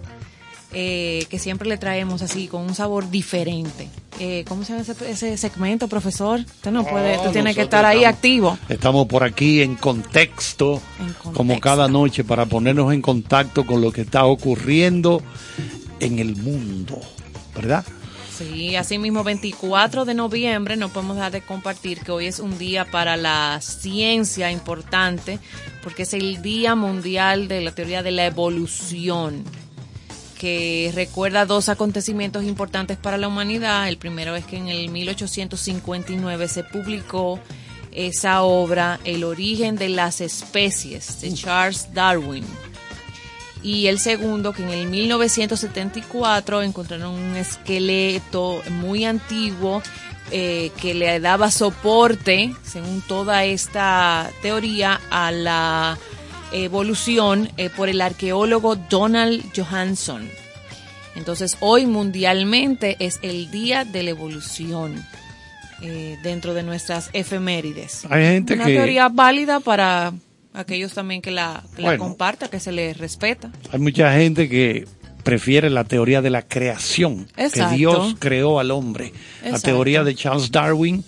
eh, 0.73 1.27
que 1.31 1.39
siempre 1.39 1.69
le 1.69 1.79
traemos 1.79 2.23
así, 2.23 2.49
con 2.49 2.63
un 2.63 2.75
sabor 2.75 3.11
diferente. 3.11 3.89
Eh, 4.19 4.45
¿Cómo 4.49 4.65
se 4.65 4.73
llama 4.73 4.83
ese, 4.83 5.11
ese 5.11 5.37
segmento, 5.37 5.89
profesor? 5.89 6.41
Usted 6.41 6.71
no 6.71 6.85
puede, 6.85 7.17
No, 7.19 7.25
tú 7.25 7.31
tienes 7.33 7.55
que 7.55 7.63
estar 7.63 7.85
ahí 7.85 7.99
estamos- 7.99 8.15
activo. 8.15 8.59
Estamos 8.69 9.07
por 9.07 9.25
aquí 9.25 9.63
en 9.63 9.75
contexto, 9.77 10.81
En 10.99 11.07
contexto. 11.07 11.33
como 11.33 11.61
cada 11.61 11.89
noche, 11.89 12.25
para 12.25 12.47
ponernos 12.47 12.93
en 12.93 13.03
contacto 13.03 13.65
con 13.67 13.81
lo 13.81 13.93
que 13.93 14.03
está 14.03 14.25
ocurriendo 14.25 15.23
en 16.01 16.19
el 16.19 16.37
mundo, 16.37 17.01
¿verdad? 17.55 17.85
Sí, 18.37 18.77
así 18.77 18.99
mismo 18.99 19.25
24 19.25 20.05
de 20.05 20.13
noviembre 20.13 20.77
no 20.77 20.91
podemos 20.91 21.17
dejar 21.17 21.33
de 21.33 21.41
compartir 21.41 22.01
que 22.01 22.13
hoy 22.13 22.27
es 22.27 22.39
un 22.39 22.59
día 22.59 22.85
para 22.85 23.17
la 23.17 23.59
ciencia 23.63 24.51
importante 24.51 25.39
porque 25.83 26.03
es 26.03 26.13
el 26.13 26.43
Día 26.43 26.75
Mundial 26.75 27.49
de 27.49 27.63
la 27.63 27.71
Teoría 27.75 28.03
de 28.03 28.11
la 28.11 28.27
Evolución 28.27 29.43
que 30.39 30.93
recuerda 30.95 31.47
dos 31.47 31.69
acontecimientos 31.69 32.45
importantes 32.45 32.97
para 32.97 33.19
la 33.19 33.29
humanidad. 33.29 33.89
El 33.89 33.97
primero 33.97 34.37
es 34.37 34.45
que 34.45 34.57
en 34.57 34.69
el 34.69 34.89
1859 34.91 36.49
se 36.49 36.65
publicó 36.65 37.41
esa 37.93 38.43
obra 38.43 39.01
El 39.05 39.25
origen 39.25 39.77
de 39.77 39.89
las 39.89 40.21
especies 40.21 41.21
de 41.21 41.33
Charles 41.33 41.89
Darwin. 41.93 42.45
Y 43.63 43.89
el 43.89 43.99
segundo, 43.99 44.53
que 44.53 44.63
en 44.63 44.69
el 44.69 44.87
1974 44.87 46.63
encontraron 46.63 47.15
un 47.15 47.37
esqueleto 47.37 48.63
muy 48.71 49.05
antiguo 49.05 49.83
eh, 50.31 50.71
que 50.81 50.95
le 50.95 51.19
daba 51.21 51.51
soporte, 51.51 52.55
según 52.65 53.01
toda 53.01 53.45
esta 53.45 54.31
teoría, 54.43 55.01
a 55.11 55.33
la 55.33 55.99
evolución 56.65 57.51
eh, 57.57 57.71
por 57.75 57.89
el 57.89 58.01
arqueólogo 58.01 58.77
Donald 58.77 59.45
Johansson. 59.57 60.29
Entonces, 61.15 61.57
hoy 61.61 61.87
mundialmente 61.87 62.97
es 62.99 63.19
el 63.23 63.51
Día 63.51 63.85
de 63.85 64.03
la 64.03 64.11
Evolución 64.11 65.03
eh, 65.83 66.19
dentro 66.23 66.53
de 66.55 66.63
nuestras 66.63 67.11
efemérides. 67.13 68.05
Hay 68.11 68.23
gente 68.25 68.55
Una 68.55 68.67
que- 68.67 68.75
teoría 68.75 69.09
válida 69.09 69.61
para 69.61 70.13
aquellos 70.53 70.93
también 70.93 71.23
que 71.23 71.31
la, 71.31 71.63
que 71.75 71.83
la 71.83 71.89
Bueno. 71.89 72.05
comparta, 72.05 72.49
que 72.49 72.61
se 72.61 72.73
les 72.73 72.97
respeta. 72.99 73.51
Hay 73.73 73.79
mucha 73.79 74.13
gente 74.13 74.49
que 74.49 74.87
prefiere 75.23 75.71
la 75.71 75.85
teoría 75.85 76.23
de 76.23 76.31
la 76.31 76.43
creación, 76.43 77.27
Exacto. 77.37 77.71
que 77.71 77.77
Dios 77.77 78.17
creó 78.19 78.61
al 78.61 78.71
hombre. 78.71 79.13
La 79.45 79.59
teoría 79.59 80.05
de 80.05 80.15
Charles 80.15 80.51
Darwin 80.53 81.05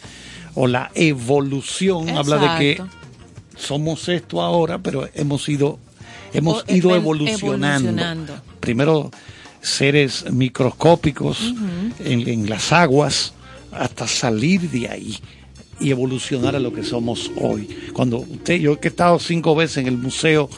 o 0.54 0.66
la 0.66 0.90
evolución 0.94 2.08
habla 2.10 2.36
de 2.38 2.58
que. 2.58 2.82
Somos 3.58 4.08
esto 4.08 4.40
ahora, 4.40 4.78
pero 4.78 5.08
hemos 5.14 5.48
ido 5.48 5.78
hemos 6.32 6.64
O- 6.68 6.74
ido 6.74 6.90
ev- 6.90 6.96
evolucionando. 6.96 7.88
evolucionando. 7.90 8.42
Primero 8.60 9.10
seres 9.60 10.24
microscópicos 10.30 11.54
en, 11.98 12.28
en 12.28 12.48
las 12.48 12.72
aguas, 12.72 13.32
hasta 13.72 14.06
salir 14.06 14.70
de 14.70 14.88
ahí 14.88 15.18
y 15.80 15.90
evolucionar 15.90 16.56
a 16.56 16.58
lo 16.58 16.72
que 16.72 16.82
somos 16.82 17.30
hoy. 17.40 17.68
Cuando 17.92 18.18
usted, 18.18 18.56
yo 18.60 18.80
que 18.80 18.88
he 18.88 18.90
estado 18.90 19.18
cinco 19.20 19.54
veces 19.54 19.78
en 19.78 19.86
el 19.86 19.96
Museo 19.96 20.48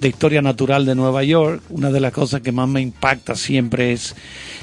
de 0.00 0.08
Historia 0.08 0.42
Natural 0.42 0.84
de 0.84 0.94
Nueva 0.94 1.22
York, 1.24 1.62
una 1.70 1.90
de 1.90 2.00
las 2.00 2.12
cosas 2.12 2.40
que 2.42 2.52
más 2.52 2.68
me 2.68 2.80
impacta 2.82 3.34
siempre 3.36 3.92
es 3.92 4.14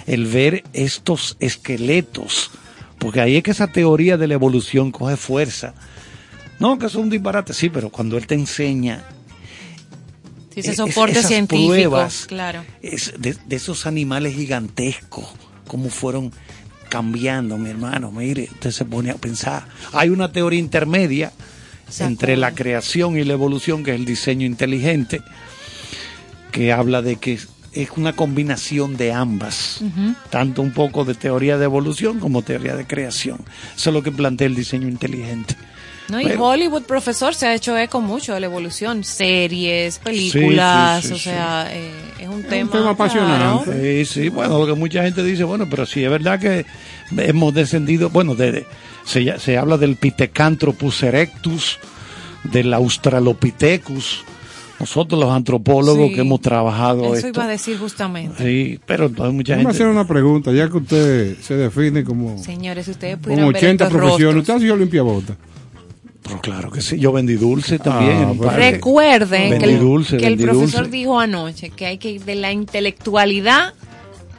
el 0.06 0.26
ver 0.28 0.64
estos 0.74 1.36
esqueletos, 1.40 2.52
porque 3.00 3.22
ahí 3.22 3.38
es 3.38 3.44
que 3.44 3.52
esa 3.52 3.68
teoría 3.68 4.18
de 4.18 4.28
la 4.28 4.36
evolución 4.36 4.92
coge 4.92 5.18
fuerza. 5.18 5.74
No, 6.64 6.80
que 6.80 6.86
es 6.86 6.96
un 6.96 7.10
disparate, 7.10 7.54
sí, 7.54 7.70
pero 7.70 7.90
cuando 7.90 8.18
él 8.18 8.26
te 8.26 8.36
enseña 8.36 9.04
Sí, 10.54 10.62
ese 10.62 10.72
es- 10.72 10.78
soporte 10.78 11.20
esas 11.20 11.28
científico. 11.28 11.68
pruebas, 11.68 12.26
Claro. 12.26 12.64
es 12.82 13.14
de, 13.20 13.36
de 13.46 13.56
esos 13.58 13.86
animales 13.86 14.34
gigantescos, 14.36 15.26
cómo 15.68 15.90
fueron 15.90 16.32
cambiando, 16.88 17.58
mi 17.58 17.70
hermano. 17.70 18.12
Mire, 18.14 18.48
usted 18.50 18.72
se 18.72 18.86
pone 18.86 19.12
a 19.12 19.16
pensar. 19.16 19.66
Hay 19.92 20.08
una 20.10 20.32
teoría 20.32 20.60
intermedia 20.60 21.34
entre 22.00 22.38
la 22.38 22.54
creación 22.54 23.18
y 23.18 23.26
la 23.26 23.34
evolución, 23.34 23.84
que 23.84 23.92
es 23.92 23.98
el 24.00 24.06
diseño 24.06 24.46
inteligente, 24.46 25.22
que 26.54 26.72
habla 26.72 27.02
de 27.02 27.18
que 27.18 27.34
es- 27.34 27.50
una 27.98 28.14
combinación 28.16 28.96
de 28.96 29.12
ambas, 29.12 29.82
tanto 30.30 30.62
un 30.62 30.72
poco 30.72 31.04
de 31.04 31.16
teoría 31.16 31.58
de 31.58 31.66
evolución 31.66 32.20
como 32.22 32.42
teoría 32.44 32.76
de 32.78 32.86
creación. 32.88 33.40
Eso 33.76 33.90
es 33.90 33.94
lo 33.94 34.02
que 34.04 34.12
plantea 34.12 34.46
el 34.48 34.56
diseño 34.56 34.88
inteligente. 34.88 35.56
No, 36.14 36.22
y 36.22 36.26
Pero- 36.26 36.44
Hollywood, 36.46 36.84
profesor, 36.84 37.34
se 37.34 37.48
ha 37.48 37.56
hecho 37.56 37.76
eco 37.78 38.00
mucho 38.00 38.34
de 38.36 38.40
la 38.40 38.46
evolución. 38.46 39.04
Series, 39.04 39.98
películas, 40.00 41.02
sí, 41.02 41.08
sí, 41.08 41.14
o 41.14 41.18
sí. 41.18 41.24
sea, 41.24 41.68
eh, 41.72 41.92
es 42.20 42.28
un 42.30 42.44
tema, 42.44 42.72
tema 42.72 42.90
apasionante. 42.92 43.64
claro. 43.66 43.82
Sí, 43.82 44.06
sí, 44.06 44.30
bueno, 44.30 44.60
lo 44.60 44.68
que 44.68 44.80
mucha 44.80 45.02
gente 45.04 45.24
dice, 45.24 45.44
bueno, 45.44 45.68
pero 45.70 45.86
sí 45.88 46.04
es 46.04 46.10
verdad 46.12 46.40
que 46.40 46.66
hemos 47.18 47.54
descendido, 47.54 48.10
bueno, 48.12 48.36
de, 48.36 48.52
de- 48.52 48.66
se, 49.06 49.24
ya- 49.24 49.40
se 49.40 49.58
habla 49.58 49.78
del 49.78 49.96
Pithecanthropus 49.96 51.02
erectus, 51.04 51.80
del 52.44 52.74
Australopithecus, 52.74 54.24
nosotros 54.80 55.20
los 55.20 55.32
antropólogos 55.32 56.10
Sí. 56.10 56.16
que 56.16 56.22
hemos 56.22 56.42
trabajado 56.42 57.06
Eso 57.06 57.16
esto. 57.16 57.28
iba 57.30 57.46
a 57.46 57.48
decir 57.48 57.78
justamente. 57.80 58.44
Sí, 58.44 58.80
pero 58.86 59.06
entonces 59.06 59.34
mucha 59.34 59.56
gente... 59.56 59.72
hacer 59.72 59.88
una 59.88 60.06
pregunta, 60.06 60.52
ya 60.52 60.70
que 60.70 60.78
usted 60.78 61.38
se 61.42 61.56
define 61.56 62.04
como, 62.04 62.38
Señores, 62.38 62.86
si 62.86 62.92
ustedes 62.92 63.16
como 63.16 63.24
pudieran 63.24 63.48
ver 63.48 63.56
80 63.58 63.84
estos 63.86 63.98
profesiones, 63.98 64.36
rostros. 64.36 64.42
¿usted 64.42 64.54
ha 64.56 64.60
sido 64.60 64.76
limpiabota? 64.78 65.36
Pero 66.24 66.40
claro 66.42 66.72
que 66.72 66.82
sí, 66.82 66.98
yo 66.98 67.12
vendí 67.12 67.34
dulce 67.36 67.80
también. 67.80 68.28
Ah, 68.30 68.34
pues. 68.38 68.56
Recuerden 68.56 69.60
que 69.60 69.66
el, 69.66 69.80
dulce, 69.80 70.18
que 70.18 70.26
el 70.28 70.38
vendí 70.38 70.46
profesor 70.46 70.84
dulce. 70.84 70.98
dijo 70.98 71.20
anoche 71.20 71.70
que 71.70 71.86
hay 71.86 71.98
que 71.98 72.12
ir 72.12 72.24
de 72.24 72.36
la 72.36 72.52
intelectualidad 72.52 73.74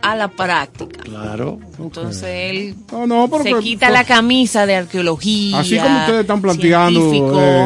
a 0.02 0.16
la 0.16 0.28
práctica. 0.28 1.02
Claro. 1.02 1.58
Entonces 1.78 2.24
él 2.24 2.74
No, 2.92 3.06
no, 3.06 3.28
pero 3.30 3.42
se 3.44 3.52
que- 3.54 3.60
quita 3.60 3.90
la 3.90 4.04
camisa 4.04 4.66
de 4.66 4.76
arqueología. 4.76 5.58
Así 5.60 5.76
como 5.78 5.98
ustedes 6.00 6.20
están 6.22 6.40
planteando 6.42 7.10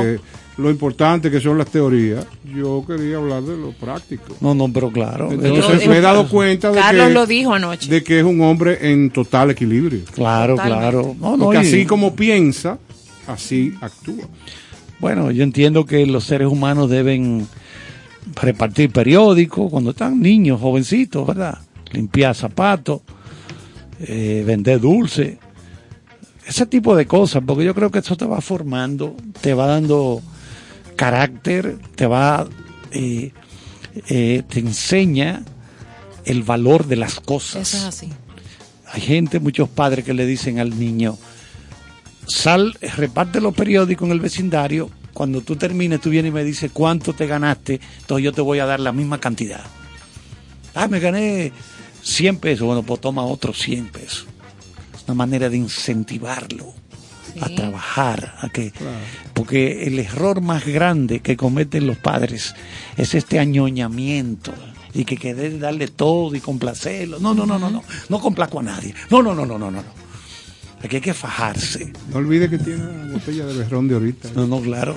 eh, 0.04 0.18
lo 0.56 0.70
importante 0.70 1.30
que 1.30 1.40
son 1.40 1.56
las 1.58 1.68
teorías, 1.68 2.24
yo 2.52 2.84
quería 2.86 3.16
hablar 3.18 3.42
de 3.42 3.56
lo 3.56 3.70
práctico. 3.72 4.34
No, 4.40 4.54
no, 4.54 4.68
pero 4.72 4.90
claro. 4.90 5.30
Entonces 5.30 5.82
Yo- 5.84 5.90
me 5.90 5.98
he 5.98 6.00
dado 6.00 6.28
cuenta 6.28 6.70
de 6.72 6.80
Carlos 6.80 7.06
que, 7.08 7.12
lo 7.14 7.26
dijo 7.26 7.54
anoche. 7.54 7.88
de 7.88 8.02
que 8.02 8.18
es 8.18 8.24
un 8.24 8.40
hombre 8.40 8.78
en 8.90 9.10
total 9.10 9.50
equilibrio. 9.50 10.00
Claro, 10.12 10.54
Totalmente. 10.56 10.90
claro. 10.90 11.16
No, 11.20 11.36
no, 11.36 11.44
Porque 11.44 11.58
y- 11.58 11.66
así 11.68 11.86
como 11.86 12.14
piensa, 12.16 12.78
así 13.28 13.74
actúa. 13.80 14.26
Bueno, 14.98 15.30
yo 15.30 15.44
entiendo 15.44 15.86
que 15.86 16.04
los 16.06 16.24
seres 16.24 16.48
humanos 16.48 16.90
deben 16.90 17.46
repartir 18.34 18.90
periódicos 18.90 19.70
cuando 19.70 19.90
están 19.90 20.20
niños, 20.20 20.60
jovencitos, 20.60 21.26
¿verdad? 21.26 21.58
Limpiar 21.92 22.34
zapatos, 22.34 23.02
eh, 24.00 24.42
vender 24.46 24.80
dulce, 24.80 25.38
ese 26.46 26.66
tipo 26.66 26.96
de 26.96 27.06
cosas, 27.06 27.42
porque 27.46 27.64
yo 27.64 27.74
creo 27.74 27.90
que 27.90 27.98
eso 27.98 28.16
te 28.16 28.24
va 28.24 28.40
formando, 28.40 29.14
te 29.40 29.54
va 29.54 29.66
dando 29.66 30.22
carácter, 30.96 31.78
te 31.94 32.06
va, 32.06 32.48
eh, 32.90 33.32
eh, 34.08 34.42
te 34.48 34.60
enseña 34.60 35.42
el 36.24 36.42
valor 36.42 36.86
de 36.86 36.96
las 36.96 37.20
cosas. 37.20 37.68
Eso 37.68 37.76
es 37.76 37.84
así. 37.84 38.08
Hay 38.92 39.02
gente, 39.02 39.40
muchos 39.40 39.68
padres 39.68 40.04
que 40.04 40.14
le 40.14 40.24
dicen 40.24 40.58
al 40.58 40.78
niño, 40.78 41.18
sal, 42.28 42.76
reparte 42.96 43.40
los 43.40 43.54
periódicos 43.54 44.06
en 44.06 44.12
el 44.12 44.20
vecindario, 44.20 44.90
cuando 45.12 45.40
tú 45.40 45.56
termines 45.56 46.00
tú 46.00 46.10
vienes 46.10 46.30
y 46.30 46.32
me 46.32 46.44
dices 46.44 46.70
cuánto 46.72 47.12
te 47.12 47.26
ganaste, 47.26 47.80
entonces 48.00 48.24
yo 48.24 48.32
te 48.32 48.40
voy 48.40 48.60
a 48.60 48.66
dar 48.66 48.78
la 48.78 48.92
misma 48.92 49.18
cantidad. 49.18 49.64
Ah, 50.74 50.86
me 50.86 51.00
gané 51.00 51.52
100 52.02 52.36
pesos, 52.36 52.66
bueno, 52.66 52.82
pues 52.84 53.00
toma 53.00 53.24
otros 53.24 53.58
100 53.58 53.88
pesos. 53.88 54.26
Es 54.94 55.04
una 55.06 55.14
manera 55.14 55.48
de 55.48 55.56
incentivarlo 55.56 56.72
a 57.40 57.48
trabajar, 57.48 58.34
a 58.40 58.48
que, 58.48 58.72
porque 59.34 59.86
el 59.86 59.98
error 59.98 60.40
más 60.40 60.66
grande 60.66 61.20
que 61.20 61.36
cometen 61.36 61.86
los 61.86 61.96
padres 61.96 62.54
es 62.96 63.14
este 63.14 63.38
añoñamiento 63.38 64.52
y 64.94 65.04
que 65.04 65.16
querer 65.16 65.58
darle 65.58 65.88
todo 65.88 66.34
y 66.34 66.40
complacerlo. 66.40 67.18
No, 67.18 67.34
no, 67.34 67.46
no, 67.46 67.58
no, 67.58 67.70
no, 67.70 67.82
no 68.08 68.20
complazco 68.20 68.60
a 68.60 68.62
nadie. 68.62 68.94
No, 69.10 69.22
no, 69.22 69.34
no, 69.34 69.46
no, 69.46 69.58
no, 69.58 69.70
no. 69.70 69.82
no. 69.82 70.07
Aquí 70.82 70.96
hay 70.96 71.02
que 71.02 71.12
fajarse. 71.14 71.92
No 72.10 72.18
olvide 72.18 72.48
que 72.48 72.56
tiene 72.58 72.82
una 72.86 73.12
botella 73.14 73.44
de 73.46 73.58
berrón 73.58 73.88
de 73.88 73.94
ahorita. 73.94 74.28
No, 74.36 74.46
no, 74.46 74.60
claro. 74.60 74.94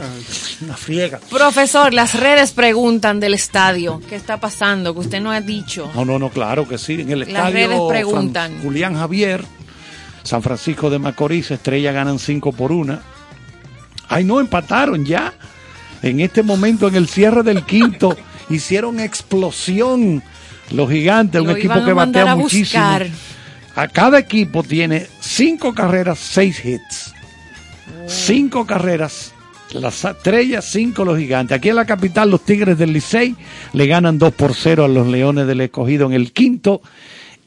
Una 0.63 0.77
friega. 0.77 1.19
Profesor, 1.29 1.91
las 1.93 2.13
redes 2.13 2.51
preguntan 2.51 3.19
del 3.19 3.33
estadio. 3.33 3.99
¿Qué 4.07 4.15
está 4.15 4.39
pasando? 4.39 4.93
Que 4.93 4.99
usted 4.99 5.21
no 5.21 5.31
ha 5.31 5.41
dicho. 5.41 5.89
No, 5.95 6.05
no, 6.05 6.19
no, 6.19 6.29
claro 6.29 6.67
que 6.67 6.77
sí. 6.77 7.01
En 7.01 7.09
el 7.11 7.19
Las 7.21 7.29
estadio 7.29 7.53
redes 7.55 7.79
Fran- 7.79 7.87
preguntan. 7.89 8.61
Julián 8.61 8.95
Javier, 8.95 9.43
San 10.21 10.43
Francisco 10.43 10.91
de 10.91 10.99
Macorís, 10.99 11.49
Estrella 11.49 11.91
ganan 11.91 12.19
5 12.19 12.51
por 12.51 12.71
1. 12.71 12.99
Ay, 14.07 14.23
no, 14.23 14.39
empataron 14.39 15.03
ya. 15.03 15.33
En 16.03 16.19
este 16.19 16.43
momento, 16.43 16.87
en 16.89 16.95
el 16.95 17.07
cierre 17.07 17.41
del 17.41 17.63
quinto, 17.65 18.15
hicieron 18.51 18.99
explosión 18.99 20.21
los 20.71 20.89
gigantes, 20.91 21.41
un 21.41 21.49
equipo 21.49 21.83
que 21.83 21.93
batea 21.93 22.31
a 22.31 22.35
muchísimo. 22.35 22.83
buscar. 22.83 23.07
A 23.75 23.87
cada 23.87 24.19
equipo 24.19 24.63
tiene 24.63 25.07
cinco 25.19 25.73
carreras, 25.73 26.19
seis 26.19 26.63
hits. 26.63 27.13
Cinco 28.07 28.65
carreras, 28.65 29.33
las 29.73 30.03
estrellas, 30.03 30.65
cinco 30.65 31.05
los 31.05 31.17
gigantes. 31.17 31.57
Aquí 31.57 31.69
en 31.69 31.75
la 31.77 31.85
capital, 31.85 32.29
los 32.29 32.43
Tigres 32.43 32.77
del 32.77 32.93
Licey 32.93 33.35
le 33.73 33.87
ganan 33.87 34.17
2 34.17 34.33
por 34.33 34.53
0 34.53 34.85
a 34.85 34.87
los 34.87 35.07
Leones 35.07 35.47
del 35.47 35.61
Escogido 35.61 36.07
en 36.07 36.13
el 36.13 36.33
quinto. 36.33 36.81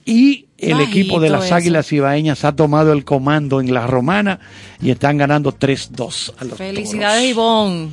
Y 0.07 0.47
el 0.59 0.75
Bajito 0.75 0.91
equipo 0.91 1.20
de 1.20 1.31
las 1.31 1.47
eso. 1.47 1.55
Águilas 1.57 1.93
Ibaeñas 1.93 2.45
ha 2.45 2.55
tomado 2.55 2.93
el 2.93 3.05
comando 3.05 3.61
en 3.61 3.72
la 3.72 3.87
Romana 3.87 4.41
y 4.81 4.91
están 4.91 5.18
ganando 5.18 5.53
3-2 5.53 6.35
a 6.39 6.45
los 6.45 6.59
Felicidades. 6.59 7.31
Ivonne. 7.31 7.89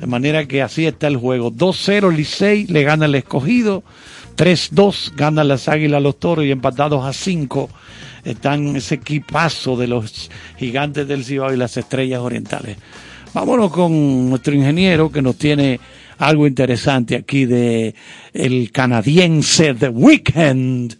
De 0.00 0.06
manera 0.06 0.46
que 0.46 0.62
así 0.62 0.86
está 0.86 1.06
el 1.06 1.16
juego. 1.16 1.52
2-0 1.52 2.14
Licey, 2.14 2.66
le 2.66 2.82
gana 2.82 3.06
el 3.06 3.14
escogido. 3.14 3.84
3-2 4.36 5.14
gana 5.16 5.44
las 5.44 5.68
águilas 5.68 6.02
los 6.02 6.18
toros 6.18 6.44
y 6.44 6.50
empatados 6.50 7.04
a 7.04 7.12
5 7.12 7.70
están 8.24 8.76
ese 8.76 8.96
equipazo 8.96 9.76
de 9.76 9.86
los 9.86 10.30
gigantes 10.58 11.06
del 11.08 11.24
Cibao 11.24 11.52
y 11.52 11.56
las 11.56 11.76
estrellas 11.76 12.20
orientales. 12.20 12.76
Vámonos 13.32 13.70
con 13.70 14.30
nuestro 14.30 14.54
ingeniero 14.54 15.10
que 15.10 15.22
nos 15.22 15.36
tiene 15.36 15.78
algo 16.18 16.46
interesante 16.46 17.16
aquí 17.16 17.44
de 17.44 17.94
el 18.32 18.72
canadiense 18.72 19.74
The 19.74 19.88
Weekend. 19.88 20.96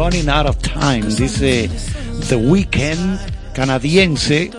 Running 0.00 0.30
Out 0.30 0.46
of 0.46 0.56
Time, 0.62 1.02
dice 1.14 1.68
The 2.30 2.36
Weeknd, 2.36 3.18
canadiense, 3.52 4.50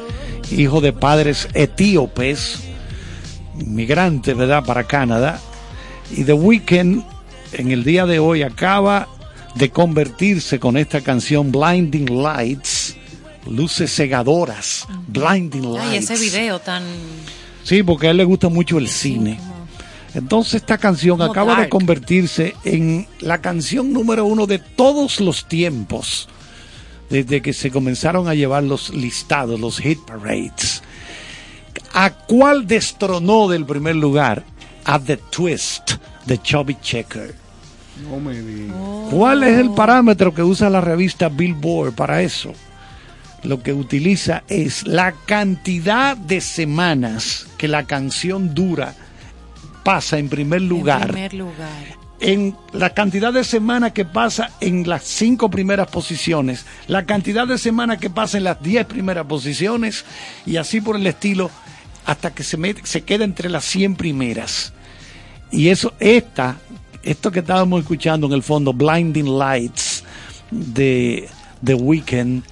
hijo 0.52 0.82
de 0.82 0.94
padres 0.94 1.48
etíopes, 1.56 2.60
migrante, 3.56 4.36
¿verdad?, 4.36 4.64
para 4.64 4.84
Canadá. 4.84 5.42
Y 6.16 6.26
The 6.26 6.34
Weeknd 6.34 7.02
en 7.54 7.72
el 7.72 7.84
día 7.84 8.06
de 8.06 8.20
hoy 8.20 8.44
acaba 8.44 9.08
de 9.56 9.72
convertirse 9.72 10.60
con 10.60 10.78
esta 10.78 11.02
canción 11.02 11.52
Blinding 11.52 12.22
Lights, 12.22 12.96
luces 13.50 13.96
cegadoras, 13.96 14.86
Blinding 15.08 15.74
Lights. 15.74 15.89
Ay, 15.89 15.98
ese 15.98 16.18
video 16.20 16.60
tan... 16.60 16.84
Sí, 17.64 17.82
porque 17.82 18.06
a 18.06 18.12
él 18.12 18.18
le 18.18 18.26
gusta 18.26 18.48
mucho 18.50 18.78
el 18.78 18.88
cine. 18.88 19.39
Entonces 20.14 20.55
esta 20.55 20.78
canción 20.78 21.18
Como 21.18 21.32
acaba 21.32 21.62
de 21.62 21.70
convertirse 21.70 22.55
en 22.64 23.07
la 23.20 23.39
canción 23.39 23.93
número 23.93 24.26
uno 24.26 24.45
de 24.45 24.59
todos 24.59 25.22
los 25.22 25.47
tiempos, 25.47 26.28
desde 27.09 27.41
que 27.41 27.53
se 27.53 27.72
comenzaron 27.72 28.28
a 28.28 28.36
llevar 28.36 28.64
los 28.64 28.89
listados, 28.89 29.59
los 29.59 29.80
hit 29.80 29.99
parades. 29.99 30.82
¿A 31.93 32.12
cuál 32.12 32.68
destronó 32.68 33.47
del 33.47 33.66
primer 33.66 33.95
lugar? 33.95 34.43
A 34.86 34.99
The 34.99 35.18
Twist 35.18 35.91
de 36.26 36.41
Chubby 36.41 36.78
Checker. 36.82 37.36
No 38.09 38.20
me 38.20 38.39
digas. 38.39 38.76
¿Cuál 39.12 39.43
es 39.43 39.59
el 39.59 39.72
parámetro 39.72 40.34
que 40.34 40.43
usa 40.43 40.70
la 40.70 40.82
revista 40.82 41.30
Billboard 41.30 41.93
para 41.93 42.22
eso? 42.22 42.53
Lo 43.43 43.62
que 43.62 43.74
utiliza 43.74 44.43
es 44.47 44.86
la 44.88 45.14
cantidad 45.26 46.16
de 46.16 46.41
semanas 46.41 47.47
que 47.57 47.68
la 47.68 47.86
canción 47.86 48.53
dura, 48.53 48.95
pasa 49.84 50.18
en 50.18 50.30
primer 50.30 50.62
En 50.62 50.70
lugar, 50.70 51.08
primer 51.12 51.34
lugar. 51.34 51.98
en 52.20 52.56
la 52.74 52.92
cantidad 52.92 53.34
de 53.34 53.44
semanas 53.44 53.92
que 53.94 54.06
pasa 54.06 54.52
en 54.62 54.88
las 54.88 55.04
cinco 55.04 55.50
primeras 55.50 55.88
posiciones, 55.90 56.66
la 56.88 57.06
cantidad 57.06 57.48
de 57.48 57.58
semanas 57.58 57.98
que 58.00 58.10
pasa 58.10 58.38
en 58.38 58.44
las 58.46 58.62
diez 58.62 58.86
primeras 58.86 59.26
posiciones 59.26 60.06
y 60.46 60.58
así 60.58 60.82
por 60.82 60.96
el 60.96 61.08
estilo 61.08 61.50
hasta 62.06 62.32
que 62.34 62.44
se, 62.44 62.58
mete- 62.58 62.86
se 62.86 63.02
queda 63.02 63.24
entre 63.26 63.50
las 63.50 63.64
100 63.66 63.96
primeras. 63.96 64.74
Y 65.52 65.68
eso, 65.70 65.94
esta, 66.00 66.58
esto 67.04 67.32
que 67.32 67.40
estábamos 67.40 67.82
escuchando 67.82 68.26
en 68.28 68.34
el 68.34 68.41
fondo, 68.44 68.74
Blinding 68.74 69.38
Lights 69.38 70.03
de 70.49 71.30
The 71.64 71.74
Weeknd, 71.76 72.44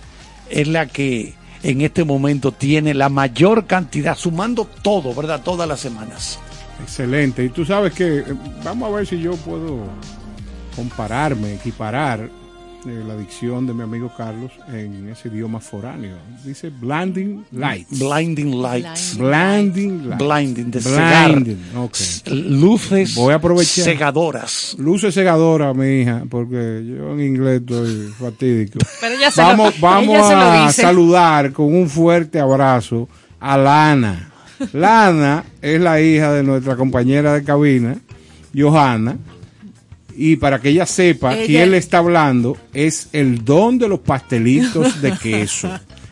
es 0.49 0.67
la 0.67 0.85
que 0.87 1.33
en 1.63 1.81
este 1.81 2.03
momento 2.03 2.51
tiene 2.51 2.93
la 2.93 3.09
mayor 3.09 3.65
cantidad, 3.67 4.15
sumando 4.17 4.65
todo, 4.65 5.13
¿verdad? 5.15 5.41
Todas 5.43 5.67
las 5.67 5.79
semanas. 5.79 6.39
Excelente. 6.81 7.43
Y 7.43 7.49
tú 7.49 7.65
sabes 7.65 7.93
que 7.93 8.19
eh, 8.19 8.23
vamos 8.63 8.91
a 8.91 8.95
ver 8.95 9.07
si 9.07 9.19
yo 9.19 9.35
puedo 9.37 9.83
compararme, 10.75 11.55
equiparar 11.55 12.29
eh, 12.85 13.03
la 13.05 13.17
dicción 13.17 13.67
de 13.67 13.73
mi 13.73 13.83
amigo 13.83 14.09
Carlos 14.15 14.51
en 14.71 15.09
ese 15.09 15.27
idioma 15.27 15.59
foráneo. 15.59 16.15
Dice 16.45 16.69
blinding 16.69 17.43
lights. 17.51 17.99
Blinding 17.99 18.61
Lights. 18.61 19.17
Blinding 19.17 20.07
lights. 20.09 20.17
Blinding, 20.25 20.71
de 20.71 20.81
cegar. 20.81 21.31
Blinding, 21.33 21.61
ok. 21.75 21.97
Luces 22.27 23.15
Voy 23.15 23.33
a 23.33 23.35
aprovechar. 23.35 23.83
cegadoras. 23.83 24.75
Luces 24.79 25.13
cegadoras, 25.13 25.75
mi 25.75 26.01
hija, 26.01 26.23
porque 26.29 26.85
yo 26.87 27.11
en 27.13 27.19
inglés 27.21 27.59
estoy 27.61 28.07
fatídico. 28.17 28.79
Pero 29.01 29.15
ella 29.15 29.29
se 29.31 29.41
vamos 29.41 29.75
lo, 29.75 29.81
vamos 29.81 30.15
ella 30.15 30.27
se 30.27 30.35
lo 30.35 30.41
a 30.41 30.67
dice. 30.67 30.81
saludar 30.81 31.51
con 31.51 31.75
un 31.75 31.89
fuerte 31.89 32.39
abrazo 32.39 33.09
a 33.41 33.57
Lana. 33.57 34.31
Lana 34.73 35.43
es 35.61 35.79
la 35.81 36.01
hija 36.01 36.33
de 36.33 36.43
nuestra 36.43 36.75
compañera 36.75 37.33
de 37.33 37.43
cabina, 37.43 37.95
Johanna. 38.55 39.17
Y 40.15 40.35
para 40.35 40.59
que 40.59 40.69
ella 40.69 40.85
sepa 40.85 41.33
Ella- 41.33 41.45
quién 41.45 41.71
le 41.71 41.77
está 41.77 41.99
hablando, 41.99 42.57
es 42.73 43.07
el 43.13 43.45
don 43.45 43.77
de 43.77 43.87
los 43.87 43.99
pastelitos 43.99 45.01
de 45.01 45.13
queso. 45.21 45.69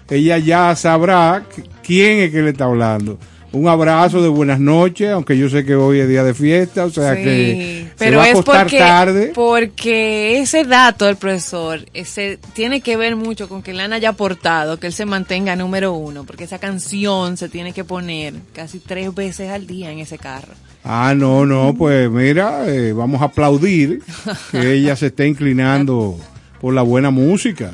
ella 0.09 0.37
ya 0.37 0.73
sabrá 0.75 1.43
qu- 1.53 1.65
quién 1.83 2.19
es 2.19 2.31
que 2.31 2.41
le 2.41 2.51
está 2.51 2.65
hablando. 2.65 3.19
Un 3.57 3.67
abrazo 3.67 4.21
de 4.21 4.29
buenas 4.29 4.59
noches, 4.59 5.09
aunque 5.11 5.35
yo 5.37 5.49
sé 5.49 5.65
que 5.65 5.73
hoy 5.75 5.99
es 5.99 6.07
día 6.07 6.23
de 6.23 6.33
fiesta, 6.35 6.85
o 6.85 6.89
sea 6.91 7.15
Sí, 7.15 7.23
que 7.23 7.87
se 7.89 7.95
pero 7.97 8.17
va 8.19 8.23
a 8.25 8.29
es 8.29 8.41
porque, 8.43 8.77
tarde. 8.77 9.31
porque 9.33 10.39
ese 10.39 10.63
dato 10.63 11.05
del 11.05 11.15
profesor 11.15 11.83
ese 11.95 12.37
tiene 12.53 12.81
que 12.81 12.97
ver 12.97 13.15
mucho 13.15 13.49
con 13.49 13.63
que 13.63 13.73
Lana 13.73 13.95
haya 13.95 14.09
aportado 14.09 14.79
que 14.79 14.85
él 14.87 14.93
se 14.93 15.05
mantenga 15.07 15.55
número 15.55 15.93
uno, 15.93 16.23
porque 16.23 16.43
esa 16.43 16.59
canción 16.59 17.35
se 17.35 17.49
tiene 17.49 17.73
que 17.73 17.83
poner 17.83 18.35
casi 18.53 18.79
tres 18.79 19.15
veces 19.15 19.49
al 19.49 19.65
día 19.65 19.91
en 19.91 19.99
ese 19.99 20.19
carro. 20.19 20.53
Ah, 20.83 21.13
no, 21.17 21.45
no, 21.45 21.73
pues 21.75 22.09
mira, 22.11 22.67
eh, 22.67 22.93
vamos 22.93 23.21
a 23.21 23.25
aplaudir 23.25 24.01
que 24.51 24.73
ella 24.73 24.95
se 24.95 25.07
esté 25.07 25.25
inclinando 25.27 26.15
por 26.61 26.73
la 26.75 26.83
buena 26.83 27.09
música. 27.09 27.71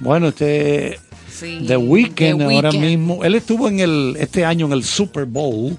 Bueno, 0.00 0.28
este 0.28 1.00
Sí, 1.40 1.64
The 1.66 1.76
Weeknd 1.76 2.42
ahora 2.42 2.70
Weeknd. 2.70 2.80
mismo, 2.84 3.24
él 3.24 3.34
estuvo 3.34 3.68
en 3.68 3.80
el 3.80 4.16
este 4.18 4.44
año 4.44 4.66
en 4.66 4.72
el 4.72 4.84
Super 4.84 5.24
Bowl. 5.26 5.76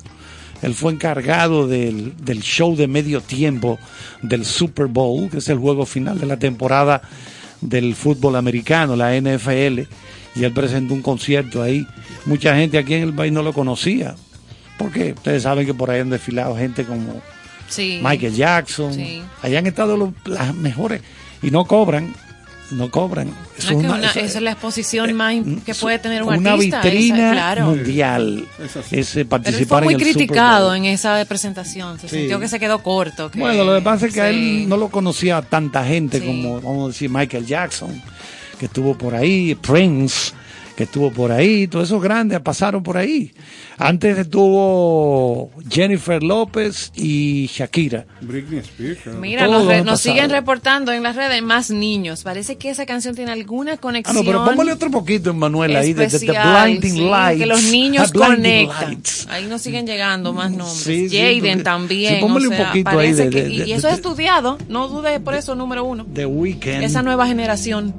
Él 0.61 0.73
fue 0.73 0.91
encargado 0.91 1.68
del, 1.68 2.14
del 2.18 2.41
show 2.41 2.76
de 2.76 2.88
medio 2.88 3.22
tiempo 3.22 3.80
del 4.22 4.44
Super 4.45 4.88
Bowl, 4.88 5.30
que 5.30 5.38
es 5.38 5.48
el 5.49 5.57
juego 5.57 5.86
final 5.86 6.19
de 6.19 6.26
la 6.26 6.38
temporada 6.38 7.02
del 7.61 7.95
fútbol 7.95 8.36
americano, 8.36 8.95
la 8.95 9.15
NFL, 9.19 9.81
y 10.36 10.44
él 10.44 10.52
presentó 10.53 10.94
un 10.94 11.02
concierto 11.02 11.61
ahí. 11.61 11.86
Mucha 12.26 12.56
gente 12.56 12.77
aquí 12.77 12.94
en 12.94 13.03
el 13.03 13.14
país 13.14 13.31
no 13.31 13.41
lo 13.41 13.53
conocía, 13.53 14.15
porque 14.77 15.14
ustedes 15.14 15.44
saben 15.44 15.65
que 15.65 15.73
por 15.73 15.90
ahí 15.91 16.02
han 16.02 16.10
desfilado 16.10 16.56
gente 16.57 16.84
como 16.84 17.22
Sí. 17.69 17.99
Michael 18.03 18.34
Jackson. 18.36 18.94
Sí. 18.94 19.22
Allá 19.41 19.60
han 19.60 19.68
estado 19.68 19.95
los- 19.95 20.14
las 20.26 20.53
mejores 20.56 21.02
y 21.41 21.52
no 21.52 21.65
cobran, 21.65 22.14
no 22.72 22.90
cobran. 22.91 23.30
Es 23.58 23.66
que 23.66 23.74
es 23.74 23.80
una- 23.80 23.94
una- 23.96 24.10
eso- 24.10 24.20
esa 24.20 24.38
es 24.38 24.44
la 24.44 24.52
exposición 24.52 25.14
más 25.14 25.34
im- 25.34 25.62
que 25.64 25.74
puede 25.76 26.00
tener 26.00 26.24
un 26.24 26.36
una 26.38 26.54
artista. 26.54 26.82
vitrina 26.82 27.18
esa- 27.28 27.32
claro. 27.34 27.66
mundial. 27.66 28.46
Ese 28.64 28.82
Pero 28.91 29.22
él 29.22 29.28
participar 29.28 29.84
fue 29.84 29.86
muy 29.86 29.94
en 29.96 30.00
el 30.02 30.08
Super 30.08 30.18
criticado 30.28 30.68
Bowl. 30.68 30.78
en 30.78 30.86
esa 30.86 31.26
presentación. 31.26 32.00
Se 32.00 32.08
Sí. 32.10 32.18
sintió 32.18 32.40
que 32.40 32.48
se 32.48 32.60
quedó 32.60 32.82
corto. 32.84 33.32
que- 33.32 33.40
Bueno, 33.40 33.64
lo 33.64 33.76
que 33.76 33.82
pasa 33.82 34.06
es 34.08 34.14
que 34.14 34.22
a 34.22 34.30
sí. 34.30 34.36
él 34.64 34.70
no 34.70 34.78
lo 34.78 34.90
conocía 34.90 35.41
tanta 35.41 35.84
gente 35.86 36.20
Sí. 36.20 36.26
como, 36.26 36.62
vamos 36.62 36.86
a 36.86 36.88
decir, 36.90 37.10
Michael 37.10 37.46
Jackson, 37.46 38.02
que 38.60 38.66
estuvo 38.66 38.98
por 38.98 39.16
ahí, 39.16 39.56
Prince, 39.56 40.34
que 40.80 40.86
estuvo 40.86 41.12
por 41.12 41.34
ahí, 41.34 41.68
todos 41.68 41.90
esos 41.90 42.02
grandes 42.02 42.40
pasaron 42.40 42.82
por 42.84 42.96
ahí. 42.96 43.34
Antes 43.78 44.18
estuvo 44.18 45.52
Jennifer 45.70 46.24
López 46.24 46.94
y 46.96 47.48
Shakira. 47.48 48.06
Britney 48.22 48.60
Spears. 48.60 49.18
Mira, 49.20 49.46
nos, 49.50 49.66
re- 49.66 49.84
nos 49.84 50.00
siguen 50.00 50.30
reportando 50.30 50.94
en 50.94 51.04
las 51.04 51.18
redes 51.18 51.44
más 51.44 51.70
niños. 51.70 52.24
Parece 52.24 52.56
que 52.56 52.70
esa 52.70 52.86
canción 52.86 53.14
tiene 53.14 53.34
alguna 53.34 53.74
Ah, 53.74 53.78
conexión. 53.78 54.16
no, 54.16 54.24
pero 54.24 54.46
póngale 54.46 54.72
otro 54.72 54.90
poquito, 54.90 55.34
Manuel, 55.34 55.76
ahí, 55.76 55.92
de, 55.92 56.08
de- 56.08 56.18
Blinding 56.64 56.94
sí, 56.94 57.10
Lights. 57.10 57.40
Que 57.42 57.46
los 57.46 57.64
niños 57.64 58.12
Ah, 58.16 58.28
conectan. 58.28 58.90
Lights. 58.92 59.28
Ahí 59.30 59.48
nos 59.48 59.62
siguen 59.62 59.86
llegando 59.86 60.32
más 60.32 60.50
nombres. 60.50 60.78
Sí, 60.78 61.10
sí, 61.10 61.18
Jaden 61.18 61.40
porque- 61.42 61.64
también. 61.64 62.16
sí, 62.16 62.22
póngale 62.22 62.48
o 62.48 62.50
un 62.52 62.56
sea, 62.56 62.68
poquito 62.68 62.90
ahí 62.90 62.96
parece 62.96 63.24
de- 63.26 63.30
que- 63.32 63.44
de- 63.44 63.54
y, 63.54 63.58
de- 63.60 63.68
y 63.68 63.72
eso 63.74 63.88
de- 63.88 63.94
es 63.94 64.00
estudiado. 64.00 64.58
No 64.70 64.88
dude 64.88 65.20
por 65.20 65.34
eso, 65.36 65.56
número 65.56 65.84
uno. 65.84 66.06
The 66.14 66.26
Weeknd. 66.26 66.84
Esa 66.84 67.02
nueva 67.02 67.28
generación. 67.28 67.94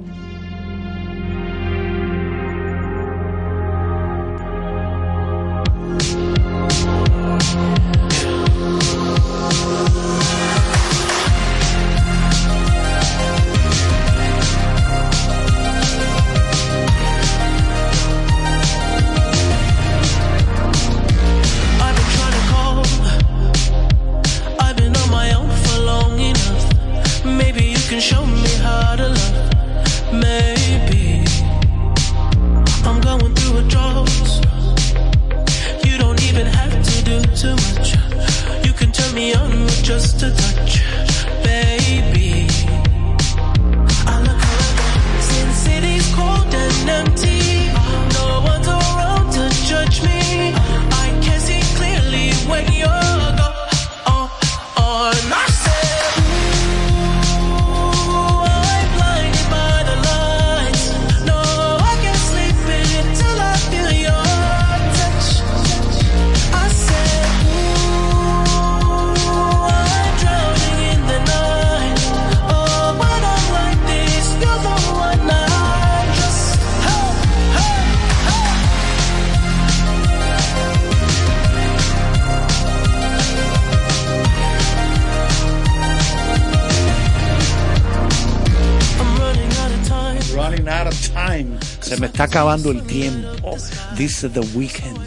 Acabando 92.31 92.71
el 92.71 92.81
tiempo. 92.83 93.57
Dice 93.97 94.29
The 94.29 94.39
Weeknd. 94.39 94.97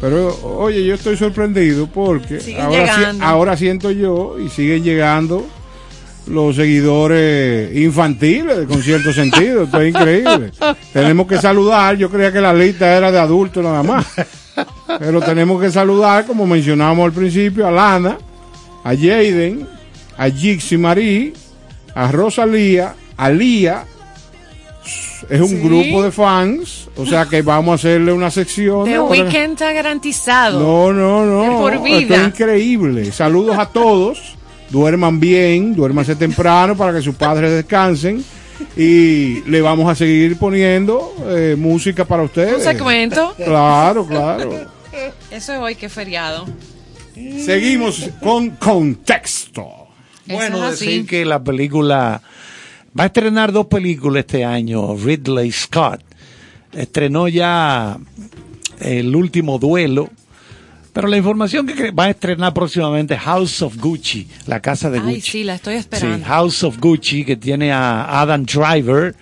Pero 0.00 0.28
oye, 0.44 0.84
yo 0.84 0.94
estoy 0.94 1.16
sorprendido 1.16 1.88
porque 1.88 2.56
ahora 3.20 3.56
siento 3.56 3.90
yo 3.90 4.36
y 4.38 4.48
siguen 4.48 4.84
llegando 4.84 5.44
los 6.28 6.54
seguidores 6.54 7.76
infantiles 7.76 8.66
con 8.68 8.80
cierto 8.80 9.12
sentido. 9.12 9.64
Esto 9.64 9.80
es 9.80 9.88
increíble. 9.88 10.52
tenemos 10.92 11.26
que 11.26 11.38
saludar. 11.38 11.96
Yo 11.96 12.08
creía 12.10 12.32
que 12.32 12.40
la 12.40 12.54
lista 12.54 12.96
era 12.96 13.10
de 13.10 13.18
adultos 13.18 13.64
nada 13.64 13.82
más. 13.82 14.06
Pero 15.00 15.20
tenemos 15.20 15.60
que 15.60 15.72
saludar, 15.72 16.26
como 16.26 16.46
mencionamos 16.46 17.04
al 17.04 17.12
principio, 17.12 17.66
a 17.66 17.72
Lana, 17.72 18.18
a 18.84 18.90
Jaden, 18.90 19.66
a 20.16 20.30
Jixi 20.30 20.76
Marie, 20.76 21.32
a 21.92 22.12
Rosalía, 22.12 22.94
a 23.16 23.30
Lía. 23.30 23.84
Es 25.28 25.40
un 25.40 25.48
Sí. 25.48 25.56
grupo 25.60 26.02
de 26.02 26.10
fans. 26.10 26.88
O 26.96 27.04
sea 27.04 27.26
que 27.26 27.42
vamos 27.42 27.72
a 27.72 27.74
hacerle 27.74 28.12
una 28.12 28.30
sección. 28.30 28.88
Ahora. 28.88 29.02
Weekend 29.04 29.52
está 29.52 29.72
garantizado. 29.72 30.58
No, 30.60 30.92
no, 30.92 31.24
no. 31.26 31.42
De 31.42 31.48
por 31.58 31.72
Esto 31.74 31.84
vida. 31.84 32.16
es 32.22 32.26
increíble. 32.28 33.12
Saludos 33.12 33.58
a 33.58 33.66
todos. 33.66 34.36
Duerman 34.70 35.18
bien, 35.18 35.74
duérmanse 35.74 36.14
temprano 36.16 36.76
para 36.76 36.92
que 36.92 37.00
sus 37.02 37.14
padres 37.14 37.50
descansen. 37.52 38.24
Y 38.76 39.40
le 39.48 39.60
vamos 39.60 39.88
a 39.90 39.94
seguir 39.94 40.36
poniendo 40.38 41.14
eh, 41.28 41.54
música 41.58 42.04
para 42.04 42.22
ustedes. 42.24 42.54
Un 42.56 42.62
segmento. 42.62 43.34
Claro, 43.36 44.04
claro. 44.06 44.50
Eso 45.30 45.52
es 45.52 45.58
hoy 45.60 45.74
que 45.76 45.86
es 45.86 45.92
feriado. 45.92 46.46
Seguimos 47.44 48.10
con 48.20 48.50
contexto. 48.50 49.66
Bueno, 50.26 50.58
Eso 50.58 50.66
es 50.68 50.74
así. 50.74 50.84
decir 50.86 51.06
que 51.06 51.24
la 51.24 51.42
película 51.42 52.20
va 52.98 53.04
a 53.04 53.06
estrenar 53.06 53.52
dos 53.52 53.66
películas 53.66 54.20
este 54.20 54.44
año. 54.44 54.94
Ridley 54.96 55.52
Scott 55.52 56.00
estrenó 56.72 57.28
ya 57.28 57.98
el 58.80 59.14
último 59.14 59.58
duelo, 59.58 60.08
pero 60.92 61.08
la 61.08 61.16
información 61.16 61.66
que 61.66 61.90
va 61.90 62.04
a 62.04 62.10
estrenar 62.10 62.52
próximamente 62.54 63.16
House 63.16 63.62
of 63.62 63.76
Gucci, 63.76 64.28
la 64.46 64.60
casa 64.60 64.90
de 64.90 64.98
Ay, 64.98 65.14
Gucci. 65.16 65.30
sí, 65.30 65.44
la 65.44 65.54
estoy 65.54 65.74
Sí, 65.74 65.80
esperando. 65.80 66.26
House 66.26 66.64
of 66.64 66.78
Gucci 66.78 67.24
que 67.24 67.36
tiene 67.36 67.72
a 67.72 68.20
Adam 68.20 68.44
Driver 68.44 69.14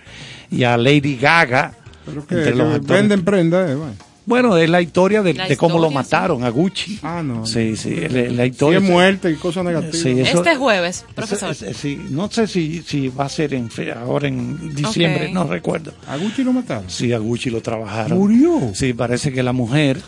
y 0.49 0.63
a 0.63 0.77
Lady 0.77 1.17
Gaga. 1.17 1.73
Pero 2.05 2.25
que, 2.25 2.35
entre 2.35 2.53
que 2.53 2.61
actores. 2.61 2.87
venden 2.87 3.23
prenda, 3.25 3.69
eh, 3.71 3.75
bueno. 3.75 3.93
Bueno, 4.27 4.55
es 4.57 4.69
la 4.69 4.81
historia 4.81 5.23
de, 5.23 5.33
La 5.33 5.47
de 5.47 5.55
cómo 5.57 5.79
lo 5.79 5.87
historia, 5.87 5.97
mataron 5.99 6.43
a 6.43 6.49
Gucci. 6.49 6.99
Ah, 7.01 7.23
no. 7.23 7.45
Sí, 7.45 7.75
sí, 7.77 7.95
la, 7.95 8.23
la 8.29 8.43
Sí, 8.43 8.49
historia. 8.49 8.77
es 8.79 8.83
muerte 8.83 9.31
y 9.31 9.35
cosas 9.35 9.63
negativas. 9.63 9.97
Sí, 9.97 10.19
eso- 10.19 10.37
Este 10.43 10.55
jueves, 10.57 11.05
profesor. 11.15 11.51
Ese- 11.51 11.69
ese- 11.71 11.79
sí, 11.79 11.99
no 12.09 12.29
sé 12.29 12.45
si, 12.45 12.83
si 12.83 13.07
va 13.07 13.25
a 13.25 13.29
ser 13.29 13.53
en 13.53 13.71
fe- 13.71 13.91
ahora 13.93 14.27
en 14.27 14.75
diciembre, 14.75 15.31
no 15.31 15.45
recuerdo. 15.45 15.93
¿A 16.07 16.17
Gucci 16.17 16.43
lo 16.43 16.51
mataron? 16.53 16.83
Sí, 16.89 17.13
a 17.13 17.17
Gucci 17.19 17.49
lo 17.49 17.61
trabajaron. 17.61 18.17
¿Murió? 18.17 18.71
Sí, 18.73 18.93
parece 18.93 19.31
que 19.31 19.41
la 19.41 19.53
mujer, 19.53 20.01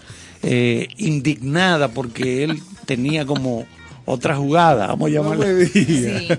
eh, 0.43 0.87
indignada 0.97 1.87
porque 1.87 2.43
él 2.43 2.61
tenía 2.85 3.25
como 3.25 3.65
otra 4.11 4.35
jugada, 4.35 4.87
vamos 4.87 5.09
a 5.09 5.13
No 5.13 5.21
llamarle. 5.23 5.53
me 5.53 5.65
diga. 5.65 6.37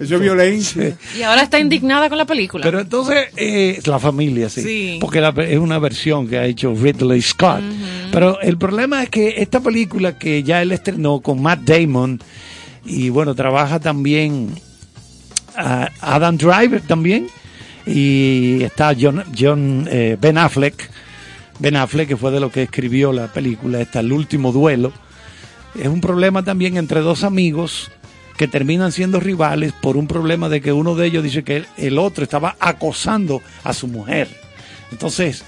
Eso 0.00 0.14
es 0.14 0.20
violencia. 0.20 0.96
Y 1.18 1.22
ahora 1.22 1.42
está 1.42 1.58
indignada 1.58 2.08
con 2.08 2.16
la 2.18 2.24
película. 2.24 2.64
Pero 2.64 2.80
entonces, 2.80 3.26
eh, 3.36 3.80
la 3.84 3.98
familia, 3.98 4.48
sí. 4.48 4.62
Sí. 4.62 4.98
Porque 5.00 5.20
la- 5.20 5.34
es 5.46 5.58
una 5.58 5.78
versión 5.78 6.26
que 6.28 6.38
ha 6.38 6.44
hecho 6.46 6.74
Ridley 6.74 7.20
Scott. 7.20 7.60
Pero 8.10 8.40
el 8.40 8.56
problema 8.56 9.02
es 9.02 9.10
que 9.10 9.34
esta 9.38 9.60
película 9.60 10.16
que 10.18 10.42
ya 10.42 10.62
él 10.62 10.72
estrenó 10.72 11.20
con 11.20 11.42
Matt 11.42 11.60
Damon, 11.60 12.20
y 12.86 13.08
bueno, 13.10 13.34
trabaja 13.34 13.78
también 13.80 14.54
a 15.56 15.90
Adam 16.00 16.36
Driver 16.38 16.80
también, 16.82 17.28
y 17.86 18.62
está 18.62 18.94
John, 18.98 19.22
John 19.38 19.88
eh, 19.90 20.16
Ben 20.20 20.38
Affleck. 20.38 20.90
Ben 21.58 21.76
Affleck, 21.76 22.08
que 22.08 22.16
fue 22.16 22.30
de 22.30 22.40
lo 22.40 22.50
que 22.50 22.62
escribió 22.64 23.12
la 23.12 23.32
película, 23.32 23.80
está 23.80 24.00
El 24.00 24.12
último 24.12 24.52
duelo. 24.52 24.92
Es 25.78 25.88
un 25.88 26.00
problema 26.00 26.42
también 26.42 26.76
entre 26.76 27.00
dos 27.00 27.22
amigos 27.22 27.90
que 28.36 28.48
terminan 28.48 28.92
siendo 28.92 29.20
rivales 29.20 29.72
por 29.72 29.96
un 29.96 30.06
problema 30.06 30.48
de 30.48 30.60
que 30.60 30.72
uno 30.72 30.94
de 30.94 31.06
ellos 31.06 31.24
dice 31.24 31.42
que 31.42 31.64
el, 31.76 31.98
otro 31.98 32.24
estaba 32.24 32.56
acosando 32.60 33.42
a 33.64 33.72
su 33.72 33.86
mujer. 33.86 34.28
Entonces, 34.92 35.44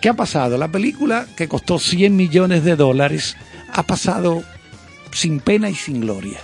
¿qué 0.00 0.08
ha 0.08 0.14
pasado? 0.14 0.58
La 0.58 0.68
película 0.68 1.26
que 1.36 1.48
costó 1.48 1.78
100 1.78 2.14
millones 2.14 2.64
de 2.64 2.76
dólares 2.76 3.36
ha 3.72 3.84
pasado 3.84 4.44
sin 5.12 5.40
pena 5.40 5.70
y 5.70 5.74
sin 5.74 6.00
gloria. 6.00 6.40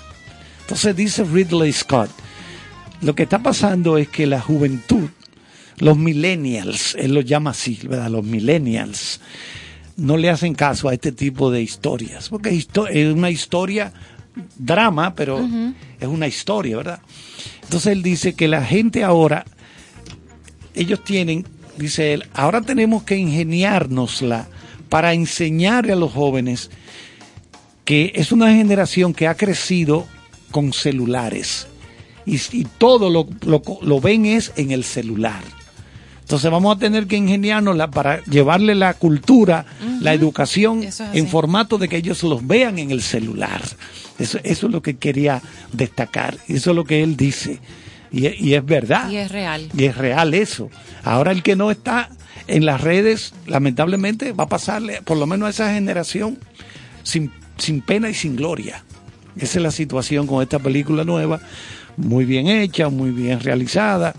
Entonces 0.63 0.95
dice 0.95 1.25
Ridley 1.25 1.73
Scott, 1.73 2.11
lo 3.03 3.15
que 3.15 3.25
está 3.25 3.41
pasando 3.41 3.99
es 3.99 4.09
que 4.09 4.27
la 4.27 4.41
juventud, 4.41 5.09
los 5.79 5.97
millennials, 5.97 6.95
él 6.97 7.15
los 7.15 7.25
llama 7.25 7.51
así, 7.51 7.81
¿verdad? 7.85 8.11
Los 8.11 8.25
millennials, 8.25 9.21
no 10.01 10.17
le 10.17 10.31
hacen 10.31 10.55
caso 10.55 10.89
a 10.89 10.95
este 10.95 11.13
tipo 11.13 11.51
de 11.51 11.61
historias, 11.61 12.31
porque 12.31 12.57
es 12.57 12.69
una 13.13 13.31
historia, 13.31 13.93
drama, 14.57 15.15
pero 15.15 15.47
es 16.01 16.09
una 16.09 16.27
historia, 16.27 16.79
¿verdad? 16.79 17.01
Entonces 17.63 17.93
él 17.93 18.03
dice 18.03 18.35
que 18.35 18.49
la 18.49 18.65
gente 18.65 19.05
ahora, 19.05 19.45
ellos 20.75 21.05
tienen, 21.05 21.47
dice 21.77 22.15
él, 22.15 22.25
ahora 22.33 22.63
tenemos 22.63 23.03
que 23.03 23.17
ingeniárnosla 23.17 24.49
para 24.89 25.13
enseñarle 25.13 25.93
a 25.93 25.97
los 25.97 26.13
jóvenes 26.13 26.71
que 27.85 28.13
es 28.15 28.33
una 28.33 28.55
generación 28.55 29.13
que 29.13 29.29
ha 29.29 29.37
crecido 29.37 30.07
con 30.51 30.73
celulares 30.73 31.67
y, 32.25 32.37
y 32.53 32.65
todo 32.79 33.11
lo, 33.11 33.29
lo, 33.43 33.63
lo 33.83 34.01
ven 34.01 34.25
es 34.25 34.53
en 34.57 34.71
el 34.71 34.85
celular. 34.85 35.60
Entonces 36.31 36.49
vamos 36.49 36.77
a 36.77 36.79
tener 36.79 37.09
que 37.09 37.17
ingeniárnosla 37.17 37.91
para 37.91 38.23
llevarle 38.23 38.77
la 38.77 38.95
cultura, 38.95 39.67
la 40.01 40.15
educación 40.15 40.85
es 40.85 41.01
en 41.01 41.27
formato 41.27 41.77
de 41.77 41.89
que 41.89 41.97
ellos 41.97 42.23
los 42.23 42.47
vean 42.47 42.79
en 42.79 42.93
el 42.93 43.03
celular. 43.03 43.61
Eso, 44.17 44.39
eso 44.45 44.67
es 44.69 44.73
lo 44.73 44.81
que 44.81 44.97
quería 44.97 45.43
destacar. 45.73 46.37
Eso 46.47 46.71
es 46.71 46.77
lo 46.77 46.85
que 46.85 47.03
él 47.03 47.17
dice. 47.17 47.59
Y, 48.13 48.29
y 48.29 48.55
es 48.55 48.65
verdad. 48.65 49.11
Y 49.11 49.17
es 49.17 49.33
real. 49.33 49.71
Y 49.77 49.87
es 49.87 49.97
real 49.99 50.33
eso. 50.33 50.71
Ahora 51.03 51.33
el 51.33 51.43
que 51.43 51.57
no 51.57 51.73
está 51.73 52.11
en 52.47 52.65
las 52.65 52.81
redes, 52.81 53.35
lamentablemente, 53.49 54.31
va 54.31 54.45
a 54.45 54.49
pasarle, 54.49 55.03
por 55.03 55.17
lo 55.17 55.27
menos 55.27 55.49
a 55.49 55.51
esa 55.51 55.75
generación, 55.75 56.39
sin, 57.03 57.33
sin 57.59 57.81
pena 57.81 58.09
y 58.09 58.15
sin 58.15 58.37
gloria. 58.37 58.85
Esa 59.35 59.59
es 59.59 59.63
la 59.65 59.73
situación 59.73 60.29
con 60.29 60.45
esta 60.45 60.61
película 60.61 61.03
nueva, 61.03 61.41
muy 61.97 62.25
bien 62.25 62.47
hecha, 62.47 62.89
muy 62.89 63.11
bien 63.11 63.41
realizada, 63.41 64.15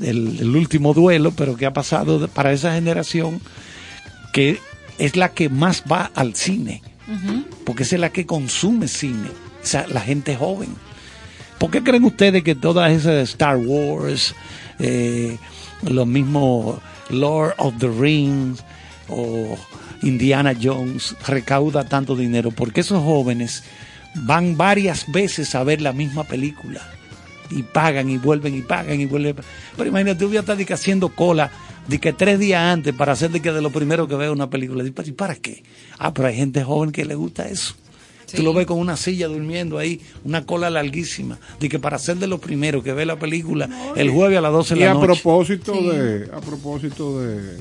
el, 0.00 0.38
el 0.40 0.56
último 0.56 0.94
duelo, 0.94 1.32
pero 1.32 1.56
que 1.56 1.66
ha 1.66 1.72
pasado 1.72 2.26
para 2.28 2.52
esa 2.52 2.74
generación 2.74 3.40
que 4.32 4.58
es 4.98 5.16
la 5.16 5.30
que 5.30 5.48
más 5.48 5.84
va 5.90 6.10
al 6.14 6.34
cine, 6.34 6.82
porque 7.64 7.82
es 7.82 7.92
la 7.92 8.10
que 8.10 8.26
consume 8.26 8.88
cine, 8.88 9.28
o 9.62 9.66
sea, 9.66 9.86
la 9.86 10.00
gente 10.00 10.36
joven. 10.36 10.74
¿Por 11.58 11.70
qué 11.70 11.82
creen 11.82 12.04
ustedes 12.04 12.42
que 12.42 12.54
todas 12.54 12.90
esas 12.90 13.30
Star 13.30 13.56
Wars, 13.56 14.34
eh, 14.78 15.36
los 15.82 16.06
mismos 16.06 16.80
Lord 17.10 17.54
of 17.58 17.74
the 17.78 17.88
Rings 17.88 18.64
o 19.08 19.56
Indiana 20.02 20.54
Jones 20.60 21.14
recauda 21.26 21.84
tanto 21.84 22.16
dinero? 22.16 22.50
Porque 22.50 22.80
esos 22.80 23.02
jóvenes 23.02 23.62
van 24.14 24.56
varias 24.56 25.10
veces 25.12 25.54
a 25.54 25.62
ver 25.62 25.80
la 25.80 25.92
misma 25.92 26.24
película 26.24 26.82
y 27.58 27.62
pagan 27.62 28.08
y 28.10 28.18
vuelven 28.18 28.54
y 28.54 28.62
pagan 28.62 29.00
y 29.00 29.06
vuelven. 29.06 29.36
Pero 29.76 29.88
imagínate, 29.88 30.18
tú 30.20 30.28
voy 30.28 30.36
a 30.36 30.40
estar 30.40 30.56
de 30.56 30.64
que 30.66 30.72
haciendo 30.74 31.08
cola 31.10 31.50
de 31.88 31.98
que 31.98 32.12
tres 32.12 32.38
días 32.38 32.60
antes 32.62 32.94
para 32.94 33.12
hacer 33.12 33.30
de 33.30 33.40
que 33.40 33.50
de 33.52 33.60
lo 33.60 33.70
primero 33.70 34.06
que 34.08 34.14
vea 34.14 34.30
una 34.32 34.48
película. 34.50 34.84
¿Y 34.84 34.90
para- 34.90 35.34
y 35.34 35.40
qué? 35.40 35.62
Ah, 35.98 36.14
pero 36.14 36.28
hay 36.28 36.36
gente 36.36 36.62
joven 36.64 36.92
que 36.92 37.04
le 37.04 37.14
gusta 37.14 37.48
eso. 37.48 37.74
Tú 38.34 38.42
lo 38.42 38.54
ves 38.54 38.64
con 38.66 38.78
una 38.78 38.96
silla 38.96 39.26
durmiendo 39.28 39.76
ahí, 39.76 40.00
una 40.24 40.46
cola 40.46 40.70
larguísima, 40.70 41.38
de 41.60 41.68
que 41.68 41.78
para 41.78 41.98
ser 41.98 42.16
de 42.16 42.26
lo 42.26 42.38
primero 42.38 42.82
que 42.82 42.94
ve 42.94 43.04
la 43.04 43.18
película 43.18 43.68
el 43.94 44.08
jueves 44.08 44.38
a 44.38 44.40
las 44.40 44.52
12 44.52 44.74
de 44.74 44.80
Y 44.80 44.84
la 44.84 44.92
a 44.92 44.94
noche. 44.94 45.06
propósito 45.06 45.74
de 45.92 46.30
a 46.32 46.40
propósito 46.40 47.20
de 47.20 47.58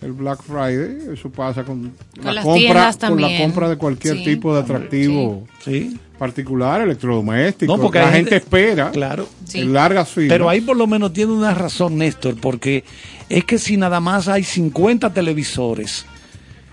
el 0.00 0.12
Black 0.12 0.40
Friday, 0.44 1.12
eso 1.12 1.28
pasa 1.30 1.62
con, 1.64 1.92
la 2.22 2.32
las 2.32 2.44
compra 2.44 2.58
tiendas 2.58 2.96
con 2.96 3.20
la 3.20 3.36
compra 3.38 3.68
de 3.68 3.76
cualquier 3.76 4.16
Sí. 4.18 4.24
tipo 4.24 4.54
de 4.54 4.60
atractivo 4.62 5.46
Sí. 5.62 5.98
Particular, 6.18 6.80
electrodoméstico. 6.82 7.76
No, 7.76 7.82
porque 7.82 7.98
la 8.00 8.06
gente, 8.12 8.30
gente- 8.30 8.36
espera 8.36 8.90
Claro. 8.90 9.28
Sí. 9.46 9.60
en 9.60 9.72
largas 9.72 10.08
filas. 10.08 10.28
Pero 10.30 10.48
ahí 10.48 10.60
por 10.60 10.76
lo 10.76 10.86
menos 10.86 11.12
tiene 11.12 11.32
una 11.32 11.54
razón, 11.54 11.96
Néstor, 11.98 12.36
porque 12.40 12.84
es 13.28 13.44
que 13.44 13.58
si 13.58 13.76
nada 13.76 14.00
más 14.00 14.28
hay 14.28 14.44
50 14.44 15.12
televisores, 15.12 16.04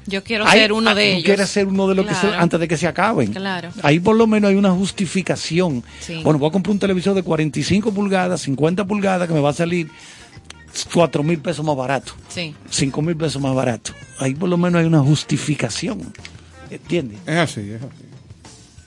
Yo 0.07 0.23
quiero 0.23 0.45
Hay- 0.45 0.59
ser 0.59 0.71
uno 0.71 0.91
ah, 0.91 0.93
de 0.93 1.13
ellos. 1.13 1.23
quieres 1.25 1.49
ser 1.49 1.65
uno 1.65 1.87
de 1.87 1.95
los 1.95 2.05
que 2.05 2.13
se- 2.13 2.27
antes 2.27 2.59
de 2.59 2.67
que 2.67 2.77
se 2.77 2.85
acaben. 2.85 3.33
Claro. 3.33 3.69
Ahí 3.81 3.99
por 3.99 4.15
lo 4.15 4.27
menos 4.27 4.51
hay 4.51 4.55
una 4.55 4.69
justificación. 4.69 5.83
Sí. 5.99 6.21
Bueno, 6.23 6.37
voy 6.37 6.49
a 6.49 6.51
comprar 6.51 6.73
un 6.73 6.77
televisor 6.79 7.15
de 7.15 7.23
45 7.23 7.91
pulgadas, 7.91 8.41
50 8.41 8.85
pulgadas, 8.85 9.27
que 9.27 9.33
me 9.33 9.39
va 9.39 9.49
a 9.49 9.53
salir 9.53 9.89
4 10.93 11.23
mil 11.23 11.39
pesos 11.39 11.65
más 11.65 11.75
barato, 11.75 12.11
Sí. 12.29 12.53
5 12.69 13.01
mil 13.01 13.15
pesos 13.17 13.41
más 13.41 13.55
barato. 13.55 13.93
Ahí 14.19 14.35
por 14.35 14.47
lo 14.47 14.57
menos 14.57 14.79
hay 14.81 14.85
una 14.85 14.99
justificación. 14.99 16.13
¿Entiendes? 16.69 17.17
es 17.25 17.35
así, 17.37 17.61
es 17.61 17.81
así. 17.81 18.04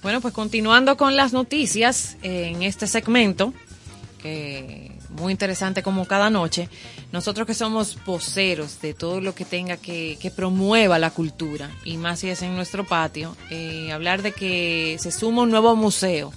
Bueno, 0.03 0.20
pues 0.20 0.33
continuando 0.33 0.97
con 0.97 1.16
las 1.16 1.33
noticias 1.33 2.16
en 2.23 2.62
este 2.62 2.87
segmento, 2.87 3.53
que 4.23 4.93
muy 5.11 5.33
interesante 5.33 5.83
como 5.83 6.07
cada 6.07 6.31
noche. 6.31 6.69
Nosotros 7.12 7.47
que 7.47 7.55
somos 7.55 7.99
voceros 8.05 8.81
de 8.81 8.95
todo 8.95 9.20
lo 9.20 9.35
que 9.35 9.45
tenga 9.45 9.77
que, 9.77 10.19
que 10.20 10.31
promueva 10.31 10.99
la 10.99 11.11
cultura, 11.11 11.70
y 11.85 11.97
más 11.97 12.20
si 12.20 12.29
es 12.29 12.43
en 12.43 12.55
nuestro 12.55 12.85
patio, 12.85 13.37
eh, 13.51 13.93
hablar 13.93 14.23
de 14.23 14.33
que 14.33 14.97
se 15.01 15.11
suma 15.11 15.43
un 15.43 15.51
nuevo 15.51 15.75
museo, 15.77 16.33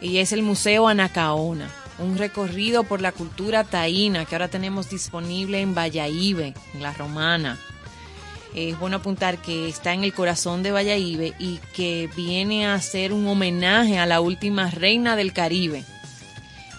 y 0.00 0.18
es 0.18 0.32
el 0.32 0.42
Museo 0.42 0.88
Anacaona, 0.88 1.70
un 1.98 2.16
recorrido 2.16 2.84
por 2.84 3.02
la 3.02 3.12
cultura 3.12 3.64
taína 3.64 4.24
que 4.24 4.34
ahora 4.34 4.48
tenemos 4.48 4.88
disponible 4.88 5.60
en 5.60 5.74
Valladolid, 5.74 6.40
en 6.40 6.54
La 6.82 6.94
Romana. 6.94 7.58
Es 8.54 8.78
bueno 8.78 8.96
apuntar 8.96 9.38
que 9.38 9.68
está 9.68 9.94
en 9.94 10.02
el 10.02 10.12
corazón 10.12 10.62
de 10.62 10.72
Valladolid 10.72 11.34
y 11.38 11.58
que 11.74 12.08
viene 12.16 12.66
a 12.66 12.80
ser 12.80 13.12
un 13.12 13.26
homenaje 13.26 13.98
a 13.98 14.06
la 14.06 14.20
última 14.20 14.70
reina 14.70 15.14
del 15.14 15.32
Caribe, 15.32 15.84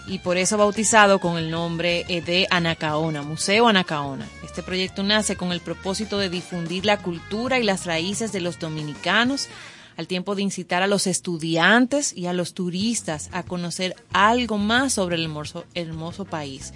y 0.06 0.18
por 0.18 0.36
eso 0.36 0.56
bautizado 0.56 1.20
con 1.20 1.38
el 1.38 1.50
nombre 1.50 2.04
eh, 2.08 2.20
de 2.20 2.46
Anacaona, 2.50 3.22
Museo 3.22 3.68
Anacaona. 3.68 4.26
Este 4.44 4.62
proyecto 4.62 5.02
nace 5.02 5.36
con 5.36 5.52
el 5.52 5.60
propósito 5.60 6.18
de 6.18 6.28
difundir 6.28 6.84
la 6.84 6.98
cultura 6.98 7.58
y 7.58 7.62
las 7.62 7.86
raíces 7.86 8.32
de 8.32 8.40
los 8.40 8.58
dominicanos, 8.58 9.48
al 9.96 10.06
tiempo 10.06 10.34
de 10.34 10.42
incitar 10.42 10.82
a 10.82 10.86
los 10.86 11.06
estudiantes 11.06 12.16
y 12.16 12.26
a 12.26 12.32
los 12.32 12.54
turistas 12.54 13.28
a 13.32 13.42
conocer 13.42 13.94
algo 14.12 14.58
más 14.58 14.94
sobre 14.94 15.16
el 15.16 15.30
hermoso 15.74 16.24
país. 16.24 16.72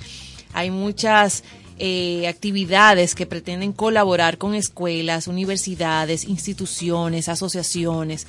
Hay 0.52 0.70
muchas 0.70 1.43
eh, 1.78 2.26
actividades 2.28 3.14
que 3.14 3.26
pretenden 3.26 3.72
colaborar 3.72 4.38
con 4.38 4.54
escuelas, 4.54 5.28
universidades, 5.28 6.24
instituciones, 6.24 7.28
asociaciones 7.28 8.26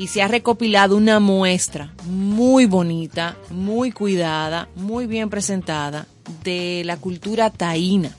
y 0.00 0.08
se 0.08 0.22
ha 0.22 0.28
recopilado 0.28 0.96
una 0.96 1.20
muestra 1.20 1.92
muy 2.06 2.66
bonita, 2.66 3.36
muy 3.50 3.92
cuidada, 3.92 4.68
muy 4.74 5.06
bien 5.06 5.28
presentada 5.28 6.06
de 6.42 6.82
la 6.86 6.96
cultura 6.96 7.50
taína. 7.50 8.16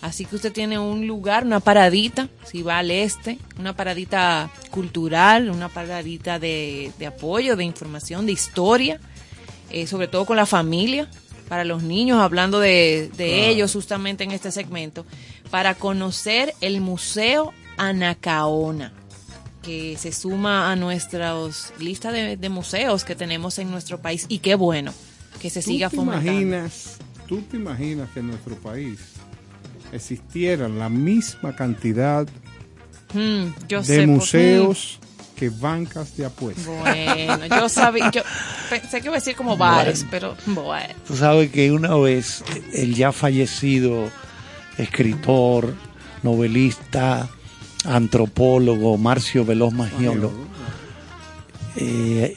Así 0.00 0.24
que 0.24 0.36
usted 0.36 0.52
tiene 0.52 0.78
un 0.78 1.06
lugar, 1.06 1.44
una 1.44 1.60
paradita, 1.60 2.28
si 2.44 2.62
va 2.62 2.78
al 2.78 2.90
este, 2.90 3.38
una 3.58 3.76
paradita 3.76 4.50
cultural, 4.70 5.50
una 5.50 5.68
paradita 5.68 6.38
de, 6.38 6.90
apoyo, 7.06 7.54
de 7.54 7.64
información, 7.64 8.24
de 8.24 8.32
historia, 8.32 8.98
eh, 9.68 9.86
sobre 9.86 10.08
todo 10.08 10.24
con 10.24 10.36
la 10.36 10.46
familia, 10.46 11.06
para 11.50 11.64
los 11.64 11.82
niños, 11.82 12.20
hablando 12.20 12.60
de, 12.60 13.10
ellos 13.18 13.72
justamente 13.72 14.22
en 14.24 14.30
este 14.30 14.52
segmento, 14.52 15.04
para 15.50 15.74
conocer 15.74 16.54
el 16.60 16.80
Museo 16.80 17.52
Anacaona 17.76 18.92
que 19.62 19.98
se 19.98 20.12
suma 20.12 20.70
a 20.72 20.76
nuestras 20.76 21.72
listas 21.78 22.12
de, 22.14 22.36
de 22.38 22.48
museos 22.48 23.04
que 23.04 23.14
tenemos 23.16 23.58
en 23.58 23.70
nuestro 23.70 24.00
país 24.00 24.24
y 24.28 24.38
qué 24.38 24.54
bueno 24.54 24.94
que 25.42 25.50
se 25.50 25.60
¿Tú 25.60 25.70
siga 25.70 25.90
te 25.90 25.96
fomentando. 25.96 26.30
imaginas, 26.32 26.96
¿Tú 27.26 27.42
te 27.42 27.56
imaginas 27.56 28.08
que 28.10 28.20
en 28.20 28.28
nuestro 28.28 28.54
país 28.54 29.00
existieran 29.92 30.78
la 30.78 30.88
misma 30.88 31.54
cantidad 31.56 32.26
Mm, 33.12 33.46
yo 33.66 33.80
de 33.80 33.84
sé, 33.86 33.96
pues, 33.96 34.06
museos 34.08 34.98
que 35.36 35.48
bancas 35.50 36.16
de 36.16 36.26
apuestas? 36.26 36.66
bueno, 36.66 37.46
yo 37.46 37.68
sabía, 37.68 38.08
yo 38.12 38.22
pensé 38.70 39.00
que 39.00 39.08
iba 39.08 39.16
a 39.16 39.18
decir 39.18 39.34
como 39.34 39.56
bares, 39.56 40.06
pero 40.10 40.36
bueno. 40.46 40.94
Tú 41.06 41.16
sabes 41.16 41.50
que 41.50 41.72
una 41.72 41.94
vez 41.96 42.44
el 42.72 42.94
ya 42.94 43.12
fallecido 43.12 44.08
escritor, 44.78 45.74
novelista, 46.22 47.28
antropólogo 47.84 48.96
Marcio 48.96 49.44
Veloz 49.44 49.72
Magiolo 49.72 50.32
eh, 51.76 52.36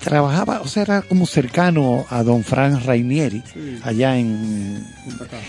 trabajaba, 0.00 0.60
o 0.60 0.68
sea, 0.68 0.82
era 0.82 1.02
como 1.02 1.26
cercano 1.26 2.06
a 2.10 2.22
don 2.22 2.42
Frank 2.42 2.84
Rainieri, 2.84 3.42
allá 3.84 4.18
en... 4.18 4.84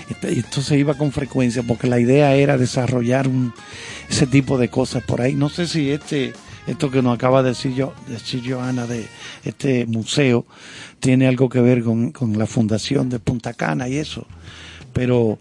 y 0.09 0.39
Entonces 0.39 0.77
iba 0.77 0.93
con 0.93 1.11
frecuencia 1.11 1.63
porque 1.63 1.87
la 1.87 1.99
idea 1.99 2.35
era 2.35 2.57
desarrollar 2.57 3.27
un, 3.27 3.53
ese 4.09 4.27
tipo 4.27 4.57
de 4.57 4.69
cosas 4.69 5.03
por 5.03 5.21
ahí. 5.21 5.33
No 5.33 5.49
sé 5.49 5.67
si 5.67 5.91
este 5.91 6.33
esto 6.67 6.89
que 6.89 7.01
nos 7.01 7.15
acaba 7.15 7.43
de 7.43 7.49
decir 7.49 7.73
yo, 7.73 7.93
decir 8.07 8.41
Joana 8.45 8.87
de 8.87 9.05
este 9.43 9.85
museo 9.85 10.45
tiene 10.99 11.27
algo 11.27 11.49
que 11.49 11.59
ver 11.59 11.83
con, 11.83 12.11
con 12.11 12.37
la 12.37 12.47
fundación 12.47 13.09
de 13.09 13.19
Punta 13.19 13.53
Cana 13.53 13.89
y 13.89 13.97
eso. 13.97 14.25
Pero 14.93 15.39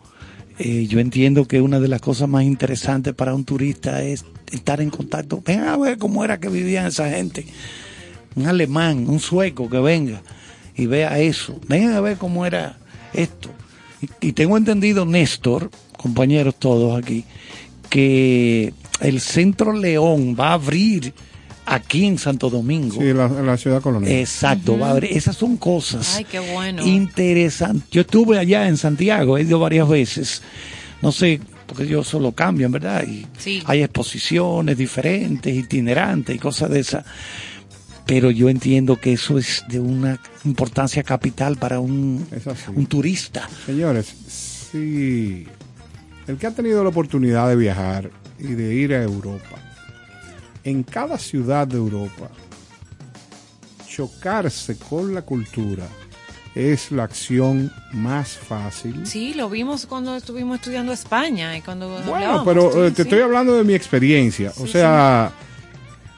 eh, 0.59 0.87
yo 0.89 0.99
entiendo 0.99 1.47
que 1.47 1.61
una 1.61 1.79
de 1.81 1.89
las 1.89 2.01
cosas 2.01 2.29
más 2.29 2.45
interesantes 2.45 3.15
para 3.15 3.35
un 3.35 3.45
turista 3.45 4.03
es 4.03 4.25
estar 4.51 4.81
en 4.81 4.91
contacto. 4.91 5.43
Ven 5.45 5.61
a 5.61 5.77
ver 5.77 5.99
cómo 5.99 6.25
era 6.25 6.41
que 6.41 6.49
vivían 6.49 6.87
esa 6.87 7.11
gente. 7.11 7.47
Un 8.35 8.47
alemán, 8.47 9.09
un 9.09 9.21
sueco 9.21 9.69
que 9.71 9.79
venga 9.79 10.23
y 10.75 10.87
vea 10.87 11.19
eso. 11.21 11.61
Vengan 11.69 11.95
a 11.95 12.01
ver 12.01 12.17
cómo 12.17 12.45
era 12.45 12.79
esto. 13.13 13.51
Y, 14.01 14.29
y 14.29 14.33
tengo 14.33 14.57
entendido, 14.57 15.07
Néstor, 15.07 15.71
compañeros 15.97 16.57
todos 16.57 16.99
aquí, 17.01 17.25
que 17.89 18.75
el 19.03 19.21
Centro 19.21 19.73
León 19.73 20.37
va 20.39 20.51
a 20.51 20.53
abrir 20.55 21.13
aquí 21.67 22.07
en 22.07 22.19
Santo 22.19 22.51
Domingo. 22.51 22.97
Sí, 23.01 23.09
en 23.09 23.19
la, 23.19 23.27
en 23.27 23.47
la 23.47 23.57
ciudad 23.57 23.81
colonial. 23.81 24.13
Exacto, 24.13 24.79
va 24.79 24.89
a 24.89 24.91
abrir. 24.93 25.17
Esas 25.17 25.37
son 25.37 25.57
cosas 25.57 26.17
Ay, 26.17 26.25
qué 26.25 26.41
bueno. 26.41 26.85
interesantes. 26.87 27.89
Yo 27.91 28.01
estuve 28.03 28.39
allá 28.39 28.67
en 28.69 28.77
Santiago, 28.77 29.39
he 29.39 29.43
ido 29.43 29.59
varias 29.59 29.89
veces. 29.89 30.43
No 31.03 31.13
sé, 31.13 31.41
porque 31.67 31.85
ellos 31.85 32.07
solo 32.09 32.33
cambian, 32.33 32.71
¿verdad? 32.73 33.05
Y 33.07 33.27
Sí. 33.39 33.63
hay 33.67 33.83
exposiciones 33.83 34.77
diferentes, 34.77 35.55
itinerantes 35.55 36.35
y 36.35 36.39
cosas 36.39 36.71
de 36.71 36.81
esas. 36.81 37.05
Pero 38.07 38.31
yo 38.33 38.49
entiendo 38.49 39.01
que 39.01 39.13
eso 39.13 39.39
es 39.39 39.65
de 39.69 39.79
una 39.79 40.19
importancia 40.45 41.03
capital 41.05 41.57
para 41.57 41.79
un, 41.79 42.27
un 42.75 42.87
turista. 42.87 43.49
Señores, 43.65 44.13
si 44.27 45.47
el 46.27 46.37
que 46.37 46.47
ha 46.47 46.51
tenido 46.51 46.83
la 46.83 46.91
oportunidad 46.91 47.49
de 47.49 47.57
viajar 47.57 48.11
y 48.43 48.55
de 48.55 48.75
ir 48.75 48.93
a 48.95 49.03
Europa, 49.03 49.57
en 50.65 50.83
cada 50.83 51.17
ciudad 51.19 51.67
de 51.67 51.77
Europa, 51.77 52.29
chocarse 53.89 54.77
con 54.79 55.15
la 55.15 55.23
cultura 55.23 55.85
es 56.55 56.93
la 56.93 57.05
acción 57.05 57.73
más 57.93 58.37
fácil. 58.37 59.07
Sí, 59.07 59.33
lo 59.35 59.49
vimos 59.49 59.87
cuando 59.87 60.17
estuvimos 60.17 60.57
estudiando 60.59 60.93
España 60.93 61.57
y 61.57 61.63
cuando 61.63 61.89
Bueno, 62.03 62.43
pero 62.45 62.71
sí, 62.73 62.79
eh, 62.79 62.91
te 62.91 62.97
sí. 62.97 63.03
estoy 63.03 63.21
hablando 63.21 63.55
de 63.55 63.65
mi 63.65 63.75
experiencia. 63.75 64.53
o 64.59 64.67
sea, 64.67 65.33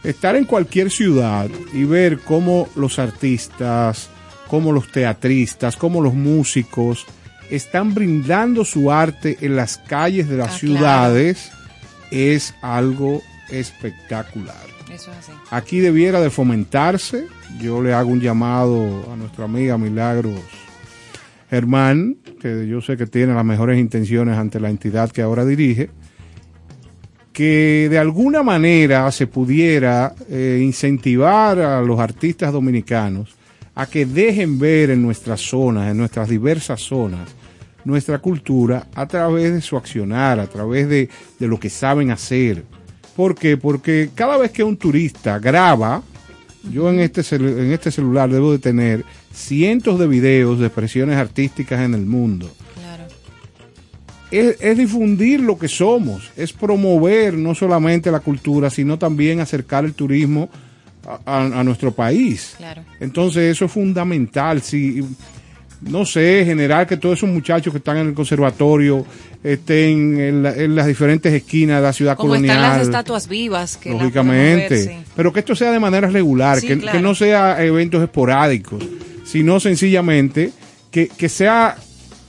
estar 0.02 0.34
en 0.34 0.44
cualquier 0.44 0.90
ciudad 0.90 1.48
y 1.72 1.84
ver 1.84 2.18
cómo 2.18 2.68
los 2.74 2.98
artistas, 2.98 4.08
cómo 4.48 4.72
los 4.72 4.90
teatristas, 4.90 5.76
cómo 5.76 6.00
los 6.00 6.14
músicos 6.14 7.06
están 7.48 7.94
brindando 7.94 8.64
su 8.64 8.90
arte 8.90 9.38
en 9.40 9.54
las 9.54 9.78
calles 9.78 10.28
de 10.28 10.36
las 10.36 10.54
Ah, 10.54 10.58
ciudades 10.58 11.50
es 12.14 12.54
algo 12.62 13.22
espectacular. 13.50 14.64
Eso 14.92 15.10
es 15.10 15.18
así. 15.18 15.32
Aquí 15.50 15.80
debiera 15.80 16.20
de 16.20 16.30
fomentarse. 16.30 17.26
Yo 17.60 17.82
le 17.82 17.92
hago 17.92 18.10
un 18.10 18.20
llamado 18.20 19.10
a 19.12 19.16
nuestra 19.16 19.44
amiga 19.44 19.76
Milagros 19.76 20.40
Germán, 21.50 22.16
que 22.40 22.66
yo 22.66 22.80
sé 22.80 22.96
que 22.96 23.06
tiene 23.06 23.34
las 23.34 23.44
mejores 23.44 23.78
intenciones 23.78 24.36
ante 24.36 24.60
la 24.60 24.70
entidad 24.70 25.10
que 25.10 25.22
ahora 25.22 25.44
dirige, 25.44 25.90
que 27.32 27.88
de 27.90 27.98
alguna 27.98 28.42
manera 28.42 29.10
se 29.10 29.26
pudiera 29.26 30.14
eh, 30.28 30.60
incentivar 30.62 31.58
a 31.58 31.80
los 31.82 31.98
artistas 31.98 32.52
dominicanos 32.52 33.36
a 33.74 33.86
que 33.86 34.06
dejen 34.06 34.58
ver 34.58 34.90
en 34.90 35.02
nuestras 35.02 35.40
zonas, 35.40 35.90
en 35.90 35.98
nuestras 35.98 36.28
diversas 36.28 36.80
zonas, 36.80 37.34
nuestra 37.84 38.18
cultura 38.18 38.86
a 38.94 39.06
través 39.06 39.52
de 39.52 39.60
su 39.60 39.76
accionar, 39.76 40.40
a 40.40 40.46
través 40.46 40.88
de, 40.88 41.08
de 41.38 41.46
lo 41.48 41.58
que 41.60 41.70
saben 41.70 42.10
hacer. 42.10 42.64
¿Por 43.16 43.34
qué? 43.34 43.56
Porque 43.56 44.10
cada 44.14 44.36
vez 44.38 44.50
que 44.50 44.64
un 44.64 44.76
turista 44.76 45.38
graba, 45.38 46.02
yo 46.72 46.90
en 46.90 47.00
este, 47.00 47.20
en 47.36 47.72
este 47.72 47.90
celular 47.90 48.30
debo 48.30 48.52
de 48.52 48.58
tener 48.58 49.04
cientos 49.32 49.98
de 49.98 50.06
videos 50.06 50.58
de 50.58 50.66
expresiones 50.66 51.16
artísticas 51.16 51.80
en 51.80 51.94
el 51.94 52.06
mundo. 52.06 52.50
Es, 54.30 54.56
es 54.60 54.76
difundir 54.78 55.40
lo 55.40 55.56
que 55.58 55.68
somos, 55.68 56.30
es 56.36 56.52
promover 56.52 57.34
no 57.34 57.54
solamente 57.54 58.10
la 58.10 58.18
cultura, 58.20 58.68
sino 58.68 58.98
también 58.98 59.38
acercar 59.38 59.84
el 59.84 59.94
turismo 59.94 60.48
a, 61.06 61.20
a- 61.24 61.60
a 61.60 61.62
nuestro 61.64 61.92
país. 61.92 62.54
Claro. 62.56 62.82
Entonces 62.98 63.52
eso 63.52 63.66
es 63.66 63.70
fundamental. 63.72 64.60
Si, 64.60 65.04
no 65.88 66.04
sé, 66.06 66.42
generar 66.44 66.86
que 66.86 66.96
todos 66.96 67.18
esos 67.18 67.28
muchachos 67.30 67.72
que 67.72 67.78
están 67.78 67.96
en 67.98 68.08
el 68.08 68.14
conservatorio 68.14 69.04
estén 69.42 70.18
en, 70.20 70.42
la- 70.42 70.54
en 70.54 70.74
las 70.74 70.86
diferentes 70.86 71.32
esquinas 71.32 71.76
de 71.76 71.82
la 71.82 71.92
ciudad 71.92 72.16
Como 72.16 72.30
colonial. 72.30 72.56
están 72.56 72.78
las 72.78 72.86
estatuas 72.86 73.28
vivas 73.28 73.76
que 73.76 73.90
lógicamente. 73.90 74.68
podemos 74.68 74.86
ver, 74.86 75.04
sí. 75.04 75.10
Pero 75.16 75.32
que 75.32 75.40
esto 75.40 75.54
sea 75.54 75.70
de 75.72 75.80
manera 75.80 76.08
regular, 76.08 76.60
Sí, 76.60 76.68
que, 76.68 76.78
claro. 76.78 76.96
que 76.98 77.02
no 77.02 77.14
sea 77.14 77.62
eventos 77.64 78.02
esporádicos, 78.02 78.82
sino 79.24 79.60
sencillamente 79.60 80.50
que, 80.90 81.08
que 81.08 81.28
sea, 81.28 81.76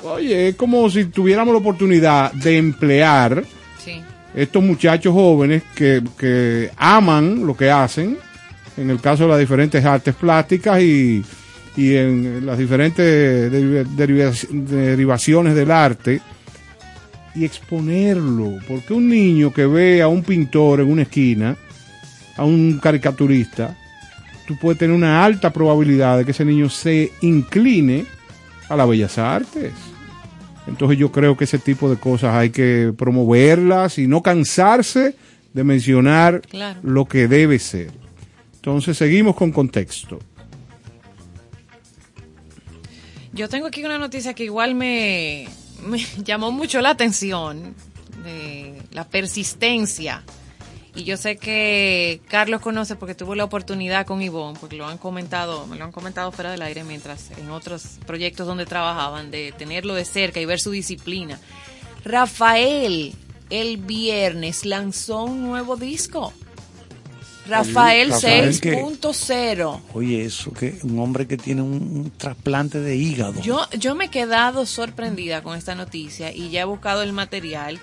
oye, 0.04 0.50
es 0.50 0.56
como 0.56 0.90
si 0.90 1.06
tuviéramos 1.06 1.54
la 1.54 1.60
oportunidad 1.60 2.34
de 2.34 2.58
emplear 2.58 3.44
Sí. 3.84 4.02
estos 4.36 4.62
muchachos 4.64 5.14
jóvenes 5.14 5.64
que, 5.76 6.02
que 6.18 6.72
aman 6.78 7.46
lo 7.46 7.56
que 7.56 7.70
hacen, 7.72 8.18
en 8.78 8.90
el 8.90 9.00
caso 9.00 9.24
de 9.24 9.30
las 9.30 9.40
diferentes 9.40 9.86
artes 9.86 10.14
plásticas 10.16 10.82
y, 10.82 11.24
y 11.78 11.96
en 11.96 12.46
las 12.46 12.58
diferentes 12.58 13.52
deriva- 13.52 13.84
deriva- 13.96 14.32
derivaciones 14.52 15.56
del 15.56 15.72
arte 15.72 16.22
y 17.36 17.44
exponerlo. 17.46 18.54
Porque 18.68 18.94
un 18.94 19.10
niño 19.10 19.52
que 19.54 19.66
ve 19.66 20.02
a 20.02 20.08
un 20.08 20.24
pintor 20.24 20.80
en 20.82 20.90
una 20.92 21.02
esquina, 21.04 21.56
a 22.38 22.44
un 22.46 22.80
caricaturista, 22.82 23.76
tú 24.48 24.58
puedes 24.58 24.80
tener 24.80 24.96
una 24.96 25.24
alta 25.26 25.52
probabilidad 25.52 26.18
de 26.18 26.26
que 26.26 26.32
ese 26.32 26.46
niño 26.46 26.70
se 26.70 27.12
incline 27.22 28.06
a 28.70 28.76
las 28.76 28.88
bellas 28.88 29.18
artes. 29.18 29.72
Entonces 30.68 30.98
yo 30.98 31.12
creo 31.12 31.36
que 31.38 31.44
ese 31.44 31.60
tipo 31.60 31.90
de 31.90 31.98
cosas 31.98 32.34
hay 32.36 32.50
que 32.50 32.92
promoverlas 32.98 34.00
y 34.00 34.08
no 34.08 34.22
cansarse 34.24 35.16
de 35.54 35.64
mencionar 35.64 36.42
Claro. 36.42 36.80
lo 36.84 37.06
que 37.06 37.28
debe 37.28 37.60
ser. 37.60 37.92
Entonces 38.56 38.98
seguimos 38.98 39.36
con 39.36 39.52
contexto. 39.52 40.20
Yo 43.36 43.50
tengo 43.50 43.68
aquí 43.68 43.84
una 43.84 43.98
noticia 43.98 44.34
que 44.34 44.46
igual 44.46 44.76
me, 44.76 45.50
llamó 46.24 46.52
mucho 46.52 46.80
la 46.80 46.92
atención, 46.92 47.76
la 48.92 49.08
persistencia. 49.10 50.24
Y 50.96 51.04
yo 51.04 51.18
sé 51.18 51.36
que 51.36 52.22
Carlos 52.30 52.62
conoce 52.62 52.96
porque 52.96 53.14
tuvo 53.14 53.36
la 53.36 53.44
oportunidad 53.44 54.06
con 54.06 54.22
Ivonne, 54.22 54.58
porque 54.58 54.78
lo 54.78 54.88
han 54.88 54.98
comentado, 54.98 55.68
me 55.68 55.76
lo 55.76 55.84
han 55.84 55.92
comentado 55.92 56.32
fuera 56.32 56.50
del 56.50 56.62
aire 56.62 56.86
mientras 56.86 57.32
en 57.32 57.52
otros 57.52 58.00
proyectos 58.08 58.48
donde 58.48 58.66
trabajaban, 58.66 59.30
de 59.32 59.52
tenerlo 59.52 59.94
de 59.96 60.06
cerca 60.06 60.40
y 60.40 60.46
ver 60.46 60.62
su 60.62 60.72
disciplina. 60.72 61.38
Rafael, 62.06 63.14
el 63.50 63.76
viernes 63.76 64.64
lanzó 64.64 65.26
un 65.26 65.44
nuevo 65.44 65.76
disco. 65.76 66.32
Rafael 67.48 68.10
Rafael, 68.10 68.60
¿qué? 68.60 68.74
6.0. 68.74 69.82
Oye, 69.94 70.26
eso, 70.26 70.52
que 70.52 70.78
un 70.84 71.00
hombre 71.00 71.28
que 71.28 71.38
tiene 71.38 71.62
un, 71.62 71.74
un 71.74 72.12
trasplante 72.18 72.80
de 72.80 72.96
hígado. 72.96 73.42
Yo, 73.42 73.68
yo 73.78 73.96
me 73.96 74.06
he 74.06 74.10
quedado 74.10 74.66
sorprendida 74.66 75.44
con 75.44 75.58
esta 75.58 75.76
noticia 75.76 76.34
y 76.34 76.50
ya 76.50 76.62
he 76.62 76.66
buscado 76.66 77.04
el 77.04 77.14
material 77.14 77.80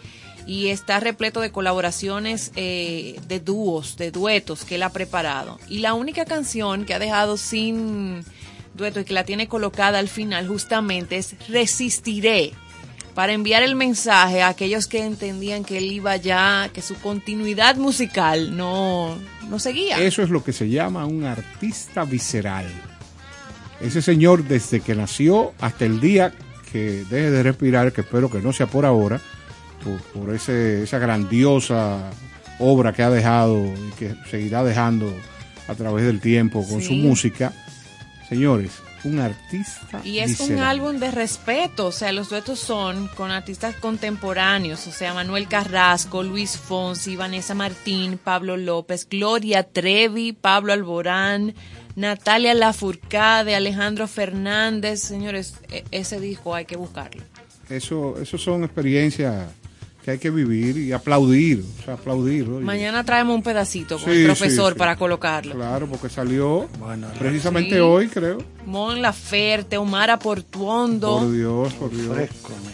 y 0.47 0.69
está 0.69 1.01
repleto 1.01 1.41
de 1.41 1.53
colaboraciones 1.53 2.53
eh, 2.57 3.21
de 3.29 3.41
dúos, 3.41 3.97
de 3.97 4.11
duetos 4.11 4.65
que 4.65 4.77
él 4.77 4.83
ha 4.83 4.91
preparado. 4.91 5.59
Y 5.69 5.79
la 5.79 5.95
única 5.95 6.25
canción 6.25 6.85
que 6.85 6.95
ha 6.95 6.99
dejado 6.99 7.37
sin 7.37 8.25
dueto 8.75 9.01
y 9.01 9.05
que 9.05 9.15
la 9.15 9.25
tiene 9.25 9.49
colocada 9.49 9.99
al 9.99 10.09
final 10.09 10.49
justamente 10.49 11.17
es 11.17 11.37
Resistiré 11.49 12.53
para 13.15 13.33
enviar 13.33 13.63
el 13.63 13.75
mensaje 13.75 14.43
a 14.43 14.49
aquellos 14.49 14.87
que 14.87 15.05
entendían 15.05 15.65
que 15.65 15.79
él 15.79 15.93
iba 15.93 16.17
ya, 16.17 16.71
que 16.73 16.81
su 16.81 16.95
continuidad 16.97 17.77
musical 17.77 18.57
no, 18.57 19.19
no 19.49 19.59
seguía. 19.59 19.99
Eso 20.01 20.23
es 20.23 20.31
lo 20.31 20.43
que 20.43 20.53
se 20.53 20.69
llama 20.69 21.07
un 21.07 21.25
artista 21.25 22.05
visceral. 22.05 22.67
Ese 23.81 24.01
señor 24.01 24.45
desde 24.45 24.81
que 24.81 24.95
nació 24.95 25.53
hasta 25.61 25.85
el 25.85 26.01
día 26.01 26.33
que 26.71 27.05
deje 27.11 27.31
de 27.31 27.43
respirar, 27.43 27.93
que 27.93 28.03
espero 28.03 28.31
que 28.31 28.41
no 28.41 28.53
sea 28.53 28.67
por 28.67 28.87
ahora, 28.87 29.21
por, 29.85 30.01
por 30.23 30.35
ese, 30.35 30.85
esa 30.85 30.99
grandiosa 30.99 32.11
obra 32.59 32.93
que 32.93 33.03
ha 33.03 33.11
dejado 33.11 33.65
y 33.67 33.91
que 33.99 34.15
seguirá 34.31 34.63
dejando 34.63 35.13
a 35.69 35.75
través 35.75 36.07
del 36.07 36.21
tiempo 36.21 36.67
con 36.67 36.81
su 36.81 36.93
música. 36.93 37.53
Señores, 38.29 38.71
un 39.05 39.19
artista 39.19 40.01
Y 40.05 40.19
es 40.19 40.41
un 40.41 40.59
álbum 40.59 40.99
de 40.99 41.11
respeto, 41.11 41.87
o 41.87 41.93
sea, 41.93 42.13
los 42.13 42.29
duetos 42.31 42.59
son 42.59 43.09
con 43.09 43.31
artistas 43.31 43.75
contemporáneos, 43.75 44.87
o 44.87 44.93
sea, 44.93 45.15
Manuel 45.15 45.49
Carrasco, 45.49 46.23
Luis 46.23 46.57
Fonsi, 46.57 47.17
Vanessa 47.17 47.55
Martín, 47.55 48.19
Pablo 48.23 48.57
López, 48.57 49.09
Gloria 49.09 49.65
Trevi, 49.65 50.33
Pablo 50.33 50.73
Alborán, 50.73 51.55
Natalia 51.97 52.55
Lafourcade, 52.55 53.55
Alejandro 53.55 54.09
Fernández, 54.09 55.01
señores, 55.01 55.55
e- 55.71 55.85
ese 55.91 56.21
disco 56.21 56.55
hay 56.55 56.65
que 56.65 56.77
buscarlo. 56.77 57.23
Eso, 57.69 58.17
eso 58.21 58.39
son 58.39 58.65
experiencias 58.65 59.47
que 60.05 60.11
hay 60.13 60.19
que 60.19 60.31
vivir 60.31 60.77
y 60.79 60.93
aplaudir. 60.93 61.65
O 61.81 61.85
sea, 61.85 61.95
aplaudir. 61.95 62.49
oye. 62.49 62.65
Mañana 62.65 63.05
traemos 63.05 63.37
un 63.37 63.43
pedacito 63.43 63.99
con 63.99 64.13
Sí, 64.13 64.21
el 64.21 64.27
profesor 64.27 64.73
sí, 64.73 64.75
sí. 64.75 64.79
para 64.79 64.97
colocarlo. 64.97 65.55
Claro, 65.55 65.87
porque 65.87 66.09
salió 66.09 66.69
precisamente 67.19 67.75
Sí. 67.77 67.79
hoy, 67.81 68.09
creo. 68.09 68.39
Mon 68.67 69.01
Laferte, 69.01 69.77
Omar 69.77 70.19
Portuondo. 70.19 71.19
Por 71.21 71.33
Dios, 71.33 71.73
por 71.75 71.91
Dios. 71.91 72.17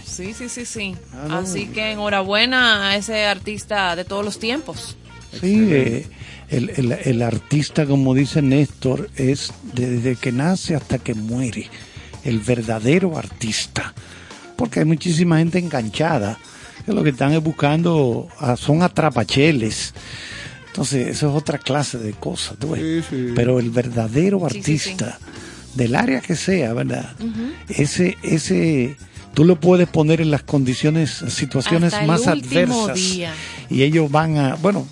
Sí, 0.07 0.33
sí, 0.33 0.49
sí, 0.49 0.65
sí. 0.65 0.97
Ah, 1.13 1.27
no. 1.29 1.37
Así 1.39 1.67
que 1.67 1.93
enhorabuena 1.93 2.89
a 2.91 2.97
ese 2.97 3.27
artista 3.27 3.95
de 3.95 4.05
todos 4.05 4.25
los 4.25 4.39
tiempos. 4.39 4.97
Sí, 5.41 5.69
eh, 5.71 6.07
el, 6.49 6.71
el- 6.71 6.93
el 6.93 7.23
artista, 7.23 7.85
como 7.85 8.15
dice 8.15 8.41
Néstor, 8.41 9.11
es 9.17 9.53
desde 9.75 10.17
que 10.17 10.33
nace 10.33 10.75
hasta 10.75 10.99
que 10.99 11.13
muere, 11.15 11.69
el 12.25 12.39
verdadero 12.39 13.19
artista. 13.19 13.93
Porque 14.57 14.81
hay 14.81 14.87
muchísima 14.87 15.39
gente 15.39 15.59
enganchada, 15.59 16.39
que 16.89 16.95
lo 16.95 17.05
que 17.05 17.11
están 17.11 17.33
es 17.33 17.43
buscando, 17.43 18.29
ah, 18.41 18.57
son 18.57 18.83
atrapacheles. 18.83 19.95
Entonces, 20.69 21.09
eso 21.09 21.31
es 21.31 21.37
otra 21.37 21.59
clase 21.59 21.99
de 21.99 22.13
cosas, 22.13 22.57
tú 22.59 22.71
ves. 22.71 23.05
Pero 23.35 23.59
el 23.61 23.71
verdadero 23.71 24.39
Sí, 24.51 24.63
sí, 24.63 24.79
sí. 24.79 24.91
artista, 24.91 25.19
del 25.75 25.95
área 25.97 26.21
que 26.21 26.37
sea, 26.37 26.73
¿verdad? 26.73 27.15
Ese, 27.69 28.17
ese, 28.23 28.97
tú 29.35 29.45
lo 29.45 29.59
puedes 29.61 29.89
poner 29.89 30.21
en 30.21 30.31
las 30.31 30.43
condiciones, 30.43 31.11
situaciones 31.29 31.95
Hasta 31.95 32.07
más 32.07 32.27
adversas 32.27 32.95
día. 32.95 33.33
y 33.69 33.83
ellos 33.83 34.11
van 34.11 34.37
a, 34.37 34.55
bueno, 34.57 34.87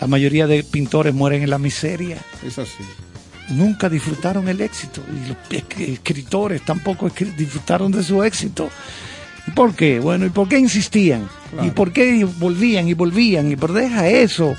la 0.00 0.06
mayoría 0.06 0.46
de 0.46 0.62
pintores 0.64 1.12
mueren 1.14 1.42
en 1.42 1.50
la 1.50 1.58
miseria. 1.58 2.18
Es 2.46 2.58
así. 2.58 2.82
Nunca 3.50 3.88
disfrutaron 3.88 4.48
el 4.48 4.60
éxito 4.60 5.02
y 5.10 5.28
los 5.28 5.36
esc- 5.62 5.88
escritores 5.92 6.62
tampoco 6.64 7.10
disfrutaron 7.36 7.90
de 7.92 8.02
su 8.04 8.22
éxito. 8.22 8.70
¿Y 9.46 9.50
¿Por 9.52 9.74
qué? 9.74 9.98
Bueno, 10.00 10.26
¿y 10.26 10.30
por 10.30 10.48
qué 10.48 10.58
insistían? 10.58 11.28
¿Y 11.62 11.70
por 11.70 11.92
qué 11.92 12.24
volvían 12.38 12.88
y 12.88 12.94
volvían? 12.94 13.50
Y 13.50 13.56
por 13.56 13.72
deja 13.72 14.08
eso. 14.08 14.54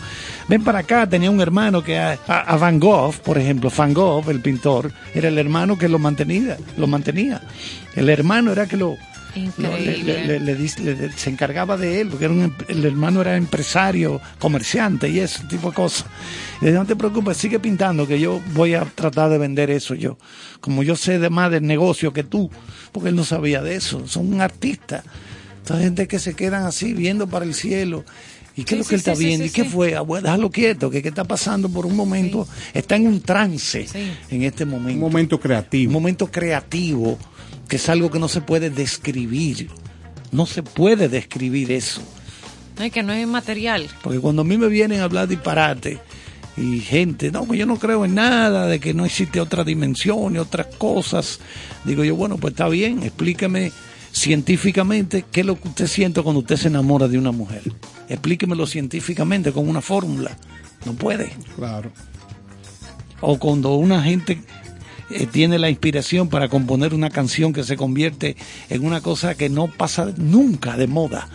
Ven 0.48 0.64
para 0.64 0.80
acá, 0.80 1.08
tenía 1.08 1.32
un 1.32 1.42
hermano 1.42 1.82
que 1.84 1.98
a, 1.98 2.20
a- 2.28 2.42
a 2.42 2.58
Van 2.58 2.80
Gogh, 2.80 3.16
por 3.16 3.38
ejemplo, 3.38 3.72
Van 3.76 3.94
Gogh, 3.94 4.30
el 4.30 4.42
pintor, 4.42 4.92
era 5.16 5.30
el 5.30 5.38
hermano 5.38 5.78
que 5.78 5.88
lo 5.90 5.98
mantenía, 6.00 6.58
lo 6.78 6.86
mantenía. 6.86 7.42
El 7.96 8.10
hermano 8.10 8.52
era 8.52 8.68
que 8.68 8.78
lo, 8.78 8.98
le- 9.58 9.98
le- 10.04 10.28
le- 10.28 10.40
le 10.40 10.56
dis- 10.56 10.80
le- 10.80 10.96
le- 10.96 11.12
se 11.14 11.30
encargaba 11.30 11.78
de 11.78 12.02
él, 12.02 12.10
porque 12.10 12.26
era 12.26 12.34
un 12.34 12.44
em- 12.44 12.54
el 12.68 12.86
hermano 12.86 13.22
era 13.22 13.36
empresario, 13.38 14.22
comerciante 14.40 15.10
y 15.10 15.20
ese 15.20 15.44
tipo 15.46 15.70
de 15.70 15.76
cosas. 15.76 16.06
Le 16.62 16.68
dije, 16.68 16.80
no 16.80 16.86
te 16.86 16.96
preocupes, 16.96 17.38
sigue 17.38 17.60
pintando, 17.60 18.08
que 18.08 18.20
yo 18.20 18.42
voy 18.54 18.74
a 18.76 18.86
tratar 18.86 19.30
de 19.30 19.38
vender 19.38 19.70
eso 19.72 19.96
yo. 19.96 20.18
Como 20.62 20.84
yo 20.84 20.96
sé 20.96 21.20
de 21.20 21.30
más 21.30 21.52
del 21.52 21.66
negocio 21.66 22.14
que 22.14 22.24
tú, 22.24 22.50
porque 22.92 23.10
él 23.10 23.16
no 23.16 23.24
sabía 23.24 23.62
de 23.62 23.76
eso, 23.76 24.08
son 24.08 24.34
un 24.34 24.42
artista. 24.42 25.04
Esta 25.62 25.80
gente 25.80 26.08
que 26.08 26.20
se 26.20 26.34
quedan 26.36 26.66
así 26.66 26.94
viendo 26.94 27.28
para 27.28 27.46
el 27.46 27.54
cielo. 27.54 28.04
¿Y 28.56 28.66
qué 28.66 28.76
Sí, 28.76 28.76
es 28.76 28.80
lo 28.80 28.84
que 28.84 28.90
sí, 28.90 28.94
él 28.94 29.00
está 29.00 29.16
sí, 29.16 29.26
viendo? 29.26 29.46
sí, 29.46 29.50
¿Y 29.50 29.54
qué 29.54 29.64
sí. 29.64 29.70
fue? 29.70 29.96
Ah, 29.96 30.02
bueno, 30.02 30.26
déjalo 30.26 30.52
quieto, 30.52 30.90
que 30.92 31.02
qué 31.02 31.08
está 31.10 31.24
pasando 31.24 31.70
por 31.70 31.88
un 31.88 31.96
momento. 31.96 32.48
Está 32.74 32.98
en 32.98 33.08
un 33.08 33.20
trance 33.22 33.88
en 34.30 34.44
este 34.44 34.64
momento. 34.66 34.94
Un 34.94 35.00
momento 35.00 35.40
creativo. 35.40 35.90
Un 35.90 35.94
momento 35.94 36.30
creativo, 36.30 37.18
que 37.68 37.78
es 37.78 37.90
algo 37.90 38.12
que 38.12 38.20
no 38.20 38.28
se 38.28 38.42
puede 38.42 38.70
describir. 38.70 39.70
No 40.32 40.46
se 40.46 40.64
puede 40.64 41.10
describir 41.10 41.72
eso. 41.72 42.02
No, 42.78 42.84
es 42.84 42.92
que 42.92 43.04
no 43.04 43.14
es 43.14 43.28
material. 43.28 43.88
Porque 44.02 44.20
cuando 44.20 44.42
a 44.42 44.46
mí 44.46 44.58
me 44.58 44.68
vienen 44.68 45.02
a 45.02 45.04
hablar 45.04 45.28
disparate 45.28 46.00
y 46.58 46.80
gente, 46.80 47.32
no, 47.32 47.48
que 47.48 47.58
yo 47.58 47.66
no 47.66 47.78
creo 47.78 48.06
en 48.06 48.16
nada, 48.16 48.68
de 48.68 48.80
que 48.80 48.94
no 48.94 49.06
existe 49.06 49.40
otra 49.40 49.64
dimensión 49.64 50.36
y 50.36 50.40
otras 50.40 50.68
cosas, 50.78 51.40
digo 51.84 52.04
yo, 52.04 52.16
bueno, 52.16 52.38
pues 52.38 52.54
está 52.54 52.68
bien, 52.68 53.04
explíqueme 53.04 53.72
científicamente 54.12 55.26
qué 55.32 55.42
es 55.42 55.46
lo 55.46 55.60
que 55.60 55.68
usted 55.68 55.88
siente 55.88 56.22
cuando 56.22 56.42
usted 56.42 56.56
se 56.56 56.68
enamora 56.68 57.08
de 57.08 57.18
una 57.18 57.32
mujer. 57.32 57.64
Explíquemelo 58.08 58.68
científicamente 58.68 59.52
con 59.52 59.68
una 59.68 59.82
fórmula. 59.82 60.38
No 60.86 60.94
puede. 60.94 61.32
Claro. 61.56 61.92
O 63.22 63.40
cuando 63.40 63.76
una 63.76 64.04
gente 64.04 64.42
eh, 65.16 65.28
tiene 65.32 65.58
la 65.60 65.70
inspiración 65.70 66.30
para 66.30 66.48
componer 66.50 66.94
una 66.94 67.10
canción 67.10 67.54
que 67.54 67.64
se 67.64 67.76
convierte 67.78 68.36
en 68.70 68.86
una 68.86 69.02
cosa 69.02 69.36
que 69.36 69.50
no 69.50 69.68
pasa 69.68 70.12
nunca 70.18 70.78
de 70.78 70.88
moda. 70.88 71.28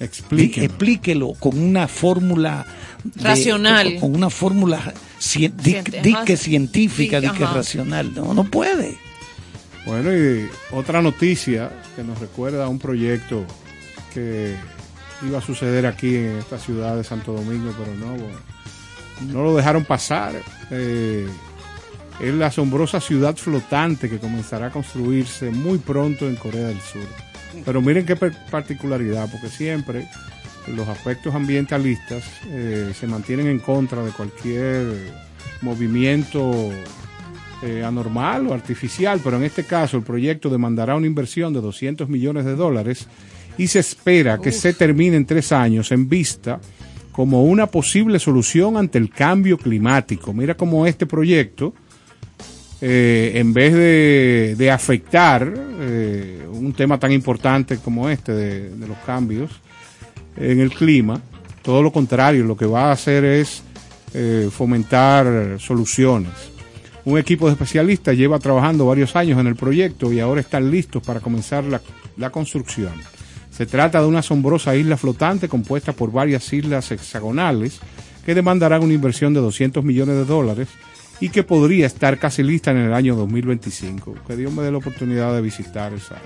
Explíquelo. 0.00 0.66
Explíquelo 0.66 1.32
con 1.38 1.58
una 1.58 1.86
fórmula 1.88 2.66
de- 3.04 3.22
Racional. 3.22 3.96
Con 4.00 4.14
una 4.14 4.28
fórmula 4.30 4.92
cien- 5.20 5.54
di- 5.56 5.76
disque 6.02 6.36
científica, 6.36 7.20
Sí, 7.20 7.26
disque 7.28 7.44
ajá. 7.44 7.54
racional. 7.54 8.12
No, 8.14 8.34
no 8.34 8.44
puede. 8.44 8.96
Bueno, 9.86 10.12
y 10.12 10.48
otra 10.72 11.00
noticia 11.02 11.70
que 11.94 12.02
nos 12.02 12.18
recuerda 12.18 12.64
a 12.64 12.68
un 12.68 12.78
proyecto 12.78 13.44
que 14.12 14.56
iba 15.26 15.38
a 15.38 15.42
suceder 15.42 15.86
aquí 15.86 16.16
en 16.16 16.38
esta 16.38 16.58
ciudad 16.58 16.96
de 16.96 17.04
Santo 17.04 17.32
Domingo, 17.32 17.72
pero 17.78 17.94
no, 17.94 18.12
bueno, 18.16 18.38
no 19.32 19.42
lo 19.44 19.56
dejaron 19.56 19.84
pasar. 19.84 20.34
Eh, 20.70 21.26
es 22.20 22.34
la 22.34 22.46
asombrosa 22.46 23.00
ciudad 23.00 23.36
flotante 23.36 24.08
que 24.08 24.18
comenzará 24.18 24.66
a 24.66 24.70
construirse 24.70 25.50
muy 25.50 25.78
pronto 25.78 26.28
en 26.28 26.36
Corea 26.36 26.68
del 26.68 26.80
Sur. 26.80 27.06
Pero 27.64 27.80
miren 27.80 28.06
qué 28.06 28.16
particularidad, 28.16 29.30
porque 29.30 29.48
siempre 29.48 30.08
los 30.68 30.88
aspectos 30.88 31.34
ambientalistas 31.34 32.24
eh, 32.48 32.92
se 32.98 33.06
mantienen 33.06 33.46
en 33.46 33.58
contra 33.58 34.02
de 34.02 34.10
cualquier 34.10 35.12
movimiento 35.60 36.70
eh, 37.62 37.82
anormal 37.84 38.46
o 38.48 38.54
artificial, 38.54 39.20
pero 39.22 39.36
en 39.36 39.44
este 39.44 39.64
caso 39.64 39.96
el 39.96 40.02
proyecto 40.02 40.50
demandará 40.50 40.96
una 40.96 41.06
inversión 41.06 41.52
de 41.52 41.60
200 41.60 42.08
millones 42.08 42.44
de 42.44 42.56
dólares 42.56 43.06
y 43.56 43.68
se 43.68 43.78
espera 43.78 44.38
que 44.38 44.52
se 44.52 44.74
termine 44.74 45.16
en 45.16 45.26
tres 45.26 45.52
años 45.52 45.92
en 45.92 46.08
vista 46.08 46.60
como 47.12 47.44
una 47.44 47.68
posible 47.68 48.18
solución 48.18 48.76
ante 48.76 48.98
el 48.98 49.08
cambio 49.08 49.56
climático. 49.56 50.32
Mira 50.32 50.56
cómo 50.56 50.84
este 50.84 51.06
proyecto, 51.06 51.72
eh, 52.86 53.38
en 53.40 53.54
vez 53.54 53.72
de, 54.58 54.70
afectar 54.70 55.50
eh, 55.80 56.46
un 56.52 56.74
tema 56.74 56.98
tan 56.98 57.12
importante 57.12 57.78
como 57.78 58.10
este 58.10 58.32
de, 58.32 58.68
de 58.76 58.86
los 58.86 58.98
cambios 58.98 59.50
en 60.36 60.60
el 60.60 60.70
clima, 60.70 61.18
todo 61.62 61.82
lo 61.82 61.90
contrario, 61.90 62.44
lo 62.44 62.58
que 62.58 62.66
va 62.66 62.90
a 62.90 62.92
hacer 62.92 63.24
es 63.24 63.62
eh, 64.12 64.50
fomentar 64.52 65.56
soluciones. 65.58 66.32
Un 67.06 67.16
equipo 67.16 67.46
de 67.46 67.52
especialistas 67.52 68.18
lleva 68.18 68.38
trabajando 68.38 68.84
varios 68.84 69.16
años 69.16 69.40
en 69.40 69.46
el 69.46 69.56
proyecto 69.56 70.12
y 70.12 70.20
ahora 70.20 70.42
están 70.42 70.70
listos 70.70 71.02
para 71.02 71.20
comenzar 71.20 71.64
la, 71.64 71.80
la 72.18 72.28
construcción. 72.28 72.92
Se 73.50 73.64
trata 73.64 74.02
de 74.02 74.08
una 74.08 74.18
asombrosa 74.18 74.76
isla 74.76 74.98
flotante 74.98 75.48
compuesta 75.48 75.94
por 75.94 76.12
varias 76.12 76.52
islas 76.52 76.90
hexagonales 76.90 77.80
que 78.26 78.34
demandarán 78.34 78.82
una 78.82 78.92
inversión 78.92 79.32
de 79.32 79.40
200 79.40 79.82
millones 79.82 80.16
de 80.16 80.26
dólares 80.26 80.68
y 81.20 81.28
que 81.28 81.42
podría 81.42 81.86
estar 81.86 82.18
casi 82.18 82.42
lista 82.42 82.70
en 82.70 82.78
el 82.78 82.92
año 82.92 83.16
2025. 83.16 84.14
Que 84.26 84.36
Dios 84.36 84.52
me 84.52 84.62
dé 84.62 84.70
la 84.70 84.78
oportunidad 84.78 85.34
de 85.34 85.40
visitar 85.40 85.92
esa, 85.92 86.16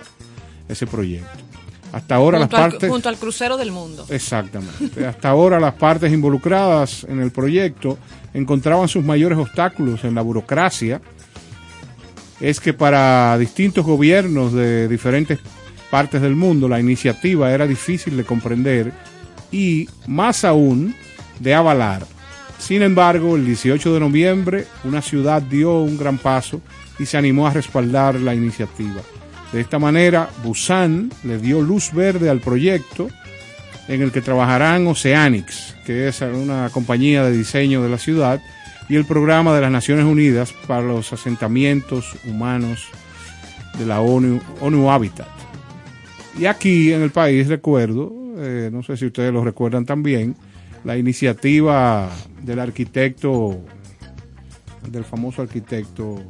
ese 0.69 0.87
proyecto. 0.87 1.49
Hasta 1.93 2.17
ahora 2.17 2.39
junto, 2.39 2.57
las 2.57 2.65
al, 2.65 2.71
partes... 2.71 2.91
junto 2.91 3.09
al 3.09 3.17
crucero 3.17 3.57
del 3.57 3.73
mundo. 3.73 4.07
Exactamente. 4.11 5.07
Hasta 5.07 5.31
ahora 5.31 5.59
las 5.59 5.75
partes 5.75 6.13
involucradas 6.13 7.05
en 7.09 7.21
el 7.21 7.31
proyecto 7.31 7.99
encontraban 8.35 8.89
sus 8.89 9.05
mayores 9.05 9.39
obstáculos 9.39 10.05
en 10.05 10.15
la 10.15 10.23
burocracia. 10.23 11.01
Es 12.41 12.61
que 12.61 12.73
para 12.73 13.37
distintos 13.39 13.85
gobiernos 13.85 14.53
de 14.53 14.87
diferentes 14.87 15.39
partes 15.91 16.21
del 16.21 16.37
mundo 16.37 16.69
la 16.69 16.79
iniciativa 16.79 17.51
era 17.51 17.67
difícil 17.67 18.17
de 18.17 18.25
comprender 18.25 18.93
y 19.51 19.89
más 20.07 20.45
aún 20.45 20.95
de 21.41 21.55
avalar. 21.55 22.07
Sin 22.59 22.83
embargo, 22.83 23.37
el 23.37 23.47
18 23.47 23.95
de 23.95 24.01
noviembre 24.01 24.67
una 24.85 25.01
ciudad 25.01 25.41
dio 25.41 25.79
un 25.79 25.97
gran 25.97 26.19
paso 26.19 26.61
y 26.99 27.07
se 27.07 27.17
animó 27.17 27.47
a 27.47 27.53
respaldar 27.53 28.17
la 28.17 28.35
iniciativa. 28.35 29.01
De 29.53 29.61
esta 29.61 29.79
manera, 29.79 30.29
Busan 30.43 31.11
le 31.25 31.39
dio 31.39 31.63
luz 31.63 31.93
verde 31.93 32.29
al 32.29 32.41
proyecto 32.41 33.09
en 33.87 34.03
el 34.03 34.13
que 34.13 34.21
trabajarán 34.21 34.87
Oceanics, 34.87 35.75
que 35.87 36.09
es 36.09 36.21
una 36.21 36.69
compañía 36.71 37.25
de 37.25 37.33
diseño 37.33 37.83
de 37.83 37.89
la 37.89 37.97
ciudad, 37.97 38.41
y 38.89 38.97
el 38.97 39.07
programa 39.07 39.55
de 39.55 39.63
las 39.63 39.71
Naciones 39.71 40.05
Unidas 40.05 40.53
para 40.67 40.83
los 40.83 41.13
asentamientos 41.13 42.17
humanos 42.27 42.89
de 43.79 43.87
la 43.87 44.01
ONU, 44.01 44.41
ONU 44.61 44.91
Habitat. 44.91 45.29
Y 46.39 46.47
aquí 46.47 46.93
en 46.93 47.03
el 47.03 47.11
país, 47.11 47.49
recuerdo, 47.49 48.13
eh, 48.39 48.71
no 48.73 48.83
sé 48.83 48.97
si 48.97 49.07
ustedes 49.07 49.33
lo 49.33 49.45
recuerdan 49.45 49.87
también, 49.87 50.37
la 50.85 50.97
iniciativa 50.97 52.09
del 52.43 52.59
arquitecto, 52.61 53.61
del 54.91 55.05
famoso 55.05 55.43
arquitecto 55.43 56.23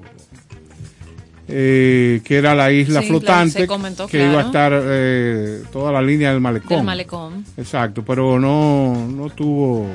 eh, 1.50 2.20
que 2.24 2.36
era 2.36 2.54
la 2.54 2.70
isla 2.70 3.00
Sí, 3.00 3.08
flotante 3.08 3.66
comentó, 3.66 4.06
que 4.06 4.18
claro. 4.18 4.32
iba 4.32 4.42
a 4.42 4.44
estar 4.46 4.72
eh, 4.84 5.62
toda 5.72 5.90
la 5.92 6.02
línea 6.02 6.30
del 6.30 6.40
malecón. 6.40 6.76
Del 6.78 6.84
malecón. 6.86 7.44
Exacto, 7.56 8.04
pero 8.04 8.38
no, 8.38 9.06
no 9.08 9.30
tuvo 9.30 9.86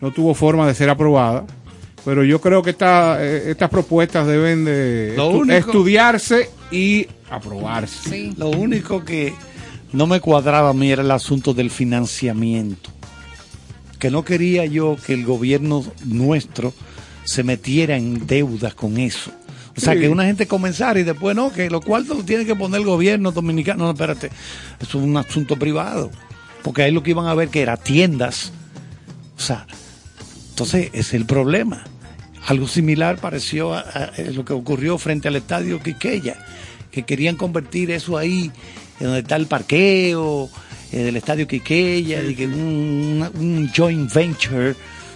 no 0.00 0.10
tuvo 0.12 0.34
forma 0.34 0.66
de 0.66 0.74
ser 0.74 0.88
aprobada. 0.90 1.44
Pero 2.04 2.24
yo 2.24 2.40
creo 2.40 2.62
que 2.62 2.70
esta, 2.70 3.22
eh, 3.22 3.50
estas 3.50 3.68
propuestas 3.68 4.26
deben 4.26 4.64
de 4.64 5.12
Lo 5.16 5.30
estu- 5.32 5.40
único- 5.42 5.52
estudiarse 5.58 6.50
y 6.72 7.06
aprobarse. 7.30 8.32
Lo 8.38 8.48
único 8.48 9.04
que 9.04 9.34
no 9.92 10.06
me 10.06 10.18
cuadraba 10.20 10.70
a 10.70 10.72
mí 10.72 10.90
era 10.90 11.02
el 11.02 11.10
asunto 11.10 11.52
del 11.52 11.70
financiamiento. 11.70 12.90
Que 14.00 14.10
no 14.10 14.24
quería 14.24 14.64
yo 14.66 14.96
que 15.06 15.12
el 15.14 15.24
gobierno 15.24 15.84
nuestro 16.04 16.74
se 17.24 17.44
metiera 17.44 17.96
en 17.96 18.26
deudas 18.26 18.74
con 18.74 18.98
eso. 18.98 19.30
O 19.76 19.80
sea, 19.80 19.92
Sí. 19.94 20.00
que 20.00 20.08
una 20.08 20.24
gente 20.24 20.46
comenzara 20.48 20.98
y 20.98 21.04
después 21.04 21.36
no, 21.36 21.52
que 21.52 21.70
lo 21.70 21.80
cual 21.80 22.04
lo 22.08 22.24
tiene 22.24 22.44
que 22.44 22.56
poner 22.56 22.80
el 22.80 22.86
gobierno 22.86 23.30
dominicano. 23.30 23.84
No, 23.84 23.90
espérate, 23.92 24.30
eso 24.80 24.98
es 24.98 25.04
un 25.04 25.16
asunto 25.16 25.56
privado. 25.56 26.10
Porque 26.62 26.82
ahí 26.82 26.90
lo 26.92 27.02
que 27.02 27.10
iban 27.10 27.26
a 27.26 27.34
ver 27.34 27.48
que 27.48 27.62
era 27.62 27.76
tiendas. 27.76 28.52
O 29.38 29.40
sea, 29.40 29.66
entonces 30.50 30.88
ese 30.88 30.98
es 31.00 31.14
el 31.14 31.24
problema. 31.26 31.84
Algo 32.46 32.66
similar 32.68 33.18
pareció 33.18 33.72
a, 33.74 33.80
a- 33.80 34.04
a 34.16 34.20
lo 34.32 34.44
que 34.44 34.52
ocurrió 34.54 34.98
frente 34.98 35.28
al 35.28 35.36
estadio 35.36 35.80
Quiqueya, 35.80 36.36
que 36.90 37.04
querían 37.04 37.36
convertir 37.36 37.90
eso 37.90 38.18
ahí, 38.18 38.50
en 38.98 39.06
donde 39.06 39.20
está 39.20 39.36
el 39.36 39.46
parqueo 39.46 40.50
eh, 40.92 40.98
del 40.98 41.16
estadio 41.16 41.46
Quiqueya, 41.46 42.22
y 42.22 42.34
que 42.34 42.46
un, 42.46 43.70
joint 43.74 44.12
venture, 44.12 44.74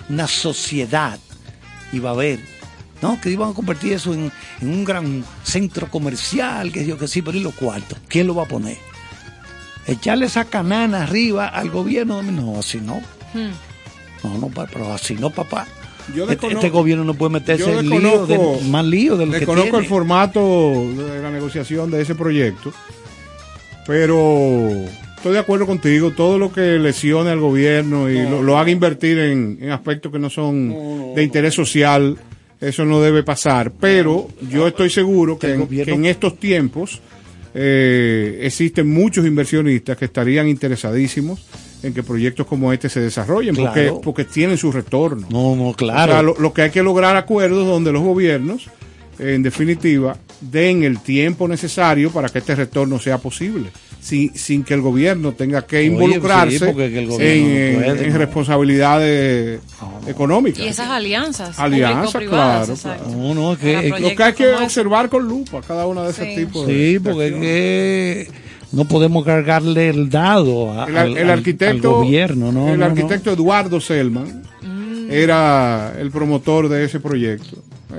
una 0.09 0.27
sociedad 0.29 1.19
iba 1.93 2.11
a 2.11 2.13
haber. 2.13 2.39
¿no? 3.03 3.21
Que 3.21 3.31
iban 3.31 3.51
a 3.51 3.55
convertir 3.55 3.93
eso 3.93 4.15
en, 4.15 4.33
en 4.63 4.69
un 4.69 4.85
gran 4.85 5.25
centro 5.43 5.91
comercial, 5.91 6.73
que 6.73 6.87
yo 6.87 6.97
que 6.97 7.07
sí, 7.09 7.21
pero 7.23 7.37
¿y 7.37 7.41
los 7.43 7.55
cuartos? 7.55 7.99
¿Quién 8.09 8.27
lo 8.27 8.35
va 8.35 8.45
a 8.45 8.49
poner? 8.49 8.79
Echarle 9.87 10.25
esa 10.27 10.47
canana 10.47 11.03
arriba 11.03 11.49
al 11.49 11.69
gobierno, 11.71 12.23
no, 12.23 12.59
así 12.59 12.81
no. 12.81 13.03
Hmm. 13.35 13.51
No, 14.23 14.39
no, 14.39 14.49
pero 14.49 14.91
así 14.95 15.15
no, 15.17 15.29
papá. 15.29 15.67
Yo 16.15 16.25
Este, 16.25 16.37
desconozco- 16.37 16.55
este 16.57 16.71
gobierno 16.71 17.05
no 17.05 17.13
puede 17.15 17.33
meterse 17.33 17.71
en 17.79 17.91
lío, 17.91 18.27
de- 18.27 18.61
más 18.71 18.85
lío 18.87 19.17
de 19.19 19.27
lo 19.27 19.33
que 19.33 19.39
Desconozco 19.41 19.71
tiene. 19.71 19.85
el 19.85 19.89
formato 19.91 20.41
de 20.97 21.21
la 21.21 21.31
negociación 21.31 21.91
de 21.91 22.01
ese 22.01 22.15
proyecto, 22.15 22.73
pero 23.87 24.85
estoy 25.25 25.33
de 25.33 25.39
acuerdo 25.41 25.65
contigo. 25.67 26.11
Todo 26.11 26.39
lo 26.39 26.53
que 26.53 26.79
lesione 26.79 27.31
al 27.31 27.41
gobierno 27.41 28.11
y 28.11 28.19
lo, 28.29 28.43
lo 28.43 28.59
haga 28.59 28.71
invertir 28.71 29.19
en, 29.19 29.57
en 29.59 29.71
aspectos 29.71 30.13
que 30.13 30.19
no 30.19 30.29
son 30.29 31.15
de 31.15 31.23
interés 31.23 31.55
social, 31.55 32.19
eso 32.61 32.85
no 32.85 33.01
debe 33.01 33.23
pasar. 33.23 33.73
Pero 33.81 34.29
yo 34.51 34.69
estoy 34.69 34.91
seguro 34.91 35.39
que, 35.39 35.53
en, 35.55 35.61
gobierno- 35.61 35.85
que 35.87 35.99
en 35.99 36.05
estos 36.05 36.39
tiempos 36.39 37.01
eh, 37.55 38.41
existen 38.43 38.87
muchos 38.93 39.25
inversionistas 39.25 39.97
que 39.97 40.05
estarían 40.05 40.47
interesadísimos 40.47 41.47
en 41.83 41.95
que 41.95 42.03
proyectos 42.03 42.47
como 42.47 42.71
este 42.75 42.91
se 42.91 43.01
desarrollen, 43.01 43.55
porque, 43.57 43.83
Claro. 43.85 44.01
porque 44.03 44.25
tienen 44.25 44.59
su 44.59 44.73
retorno. 44.73 45.27
No, 45.31 45.57
no, 45.57 45.69
O 45.69 45.75
claro. 45.75 46.13
sea, 46.13 46.23
lo, 46.23 46.35
lo 46.39 46.53
que 46.53 46.63
hay 46.63 46.71
que 46.71 46.83
lograr 46.83 47.17
acuerdos 47.17 47.67
donde 47.67 47.93
los 47.93 48.03
gobiernos, 48.03 48.69
en 49.19 49.43
definitiva, 49.43 50.17
den 50.41 50.83
el 50.85 51.01
tiempo 51.01 51.47
necesario 51.49 52.11
para 52.11 52.29
que 52.29 52.39
este 52.39 52.55
retorno 52.55 52.99
sea 52.99 53.19
posible, 53.19 53.71
sin, 54.01 54.35
sin 54.37 54.65
que 54.65 54.75
el 54.75 54.81
gobierno 54.81 55.33
tenga 55.33 55.63
que 55.67 55.77
Oye, 55.79 55.87
involucrarse 55.87 56.59
sí, 56.59 56.65
que 56.67 56.73
gobierno 56.73 57.01
en, 57.01 57.73
no 57.73 57.79
puede, 57.87 58.05
en 58.07 58.13
no. 58.13 58.19
responsabilidades 58.19 59.61
económicas. 60.07 60.61
Y 60.65 60.69
esas 60.69 60.89
alianzas. 60.91 61.59
Alianzas, 61.59 62.23
claro. 62.25 62.75
No, 63.11 63.35
no, 63.35 63.59
que, 63.59 63.89
es- 63.89 64.01
Lo 64.01 64.15
que 64.15 64.23
hay 64.23 64.33
que 64.35 64.53
ese. 64.53 64.63
observar 64.65 65.09
con 65.09 65.27
lupa 65.27 65.61
cada 65.67 65.87
una 65.87 66.03
de 66.03 66.11
esos 66.11 66.27
Sí. 66.27 66.37
tipos 66.37 66.67
de 66.67 66.73
Sí, 66.75 66.93
de 66.95 67.01
porque 67.01 67.27
es 67.29 67.35
que 68.29 68.29
no 68.73 68.85
podemos 68.87 69.25
cargarle 69.25 69.89
el 69.91 70.11
dado 70.11 70.73
a- 70.79 70.87
el, 70.87 70.97
al, 70.99 71.17
el 71.17 71.31
arquitecto, 71.31 71.99
al 71.99 72.05
gobierno, 72.05 72.51
¿no? 72.53 72.69
el 72.69 72.79
no, 72.81 72.87
no. 72.87 72.93
arquitecto 72.93 73.33
Eduardo 73.33 73.81
Selman 73.81 74.43
era 75.11 75.95
el 75.99 76.11
promotor 76.11 76.69
de 76.69 76.85
ese 76.85 76.99
proyecto, 77.01 77.59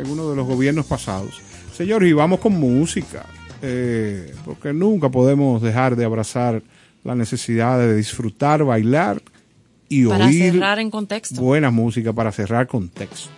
uno 0.09 0.29
de 0.29 0.35
los 0.35 0.47
gobiernos 0.47 0.85
pasados. 0.85 1.41
Señores, 1.73 2.09
y 2.09 2.13
vamos 2.13 2.39
con 2.39 2.53
música, 2.53 3.25
eh, 3.61 4.33
porque 4.45 4.73
nunca 4.73 5.09
podemos 5.09 5.61
dejar 5.61 5.95
de 5.95 6.05
abrazar 6.05 6.61
la 7.03 7.15
necesidad 7.15 7.77
de 7.79 7.95
disfrutar, 7.95 8.63
bailar 8.63 9.21
y 9.89 10.05
Para 10.05 10.25
oír 10.25 10.53
cerrar 10.53 10.79
en 10.79 10.89
contexto. 10.89 11.39
buena 11.41 11.69
música 11.71 12.11
para 12.13 12.31
cerrar 12.31 12.67
contexto. 12.67 13.29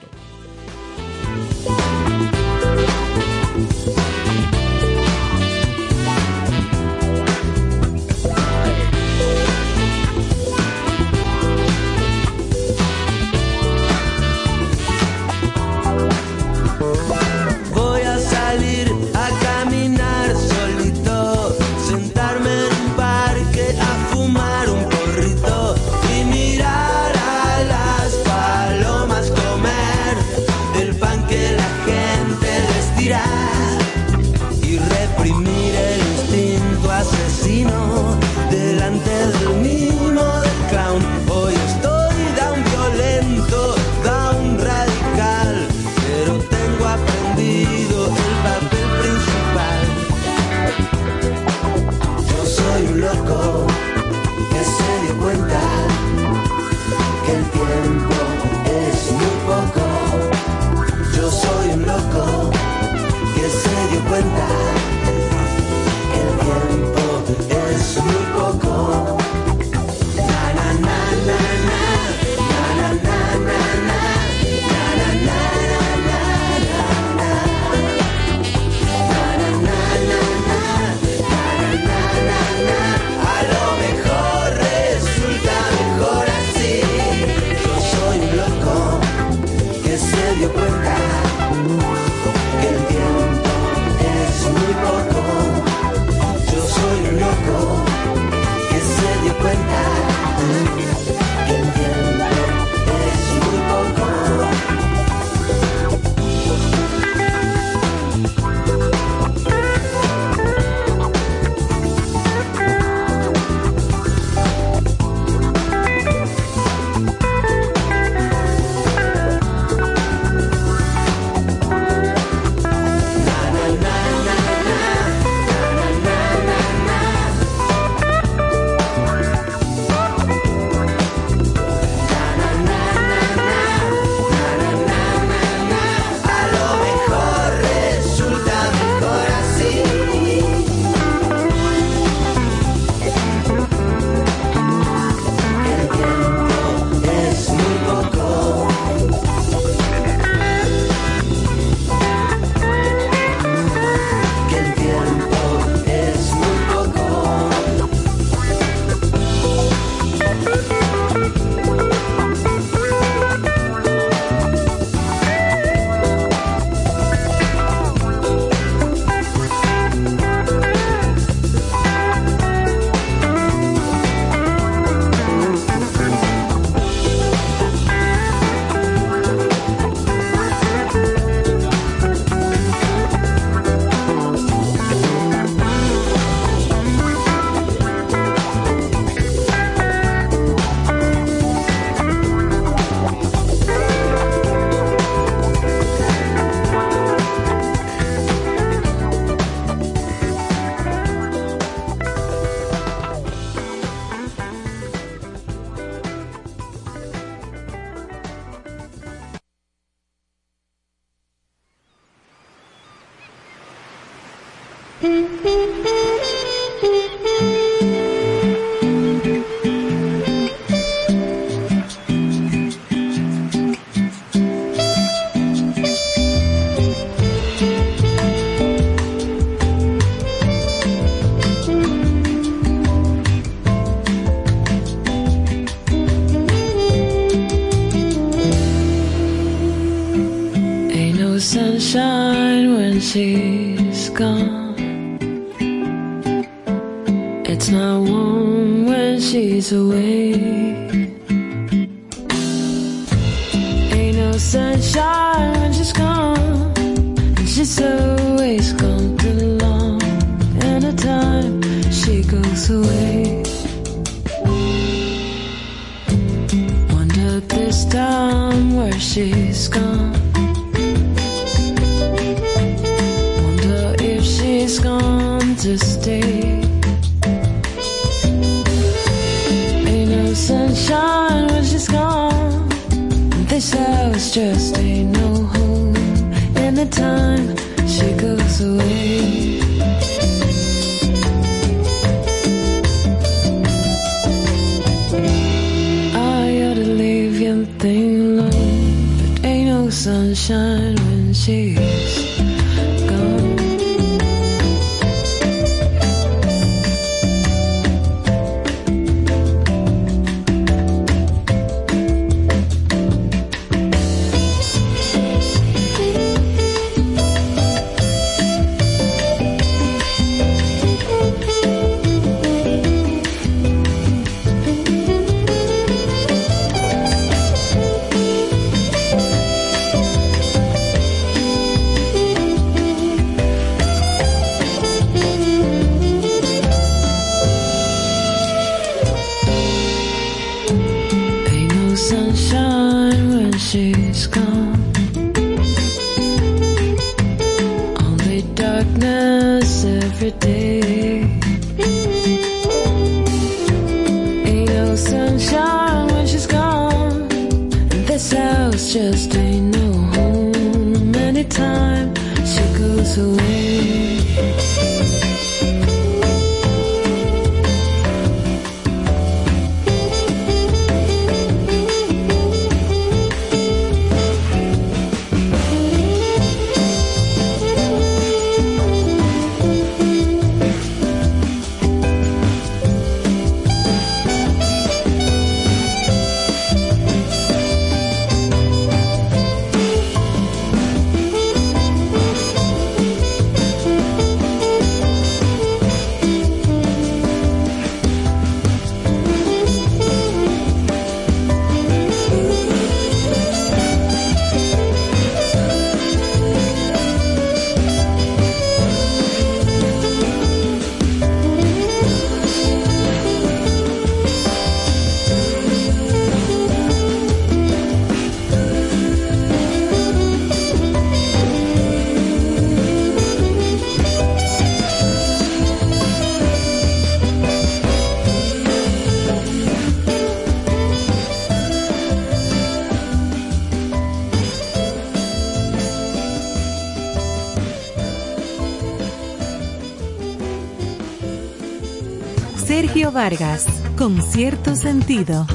Vargas, 443.17 443.65
con 443.97 444.21
cierto 444.21 444.75
sentido. 444.75 445.47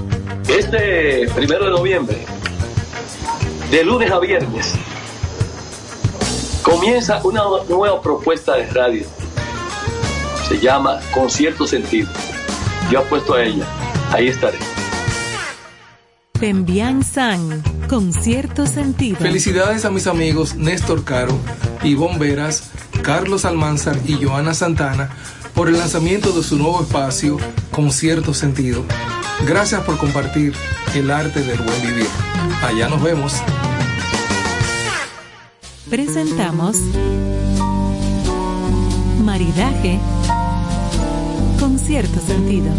Este 0.48 1.28
primero 1.32 1.66
de 1.66 1.70
noviembre, 1.70 2.18
de 3.70 3.84
lunes 3.84 4.10
a 4.10 4.18
viernes, 4.18 4.74
comienza 6.64 7.20
una 7.22 7.42
nueva 7.68 8.02
propuesta 8.02 8.56
de 8.56 8.66
radio. 8.66 9.06
Se 10.48 10.58
llama 10.58 10.98
Con 11.14 11.30
cierto 11.30 11.64
sentido. 11.68 12.08
Yo 12.90 12.98
apuesto 12.98 13.34
a 13.34 13.44
ella. 13.44 13.64
Ahí 14.10 14.26
estaré. 14.26 14.58
Pembian 16.32 17.04
San, 17.04 17.62
con 17.88 18.12
cierto 18.12 18.66
sentido. 18.66 19.18
Felicidades 19.18 19.84
a 19.84 19.90
mis 19.92 20.08
amigos 20.08 20.56
Néstor 20.56 21.04
Caro, 21.04 21.38
Ivonne 21.84 22.18
Veras, 22.18 22.72
Carlos 23.02 23.44
Almanzar 23.44 23.96
y 24.04 24.14
Joana 24.14 24.52
Santana 24.52 25.10
por 25.54 25.68
el 25.68 25.78
lanzamiento 25.78 26.32
de 26.32 26.42
su 26.42 26.56
nuevo 26.56 26.80
espacio 26.80 27.38
con 27.70 27.90
cierto 27.92 28.34
sentido. 28.34 28.84
Gracias 29.46 29.82
por 29.82 29.98
compartir 29.98 30.54
el 30.94 31.10
arte 31.10 31.40
del 31.42 31.58
buen 31.58 31.82
vivir. 31.82 32.06
Allá 32.64 32.88
nos 32.88 33.02
vemos. 33.02 33.34
Presentamos 35.90 36.76
Maridaje 39.24 39.98
con 41.58 41.78
cierto 41.78 42.20
sentido. 42.20 42.70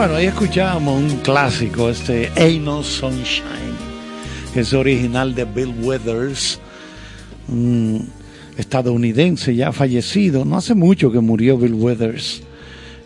Bueno, 0.00 0.14
ahí 0.14 0.24
escuchábamos 0.28 0.98
un 0.98 1.18
clásico, 1.18 1.90
este 1.90 2.32
Ain't 2.34 2.64
No 2.64 2.82
Sunshine, 2.82 3.76
que 4.54 4.60
es 4.60 4.72
original 4.72 5.34
de 5.34 5.44
Bill 5.44 5.74
Withers, 5.82 6.58
un 7.48 8.08
estadounidense 8.56 9.54
ya 9.54 9.72
fallecido. 9.72 10.46
No 10.46 10.56
hace 10.56 10.74
mucho 10.74 11.12
que 11.12 11.20
murió 11.20 11.58
Bill 11.58 11.74
Withers. 11.74 12.42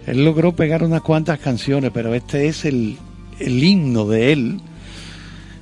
Él 0.06 0.24
logró 0.24 0.54
pegar 0.54 0.84
unas 0.84 1.02
cuantas 1.02 1.40
canciones, 1.40 1.90
pero 1.92 2.14
este 2.14 2.46
es 2.46 2.64
el, 2.64 2.96
el 3.40 3.64
himno 3.64 4.06
de 4.06 4.32
él. 4.32 4.60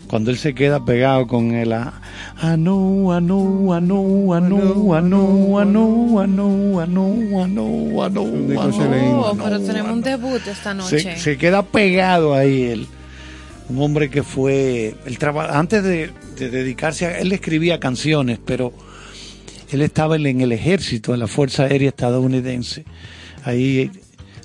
Cuando 0.08 0.30
él 0.30 0.36
se 0.36 0.54
queda 0.54 0.84
pegado 0.84 1.26
con 1.28 1.54
el 1.54 1.72
ah, 1.72 2.01
I 2.44 2.56
know, 2.56 3.12
I 3.12 3.20
know, 3.20 3.72
I 3.72 3.78
know, 3.78 4.32
I 4.34 4.40
know, 4.40 4.92
I 4.92 5.00
know, 5.00 5.58
I 5.58 5.64
know, 5.64 6.18
I 6.18 6.26
know, 6.26 6.80
I 6.80 6.80
know, 6.80 6.80
I 6.80 6.86
know, 6.86 7.40
I 7.40 7.46
know, 7.46 8.02
I 8.02 8.08
know. 8.08 9.24
Oh, 9.26 9.36
pero 9.36 9.60
tenemos 9.60 9.92
un 9.92 10.02
debut 10.02 10.44
esta 10.48 10.74
noche. 10.74 11.18
Se, 11.18 11.38
queda 11.38 11.62
pegado 11.62 12.34
ahí 12.34 12.62
él. 12.64 12.88
Un 13.68 13.80
hombre 13.80 14.10
que 14.10 14.24
fue, 14.24 14.96
el 15.06 15.18
antes 15.50 15.84
de, 15.84 16.10
de 16.36 16.50
dedicarse 16.50 17.06
a, 17.06 17.18
él 17.20 17.30
escribía 17.30 17.78
canciones, 17.78 18.40
pero 18.44 18.72
él 19.70 19.80
estaba 19.80 20.16
en, 20.16 20.26
en 20.26 20.40
el 20.40 20.50
ejército, 20.50 21.14
en 21.14 21.20
la 21.20 21.28
Fuerza 21.28 21.62
Aérea 21.62 21.90
Estadounidense. 21.90 22.84
Ahí 23.44 23.92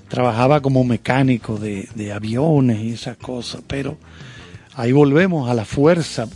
trabajaba 0.07 0.61
como 0.61 0.83
mecánico 0.83 1.57
de, 1.57 1.89
de 1.95 2.13
aviones 2.13 2.79
y 2.79 2.91
esas 2.93 3.17
cosas, 3.17 3.63
pero 3.65 3.97
ahí 4.75 4.91
volvemos 4.91 5.49
a 5.49 5.55
la 5.55 5.65
fuerza 5.65 6.27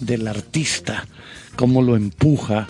del 0.00 0.26
artista, 0.28 1.06
cómo 1.56 1.82
lo 1.82 1.96
empuja. 1.96 2.66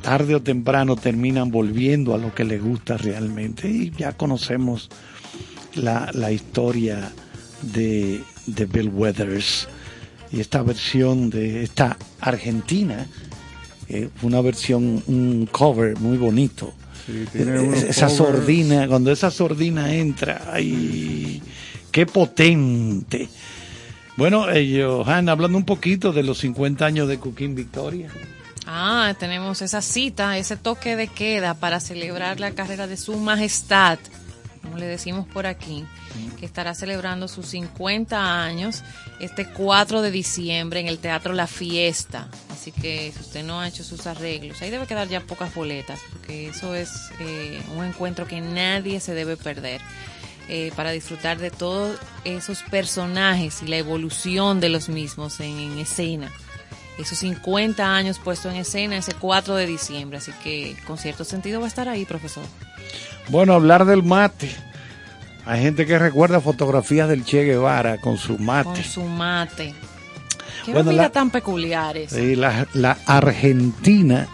Tarde 0.00 0.34
o 0.34 0.42
temprano 0.42 0.96
terminan 0.96 1.50
volviendo 1.50 2.14
a 2.14 2.18
lo 2.18 2.34
que 2.34 2.44
les 2.44 2.60
gusta 2.60 2.96
realmente 2.96 3.68
y 3.68 3.92
ya 3.96 4.12
conocemos 4.16 4.88
la, 5.74 6.10
la 6.12 6.32
historia 6.32 7.12
de, 7.62 8.20
de 8.46 8.66
Bill 8.66 8.88
Weathers 8.88 9.68
y 10.32 10.40
esta 10.40 10.62
versión 10.62 11.30
de 11.30 11.62
esta 11.62 11.96
Argentina, 12.20 13.06
eh, 13.88 14.08
una 14.22 14.40
versión, 14.40 15.02
un 15.06 15.46
cover 15.50 15.98
muy 15.98 16.16
bonito. 16.16 16.72
Eh, 17.34 17.60
unos 17.62 17.82
esa 17.82 18.06
covers. 18.06 18.16
sordina, 18.16 18.88
cuando 18.88 19.12
esa 19.12 19.30
sordina 19.30 19.94
entra, 19.94 20.50
¡ay! 20.52 21.42
¡Qué 21.90 22.06
potente! 22.06 23.28
Bueno, 24.22 24.48
eh, 24.48 24.80
Johan, 24.80 25.28
hablando 25.28 25.58
un 25.58 25.64
poquito 25.64 26.12
de 26.12 26.22
los 26.22 26.38
50 26.38 26.86
años 26.86 27.08
de 27.08 27.18
Cooking 27.18 27.56
Victoria. 27.56 28.08
Ah, 28.68 29.16
tenemos 29.18 29.62
esa 29.62 29.82
cita, 29.82 30.38
ese 30.38 30.56
toque 30.56 30.94
de 30.94 31.08
queda 31.08 31.54
para 31.54 31.80
celebrar 31.80 32.38
la 32.38 32.52
carrera 32.52 32.86
de 32.86 32.96
su 32.96 33.16
majestad, 33.16 33.98
como 34.62 34.78
le 34.78 34.86
decimos 34.86 35.26
por 35.26 35.48
aquí, 35.48 35.84
que 36.38 36.46
estará 36.46 36.72
celebrando 36.74 37.26
sus 37.26 37.46
50 37.46 38.44
años 38.44 38.84
este 39.18 39.44
4 39.44 40.02
de 40.02 40.12
diciembre 40.12 40.78
en 40.78 40.86
el 40.86 40.98
Teatro 40.98 41.32
La 41.32 41.48
Fiesta. 41.48 42.28
Así 42.48 42.70
que 42.70 43.10
si 43.12 43.20
usted 43.22 43.42
no 43.42 43.58
ha 43.58 43.66
hecho 43.66 43.82
sus 43.82 44.06
arreglos, 44.06 44.62
ahí 44.62 44.70
debe 44.70 44.86
quedar 44.86 45.08
ya 45.08 45.18
pocas 45.22 45.52
boletas, 45.52 45.98
porque 46.12 46.50
eso 46.50 46.76
es 46.76 47.10
eh, 47.18 47.60
un 47.76 47.84
encuentro 47.84 48.28
que 48.28 48.40
nadie 48.40 49.00
se 49.00 49.14
debe 49.14 49.36
perder. 49.36 49.80
Eh, 50.54 50.70
para 50.76 50.90
disfrutar 50.90 51.38
de 51.38 51.50
todos 51.50 51.96
esos 52.24 52.62
personajes 52.64 53.62
y 53.62 53.66
la 53.68 53.78
evolución 53.78 54.60
de 54.60 54.68
los 54.68 54.88
mismos 54.90 55.40
en- 55.40 55.58
en 55.58 55.78
escena 55.78 56.30
esos 56.98 57.18
50 57.20 57.96
años 57.96 58.18
puesto 58.18 58.50
en 58.50 58.56
escena 58.56 58.98
ese 58.98 59.14
4 59.14 59.56
de 59.56 59.66
diciembre. 59.66 60.18
Así 60.18 60.30
que 60.44 60.76
con 60.86 60.98
cierto 60.98 61.24
sentido 61.24 61.58
va 61.60 61.64
a 61.64 61.68
estar 61.68 61.88
ahí, 61.88 62.04
profesor. 62.04 62.44
Bueno, 63.28 63.54
hablar 63.54 63.86
del 63.86 64.02
mate. 64.02 64.50
Hay 65.46 65.62
gente 65.62 65.86
que 65.86 65.98
recuerda 65.98 66.40
fotografías 66.42 67.08
del 67.08 67.24
Che 67.24 67.44
Guevara 67.44 67.96
con 67.98 68.18
su 68.18 68.36
mate. 68.38 68.64
Con 68.68 68.84
su 68.84 69.02
mate. 69.04 69.74
Qué 70.66 70.72
Bueno, 70.74 70.92
la- 70.92 71.08
tan 71.10 71.30
peculiares. 71.30 72.12
La, 72.36 72.66
la 72.74 72.98
Argentina 73.06 74.28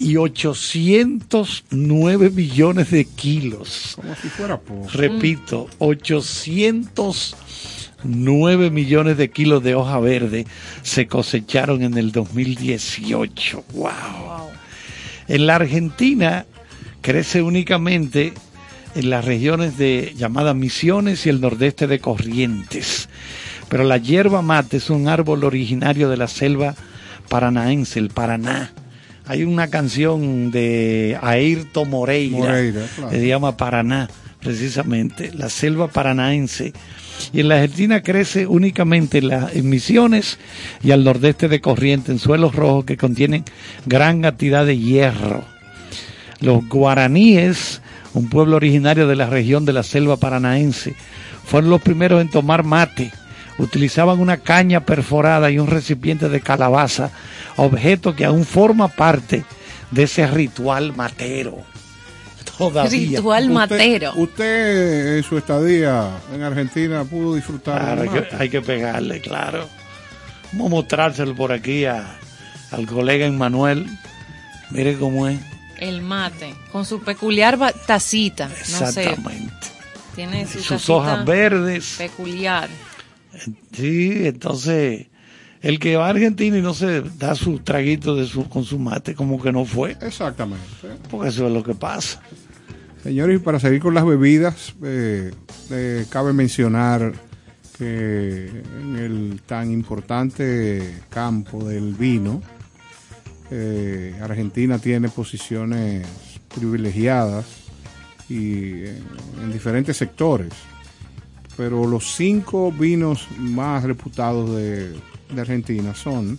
y 0.00 0.16
809 0.16 2.30
millones 2.30 2.90
de 2.90 3.04
kilos. 3.04 3.92
Como 3.94 4.16
si 4.16 4.28
fuera 4.28 4.58
poco. 4.58 4.88
Repito, 4.92 5.68
809 5.78 8.70
millones 8.70 9.16
de 9.16 9.30
kilos 9.30 9.62
de 9.62 9.76
hoja 9.76 10.00
verde 10.00 10.44
se 10.82 11.06
cosecharon 11.06 11.82
en 11.82 11.96
el 11.98 12.10
2018. 12.10 13.64
¡Wow! 13.74 13.90
En 15.28 15.46
la 15.46 15.54
Argentina 15.56 16.46
crece 17.00 17.42
únicamente 17.42 18.32
en 18.94 19.10
las 19.10 19.24
regiones 19.24 19.78
de 19.78 20.14
llamadas 20.16 20.56
Misiones 20.56 21.26
y 21.26 21.28
el 21.28 21.40
nordeste 21.40 21.86
de 21.86 21.98
Corrientes. 21.98 23.08
Pero 23.68 23.84
la 23.84 23.98
hierba 23.98 24.42
mate 24.42 24.78
es 24.78 24.90
un 24.90 25.08
árbol 25.08 25.44
originario 25.44 26.08
de 26.08 26.16
la 26.16 26.28
selva 26.28 26.74
paranaense, 27.28 27.98
el 28.00 28.08
Paraná. 28.08 28.72
Hay 29.26 29.44
una 29.44 29.68
canción 29.68 30.50
de 30.50 31.16
Ayrton 31.22 31.88
Moreira, 31.88 32.36
Moreira, 32.36 32.86
claro. 32.96 33.10
que 33.10 33.20
se 33.20 33.28
llama 33.28 33.56
Paraná, 33.56 34.08
precisamente, 34.40 35.30
la 35.32 35.48
selva 35.48 35.86
paranaense. 35.86 36.72
Y 37.32 37.40
en 37.40 37.48
la 37.48 37.56
Argentina 37.56 38.02
crece 38.02 38.46
únicamente 38.46 39.18
en, 39.18 39.28
las 39.28 39.54
Misiones 39.54 40.38
y 40.82 40.90
al 40.90 41.04
nordeste 41.04 41.48
de 41.48 41.60
Corrientes, 41.60 42.10
en 42.10 42.18
suelos 42.18 42.56
rojos 42.56 42.84
que 42.84 42.96
contienen 42.96 43.44
gran 43.86 44.22
cantidad 44.22 44.66
de 44.66 44.78
hierro. 44.78 45.44
Los 46.40 46.66
guaraníes, 46.68 47.82
un 48.14 48.28
pueblo 48.28 48.56
originario 48.56 49.06
de 49.06 49.16
la 49.16 49.26
región 49.26 49.64
de 49.64 49.72
la 49.72 49.82
selva 49.82 50.16
paranaense, 50.16 50.94
fueron 51.44 51.70
los 51.70 51.80
primeros 51.82 52.20
en 52.20 52.28
tomar 52.30 52.64
mate. 52.64 53.12
Utilizaban 53.58 54.20
una 54.20 54.38
caña 54.38 54.80
perforada 54.86 55.50
y 55.50 55.58
un 55.58 55.66
recipiente 55.66 56.28
de 56.28 56.40
calabaza, 56.40 57.10
objeto 57.56 58.16
que 58.16 58.24
aún 58.24 58.44
forma 58.44 58.88
parte 58.88 59.44
de 59.90 60.04
ese 60.04 60.26
ritual 60.26 60.94
matero. 60.96 61.58
Todavía. 62.56 63.18
Ritual 63.18 63.50
matero. 63.50 64.12
Usted 64.16 65.16
en 65.18 65.22
su 65.22 65.36
estadía 65.38 66.08
en 66.34 66.42
Argentina 66.42 67.04
pudo 67.04 67.34
disfrutar 67.34 67.80
Claro, 67.80 68.02
hay, 68.02 68.08
que, 68.08 68.36
hay 68.38 68.48
que 68.50 68.60
pegarle, 68.62 69.20
claro. 69.20 69.66
Vamos 70.52 70.66
a 70.66 70.70
mostrárselo 70.76 71.34
por 71.34 71.52
aquí 71.52 71.84
a- 71.84 72.16
al 72.70 72.86
colega 72.86 73.26
Emmanuel. 73.26 73.86
Mire 74.70 74.96
cómo 74.96 75.26
es. 75.28 75.38
El 75.80 76.02
mate, 76.02 76.54
con 76.70 76.84
su 76.84 77.00
peculiar 77.00 77.58
tacita. 77.86 78.48
No 78.48 78.54
sé. 78.92 79.02
Exactamente. 79.02 79.54
Tiene 80.14 80.46
su 80.46 80.60
Sus 80.60 80.90
hojas 80.90 81.24
verdes. 81.24 81.96
Peculiar. 81.98 82.68
Sí, 83.72 84.26
entonces 84.26 85.06
el 85.62 85.78
que 85.78 85.96
va 85.96 86.06
a 86.06 86.10
Argentina 86.10 86.56
y 86.56 86.62
no 86.62 86.74
se 86.74 87.02
da 87.18 87.34
su 87.34 87.58
traguito 87.58 88.16
de 88.16 88.26
su, 88.26 88.48
con 88.48 88.64
su 88.64 88.78
mate, 88.78 89.14
como 89.14 89.40
que 89.40 89.52
no 89.52 89.64
fue. 89.64 89.96
Exactamente. 90.00 90.64
Porque 91.10 91.28
eso 91.28 91.46
es 91.46 91.52
lo 91.52 91.62
que 91.62 91.74
pasa. 91.74 92.20
Señores, 93.02 93.36
y 93.36 93.42
para 93.42 93.60
seguir 93.60 93.80
con 93.80 93.94
las 93.94 94.04
bebidas, 94.04 94.74
eh, 94.82 95.32
eh, 95.70 96.06
cabe 96.10 96.32
mencionar 96.32 97.12
que 97.76 98.46
en 98.46 98.96
el 98.96 99.40
tan 99.46 99.70
importante 99.70 101.02
campo 101.08 101.64
del 101.64 101.94
vino, 101.94 102.42
eh, 103.50 104.18
Argentina 104.22 104.78
tiene 104.78 105.08
posiciones 105.08 106.06
privilegiadas 106.54 107.46
y 108.28 108.84
en, 108.84 109.04
en 109.42 109.52
diferentes 109.52 109.96
sectores. 109.96 110.52
Pero 111.56 111.86
los 111.86 112.14
cinco 112.14 112.72
vinos 112.72 113.26
más 113.38 113.84
reputados 113.84 114.54
de, 114.56 114.90
de 115.34 115.40
Argentina 115.40 115.94
son 115.94 116.38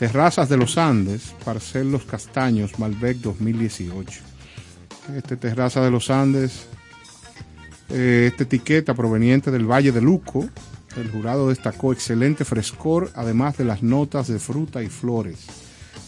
Terrazas 0.00 0.48
de 0.48 0.56
los 0.56 0.78
Andes, 0.78 1.34
Parcelos 1.44 2.04
Castaños, 2.04 2.78
Malbec 2.78 3.18
2018. 3.18 4.22
Este 5.14 5.36
Terraza 5.36 5.82
de 5.82 5.90
los 5.90 6.08
Andes, 6.08 6.66
eh, 7.90 8.28
esta 8.30 8.44
etiqueta 8.44 8.94
proveniente 8.94 9.50
del 9.50 9.70
Valle 9.70 9.92
de 9.92 10.00
Luco, 10.00 10.48
el 10.96 11.10
jurado 11.10 11.50
destacó 11.50 11.92
excelente 11.92 12.46
frescor, 12.46 13.10
además 13.14 13.58
de 13.58 13.64
las 13.64 13.82
notas 13.82 14.26
de 14.28 14.38
fruta 14.38 14.82
y 14.82 14.88
flores, 14.88 15.46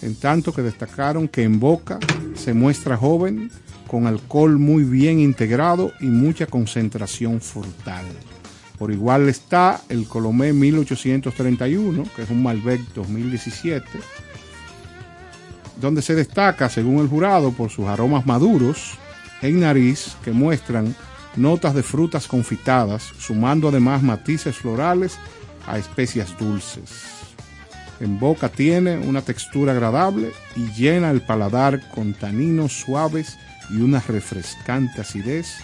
en 0.02 0.16
tanto 0.16 0.52
que 0.52 0.62
destacaron 0.62 1.28
que 1.28 1.42
en 1.42 1.60
boca 1.60 1.98
se 2.34 2.54
muestra 2.54 2.96
joven, 2.96 3.50
con 3.86 4.06
alcohol 4.06 4.58
muy 4.58 4.84
bien 4.84 5.20
integrado 5.20 5.92
y 6.00 6.06
mucha 6.06 6.46
concentración 6.46 7.40
frutal. 7.40 8.04
Por 8.78 8.90
igual 8.90 9.28
está 9.28 9.80
el 9.88 10.08
Colomé 10.08 10.52
1831, 10.52 12.04
que 12.16 12.22
es 12.22 12.30
un 12.30 12.42
Malbec 12.42 12.80
2017, 12.94 13.86
donde 15.80 16.02
se 16.02 16.14
destaca, 16.14 16.68
según 16.68 16.98
el 16.98 17.08
jurado, 17.08 17.52
por 17.52 17.70
sus 17.70 17.86
aromas 17.86 18.26
maduros 18.26 18.98
en 19.42 19.60
nariz 19.60 20.16
que 20.24 20.32
muestran 20.32 20.94
notas 21.36 21.74
de 21.74 21.82
frutas 21.82 22.26
confitadas, 22.26 23.02
sumando 23.18 23.68
además 23.68 24.02
matices 24.02 24.56
florales 24.56 25.18
a 25.66 25.78
especias 25.78 26.36
dulces. 26.38 27.11
En 28.02 28.18
boca 28.18 28.48
tiene 28.48 28.98
una 28.98 29.22
textura 29.22 29.70
agradable 29.70 30.32
y 30.56 30.72
llena 30.72 31.12
el 31.12 31.20
paladar 31.20 31.88
con 31.90 32.14
taninos 32.14 32.72
suaves 32.72 33.38
y 33.70 33.76
una 33.76 34.00
refrescante 34.00 35.00
acidez 35.00 35.58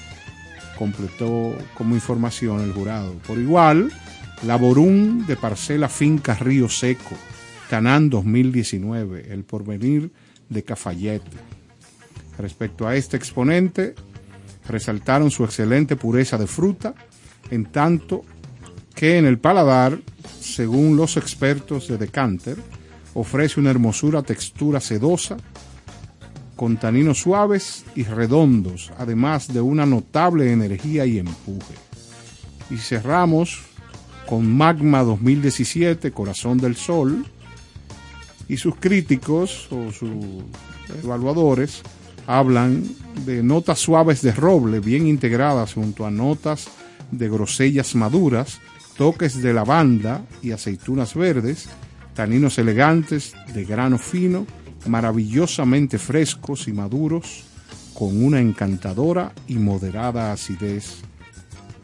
completó 0.78 1.58
como 1.74 1.96
información 1.96 2.60
el 2.60 2.72
jurado. 2.72 3.14
Por 3.26 3.38
igual, 3.38 3.90
Laborum 4.46 5.26
de 5.26 5.34
Parcela 5.34 5.88
Finca 5.88 6.34
Río 6.34 6.68
Seco, 6.68 7.16
Canán 7.68 8.08
2019, 8.08 9.32
El 9.32 9.42
Porvenir 9.42 10.12
de 10.48 10.62
Cafayete. 10.62 11.36
Respecto 12.38 12.86
a 12.86 12.94
este 12.94 13.16
exponente, 13.16 13.96
resaltaron 14.68 15.32
su 15.32 15.42
excelente 15.42 15.96
pureza 15.96 16.38
de 16.38 16.46
fruta, 16.46 16.94
en 17.50 17.64
tanto 17.64 18.22
que 18.98 19.16
en 19.16 19.26
el 19.26 19.38
paladar, 19.38 19.96
según 20.40 20.96
los 20.96 21.16
expertos 21.16 21.86
de 21.86 21.98
Decanter, 21.98 22.56
ofrece 23.14 23.60
una 23.60 23.70
hermosura 23.70 24.24
textura 24.24 24.80
sedosa, 24.80 25.36
con 26.56 26.78
taninos 26.78 27.20
suaves 27.20 27.84
y 27.94 28.02
redondos, 28.02 28.90
además 28.98 29.46
de 29.54 29.60
una 29.60 29.86
notable 29.86 30.52
energía 30.52 31.06
y 31.06 31.18
empuje. 31.18 31.74
Y 32.70 32.78
cerramos 32.78 33.60
con 34.26 34.50
Magma 34.50 35.04
2017, 35.04 36.10
Corazón 36.10 36.58
del 36.58 36.74
Sol, 36.74 37.24
y 38.48 38.56
sus 38.56 38.74
críticos 38.74 39.68
o 39.70 39.92
sus 39.92 40.10
evaluadores 41.04 41.82
hablan 42.26 42.82
de 43.24 43.44
notas 43.44 43.78
suaves 43.78 44.22
de 44.22 44.32
roble 44.32 44.80
bien 44.80 45.06
integradas 45.06 45.74
junto 45.74 46.04
a 46.04 46.10
notas 46.10 46.66
de 47.12 47.28
grosellas 47.28 47.94
maduras, 47.94 48.60
toques 48.98 49.40
de 49.40 49.54
lavanda 49.54 50.22
y 50.42 50.50
aceitunas 50.50 51.14
verdes, 51.14 51.68
taninos 52.14 52.58
elegantes 52.58 53.32
de 53.54 53.64
grano 53.64 53.96
fino, 53.96 54.44
maravillosamente 54.86 55.98
frescos 55.98 56.66
y 56.66 56.72
maduros, 56.72 57.44
con 57.94 58.22
una 58.22 58.40
encantadora 58.40 59.32
y 59.46 59.54
moderada 59.54 60.32
acidez, 60.32 60.96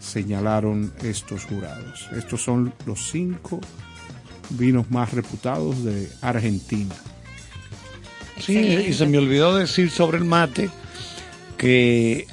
señalaron 0.00 0.92
estos 1.02 1.44
jurados. 1.44 2.08
Estos 2.16 2.42
son 2.42 2.74
los 2.84 3.10
cinco 3.10 3.60
vinos 4.50 4.90
más 4.90 5.12
reputados 5.12 5.84
de 5.84 6.08
Argentina. 6.20 6.94
Sí, 8.40 8.58
y 8.58 8.92
se 8.92 9.06
me 9.06 9.18
olvidó 9.18 9.54
decir 9.54 9.88
sobre 9.88 10.18
el 10.18 10.24
mate 10.24 10.68
que 11.56 12.26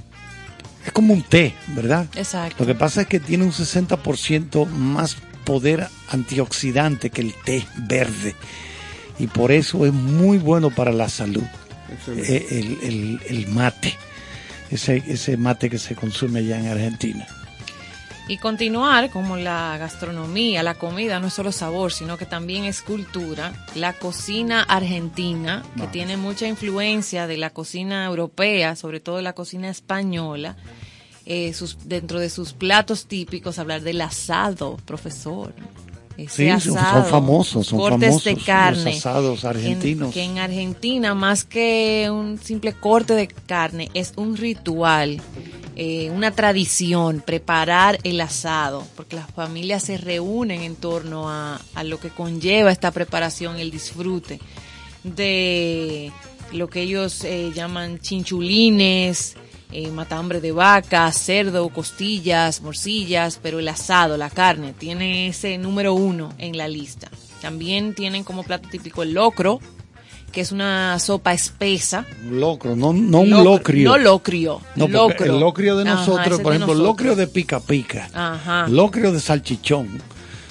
es 0.86 0.92
como 0.92 1.14
un 1.14 1.22
té, 1.24 1.54
¿verdad? 1.68 2.08
Exacto. 2.16 2.56
Lo 2.60 2.66
que 2.66 2.76
pasa 2.76 3.02
es 3.02 3.08
que 3.08 3.20
tiene 3.20 3.44
un 3.44 3.52
60% 3.52 4.68
más 4.68 5.18
poder 5.44 5.88
antioxidante 6.10 7.10
que 7.10 7.22
el 7.22 7.34
té 7.46 7.66
verde. 7.78 8.36
Y 9.20 9.28
por 9.28 9.52
eso 9.52 9.86
es 9.86 9.94
muy 9.94 10.38
bueno 10.38 10.70
para 10.72 10.92
la 10.92 11.10
salud. 11.10 11.44
Eh, 12.08 12.48
El, 12.52 12.88
el- 12.88 13.20
el 13.28 13.48
mate. 13.48 13.98
Ese, 14.72 15.04
ese 15.08 15.36
mate 15.36 15.70
que 15.70 15.78
se 15.78 15.96
consume 15.96 16.40
allá 16.40 16.58
en 16.60 16.68
Argentina. 16.68 17.28
Y 18.32 18.38
continuar 18.38 19.10
como 19.10 19.36
la 19.36 19.78
gastronomía, 19.78 20.64
la 20.64 20.76
comida 20.76 21.20
no 21.20 21.28
es 21.28 21.34
solo 21.34 21.52
sabor, 21.52 21.92
sino 21.92 22.18
que 22.18 22.26
también 22.26 22.64
es 22.64 22.82
cultura. 22.82 23.52
La 23.76 23.92
cocina 23.92 24.64
argentina, 24.64 25.64
que 25.74 25.80
Vamos. 25.80 25.92
tiene 25.92 26.16
mucha 26.16 26.48
influencia 26.48 27.28
de 27.28 27.36
la 27.36 27.50
cocina 27.50 28.06
europea, 28.06 28.78
sobre 28.78 29.02
todo 29.02 29.18
de 29.18 29.24
la 29.24 29.34
cocina 29.34 29.70
española, 29.70 30.56
eh, 31.26 31.52
sus, 31.52 31.90
dentro 31.90 32.22
de 32.22 32.30
sus 32.30 32.54
platos 32.54 33.06
típicos, 33.08 33.60
hablar 33.60 33.82
del 33.82 34.00
asado, 34.00 34.78
profesor. 34.86 35.54
Ese 36.18 36.54
Sí, 36.60 36.70
son- 36.70 37.06
famosos, 37.06 37.68
son 37.68 37.80
cortes 37.80 38.00
famosos 38.10 38.24
de 38.26 38.34
los 38.34 38.44
carne. 38.44 38.92
asados 38.98 39.44
en- 39.44 39.50
argentinos. 39.50 40.14
que 40.14 40.24
en 40.24 40.40
Argentina, 40.40 41.16
más 41.16 41.46
que 41.46 42.10
un 42.12 42.38
simple 42.38 42.74
corte 42.74 43.14
de 43.16 43.28
carne, 43.28 43.90
es 43.94 44.14
un 44.18 44.36
ritual, 44.38 45.22
eh, 45.76 46.12
una 46.14 46.32
tradición, 46.32 47.24
preparar 47.26 47.98
el 48.04 48.20
asado, 48.22 48.86
porque 48.96 49.16
las 49.16 49.32
familias 49.32 49.84
se 49.84 49.98
reúnen 49.98 50.62
en 50.62 50.76
torno 50.76 51.30
a, 51.30 51.60
a 51.74 51.84
lo 51.84 52.00
que 52.00 52.10
conlleva 52.10 52.72
esta 52.72 52.92
preparación, 52.92 53.58
el 53.58 53.72
disfrute 53.72 54.40
de 55.04 56.12
lo 56.54 56.70
que 56.70 56.82
ellos 56.82 57.24
eh, 57.24 57.52
llaman 57.56 58.00
chinchulines, 58.00 59.36
eh, 59.72 59.90
matambre 59.92 60.42
de 60.42 60.52
vaca, 60.52 61.12
cerdo, 61.12 61.70
costillas, 61.70 62.62
morcillas, 62.62 63.40
pero 63.42 63.60
el 63.60 63.68
asado, 63.68 64.18
la 64.18 64.30
carne, 64.30 64.74
tiene 64.78 65.28
ese 65.28 65.58
número 65.58 65.94
uno 65.94 66.34
en 66.38 66.58
la 66.58 66.68
lista. 66.68 67.10
También 67.42 67.94
tienen 67.96 68.24
como 68.24 68.44
plato 68.44 68.70
típico 68.70 69.04
el 69.04 69.14
locro, 69.14 69.60
que 70.32 70.42
es 70.42 70.52
una 70.52 70.98
sopa 71.00 71.34
espesa. 71.34 72.06
Un 72.26 72.40
locro, 72.40 72.76
no, 72.76 72.94
no 72.94 73.20
un 73.22 73.30
locrio. 73.44 73.90
No 73.90 73.98
locrio. 73.98 74.62
No, 74.76 74.88
locro. 74.88 75.26
el 75.34 75.40
locrio 75.40 75.76
de 75.78 75.86
nosotros, 75.86 76.40
por 76.40 76.52
de 76.52 76.58
ejemplo, 76.58 76.74
el 76.74 76.80
nosotros. 76.80 76.80
locrio 76.80 77.16
de 77.16 77.28
pica 77.28 77.60
pica, 77.60 78.10
Ajá. 78.14 78.68
locrio 78.68 79.12
de 79.12 79.20
salchichón, 79.20 79.88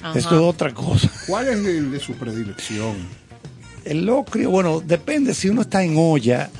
Ajá. 0.03 0.17
esto 0.19 0.35
es 0.35 0.41
otra 0.41 0.73
cosa. 0.73 1.09
¿Cuál 1.27 1.47
es 1.47 1.65
el 1.65 1.91
de 1.91 1.99
su 1.99 2.13
predilección? 2.13 2.95
El 3.83 4.05
locrio, 4.05 4.51
bueno, 4.51 4.79
depende 4.81 5.33
si 5.33 5.49
uno 5.49 5.61
está 5.61 5.83
en 5.83 5.95
olla, 5.97 6.51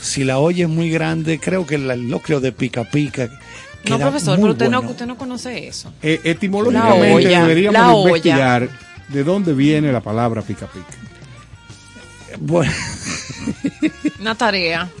si 0.00 0.24
la 0.24 0.38
olla 0.38 0.64
es 0.64 0.70
muy 0.70 0.90
grande, 0.90 1.38
creo 1.38 1.66
que 1.66 1.76
el, 1.76 2.08
locrio 2.08 2.40
de 2.40 2.52
pica 2.52 2.84
pica. 2.84 3.26
No, 3.26 3.96
queda 3.96 4.10
profesor, 4.10 4.38
muy 4.38 4.42
pero 4.42 4.52
usted, 4.52 4.68
no, 4.70 4.78
bueno. 4.78 4.90
usted 4.92 5.06
no 5.06 5.16
conoce 5.16 5.66
eso. 5.66 5.92
Eh, 6.02 6.20
etimológicamente 6.24 7.08
La 7.08 7.14
olla, 7.14 7.40
deberíamos 7.42 7.80
la 7.80 7.92
olla. 7.92 8.08
investigar 8.08 8.68
de 9.08 9.24
dónde 9.24 9.52
viene 9.54 9.92
la 9.92 10.00
palabra 10.00 10.42
pica 10.42 10.66
pica. 10.66 10.96
Bueno, 12.38 12.72
Una 14.20 14.34
tarea. 14.34 14.88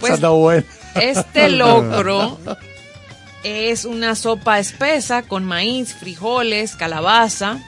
Pues. 0.00 0.64
Este 0.94 1.48
locro 1.50 2.38
es 3.42 3.84
una 3.86 4.14
sopa 4.14 4.58
espesa 4.58 5.22
con 5.22 5.44
maíz, 5.44 5.94
frijoles, 5.94 6.76
calabaza. 6.76 7.58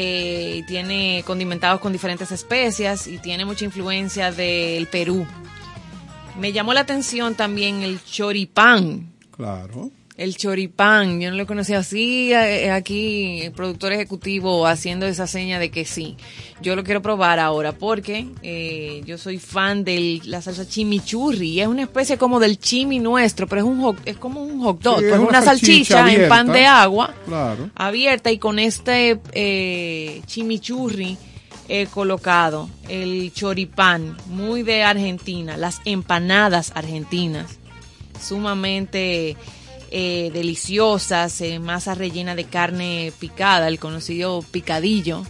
Eh, 0.00 0.62
tiene 0.68 1.24
condimentados 1.26 1.80
con 1.80 1.92
diferentes 1.92 2.30
especias 2.30 3.08
y 3.08 3.18
tiene 3.18 3.44
mucha 3.44 3.64
influencia 3.64 4.30
del 4.30 4.86
Perú. 4.86 5.26
Me 6.38 6.52
llamó 6.52 6.72
la 6.72 6.80
atención 6.80 7.34
también 7.34 7.82
el 7.82 8.00
choripán. 8.04 9.12
Claro. 9.34 9.90
El 10.18 10.36
choripán, 10.36 11.20
yo 11.20 11.30
no 11.30 11.36
lo 11.36 11.46
conocía 11.46 11.78
así. 11.78 12.32
eh, 12.32 12.72
Aquí, 12.72 13.40
el 13.42 13.52
productor 13.52 13.92
ejecutivo 13.92 14.66
haciendo 14.66 15.06
esa 15.06 15.28
seña 15.28 15.60
de 15.60 15.70
que 15.70 15.84
sí. 15.84 16.16
Yo 16.60 16.74
lo 16.74 16.82
quiero 16.82 17.00
probar 17.00 17.38
ahora 17.38 17.70
porque 17.70 18.26
eh, 18.42 19.00
yo 19.06 19.16
soy 19.16 19.38
fan 19.38 19.84
de 19.84 20.20
la 20.24 20.42
salsa 20.42 20.66
chimichurri. 20.68 21.60
Es 21.60 21.68
una 21.68 21.82
especie 21.82 22.18
como 22.18 22.40
del 22.40 22.58
chimi 22.58 22.98
nuestro, 22.98 23.46
pero 23.46 23.60
es 23.62 23.66
un 23.68 23.80
hot- 23.80 24.02
es 24.06 24.16
como 24.16 24.42
un 24.42 24.60
hot 24.60 24.82
dog. 24.82 24.98
Sí, 24.98 25.04
pues 25.08 25.20
una, 25.20 25.28
una 25.28 25.42
salchicha 25.42 26.12
en 26.12 26.28
pan 26.28 26.48
de 26.50 26.66
agua 26.66 27.14
Claro. 27.24 27.70
abierta 27.76 28.32
y 28.32 28.38
con 28.38 28.58
este 28.58 29.20
eh, 29.32 30.20
chimichurri 30.26 31.16
eh, 31.68 31.86
colocado, 31.94 32.68
el 32.88 33.32
choripán, 33.32 34.16
muy 34.26 34.64
de 34.64 34.82
Argentina, 34.82 35.56
las 35.56 35.80
empanadas 35.84 36.72
argentinas, 36.74 37.58
sumamente 38.20 39.36
eh, 39.90 40.30
deliciosas, 40.32 41.40
eh, 41.40 41.58
masa 41.58 41.94
rellena 41.94 42.34
de 42.34 42.44
carne 42.44 43.12
picada, 43.18 43.68
el 43.68 43.78
conocido 43.78 44.42
picadillo 44.42 45.24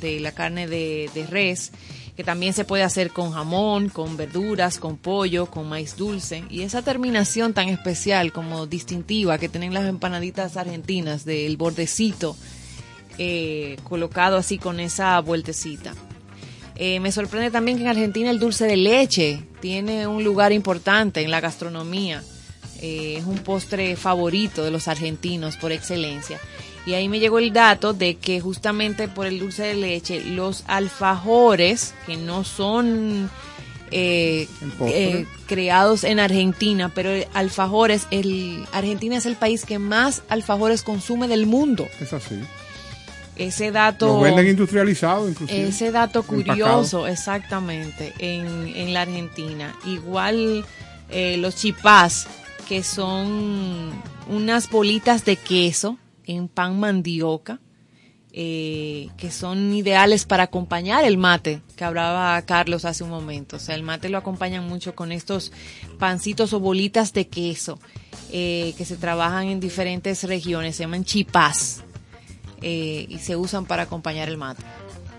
de 0.00 0.20
la 0.20 0.32
carne 0.32 0.66
de, 0.66 1.26
res, 1.30 1.72
que 2.16 2.24
también 2.24 2.52
se 2.52 2.64
puede 2.64 2.82
hacer 2.82 3.10
con 3.10 3.32
jamón, 3.32 3.88
con 3.88 4.16
verduras, 4.16 4.78
con 4.78 4.96
pollo, 4.96 5.46
con 5.46 5.68
maíz 5.68 5.96
dulce. 5.96 6.44
Y 6.50 6.62
esa 6.62 6.82
terminación 6.82 7.54
tan 7.54 7.68
especial 7.68 8.32
como 8.32 8.66
distintiva 8.66 9.38
que 9.38 9.48
tienen 9.48 9.74
las 9.74 9.86
empanaditas 9.86 10.56
argentinas 10.56 11.24
del 11.24 11.56
bordecito 11.56 12.36
eh, 13.18 13.76
colocado 13.84 14.36
así 14.36 14.58
con 14.58 14.80
esa 14.80 15.18
vueltecita. 15.20 15.94
Eh, 16.76 16.98
me 16.98 17.12
sorprende 17.12 17.50
también 17.50 17.76
que 17.76 17.84
en 17.84 17.90
Argentina 17.90 18.30
el 18.30 18.40
dulce 18.40 18.66
de 18.66 18.76
leche 18.76 19.42
tiene 19.60 20.08
un 20.08 20.24
lugar 20.24 20.52
importante 20.52 21.22
en 21.22 21.30
la 21.30 21.40
gastronomía. 21.40 22.22
Eh, 22.84 23.16
es 23.16 23.24
un 23.24 23.38
postre 23.38 23.96
favorito 23.96 24.62
de 24.62 24.70
los 24.70 24.88
argentinos 24.88 25.56
por 25.56 25.72
excelencia. 25.72 26.38
Y 26.84 26.92
ahí 26.92 27.08
me 27.08 27.18
llegó 27.18 27.38
el 27.38 27.50
dato 27.50 27.94
de 27.94 28.16
que 28.16 28.42
justamente 28.42 29.08
por 29.08 29.26
el 29.26 29.38
dulce 29.38 29.62
de 29.62 29.74
leche, 29.74 30.22
los 30.22 30.64
alfajores, 30.66 31.94
que 32.04 32.18
no 32.18 32.44
son 32.44 33.30
eh, 33.90 34.48
eh, 34.82 35.24
creados 35.46 36.04
en 36.04 36.20
Argentina, 36.20 36.92
pero 36.94 37.08
alfajores, 37.32 38.06
el, 38.10 38.66
Argentina 38.70 39.16
es 39.16 39.24
el 39.24 39.36
país 39.36 39.64
que 39.64 39.78
más 39.78 40.22
alfajores 40.28 40.82
consume 40.82 41.26
del 41.26 41.46
mundo. 41.46 41.88
Es 42.00 42.12
así. 42.12 42.38
Ese 43.36 43.70
dato... 43.70 44.08
Los 44.08 44.24
venden 44.24 44.48
industrializados, 44.48 45.30
inclusive. 45.30 45.68
Ese 45.68 45.90
dato 45.90 46.18
Empacado. 46.18 46.44
curioso, 46.44 47.06
exactamente, 47.06 48.12
en, 48.18 48.74
en 48.76 48.92
la 48.92 49.02
Argentina. 49.02 49.74
Igual 49.86 50.66
eh, 51.08 51.36
los 51.38 51.56
chipás, 51.56 52.26
que 52.68 52.82
son 52.82 53.92
unas 54.28 54.70
bolitas 54.70 55.24
de 55.24 55.36
queso 55.36 55.98
en 56.26 56.48
pan 56.48 56.78
mandioca 56.78 57.60
eh, 58.36 59.10
que 59.16 59.30
son 59.30 59.72
ideales 59.74 60.24
para 60.24 60.42
acompañar 60.42 61.04
el 61.04 61.16
mate, 61.18 61.62
que 61.76 61.84
hablaba 61.84 62.42
Carlos 62.42 62.84
hace 62.84 63.04
un 63.04 63.10
momento. 63.10 63.54
O 63.54 63.58
sea, 63.60 63.76
el 63.76 63.84
mate 63.84 64.08
lo 64.08 64.18
acompañan 64.18 64.66
mucho 64.66 64.96
con 64.96 65.12
estos 65.12 65.52
pancitos 66.00 66.52
o 66.52 66.58
bolitas 66.58 67.12
de 67.12 67.28
queso 67.28 67.78
eh, 68.32 68.74
que 68.76 68.84
se 68.84 68.96
trabajan 68.96 69.46
en 69.46 69.60
diferentes 69.60 70.24
regiones, 70.24 70.74
se 70.74 70.82
llaman 70.82 71.04
chipás 71.04 71.84
eh, 72.60 73.06
y 73.08 73.18
se 73.18 73.36
usan 73.36 73.66
para 73.66 73.84
acompañar 73.84 74.28
el 74.28 74.36
mate. 74.36 74.64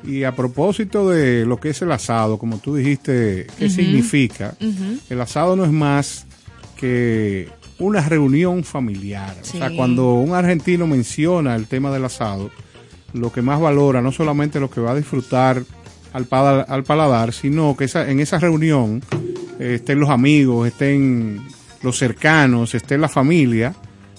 Y 0.04 0.26
a 0.26 0.36
propósito 0.36 1.10
de 1.10 1.46
lo 1.46 1.58
que 1.58 1.70
es 1.70 1.82
el 1.82 1.94
asado, 1.94 2.38
como 2.38 2.58
tú 2.58 2.76
dijiste, 2.76 3.48
¿qué 3.58 3.70
significa? 3.70 4.58
El 5.10 5.22
asado 5.22 5.56
no 5.56 5.64
es 5.64 5.72
más 5.72 6.26
que 6.76 7.50
una 7.80 8.02
reunión 8.02 8.64
familiar. 8.64 9.36
O 9.42 9.46
sea, 9.46 9.72
cuando 9.76 10.14
un 10.16 10.34
argentino 10.34 10.88
menciona 10.88 11.56
el 11.56 11.68
tema 11.68 11.92
del 11.92 12.06
asado, 12.06 12.50
lo 13.14 13.32
que 13.32 13.42
más 13.42 13.60
valora 13.60 14.02
no 14.02 14.12
solamente 14.12 14.60
lo 14.60 14.70
que 14.70 14.82
va 14.82 14.92
a 14.92 14.96
disfrutar 14.96 15.64
al, 16.14 16.26
paladar, 16.26 17.34
sino 17.34 17.76
que 17.76 17.86
esa, 17.86 18.10
en 18.10 18.20
esa 18.22 18.40
reunión 18.40 19.02
eh, 19.60 19.76
estén 19.76 20.00
los 20.00 20.10
amigos, 20.10 20.68
estén 20.68 21.46
los 21.82 21.98
cercanos, 21.98 22.74
esté 22.74 22.98
la 22.98 23.10
familia 23.10 23.76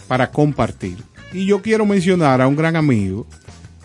para 0.07 0.31
compartir. 0.31 0.99
Y 1.33 1.47
yo 1.47 1.62
quiero 1.62 1.87
mencionar 1.87 2.41
a 2.41 2.49
un 2.49 2.57
gran 2.57 2.77
amigo 2.77 3.27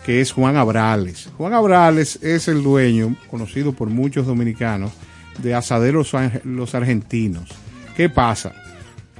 que 0.04 0.20
es 0.20 0.32
Juan 0.32 0.56
Abrales. 0.56 1.30
Juan 1.36 1.54
Abrales 1.54 2.18
es 2.22 2.48
el 2.48 2.62
dueño, 2.62 3.16
conocido 3.30 3.72
por 3.72 3.88
muchos 3.88 4.26
dominicanos, 4.26 4.92
de 5.38 5.54
Asaderos 5.54 6.12
Los 6.44 6.74
Argentinos. 6.74 7.48
¿Qué 7.96 8.08
pasa? 8.08 8.52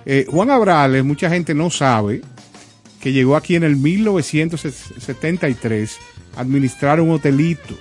Eh, 0.05 0.27
Juan 0.29 0.51
Abrales, 0.51 1.05
mucha 1.05 1.31
gente 1.31 1.55
no 1.55 1.70
sabe 1.70 2.23
que 3.01 3.12
llegó 3.12 3.37
aquí 3.37 3.55
en 3.57 3.62
el 3.65 3.77
1973 3.77 5.99
a 6.37 6.41
administrar 6.41 7.01
un 7.01 7.11
hotelito 7.11 7.77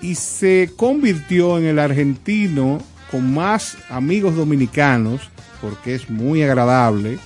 y 0.00 0.16
se 0.16 0.70
convirtió 0.76 1.58
en 1.58 1.64
el 1.64 1.78
argentino 1.78 2.82
con 3.10 3.32
más 3.32 3.78
amigos 3.88 4.36
dominicanos 4.36 5.30
porque 5.60 5.94
es 5.94 6.10
muy 6.10 6.42
agradable. 6.42 7.18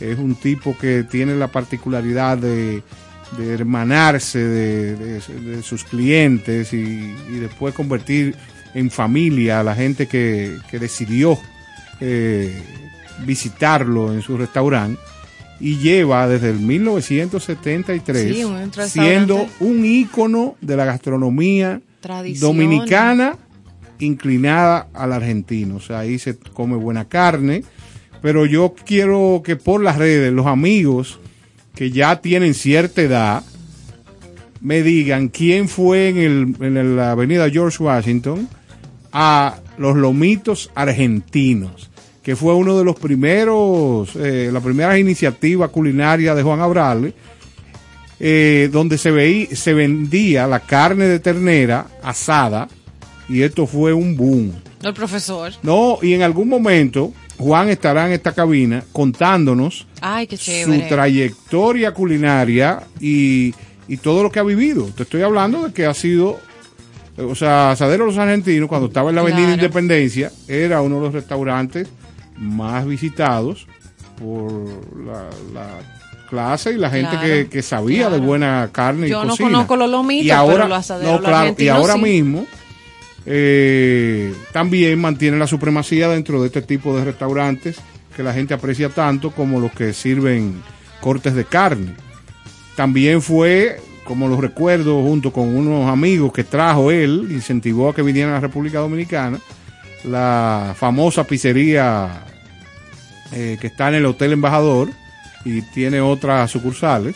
Es 0.00 0.18
un 0.18 0.34
tipo 0.34 0.76
que 0.76 1.04
tiene 1.04 1.36
la 1.36 1.46
particularidad 1.48 2.36
de, 2.36 2.82
hermanarse 3.38 4.38
de, 4.38 5.62
sus 5.62 5.84
clientes 5.84 6.74
y, 6.74 7.14
después 7.40 7.74
convertir 7.74 8.36
en 8.74 8.90
familia 8.90 9.60
a 9.60 9.62
la 9.62 9.74
gente 9.74 10.06
que, 10.06 10.54
que 10.70 10.78
decidió 10.78 11.38
eh, 12.00 12.62
visitarlo 13.24 14.12
en 14.12 14.22
su 14.22 14.36
restaurante 14.36 15.00
y 15.58 15.78
lleva 15.78 16.28
desde 16.28 16.50
el 16.50 16.58
1973 16.60 18.34
Sí, 18.36 18.44
un 18.44 18.56
restaurante. 18.56 18.90
siendo 18.90 19.46
un 19.60 19.84
ícono 19.84 20.56
de 20.60 20.76
la 20.76 20.84
gastronomía 20.84 21.80
dominicana 22.40 23.36
inclinada 23.98 24.88
al 24.92 25.12
argentino. 25.12 25.76
O 25.76 25.80
sea, 25.80 26.00
ahí 26.00 26.18
se 26.18 26.36
come 26.38 26.76
buena 26.76 27.06
carne. 27.08 27.64
Pero 28.22 28.44
yo 28.46 28.74
quiero 28.84 29.42
que 29.44 29.56
por 29.56 29.82
las 29.82 29.96
redes 29.98 30.32
los 30.32 30.46
amigos 30.46 31.18
que 31.74 31.90
ya 31.90 32.20
tienen 32.20 32.54
cierta 32.54 33.02
edad 33.02 33.42
me 34.60 34.82
digan 34.82 35.28
quién 35.28 35.68
fue 35.68 36.08
en, 36.08 36.16
el, 36.18 36.56
en 36.60 36.96
la 36.96 37.12
avenida 37.12 37.48
George 37.50 37.82
Washington 37.82 38.48
a 39.12 39.56
los 39.78 39.96
lomitos 39.96 40.70
argentinos, 40.74 41.90
que 42.26 42.34
fue 42.34 42.52
uno 42.54 42.76
de 42.76 42.82
los 42.82 42.98
primeros, 42.98 44.16
eh, 44.16 44.50
las 44.52 44.60
primeras 44.60 44.98
iniciativas 44.98 45.70
culinarias 45.70 46.34
de 46.34 46.42
Juan 46.42 46.58
Abrales, 46.58 47.14
eh, 48.18 48.68
donde 48.72 48.98
se, 48.98 49.12
veía, 49.12 49.46
se 49.54 49.72
vendía 49.72 50.48
la 50.48 50.58
carne 50.58 51.04
de 51.04 51.20
ternera 51.20 51.86
asada, 52.02 52.66
y 53.28 53.42
esto 53.42 53.64
fue 53.68 53.92
un 53.92 54.16
boom. 54.16 54.52
El 54.82 54.92
profesor. 54.92 55.52
No, 55.62 56.00
y 56.02 56.14
en 56.14 56.22
algún 56.22 56.48
momento 56.48 57.12
Juan 57.38 57.68
estará 57.68 58.08
en 58.08 58.14
esta 58.14 58.32
cabina 58.32 58.82
contándonos 58.90 59.86
Ay, 60.00 60.26
qué 60.26 60.36
su 60.36 60.80
trayectoria 60.88 61.94
culinaria 61.94 62.82
y, 62.98 63.54
y 63.86 63.98
todo 63.98 64.24
lo 64.24 64.32
que 64.32 64.40
ha 64.40 64.42
vivido. 64.42 64.86
Te 64.96 65.04
estoy 65.04 65.22
hablando 65.22 65.68
de 65.68 65.72
que 65.72 65.86
ha 65.86 65.94
sido, 65.94 66.40
o 67.18 67.36
sea, 67.36 67.70
Asadero 67.70 68.04
Los 68.04 68.18
Argentinos, 68.18 68.68
cuando 68.68 68.88
estaba 68.88 69.10
en 69.10 69.14
la 69.14 69.20
Avenida 69.20 69.42
Claro. 69.42 69.54
Independencia, 69.62 70.32
era 70.48 70.80
uno 70.80 70.96
de 70.96 71.02
los 71.02 71.14
restaurantes 71.14 71.86
más 72.38 72.86
visitados 72.86 73.66
por 74.18 74.52
la, 75.04 75.28
la 75.52 75.68
clase 76.28 76.72
y 76.72 76.76
la 76.76 76.90
gente 76.90 77.10
Claro, 77.10 77.26
que, 77.26 77.48
que 77.48 77.62
sabía 77.62 78.10
de 78.10 78.18
buena 78.18 78.68
carne 78.72 79.08
Yo 79.08 79.22
y 79.22 79.26
no 79.26 79.30
cocina. 79.30 79.48
conozco 79.50 79.76
los 79.76 79.90
lomitos, 79.90 80.26
y 80.26 80.30
ahora, 80.30 80.64
pero 80.64 80.74
asaderos 80.74 81.20
no, 81.20 81.26
claro, 81.26 81.54
y 81.56 81.68
ahora 81.68 81.94
sí. 81.94 82.00
mismo 82.00 82.46
eh, 83.26 84.34
también 84.52 85.00
mantiene 85.00 85.36
la 85.38 85.46
supremacía 85.46 86.08
dentro 86.08 86.40
de 86.40 86.46
este 86.46 86.62
tipo 86.62 86.96
de 86.96 87.04
restaurantes 87.04 87.76
que 88.14 88.22
la 88.22 88.32
gente 88.32 88.54
aprecia 88.54 88.88
tanto 88.88 89.30
como 89.30 89.60
los 89.60 89.72
que 89.72 89.92
sirven 89.92 90.62
cortes 91.00 91.34
de 91.34 91.44
carne. 91.44 91.94
También 92.76 93.20
fue, 93.20 93.80
como 94.04 94.28
lo 94.28 94.40
recuerdo, 94.40 95.02
junto 95.02 95.32
con 95.32 95.54
unos 95.54 95.88
amigos 95.90 96.32
que 96.32 96.44
trajo 96.44 96.90
él, 96.90 97.28
incentivó 97.30 97.90
a 97.90 97.94
que 97.94 98.02
vinieran 98.02 98.32
a 98.32 98.34
la 98.36 98.40
República 98.40 98.78
Dominicana, 98.78 99.38
la 100.04 100.74
famosa 100.76 101.24
pizzería 101.24 102.24
eh, 103.32 103.56
que 103.60 103.66
está 103.66 103.88
en 103.88 103.94
el 103.96 104.06
Hotel 104.06 104.32
Embajador 104.32 104.90
y 105.44 105.62
tiene 105.62 106.00
otras 106.00 106.50
sucursales. 106.50 107.14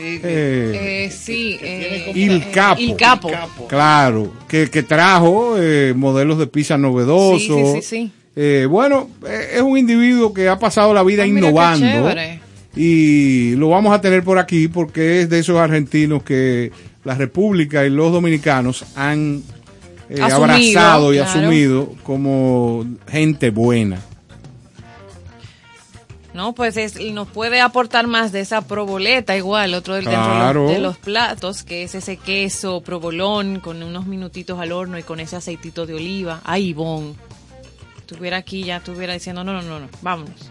Eh, 0.00 0.20
Eh, 0.22 1.10
sí. 1.10 1.58
eh, 1.60 2.12
Il 2.14 2.50
Capo. 2.50 2.80
Il 2.80 2.94
Capo. 2.96 3.30
Claro, 3.68 4.32
que, 4.46 4.70
que 4.70 4.84
trajo 4.84 5.56
eh, 5.58 5.92
modelos 5.96 6.38
de 6.38 6.46
pizza 6.46 6.78
novedosos. 6.78 7.40
Sí, 7.40 7.64
sí, 7.74 7.82
sí, 7.82 7.82
sí. 7.82 8.12
Eh, 8.36 8.66
bueno, 8.70 9.10
eh, 9.26 9.54
es 9.56 9.62
un 9.62 9.76
individuo 9.76 10.32
que 10.32 10.48
ha 10.48 10.56
pasado 10.58 10.94
la 10.94 11.02
vida 11.02 11.24
Ah, 11.24 11.26
innovando. 11.26 12.10
Y 12.76 13.56
lo 13.56 13.70
vamos 13.70 13.92
a 13.92 14.00
tener 14.00 14.22
por 14.22 14.38
aquí 14.38 14.68
porque 14.68 15.22
es 15.22 15.28
de 15.30 15.40
esos 15.40 15.58
argentinos 15.58 16.22
que 16.22 16.70
la 17.04 17.14
República 17.16 17.84
y 17.84 17.90
los 17.90 18.12
dominicanos 18.12 18.84
han 18.94 19.42
eh, 20.08 20.20
Asumido, 20.20 20.36
abrazado 20.44 21.12
y 21.12 21.16
claro. 21.16 21.30
asumido 21.30 21.94
como 22.04 22.84
gente 23.08 23.50
buena. 23.50 23.98
No, 26.34 26.54
pues 26.54 26.76
es, 26.76 27.00
nos 27.12 27.26
puede 27.28 27.60
aportar 27.60 28.06
más 28.06 28.32
de 28.32 28.40
esa 28.40 28.60
proboleta 28.60 29.36
igual, 29.36 29.72
otro 29.74 29.94
del, 29.94 30.04
dentro 30.04 30.68
de 30.68 30.78
los- 30.78 30.98
platos, 30.98 31.64
que 31.64 31.82
es 31.84 31.94
ese 31.94 32.16
queso 32.18 32.80
provolón 32.82 33.60
con 33.60 33.82
unos 33.82 34.06
minutitos 34.06 34.60
al 34.60 34.72
horno 34.72 34.98
y 34.98 35.02
con 35.02 35.20
ese 35.20 35.36
aceitito 35.36 35.86
de 35.86 35.94
oliva. 35.94 36.40
Ay, 36.44 36.74
bon. 36.74 37.16
Estuviera 37.98 38.36
aquí 38.38 38.62
ya 38.62 38.76
estuviera 38.76 39.14
diciendo, 39.14 39.42
no, 39.42 39.52
no, 39.52 39.62
no, 39.62 39.80
no, 39.80 39.88
vámonos. 40.02 40.50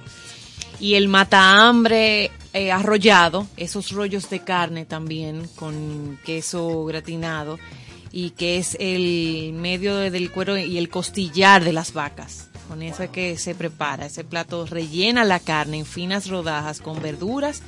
Y 0.80 0.96
el 0.96 1.08
matahambre 1.08 2.32
eh, 2.54 2.72
arrollado, 2.72 3.48
esos 3.58 3.92
rollos 3.92 4.30
de 4.30 4.40
carne 4.42 4.86
también 4.86 5.48
con 5.56 6.20
queso 6.26 6.86
gratinado 6.86 7.58
y 8.12 8.32
que 8.32 8.58
es 8.58 8.76
el 8.80 9.54
medio 9.54 9.96
de- 9.96 10.12
del 10.12 10.32
cuero 10.32 10.58
y 10.58 10.78
el 10.78 10.90
costillar 10.90 11.64
de 11.64 11.74
las 11.74 11.94
vacas. 11.94 12.47
Con 12.68 12.82
eso 12.82 13.04
es 13.04 13.10
que 13.10 13.38
se 13.38 13.56
prepara. 13.56 14.06
Ese 14.06 14.24
plato 14.24 14.66
rellena 14.66 15.24
la 15.24 15.40
carne 15.40 15.80
en 15.80 15.86
finas 15.86 16.28
rodajas 16.28 16.82
con 16.82 17.02
verduras, 17.02 17.62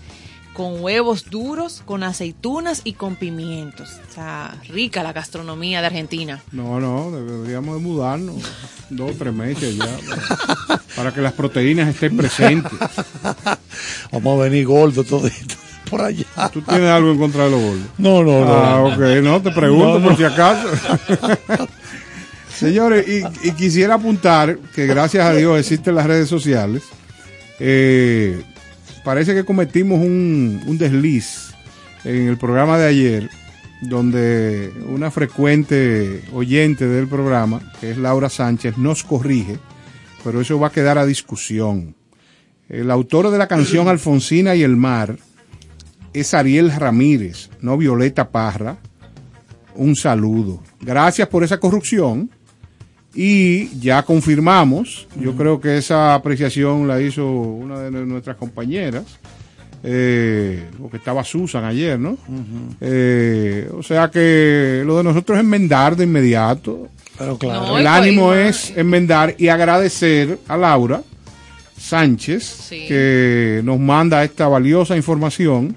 con 0.54 0.82
huevos 0.82 1.30
duros, 1.30 1.82
con 1.86 2.04
aceitunas 2.04 2.82
y 2.84 2.94
con 2.94 3.16
pimientos. 3.16 3.90
O 4.10 4.14
sea, 4.14 4.60
rica 4.68 5.04
la 5.04 5.14
gastronomía 5.14 5.80
de 5.82 5.88
Argentina. 5.88 6.42
No, 6.52 6.80
no, 6.80 7.12
deberíamos 7.12 7.76
de 7.76 7.82
mudarnos 7.82 8.36
dos 8.90 9.12
o 9.12 9.14
tres 9.14 9.34
meses 9.34 9.78
ya 9.78 9.86
para, 10.68 10.82
para 10.96 11.14
que 11.14 11.22
las 11.22 11.34
proteínas 11.34 11.88
estén 11.88 12.18
presentes. 12.18 12.72
Vamos 14.12 14.40
a 14.40 14.44
venir 14.44 14.66
gordos 14.66 15.08
todo 15.08 15.30
por 15.90 16.02
allá. 16.02 16.26
¿Tú 16.52 16.62
tienes 16.62 16.90
algo 16.90 17.12
en 17.12 17.18
contra 17.18 17.46
de 17.46 17.52
los 17.52 17.62
gordos? 17.62 17.88
No, 17.98 18.24
no, 18.24 18.46
no. 18.46 18.54
Ah, 18.54 18.84
ok, 18.84 19.00
no, 19.24 19.42
te 19.42 19.52
pregunto 19.52 20.00
No, 20.00 20.08
por 20.08 20.18
si 20.18 20.24
acaso. 20.24 20.68
Señores, 22.60 23.08
y, 23.08 23.48
y 23.48 23.52
quisiera 23.54 23.94
apuntar 23.94 24.60
que 24.76 24.86
gracias 24.86 25.26
a 25.26 25.34
Dios 25.34 25.58
existen 25.58 25.96
las 25.96 26.06
redes 26.06 26.28
sociales. 26.28 26.84
Eh, 27.60 28.44
parece 29.06 29.34
que 29.34 29.46
cometimos 29.46 30.00
un, 30.00 30.62
un 30.68 30.78
desliz 30.78 31.54
en 32.04 32.28
el 32.28 32.38
programa 32.38 32.78
de 32.78 32.88
ayer, 32.88 33.30
donde 33.82 34.74
una 34.90 35.10
frecuente 35.10 36.22
oyente 36.34 36.86
del 36.86 37.08
programa, 37.08 37.62
que 37.80 37.92
es 37.92 37.98
Laura 37.98 38.30
Sánchez, 38.30 38.78
nos 38.78 39.04
corrige, 39.06 39.58
pero 40.26 40.42
eso 40.42 40.60
va 40.60 40.68
a 40.68 40.72
quedar 40.72 40.98
a 40.98 41.06
discusión. 41.06 41.96
El 42.68 42.92
autor 42.92 43.32
de 43.32 43.38
la 43.38 43.48
canción 43.48 43.88
Alfonsina 43.90 44.54
y 44.56 44.64
el 44.64 44.76
mar 44.76 45.18
es 46.14 46.34
Ariel 46.34 46.72
Ramírez, 46.76 47.50
no 47.62 47.78
Violeta 47.78 48.32
Parra. 48.32 48.78
Un 49.76 49.96
saludo. 49.96 50.62
Gracias 50.82 51.30
por 51.30 51.46
esa 51.46 51.58
corrupción. 51.58 52.30
Y 53.16 53.80
ya 53.80 54.04
confirmamos, 54.04 55.08
yo 55.20 55.36
creo 55.36 55.60
que 55.60 55.78
esa 55.78 56.14
apreciación 56.14 56.88
la 56.88 57.02
hizo 57.02 57.26
una 57.28 57.80
de 57.80 57.92
nuestras 58.06 58.38
compañeras, 58.38 59.04
eh, 59.84 60.66
porque 60.80 60.98
estaba 60.98 61.24
Susan 61.24 61.64
ayer, 61.64 61.98
¿no? 62.00 62.18
Eh, 62.82 63.70
o 63.76 63.82
sea 63.82 64.10
que 64.12 64.84
lo 64.86 64.98
de 64.98 65.04
nosotros 65.04 65.38
es 65.38 65.44
enmendar 65.44 65.96
de 65.96 66.04
inmediato. 66.04 66.88
Pero 67.18 67.38
claro. 67.38 67.68
No, 67.68 67.78
El 67.80 67.88
ánimo 67.88 68.34
es 68.34 68.72
enmendar 68.78 69.36
y 69.38 69.48
agradecer 69.50 70.38
a 70.48 70.56
Laura 70.56 71.02
Sánchez 71.78 72.44
Sí. 72.70 72.86
que 72.88 73.62
nos 73.64 73.80
manda 73.80 74.24
esta 74.24 74.48
valiosa 74.48 74.96
información 74.96 75.76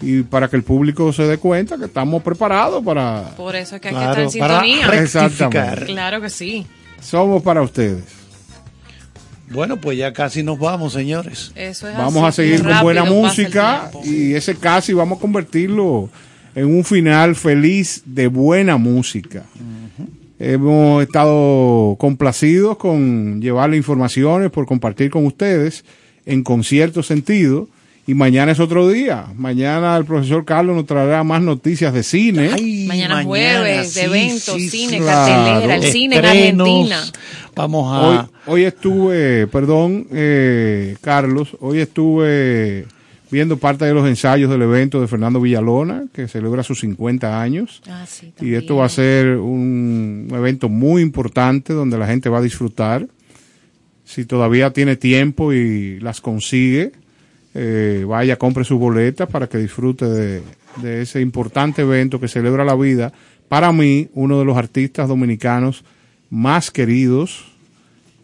y 0.00 0.22
para 0.22 0.48
que 0.48 0.56
el 0.56 0.62
público 0.62 1.12
se 1.12 1.24
dé 1.24 1.38
cuenta 1.38 1.78
que 1.78 1.86
estamos 1.86 2.22
preparados 2.22 2.84
para... 2.84 3.34
Por 3.36 3.56
eso 3.56 3.76
es 3.76 3.80
que 3.80 3.88
hay 3.88 3.94
Claro, 3.94 4.14
que 4.14 4.24
estar 4.24 4.50
en 4.50 4.60
sintonía. 4.60 5.02
Exactamente. 5.02 5.86
Claro 5.86 6.20
que 6.20 6.30
sí. 6.30 6.66
Somos 7.00 7.42
para 7.42 7.62
ustedes. 7.62 8.04
Bueno, 9.48 9.76
pues 9.76 9.96
ya 9.96 10.12
casi 10.12 10.42
nos 10.42 10.58
vamos, 10.58 10.92
señores. 10.92 11.52
Eso 11.54 11.88
es 11.88 11.96
Vamos 11.96 12.24
así, 12.24 12.26
a 12.26 12.32
seguir 12.32 12.62
con 12.62 12.80
buena 12.82 13.04
música 13.04 13.90
y 14.04 14.34
ese 14.34 14.56
casi 14.56 14.92
vamos 14.92 15.18
a 15.18 15.20
convertirlo 15.20 16.10
en 16.54 16.66
un 16.66 16.84
final 16.84 17.36
feliz 17.36 18.02
de 18.04 18.26
buena 18.26 18.76
música. 18.76 19.44
Hemos 20.38 21.02
estado 21.02 21.96
complacidos 21.98 22.76
con 22.76 23.40
llevarle 23.40 23.76
informaciones, 23.76 24.50
por 24.50 24.66
compartir 24.66 25.10
con 25.10 25.24
ustedes 25.24 25.84
en 26.26 26.42
concierto 26.42 27.02
sentido. 27.02 27.68
Y 28.08 28.14
mañana 28.14 28.52
es 28.52 28.60
otro 28.60 28.88
día. 28.88 29.26
Mañana 29.36 29.96
el 29.96 30.04
profesor 30.04 30.44
Carlos 30.44 30.76
nos 30.76 30.86
traerá 30.86 31.24
más 31.24 31.42
noticias 31.42 31.92
de 31.92 32.04
cine. 32.04 32.50
Ay, 32.54 32.86
Mañana 32.86 33.24
jueves, 33.24 33.94
de 33.94 34.04
eventos, 34.04 34.62
cine, 34.70 34.98
claro. 34.98 35.34
cartelera, 35.34 35.74
el 35.74 35.92
cine 35.92 36.16
en. 36.16 36.24
Argentina. 36.24 37.02
Vamos 37.56 38.04
Hoy, 38.04 38.16
a... 38.16 38.30
hoy 38.46 38.64
estuve, 38.64 39.46
perdón, 39.48 40.06
eh, 40.12 40.96
Carlos, 41.00 41.56
hoy 41.58 41.80
estuve 41.80 42.86
viendo 43.30 43.56
parte 43.56 43.86
de 43.86 43.94
los 43.94 44.06
ensayos 44.06 44.50
del 44.50 44.62
evento 44.62 45.00
de 45.00 45.08
Fernando 45.08 45.40
Villalona, 45.40 46.04
que 46.12 46.28
celebra 46.28 46.62
sus 46.62 46.80
50 46.80 47.40
años. 47.40 47.82
Ah, 47.88 48.04
sí, 48.06 48.32
Y 48.40 48.54
esto 48.54 48.76
va 48.76 48.86
a 48.86 48.90
ser 48.90 49.36
un 49.38 50.28
evento 50.32 50.68
muy 50.68 51.02
importante 51.02 51.72
donde 51.72 51.98
la 51.98 52.06
gente 52.06 52.28
va 52.28 52.38
a 52.38 52.42
disfrutar. 52.42 53.08
Si 54.04 54.24
todavía 54.24 54.72
tiene 54.72 54.94
tiempo 54.94 55.52
y 55.52 55.98
las 55.98 56.20
consigue, 56.20 56.92
eh, 57.58 58.04
vaya, 58.06 58.36
compre 58.36 58.64
sus 58.64 58.78
boletas 58.78 59.28
para 59.30 59.46
que 59.46 59.56
disfrute 59.56 60.04
de, 60.04 60.42
de 60.82 61.00
ese 61.00 61.22
importante 61.22 61.82
evento 61.82 62.20
que 62.20 62.28
celebra 62.28 62.64
la 62.64 62.74
vida. 62.74 63.12
Para 63.48 63.72
mí, 63.72 64.08
uno 64.12 64.38
de 64.38 64.44
los 64.44 64.58
artistas 64.58 65.08
dominicanos 65.08 65.82
más 66.28 66.70
queridos 66.70 67.46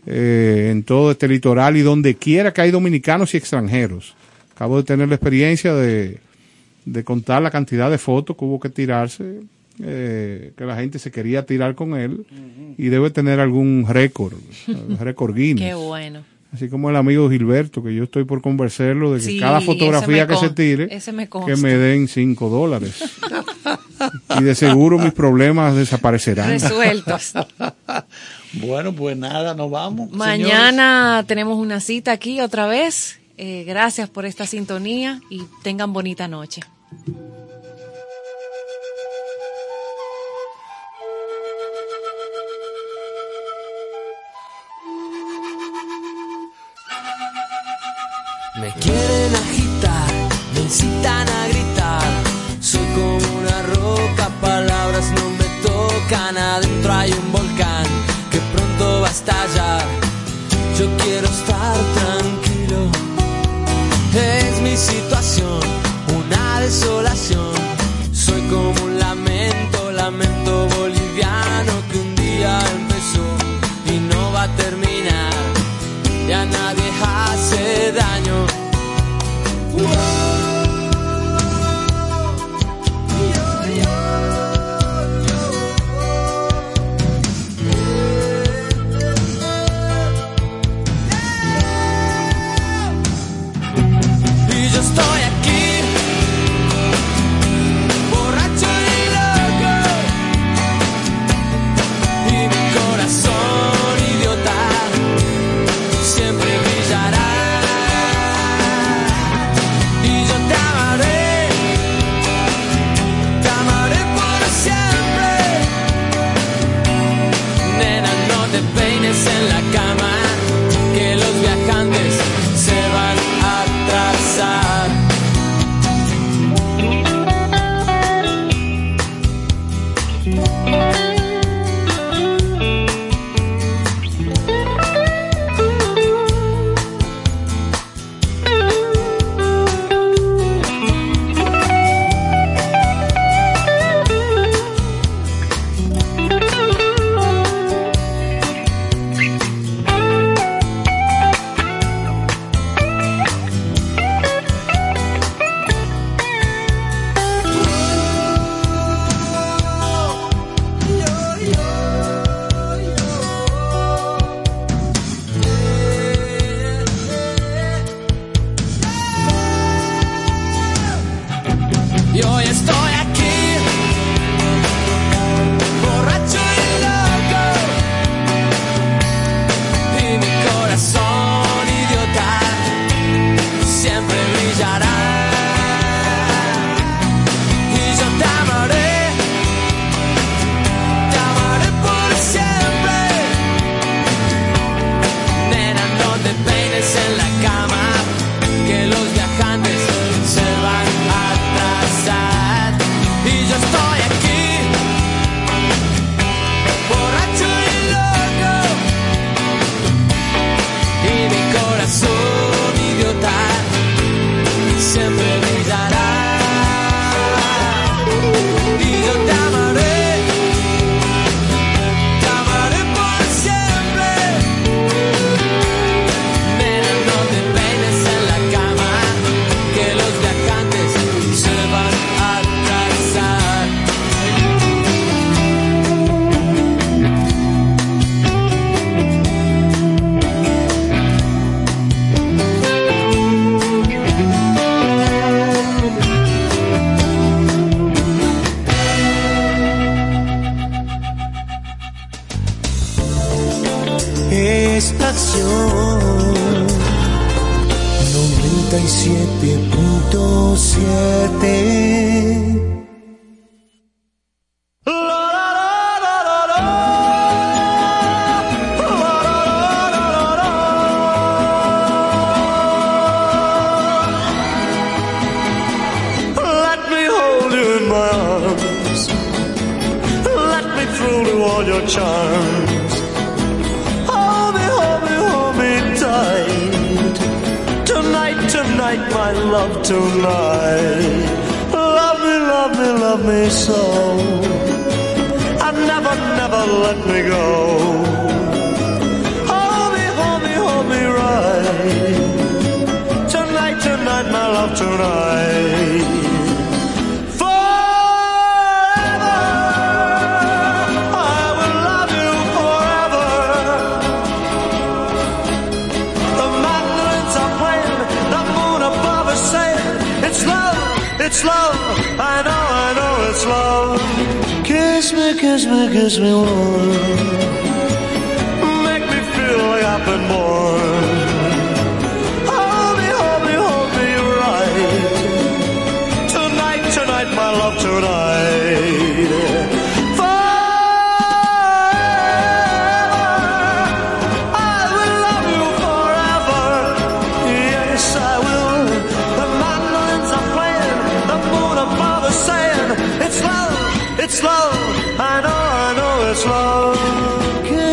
eh, 0.06 0.68
en 0.70 0.82
todo 0.82 1.12
este 1.12 1.28
litoral 1.28 1.76
y 1.76 1.80
donde 1.80 2.16
quiera 2.16 2.52
que 2.52 2.60
hay 2.60 2.70
dominicanos 2.70 3.32
y 3.32 3.38
extranjeros. 3.38 4.14
Acabo 4.54 4.76
de 4.76 4.82
tener 4.82 5.08
la 5.08 5.14
experiencia 5.14 5.74
de, 5.74 6.18
de 6.84 7.04
contar 7.04 7.40
la 7.42 7.50
cantidad 7.50 7.90
de 7.90 7.98
fotos 7.98 8.36
que 8.36 8.44
hubo 8.44 8.60
que 8.60 8.68
tirarse, 8.68 9.40
eh, 9.82 10.52
que 10.56 10.64
la 10.64 10.76
gente 10.76 10.98
se 10.98 11.10
quería 11.10 11.46
tirar 11.46 11.74
con 11.74 11.96
él 11.96 12.26
y 12.76 12.88
debe 12.88 13.10
tener 13.10 13.40
algún 13.40 13.86
récord, 13.88 14.34
récord 15.00 15.34
Guinness. 15.34 15.68
Qué 15.68 15.74
bueno. 15.74 16.22
Así 16.52 16.68
como 16.68 16.90
el 16.90 16.96
amigo 16.96 17.30
Gilberto, 17.30 17.82
que 17.82 17.94
yo 17.94 18.04
estoy 18.04 18.24
por 18.24 18.42
convencerlo 18.42 19.12
de 19.14 19.20
que 19.20 19.26
Sí, 19.26 19.40
cada 19.40 19.62
fotografía 19.62 20.26
que 20.26 20.36
se 20.36 20.50
tire, 20.50 21.00
me 21.12 21.28
que 21.28 21.56
me 21.56 21.78
den 21.78 22.08
cinco 22.08 22.50
dólares. 22.50 23.02
y 24.38 24.42
de 24.42 24.54
seguro 24.54 24.98
mis 24.98 25.12
problemas 25.12 25.74
desaparecerán. 25.74 26.50
Resueltos. 26.50 27.32
Bueno, 28.54 28.92
pues 28.92 29.16
nada, 29.16 29.54
nos 29.54 29.70
vamos. 29.70 30.10
Mañana 30.10 31.24
tenemos 31.26 31.58
una 31.58 31.80
cita 31.80 32.12
aquí 32.12 32.42
otra 32.42 32.66
vez. 32.66 33.18
Eh, 33.38 33.64
gracias 33.66 34.10
por 34.10 34.26
esta 34.26 34.46
sintonía 34.46 35.22
y 35.30 35.40
tengan 35.62 35.94
bonita 35.94 36.28
noche. 36.28 36.60
Me 48.62 48.72
quieren 48.74 49.34
agitar, 49.34 50.12
me 50.54 50.60
incitan 50.60 51.28
a 51.28 51.48
gritar. 51.48 52.08
Soy 52.60 52.86
como 52.94 53.16
una 53.40 53.60
roca, 53.74 54.28
palabras 54.40 55.10
no 55.16 55.30
me 55.30 55.46
tocan. 55.66 56.38
Adentro 56.38 56.92
hay 56.92 57.10
un 57.10 57.32
volcán 57.32 57.84
que 58.30 58.38
pronto 58.54 59.00
va 59.00 59.08
a 59.08 59.10
estallar. 59.10 59.82
Yo 60.78 60.86
quiero 60.98 61.26
estar 61.26 61.76
tranquilo. 61.98 62.78
Es 64.14 64.60
mi 64.60 64.76
situación, 64.76 65.60
una 66.16 66.60
desolación. 66.60 67.54
Soy 68.12 68.42
como 68.42 68.80
un 68.84 68.96
lamento, 68.96 69.90
lamento 69.90 70.41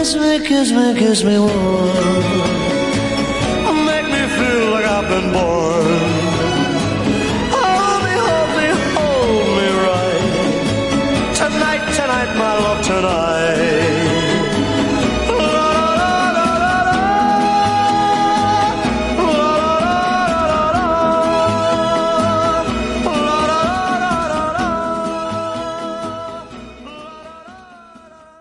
Kiss 0.09 0.17
me, 0.19 0.39
kiss 0.39 0.71
me, 0.71 0.95
kiss 0.95 1.23
me 1.23 1.37
warm. 1.37 1.51
Make 3.85 4.07
me 4.15 4.23
feel 4.37 4.71
like 4.71 4.85
I've 4.85 5.07
been 5.07 5.31
born. 5.31 5.99
Hold 7.53 8.01
me, 8.05 8.13
hold 8.25 8.49
me, 8.57 8.67
hold 8.97 9.49
me 9.57 9.67
right. 9.85 10.23
Tonight, 11.35 11.83
tonight, 11.93 12.31
my 12.39 12.53
love, 12.57 12.81
tonight. 12.83 13.99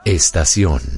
Estación 0.06 0.97